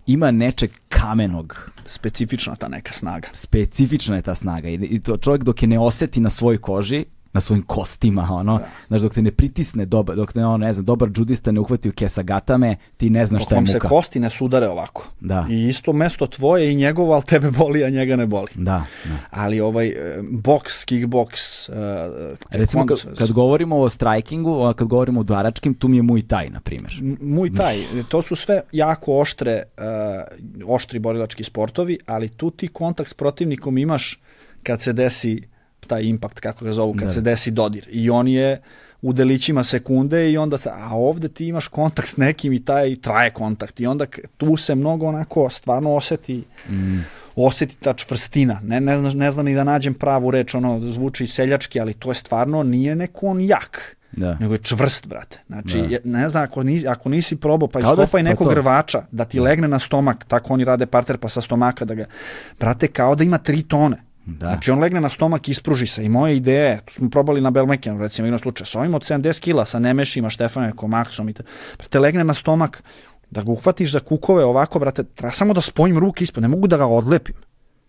[0.07, 1.71] ima nečeg kamenog.
[1.85, 3.29] Specifična ta neka snaga.
[3.35, 7.41] Specifična je ta snaga i to čovjek dok je ne oseti na svojoj koži na
[7.41, 8.69] svojim kostima, ono, da.
[8.89, 11.89] znaš, dok te ne pritisne, dobar, dok te, ono, ne znam, dobar džudista ne uhvati
[11.89, 13.73] u kesagatame, ti ne znaš šta je muka.
[13.73, 15.07] se kosti ne sudare ovako.
[15.21, 15.47] Da.
[15.51, 18.49] I isto mesto tvoje i njegovo, ali tebe boli, a njega ne boli.
[18.55, 18.85] Da.
[19.05, 19.17] da.
[19.31, 21.75] Ali ovaj, e, boks, kickboks, uh,
[22.51, 26.51] Recimo, kad, kad govorimo o strikingu, kad govorimo o udaračkim, tu mi je Muay Thai,
[26.51, 26.93] na primjer.
[27.21, 33.11] Muay Thai, to su sve jako oštre, uh, oštri borilački sportovi, ali tu ti kontakt
[33.11, 34.21] s protivnikom imaš
[34.63, 35.43] kad se desi
[35.91, 37.11] taj impact, kako ga zovu, kad da.
[37.11, 37.89] se desi dodir.
[37.91, 38.61] I on je
[39.03, 43.31] u delićima sekunde i onda, a ovde ti imaš kontakt s nekim i taj traje
[43.33, 46.99] kontakt i onda tu se mnogo onako stvarno oseti mm.
[47.37, 48.61] oseti ta čvrstina.
[48.63, 52.11] Ne, ne, znam, ne znam ni da nađem pravu reč, ono zvuči seljački, ali to
[52.11, 54.37] je stvarno, nije neko on jak Da.
[54.41, 55.39] nego je čvrst, brate.
[55.47, 55.99] Znači, Da.
[56.05, 58.55] ne znam, ako nisi, ako nisi probao, pa Kao da iskopaj si- pa nekog to.
[58.55, 62.05] rvača, da ti legne na stomak, tako oni rade parter, pa sa stomaka da ga...
[62.61, 64.03] Brate, kao da ima tri tone.
[64.39, 64.47] Da.
[64.47, 66.05] Znači, on legne na stomak, ispruži se.
[66.05, 69.03] I moja ideja je, to smo probali na Belmekenu, recimo, jedno slučaj, sa ovim od
[69.03, 71.43] 70 kila, sa Nemešima, Štefanekom, Maksom i te,
[71.79, 72.83] brate, legne na stomak,
[73.31, 76.67] da ga uhvatiš za kukove ovako, brate, treba samo da spojim ruke ispod, ne mogu
[76.67, 77.35] da ga odlepim.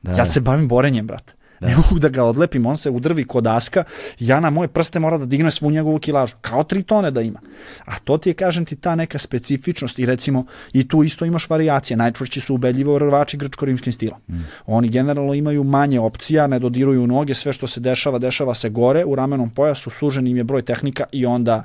[0.02, 0.26] Da, Ja da.
[0.26, 1.34] se bavim borenjem, brate.
[1.62, 3.84] Ne mogu da ga odlepim, on se udrvi kod daska,
[4.20, 7.40] ja na moje prste mora da digne svu njegovu kilažu, kao tri tone da ima.
[7.86, 11.50] A to ti je, kažem ti, ta neka specifičnost i recimo, i tu isto imaš
[11.50, 14.20] variacije, najčvršći su ubedljivo rvači grčko-rimskim stilom.
[14.66, 19.06] Oni generalno imaju manje opcija, ne dodiruju noge, sve što se dešava, dešava se gore,
[19.06, 21.64] u ramenom pojasu sužen im je broj tehnika i onda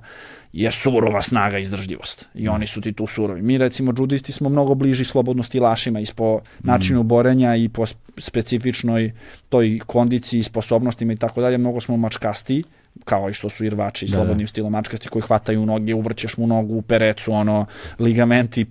[0.56, 2.28] je surova snaga i izdržljivost.
[2.34, 3.42] I oni su ti tu surovi.
[3.42, 7.84] Mi recimo judisti smo mnogo bliži slobodnosti lašima i po načinu borenja i po
[8.18, 9.12] specifičnoj
[9.48, 12.64] toj kondiciji, sposobnostima i tako dalje, mnogo smo mačkastiji
[13.04, 16.46] kao i što su i rvači Da, slobodnim stilom mačkasti koji hvataju noge, uvrćeš mu
[16.46, 17.66] nogu u perecu, ono,
[17.98, 18.66] ligamenti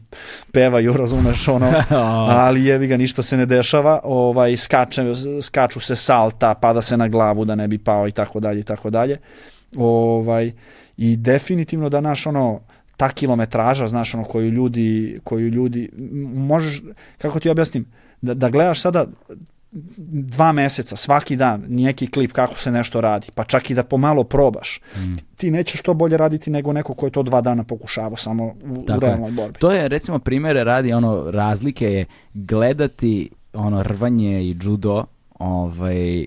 [0.52, 1.74] pevaju, razumeš, ono,
[2.46, 5.04] ali jebi ga, ništa se ne dešava, ovaj, skače,
[5.42, 8.64] skaču se salta, pada se na glavu da ne bi pao i tako dalje i
[8.64, 9.18] tako dalje.
[9.78, 10.52] Ovaj,
[10.98, 12.60] I definitivno da naš ono,
[12.98, 15.90] ta kilometraža, znaš, ono, koju ljudi, koju ljudi,
[16.34, 16.82] možeš,
[17.18, 17.86] kako ti objasnim,
[18.22, 19.06] da, da gledaš sada
[20.08, 24.24] dva meseca, svaki dan, neki klip kako se nešto radi, pa čak i da pomalo
[24.24, 28.16] probaš, ti, ti nećeš to bolje raditi nego neko ko je to dva dana pokušavao
[28.16, 29.60] samo u, u Tako realnoj borbi.
[29.60, 35.06] To je recimo primere radi ono razlike je gledati ono rvanje i judo
[35.40, 36.26] ovaj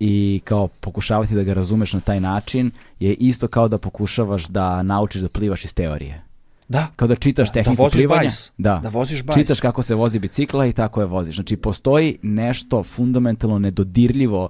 [0.00, 4.82] i kao pokušavati da ga razumeš na taj način je isto kao da pokušavaš da
[4.82, 6.22] naučiš da plivaš iz teorije.
[6.68, 8.20] Da, Kao da čitaš Da, tehniku da voziš plivanja.
[8.20, 8.52] bajs.
[8.58, 8.80] Da.
[8.82, 9.34] Da voziš bajs.
[9.38, 11.34] Čitaš kako se vozi bicikla i tako je voziš.
[11.34, 14.48] Znači postoji nešto fundamentalno nedodirljivo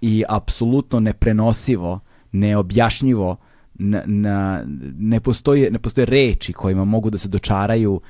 [0.00, 2.00] i apsolutno neprenosivo,
[2.32, 3.36] neobjašnjivo
[3.74, 4.64] na, na,
[4.98, 8.00] ne, postoje, ne postoje reči kojima mogu da se dočaraju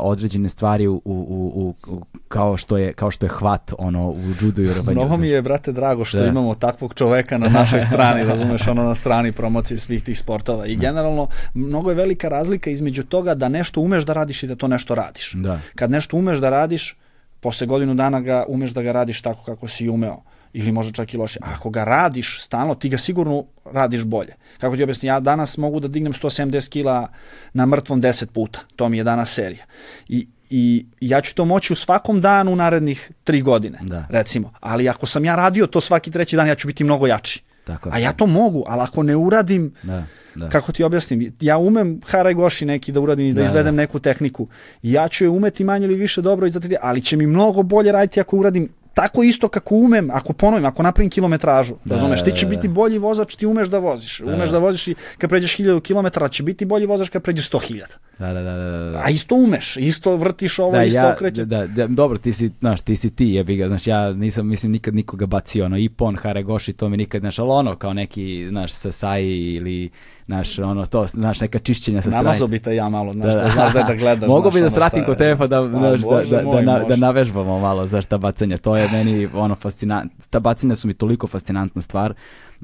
[0.00, 1.14] određene stvari u, u,
[1.54, 4.92] u, u- kao, što je, kao što je hvat ono, u judu i rvanju.
[4.92, 6.26] Mnogo mi je, brate, drago što Da.
[6.26, 10.66] imamo takvog čoveka na našoj strani, razumeš, ono na strani promocije svih tih sportova.
[10.66, 14.56] I generalno, mnogo je velika razlika između toga da nešto umeš da radiš i da
[14.56, 15.32] to nešto radiš.
[15.34, 15.60] Da.
[15.74, 16.96] Kad nešto umeš da radiš,
[17.42, 20.22] posle godinu dana ga umeš da ga radiš tako kako si umeo
[20.52, 21.38] ili možda čak i loše.
[21.42, 24.34] A ako ga radiš stalno, ti ga sigurno radiš bolje.
[24.60, 27.08] Kako ti objasnim, ja danas mogu da dignem 170 kila
[27.52, 28.60] na mrtvom 10 puta.
[28.76, 29.64] To mi je danas serija.
[30.08, 34.06] I, i ja ću to moći u svakom danu u narednih tri godine, Da.
[34.10, 34.52] recimo.
[34.60, 37.42] Ali ako sam ja radio to svaki treći dan, ja ću biti mnogo jači.
[37.64, 37.90] Tako.
[37.92, 40.48] A ja to mogu, ali ako ne uradim, Da, da.
[40.48, 43.98] kako ti objasnim, ja umem haraj goši neki da uradim i da, Da, izvedem neku
[43.98, 44.48] tehniku.
[44.82, 46.48] Ja ću je umeti manje ili više dobro
[46.80, 50.82] ali će mi mnogo bolje raditi ako uradim tako isto kako umem, ako ponovim, ako
[50.82, 52.56] napravim kilometražu, Da, razumeš, ti će da, da.
[52.56, 54.20] biti bolji vozač, ti umeš da voziš.
[54.20, 55.80] umeš da voziš i kad pređeš 1000
[56.18, 57.82] km, će biti bolji vozač kad pređeš 100.000.
[58.18, 59.00] Da, da, da, da, da.
[59.04, 61.44] A isto umeš, isto vrtiš ovo, Da, isto ja, okreće.
[61.44, 64.72] da, da, dobro, ti si, znaš, ti si ti, jebi ga, znaš, ja nisam, mislim,
[64.72, 68.72] nikad nikoga bacio, ono, Ipon, Haregoši, to mi nikad, znaš, ali ono, kao neki, znaš,
[68.72, 69.90] Sasai ili,
[70.26, 72.24] znaš, ono, to, znaš, neka čišćenja sa strane.
[72.24, 74.28] Namazo bi te ja malo, znaš, da, znaš da, da gledaš.
[74.28, 75.78] Mogu bi da sratim kod tebe pa da, Pa,
[76.20, 78.56] da, da, da, da navežbamo malo za šta bacanja.
[78.56, 80.10] To je meni ono fascinantno.
[80.30, 82.14] Ta bacanja su mi toliko fascinantna stvar.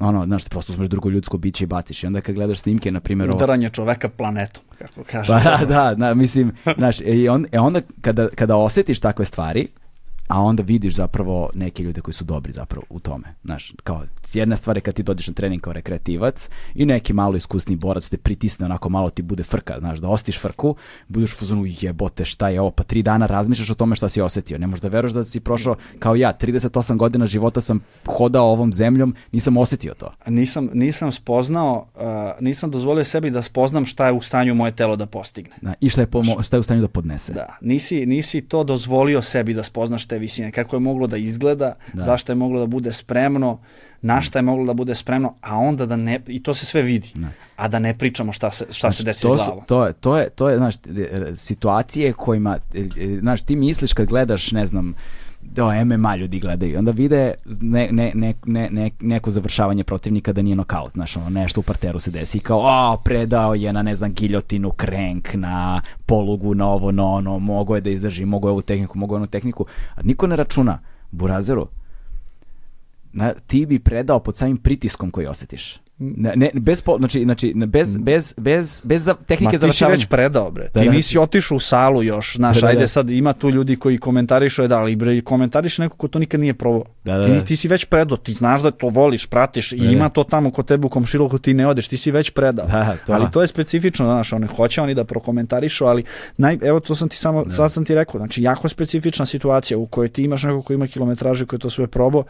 [0.01, 2.05] Ono, znaš, prosto uzmeš drugo ljudsko biće i baciš.
[2.05, 5.33] I onda kad gledaš snimke, na primjer, ovo- Udaranje čoveka planetom, kako kaže.
[5.33, 9.69] pa da, da, da, mislim, znaš, i on, e onda kada, kada osjetiš takve stvari,
[10.29, 13.35] a onda vidiš zapravo neke ljude koji su dobri zapravo u tome.
[13.45, 17.37] Znaš, kao jedna stvar je kad ti dođeš na trening kao rekreativac i neki malo
[17.37, 20.77] iskusni borac te pritisne onako malo ti bude frka, znaš, da ostiš frku,
[21.09, 24.21] budeš u fazonu jebote šta je ovo, pa tri dana razmišljaš o tome šta si
[24.21, 24.59] osjetio.
[24.59, 28.73] Ne možeš da veruješ da si prošao kao ja, 38 godina života sam hodao ovom
[28.73, 30.13] zemljom, nisam osjetio to.
[30.27, 32.03] nisam, nisam spoznao, uh,
[32.41, 35.57] nisam dozvolio sebi da spoznam šta je u stanju moje telo da postigne.
[35.63, 37.33] Da, I šta je, pomo- šta je u stanju da podnese.
[37.33, 41.75] Da, nisi, nisi to dozvolio sebi da spoznaš te visine, kako je moglo da izgleda,
[41.95, 43.59] zašto je moglo da bude spremno,
[44.03, 46.83] na šta je moglo da bude spremno, a onda da ne, i to se sve
[46.83, 47.13] vidi,
[47.57, 49.65] a da ne pričamo šta se, šta se desi to, su, glavom.
[49.67, 50.75] to, je, to je, to je, znaš,
[51.37, 54.95] situacije kojima, e, e, znaš, ti misliš kad gledaš, ne znam,
[55.55, 60.43] da MMA ljudi gledaju, onda vide ne, ne, ne, ne, ne, neko završavanje protivnika da
[60.43, 63.83] nije nokaut, znaš, ono, nešto u parteru se desi i kao, a, predao je na,
[63.83, 68.49] ne znam, giljotinu, krenk, na polugu, na ovo, na ono, mogo je da izdrži, mogo
[68.49, 70.78] je ovu tehniku, mogo je onu tehniku, a niko ne računa,
[71.10, 71.68] Burazeru,
[73.12, 75.81] na, ti bi predao pod samim pritiskom koji osjetiš.
[76.01, 79.85] Ne, ne, bez, po, znači, znači, bez, bez, bez, bez za, tehnike Ma ti si
[79.85, 80.65] već predao, bre.
[80.65, 80.91] Ti Da, da.
[80.91, 82.36] nisi otišao u salu još.
[82.36, 82.89] Znaš, Da, da, ajde da.
[82.89, 86.41] sad, ima tu ljudi koji komentarišu, je da, ali bre, komentariš neko ko to nikad
[86.41, 86.85] nije probao.
[87.05, 87.41] Da, da, ti, da.
[87.41, 89.91] ti si već predao, ti znaš da to voliš, pratiš i Da, da.
[89.91, 92.67] ima to tamo kod tebe u komšiluku, ti ne odeš, ti si već predao.
[92.67, 93.12] Da, to.
[93.12, 96.05] Ali to je specifično, znaš, oni hoće oni da prokomentarišu, ali
[96.36, 99.86] naj, evo to sam ti samo, sad sam ti rekao, znači jako specifična situacija u
[99.86, 102.25] kojoj ti imaš neko ko ima kilometraže koji to sve probao,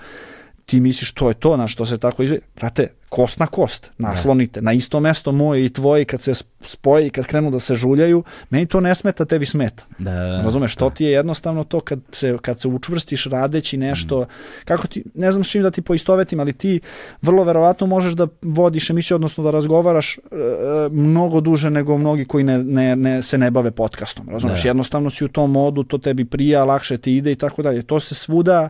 [0.67, 2.43] ti misliš to je to, na što se tako izvedi.
[2.57, 7.11] Brate, kost na kost, naslonite, na isto mesto moje i tvoje, kad se spoje i
[7.11, 9.83] kad krenu da se žuljaju, meni to ne smeta, tebi smeta.
[9.99, 10.43] Da, da, da.
[10.43, 14.27] Razumeš, to ti je jednostavno to kad se, kad se učvrstiš radeći nešto,
[14.65, 16.81] kako ti, ne znam s čim da ti poistovetim, ali ti
[17.23, 22.25] vrlo verovatno možeš da vodiš emisiju, odnosno da razgovaraš e, e, mnogo duže nego mnogi
[22.25, 24.29] koji ne, ne, ne, se ne bave podcastom.
[24.29, 24.69] Razumeš, Da.
[24.69, 27.83] jednostavno si u tom modu, to tebi prija, lakše ti ide i tako dalje.
[27.83, 28.69] To se svuda,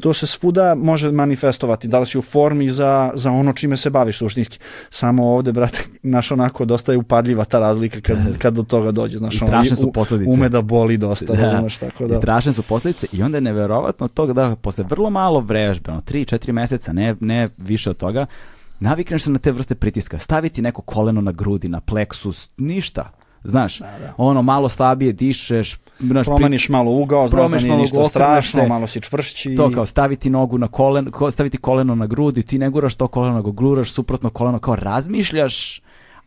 [0.00, 3.90] to se svuda može manifestovati, da li si u formi za, za ono čime se
[3.90, 4.58] baviš suštinski.
[4.90, 9.18] Samo ovde, brate, naš onako dosta je upadljiva ta razlika kad, kad do toga dođe.
[9.18, 10.30] Znaš, I strašne su posledice.
[10.30, 11.42] Ume da boli dosta, Da.
[11.42, 12.16] razumeš, tako I da.
[12.16, 16.52] strašne su posljedice i onda je neverovatno to da posle vrlo malo vrežbe, ono 3-4
[16.52, 18.26] meseca, ne, ne više od toga,
[18.80, 20.18] navikneš se na te vrste pritiska.
[20.18, 23.10] Staviti neko koleno na grudi, na pleksus, ništa.
[23.44, 23.80] Znaš,
[24.16, 28.62] ono malo slabije dišeš, znaš, pri- Promeniš malo ugao, znaš da nije ništa ugao, strašno,
[28.62, 28.68] se.
[28.68, 29.54] malo si čvršći.
[29.54, 33.08] to kao staviti nogu na koleno, ko- staviti koleno na grudi, ti ne guraš to
[33.08, 35.82] koleno, nego guraš suprotno koleno, kao razmišljaš,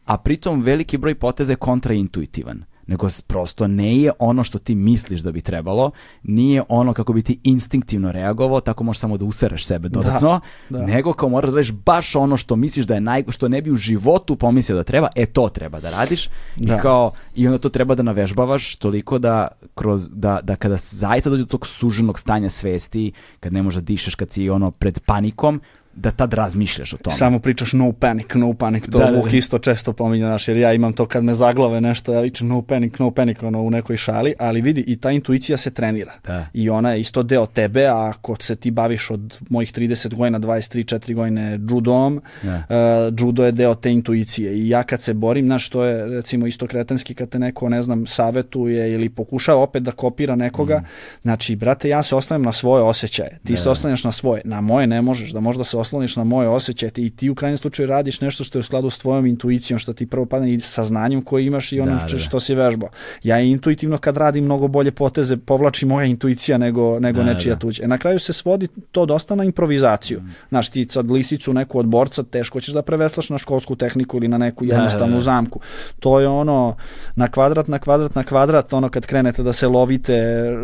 [0.06, 5.22] a pritom veliki broj poteza je kontraintuitivan nego prosto ne je ono što ti misliš
[5.22, 5.92] da bi trebalo,
[6.24, 10.40] nije ono kako bi ti instinktivno reagovao, tako možeš samo da usereš sebe dodatno,
[10.70, 10.86] da.
[10.86, 13.72] nego kao moraš da radiš baš ono što misliš da je naj, što ne bi
[13.72, 16.76] u životu pomislio da treba, e to treba da radiš Da.
[16.76, 21.30] i kao i onda to treba da navežbavaš toliko da kroz da, da kada zaista
[21.30, 25.00] dođe do tog suženog stanja svesti, kad ne možeš da dišeš, kad si ono pred
[25.00, 25.62] panikom,
[25.96, 27.16] da tad razmišljaš o tome.
[27.16, 29.38] Samo pričaš no panic, no panic, to Da, da, Vuk da.
[29.38, 32.62] isto često pominje, znaš, jer ja imam to kad me zaglave nešto, ja vičem no
[32.62, 36.14] panic, no panic, ono, u nekoj šali, ali vidi, i ta intuicija se trenira.
[36.26, 36.46] Da.
[36.54, 40.40] I ona je isto deo tebe, a ako se ti baviš od mojih 30 godina,
[40.40, 42.64] 23-4 godine judom, Da.
[43.10, 44.54] uh, judo je deo te intuicije.
[44.56, 47.84] I ja kad se borim, znaš, to je recimo isto kretenski kad te neko, ne
[47.84, 50.86] znam, savetuje ili pokušava opet da kopira nekoga, Mm.
[51.22, 54.88] znači, brate, ja se ostavljam na svoje osjećaje, ti se oslanjaš na svoje, na moje
[54.88, 58.22] ne možeš, da možda se osloniš na moje osjećaje i ti u krajnjem slučaju radiš
[58.22, 61.45] nešto što je u skladu s tvojom intuicijom, što ti prvo padne i saznanjem koje
[61.45, 62.20] imaš i onim Da, da, da.
[62.20, 62.90] što si vežbao.
[63.24, 67.60] Ja intuitivno kad radim mnogo bolje poteze, povlači moja intuicija nego, nego Da, nečija da.
[67.60, 67.84] tuđa.
[67.84, 70.20] E, na kraju se svodi to dosta na improvizaciju.
[70.20, 70.32] Mm.
[70.50, 74.28] Znaš, ti sad lisicu neku od borca, teško ćeš da preveslaš na školsku tehniku ili
[74.28, 75.24] na neku Da, jednostavnu da, da.
[75.24, 75.60] zamku.
[76.00, 76.76] To je ono
[77.16, 80.16] na kvadrat, na kvadrat, na kvadrat, ono kad krenete da se lovite,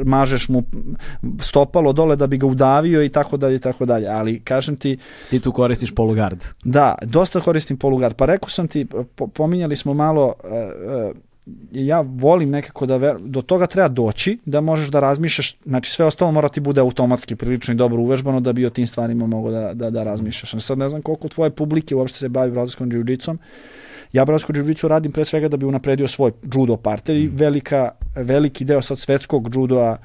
[0.06, 0.64] mažeš mu
[1.42, 4.08] stopalo dole da bi ga udavio i tako dalje i tako dalje.
[4.08, 4.98] Ali kažem ti,
[5.30, 6.44] Ti tu koristiš polugard.
[6.64, 8.16] da, dosta koristim polugard.
[8.16, 11.14] Pa rekao sam ti, po, pominjali smo malo, e, e,
[11.72, 16.06] ja volim nekako da, ver, do toga treba doći, da možeš da razmišljaš, znači sve
[16.06, 19.52] ostalo mora ti bude automatski prilično i dobro uvežbano da bi o tim stvarima mogo
[19.52, 20.64] da, da, da razmišljaš.
[20.64, 23.38] Sad ne znam koliko tvoje publike uopšte se bavi brazilskom džiu-džicom.
[24.14, 28.66] Ja brazilsku džiu radim pre svega da bi unapredio svoj judo parter i velika, veliki
[28.66, 29.98] deo sad svetskog judoa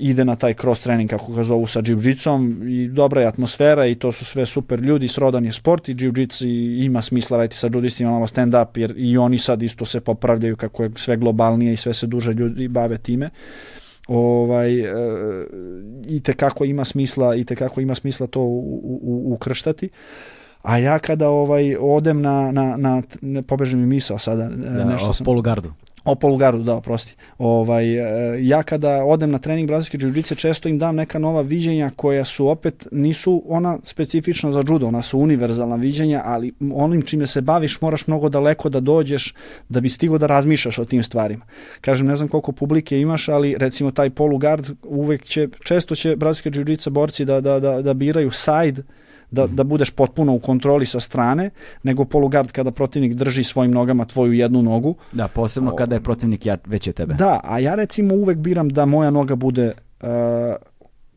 [0.00, 3.94] ide na taj cross trening kako ga zovu sa jiu-jitsom i dobra je atmosfera i
[3.94, 6.46] to su sve super ljudi, srodan je sport i jiu-jitsu
[6.84, 10.56] ima smisla raditi sa judistima malo stand up jer i oni sad isto se popravljaju
[10.56, 13.30] kako je sve globalnije i sve se duže ljudi bave time
[14.08, 14.86] ovaj e,
[16.06, 19.88] i te kako ima smisla i te kako ima smisla to u, u, ukrštati
[20.62, 25.12] a ja kada ovaj odem na, na, na ne pobeže mi misao sada Da, nešto
[25.12, 25.72] sam polugardu.
[26.06, 27.16] O polugaru, da, oprosti.
[27.38, 31.90] Ovaj, e, ja kada odem na trening brazilske jiu često im dam neka nova viđenja
[31.96, 37.26] koja su opet, nisu ona specifična za judo, ona su univerzalna viđenja, ali onim čime
[37.26, 39.34] se baviš moraš mnogo daleko da dođeš
[39.68, 41.44] da bi stigo da razmišljaš o tim stvarima.
[41.80, 46.50] Kažem, ne znam koliko publike imaš, ali recimo taj polugard uvek će, često će brazilske
[46.54, 48.82] jiu borci da, da, da, da biraju side,
[49.30, 51.50] da, da budeš potpuno u kontroli sa strane,
[51.82, 56.46] nego polugard kada protivnik drži svojim nogama tvoju jednu nogu, Da, posebno kada je protivnik
[56.46, 57.14] ja, veći od tebe.
[57.14, 60.08] da, a ja recimo uvek biram da moja noga bude uh,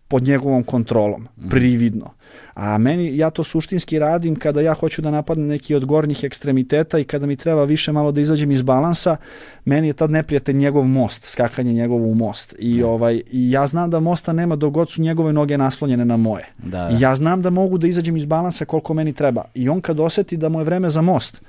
[0.09, 2.09] pod njegovom kontrolom, prividno.
[2.53, 6.99] A meni, ja to suštinski radim kada ja hoću da napadnem neki od gornjih ekstremiteta
[6.99, 9.17] i kada mi treba više malo da izađem iz balansa,
[9.65, 12.55] meni je tad neprijatelj njegov most, skakanje njegovu u most.
[12.59, 16.17] I, ovaj, I ja znam da mosta nema dok god su njegove noge naslonjene na
[16.17, 16.45] moje.
[16.57, 16.89] Da, da.
[16.89, 19.43] I ja znam da mogu da izađem iz balansa koliko meni treba.
[19.53, 21.41] I on kad oseti da mu je vreme za most,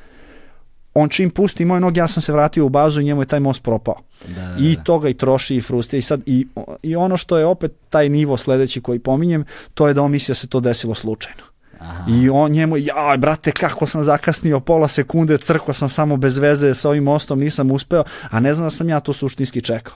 [0.94, 3.41] on čim pusti moje noge, ja sam se vratio u bazu i njemu je taj
[3.41, 3.94] most propao.
[4.28, 4.83] Da, da, I da.
[4.83, 6.47] toga i troši i frustrira i sad i,
[6.83, 9.44] i ono što je opet taj nivo sledeći koji pominjem,
[9.75, 11.43] to je da on misli da se to desilo slučajno.
[11.81, 12.05] Aha.
[12.09, 16.75] I on njemu, jaj, brate, kako sam zakasnio pola sekunde, crkao sam samo bez veze
[16.75, 19.94] sa ovim mostom, nisam uspeo, a ne znam da sam ja to suštinski čekao.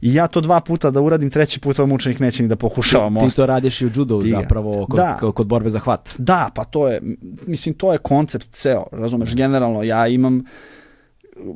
[0.00, 3.08] I ja to dva puta da uradim, treći put ovaj mučenik neće ni da pokušava
[3.08, 3.30] most.
[3.30, 5.16] Ti to radiš i u judo zapravo, kod, da.
[5.34, 6.10] kod borbe za hvat.
[6.18, 7.00] Da, pa to je,
[7.46, 10.44] mislim, to je koncept ceo, razumeš, generalno, ja imam,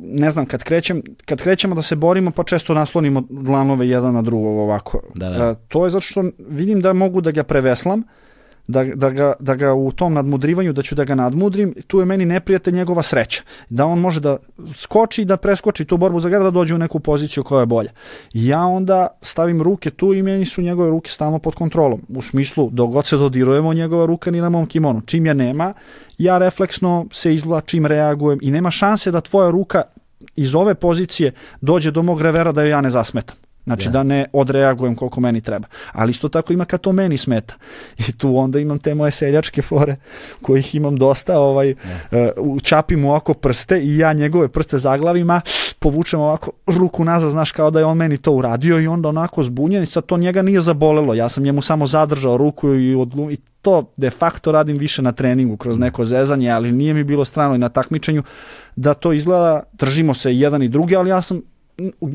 [0.00, 4.22] ne znam, kad, krećem, kad krećemo da se borimo, pa često naslonimo dlanove jedan na
[4.22, 5.00] drugog ovako.
[5.14, 5.50] Da, da.
[5.50, 8.02] E, to je zato što vidim da mogu da ga preveslam,
[8.66, 12.04] da, da, ga, da ga u tom nadmudrivanju, da ću da ga nadmudrim, tu je
[12.04, 13.42] meni neprijatelj njegova sreća.
[13.68, 14.36] Da on može da
[14.74, 17.66] skoči i da preskoči tu borbu za gara da dođe u neku poziciju koja je
[17.66, 17.90] bolja.
[18.32, 22.02] Ja onda stavim ruke tu i meni su njegove ruke stalno pod kontrolom.
[22.08, 25.00] U smislu, dok god se dodirujemo, njegova ruka ni na mom kimonu.
[25.06, 25.74] Čim je nema,
[26.18, 29.82] ja refleksno se izvlačim, reagujem i nema šanse da tvoja ruka
[30.36, 33.36] iz ove pozicije dođe do mog revera da joj ja ne zasmetam.
[33.64, 33.92] Znači yeah.
[33.92, 35.68] da ne odreagujem koliko meni treba.
[35.92, 37.54] Ali isto tako ima kad to meni smeta.
[38.08, 39.96] I tu onda imam te moje seljačke fore
[40.42, 41.74] kojih imam dosta, ovaj,
[42.10, 42.32] yeah.
[42.40, 45.40] uh, čapim mu oko prste i ja njegove prste zaglavim, a
[45.78, 49.42] povučem ovako ruku nazad, znaš kao da je on meni to uradio i onda onako
[49.42, 51.14] zbunjen i sad to njega nije zabolelo.
[51.14, 55.12] Ja sam njemu samo zadržao ruku i, odlum, i to de facto radim više na
[55.12, 58.22] treningu kroz neko zezanje, ali nije mi bilo strano i na takmičenju
[58.76, 61.42] da to izgleda, držimo se jedan i drugi, ali ja sam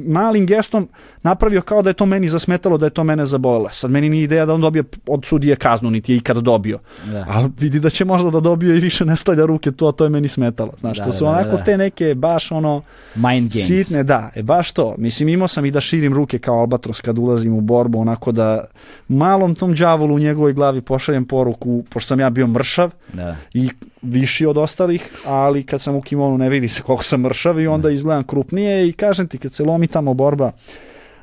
[0.08, 0.88] malim gestom
[1.24, 3.70] napravio kao da je to meni zasmetalo, da je to mene zabolelo.
[3.72, 6.80] Sad meni nije ideja da on dobije od sudije kaznu, niti je ikad dobio.
[7.12, 7.26] Da.
[7.30, 10.04] Ali vidi da će možda da dobije i više ne stavlja ruke tu, a to
[10.04, 10.74] je meni smetalo.
[10.78, 11.64] Znaš, da, to su da, onako da, da.
[11.64, 12.82] te neke baš ono...
[13.16, 13.68] Mind games.
[13.68, 14.96] Sitne, da, e baš to.
[14.98, 18.66] Mislim, imao sam i da širim ruke kao albatros kad ulazim u borbu, onako da
[19.08, 23.36] malom tom đavolu u njegovoj glavi pošaljem poruku, pošto sam ja bio mršav da.
[23.54, 23.70] i
[24.02, 27.68] viši od ostalih, ali kad sam u kimonu ne vidi se koliko sam mršav i
[27.68, 30.52] onda izgledam krupnije i kažem ti kad se lomi tamo borba,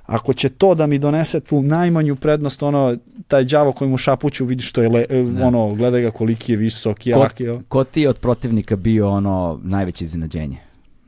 [0.07, 2.97] ako će to da mi donese tu najmanju prednost, ono,
[3.29, 5.45] taj đavo koji mu šapuću, vidi što je, le, ne.
[5.45, 7.61] ono, gledaj ga koliki je visok, jak je.
[7.69, 10.57] Ko ti od protivnika bio ono najveće iznenađenje?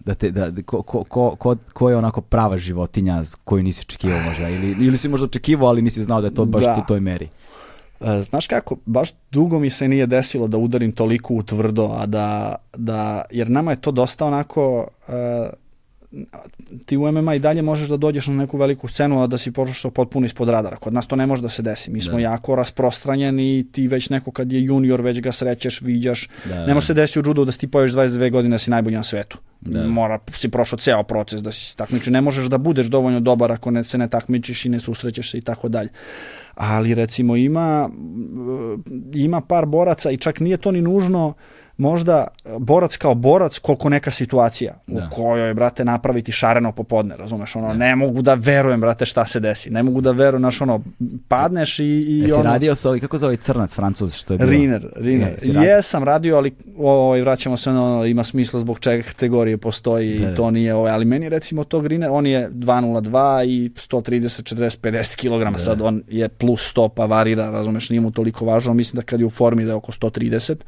[0.05, 4.49] Da te, da, ko, ko, ko, ko je onako prava životinja koju nisi očekivao možda?
[4.49, 6.81] Ili, ili si možda očekivao, ali nisi znao da je to baš da.
[6.85, 7.29] u toj meri?
[8.05, 12.07] E, znaš kako, baš dugo mi se nije desilo da udarim toliko u tvrdo, a
[12.07, 15.15] da, da jer nama je to dosta onako, uh,
[16.87, 19.53] ti u MMA i dalje možeš da dođeš na neku veliku scenu, a da si
[19.53, 20.77] pošao potpuno ispod radara.
[20.77, 21.91] Kod nas to ne može da se desi.
[21.91, 22.19] Mi smo da.
[22.19, 26.29] jako rasprostranjeni i ti već neko kad je junior, već ga srećeš, viđaš.
[26.45, 28.71] Da, ne može se desiti u judu da si ti pojaviš 22 godine da si
[28.71, 29.39] najbolji na svetu.
[29.61, 29.87] Da.
[29.87, 32.11] Mora, si prošao ceo proces da si takmičio.
[32.11, 35.39] Ne možeš da budeš dovoljno dobar ako ne, se ne takmičiš i ne susrećeš se
[35.39, 35.89] i tako dalje.
[36.55, 37.91] Ali recimo ima,
[39.15, 41.35] ima par boraca i čak nije to ni nužno
[41.77, 42.27] možda
[42.59, 45.09] borac kao borac koliko neka situacija da.
[45.13, 47.75] u kojoj, brate, napraviti šareno popodne, razumeš, ono, da.
[47.75, 50.83] ne mogu da verujem, brate, šta se desi, ne mogu da verujem, znaš, ono,
[51.29, 52.43] padneš i, i Jesi ono...
[52.43, 54.51] radio sa ovaj, kako zove crnac, francuz, što je bilo?
[54.51, 59.59] Riner, Riner, je, jesam radio, ali ovaj, vraćamo se, ono, ima smisla zbog čega kategorije
[59.59, 63.71] postoji da, i to nije, ovaj, ali meni recimo tog Riner, on je 202 i
[63.75, 65.59] 130, 40, 50 kg, da.
[65.59, 69.21] sad on je plus 100, pa varira, razumeš, nije mu toliko važno, mislim da kad
[69.21, 70.65] je u formi da je oko 130, da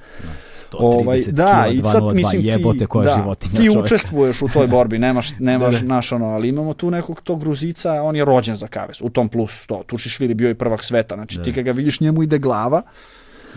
[0.72, 3.84] ovaj, da, i sad mislim ti, jebote koja da, životinja ti čovjek.
[3.84, 5.86] učestvuješ u toj borbi, nemaš, nemaš da, da.
[5.86, 9.28] naš ono, ali imamo tu nekog tog Gruzica, on je rođen za kavez, u tom
[9.28, 11.44] plus 100, Tušišvili bio i prvak sveta, znači da.
[11.44, 12.82] ti kad ga vidiš njemu ide glava,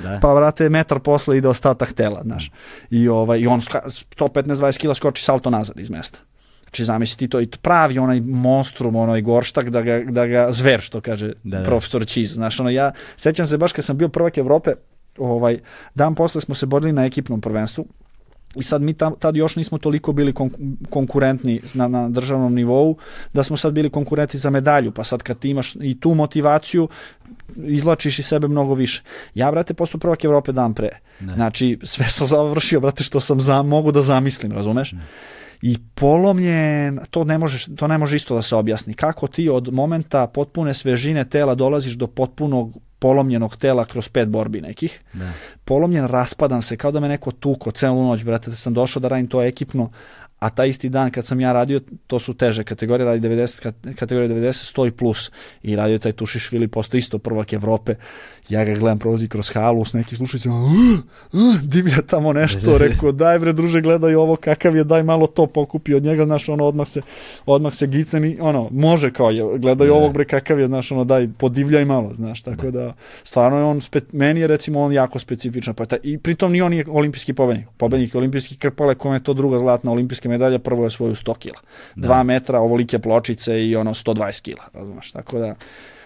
[0.04, 0.20] da.
[0.22, 2.52] pa vrate metar posle ide ostatak tela, znaš.
[2.90, 6.20] I, ovaj, i on 115-20 kila skoči salto nazad iz mesta.
[6.64, 11.02] Znači zamisli to i pravi onaj monstrum, onaj gorštak da ga, da ga zver što
[11.02, 11.64] kaže da, da.
[11.64, 12.34] profesor Čiz.
[12.34, 14.74] Znaš, ono ja sećam se baš kad sam bio prvak Evrope,
[15.18, 15.60] ovaj,
[15.96, 17.86] dan posle smo se borili na ekipnom prvenstvu
[18.56, 20.52] i sad mi tam, tad još nismo toliko bili kon,
[20.90, 22.98] konkurentni na, na državnom nivou,
[23.34, 26.88] da smo sad bili konkurentni za medalju, pa sad kad ti imaš i tu motivaciju,
[27.56, 29.04] izlačiš i sebe mnogo više.
[29.36, 30.90] Ja, brate, posto prvak Evrope dan pre.
[31.20, 31.34] Ne.
[31.34, 34.92] Znači, sve sam završio, brate, što sam za, mogu da zamislim, razumeš?
[34.92, 35.06] Ne.
[35.62, 38.94] I polomljen, to ne, možeš, to ne može isto da se objasni.
[38.94, 44.62] Kako ti od momenta potpune svežine tela dolaziš do potpunog polomljenog tela kroz pet borbi
[44.62, 45.00] nekih.
[45.14, 45.32] Da.
[45.66, 49.08] Polomljen, raspadam se, kao da me neko tuko celu noć, brate, da sam došao da
[49.08, 49.90] radim to ekipno,
[50.40, 54.36] a taj isti dan kad sam ja radio, to su teže kategorije, radi 90, kategorija
[54.36, 55.32] 90, 100 i plus,
[55.64, 57.96] i radio taj Tušišvili, posto isto prvak Evrope,
[58.50, 60.72] ja ga gledam, prolazi kroz halu s nekim slušajcima, uh,
[61.34, 65.48] uh, divlja tamo nešto, rekao, daj bre druže, gledaj ovo, kakav je, daj malo to
[65.48, 67.02] pokupi od njega, znaš, ono, odmah se,
[67.46, 69.94] odmah se gicem i, ono, može kao, je, gledaj ne.
[69.94, 72.94] ovog bre, kakav je, znaš, ono, daj, podivljaj malo, znaš, tako da,
[73.24, 76.74] stvarno je on, spe, meni je, recimo, on jako specifičan, pa i pritom ni on
[76.74, 80.90] je olimpijski pobednik, pobednik olimpijski krpale, kome je to druga zlatna olimpijska medalja, prvo je
[80.90, 81.60] svoju 100 kila,
[81.96, 82.24] 2 da.
[82.24, 85.56] metra, ovolike pločice i ono 120 kila, razumeš, tako da,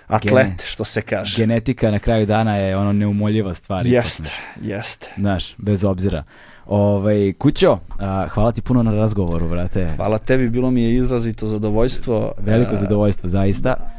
[0.08, 1.38] atlet, Gene, što se kaže.
[1.38, 3.86] Genetika na kraju dana je ono neumoljiva stvar.
[3.86, 5.14] Jeste, jeste.
[5.18, 6.24] Znaš, bez obzira.
[6.66, 9.90] Ovaj, Kućo, a, hvala ti puno na razgovoru, brate.
[9.96, 12.34] Hvala tebi, bilo mi je izrazito zadovoljstvo.
[12.38, 13.93] Veliko zadovoljstvo, zaista.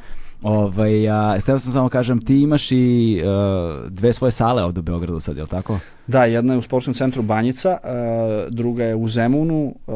[0.45, 5.21] Ovaj, a, sam samo kažem, ti imaš i uh, dve svoje sale ovde u Beogradu
[5.21, 5.79] sad, je li tako?
[6.07, 9.95] Da, jedna je u sportskom centru Banjica, uh, druga je u Zemunu, uh,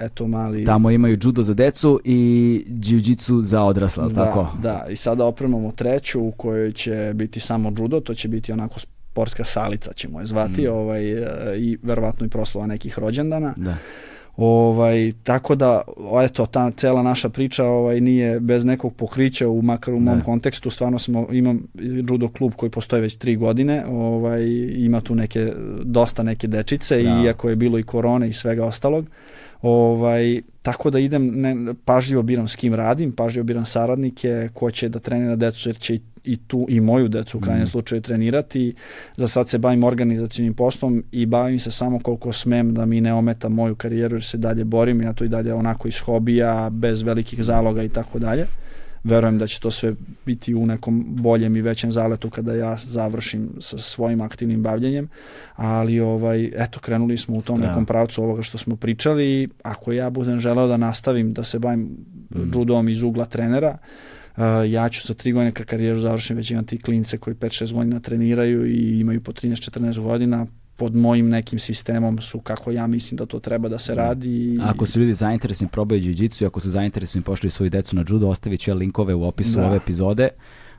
[0.00, 0.64] eto mali...
[0.64, 4.48] Tamo imaju judo za decu i jiu-jitsu za odrasle, da, tako?
[4.62, 8.80] Da, i sada opremamo treću u kojoj će biti samo judo, to će biti onako
[8.80, 10.72] sportska salica ćemo je zvati, mm.
[10.72, 11.02] ovaj,
[11.56, 13.54] i verovatno i proslova nekih rođendana.
[13.56, 13.76] Da.
[14.36, 15.82] Ovaj, tako da,
[16.24, 20.24] eto, ta cela naša priča ovaj, nije bez nekog pokrića, u, makar u mom ne.
[20.24, 21.62] kontekstu, stvarno smo, imam
[22.10, 24.42] judo klub koji postoji već tri godine, ovaj,
[24.76, 25.52] ima tu neke,
[25.84, 27.24] dosta neke dečice, Strava.
[27.24, 29.06] iako je bilo i korone i svega ostalog.
[29.62, 34.88] Ovaj, tako da idem, ne, pažljivo biram s kim radim, pažljivo biram saradnike, ko će
[34.88, 37.70] da trenira decu, jer će i i tu i moju decu u krajnjem mm.
[37.70, 38.74] slučaju trenirati.
[39.16, 43.14] Za sad se bavim organizacijnim poslom i bavim se samo koliko smem da mi ne
[43.14, 47.02] ometa moju karijeru jer se dalje borim, ja to i dalje onako iz hobija, bez
[47.02, 48.46] velikih zaloga i tako dalje.
[49.04, 49.94] Verujem da će to sve
[50.26, 55.08] biti u nekom boljem i većem zaletu kada ja završim sa svojim aktivnim bavljenjem,
[55.56, 57.66] ali ovaj eto krenuli smo u tom Strano.
[57.72, 61.80] nekom pravcu ovoga što smo pričali ako ja budem želeo da nastavim da se bavim
[61.80, 62.50] mm.
[62.54, 64.11] judom iz ugla trenera, Uh,
[64.70, 68.00] ja ću za tri godine kad karijeru završim već imam ti klince koji 5-6 godina
[68.00, 70.46] treniraju i imaju po 13-14 godina
[70.76, 74.02] pod mojim nekim sistemom su kako ja mislim da to treba da se da.
[74.02, 74.28] radi.
[74.28, 74.58] I...
[74.62, 78.28] Ako su ljudi zainteresni probaju jiu-jitsu i ako su zainteresni pošli svoju decu na judo,
[78.28, 79.66] ostavit ću ja linkove u opisu da.
[79.66, 80.28] ove epizode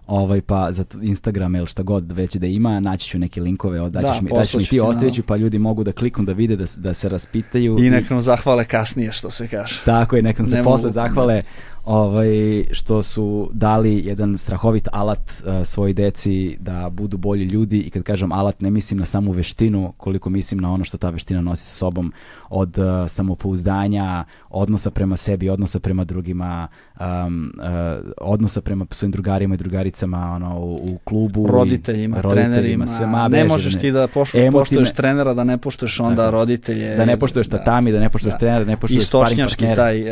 [0.07, 4.15] ovaj pa za Instagram ili šta god već da ima, naći ću neke linkove, daćeš
[4.15, 6.65] da, mi, daćeš mi ti ostavit ću pa ljudi mogu da kliknu da vide da,
[6.77, 7.77] da se raspitaju.
[7.79, 9.81] I nek nam zahvale kasnije što se kaže.
[9.85, 11.33] Tako je, nek nam se ne posle mogu, zahvale.
[11.33, 11.41] Ne
[11.85, 17.89] ovaj, što su dali jedan strahovit alat uh, svoj deci da budu bolji ljudi i
[17.89, 21.41] kad kažem alat ne mislim na samu veštinu koliko mislim na ono što ta veština
[21.41, 22.13] nosi sa sobom
[22.49, 26.67] od uh, samopouzdanja, odnosa prema sebi, odnosa prema drugima,
[26.99, 31.47] um, uh, odnosa prema svojim drugarima i drugaricama ono, u, u klubu.
[31.47, 32.87] Roditeljima, roditeljima trenerima.
[32.87, 36.95] Sve, ma, ne možeš ti da poštuješ, poštuješ trenera, da ne poštuješ onda dakle, roditelje.
[36.95, 39.75] Da ne poštuješ da, tatami, da ne poštuješ da, trenera, da ne poštuješ sparing partnere.
[39.75, 40.03] taj,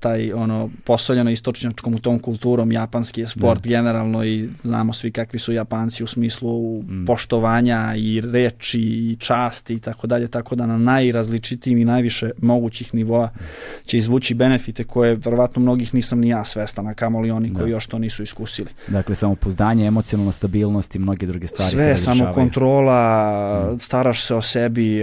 [0.00, 0.70] taj ono,
[1.18, 3.68] posoljeno istočnjačkom u tom kulturom, japanski je sport da.
[3.68, 7.04] generalno i znamo svi kakvi su Japanci u smislu mm.
[7.06, 12.94] poštovanja i reči i časti i tako dalje, tako da na najrazličitijim i najviše mogućih
[12.94, 13.30] nivoa
[13.86, 17.76] će izvući benefite koje verovatno mnogih nisam ni ja svestan, a kamoli oni koji da.
[17.76, 18.68] još to nisu iskusili.
[18.88, 23.78] Dakle, samopouzdanje, emocionalna stabilnost i mnoge druge stvari Sve, samo kontrola, mm.
[23.78, 25.00] staraš se o sebi,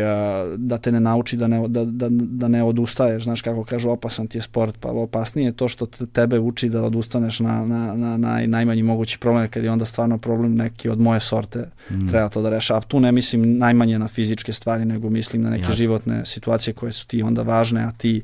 [0.57, 4.27] da te ne nauči da ne, da, da, da ne odustaješ, znaš kako kažu, opasan
[4.27, 8.17] ti je sport, pa opasnije je to što tebe uči da odustaneš na, na, na,
[8.17, 12.07] na najmanji mogući problem, kad je onda stvarno problem neki od moje sorte, mm.
[12.07, 12.77] treba to da reša.
[12.77, 15.75] A tu ne mislim najmanje na fizičke stvari, nego mislim na neke Jasne.
[15.75, 18.23] životne situacije koje su ti onda važne, a ti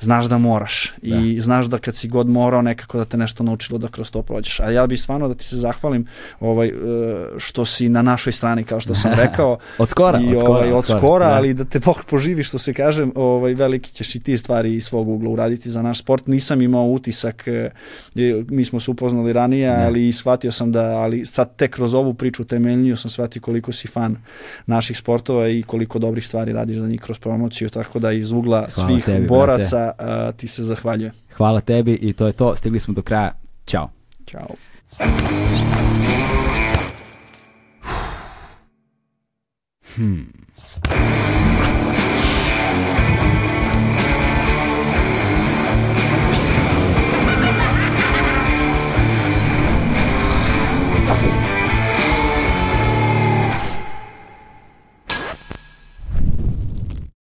[0.00, 1.16] znaš da moraš da.
[1.16, 4.22] i znaš da kad si god morao nekako da te nešto naučilo da kroz to
[4.22, 4.60] prođeš.
[4.60, 6.06] A ja bih stvarno da ti se zahvalim
[6.40, 6.72] ovaj, e,
[7.38, 9.58] što si na našoj strani, kao što sam rekao.
[9.78, 11.34] od skora, i, od skora, ovaj, od skora, skora da.
[11.34, 15.08] ali da te poživi što se kažem, ovaj, veliki ćeš i ti stvari iz svog
[15.08, 16.26] ugla uraditi za naš sport.
[16.26, 17.70] Nisam imao utisak, e,
[18.48, 19.86] mi smo se upoznali ranije, da.
[19.86, 23.88] ali shvatio sam da, ali sad tek kroz ovu priču temeljniju sam shvatio koliko si
[23.88, 24.16] fan
[24.66, 28.58] naših sportova i koliko dobrih stvari radiš za njih kroz promociju, tako da iz ugla
[28.58, 31.12] Hvala svih tebi, boraca ja a, ti se zahvaljujem.
[31.36, 32.56] Hvala tebi i to je to.
[32.56, 33.32] Stigli smo do kraja.
[33.66, 33.90] Ćao.
[34.26, 34.46] Ćao.
[39.96, 40.32] Hmm.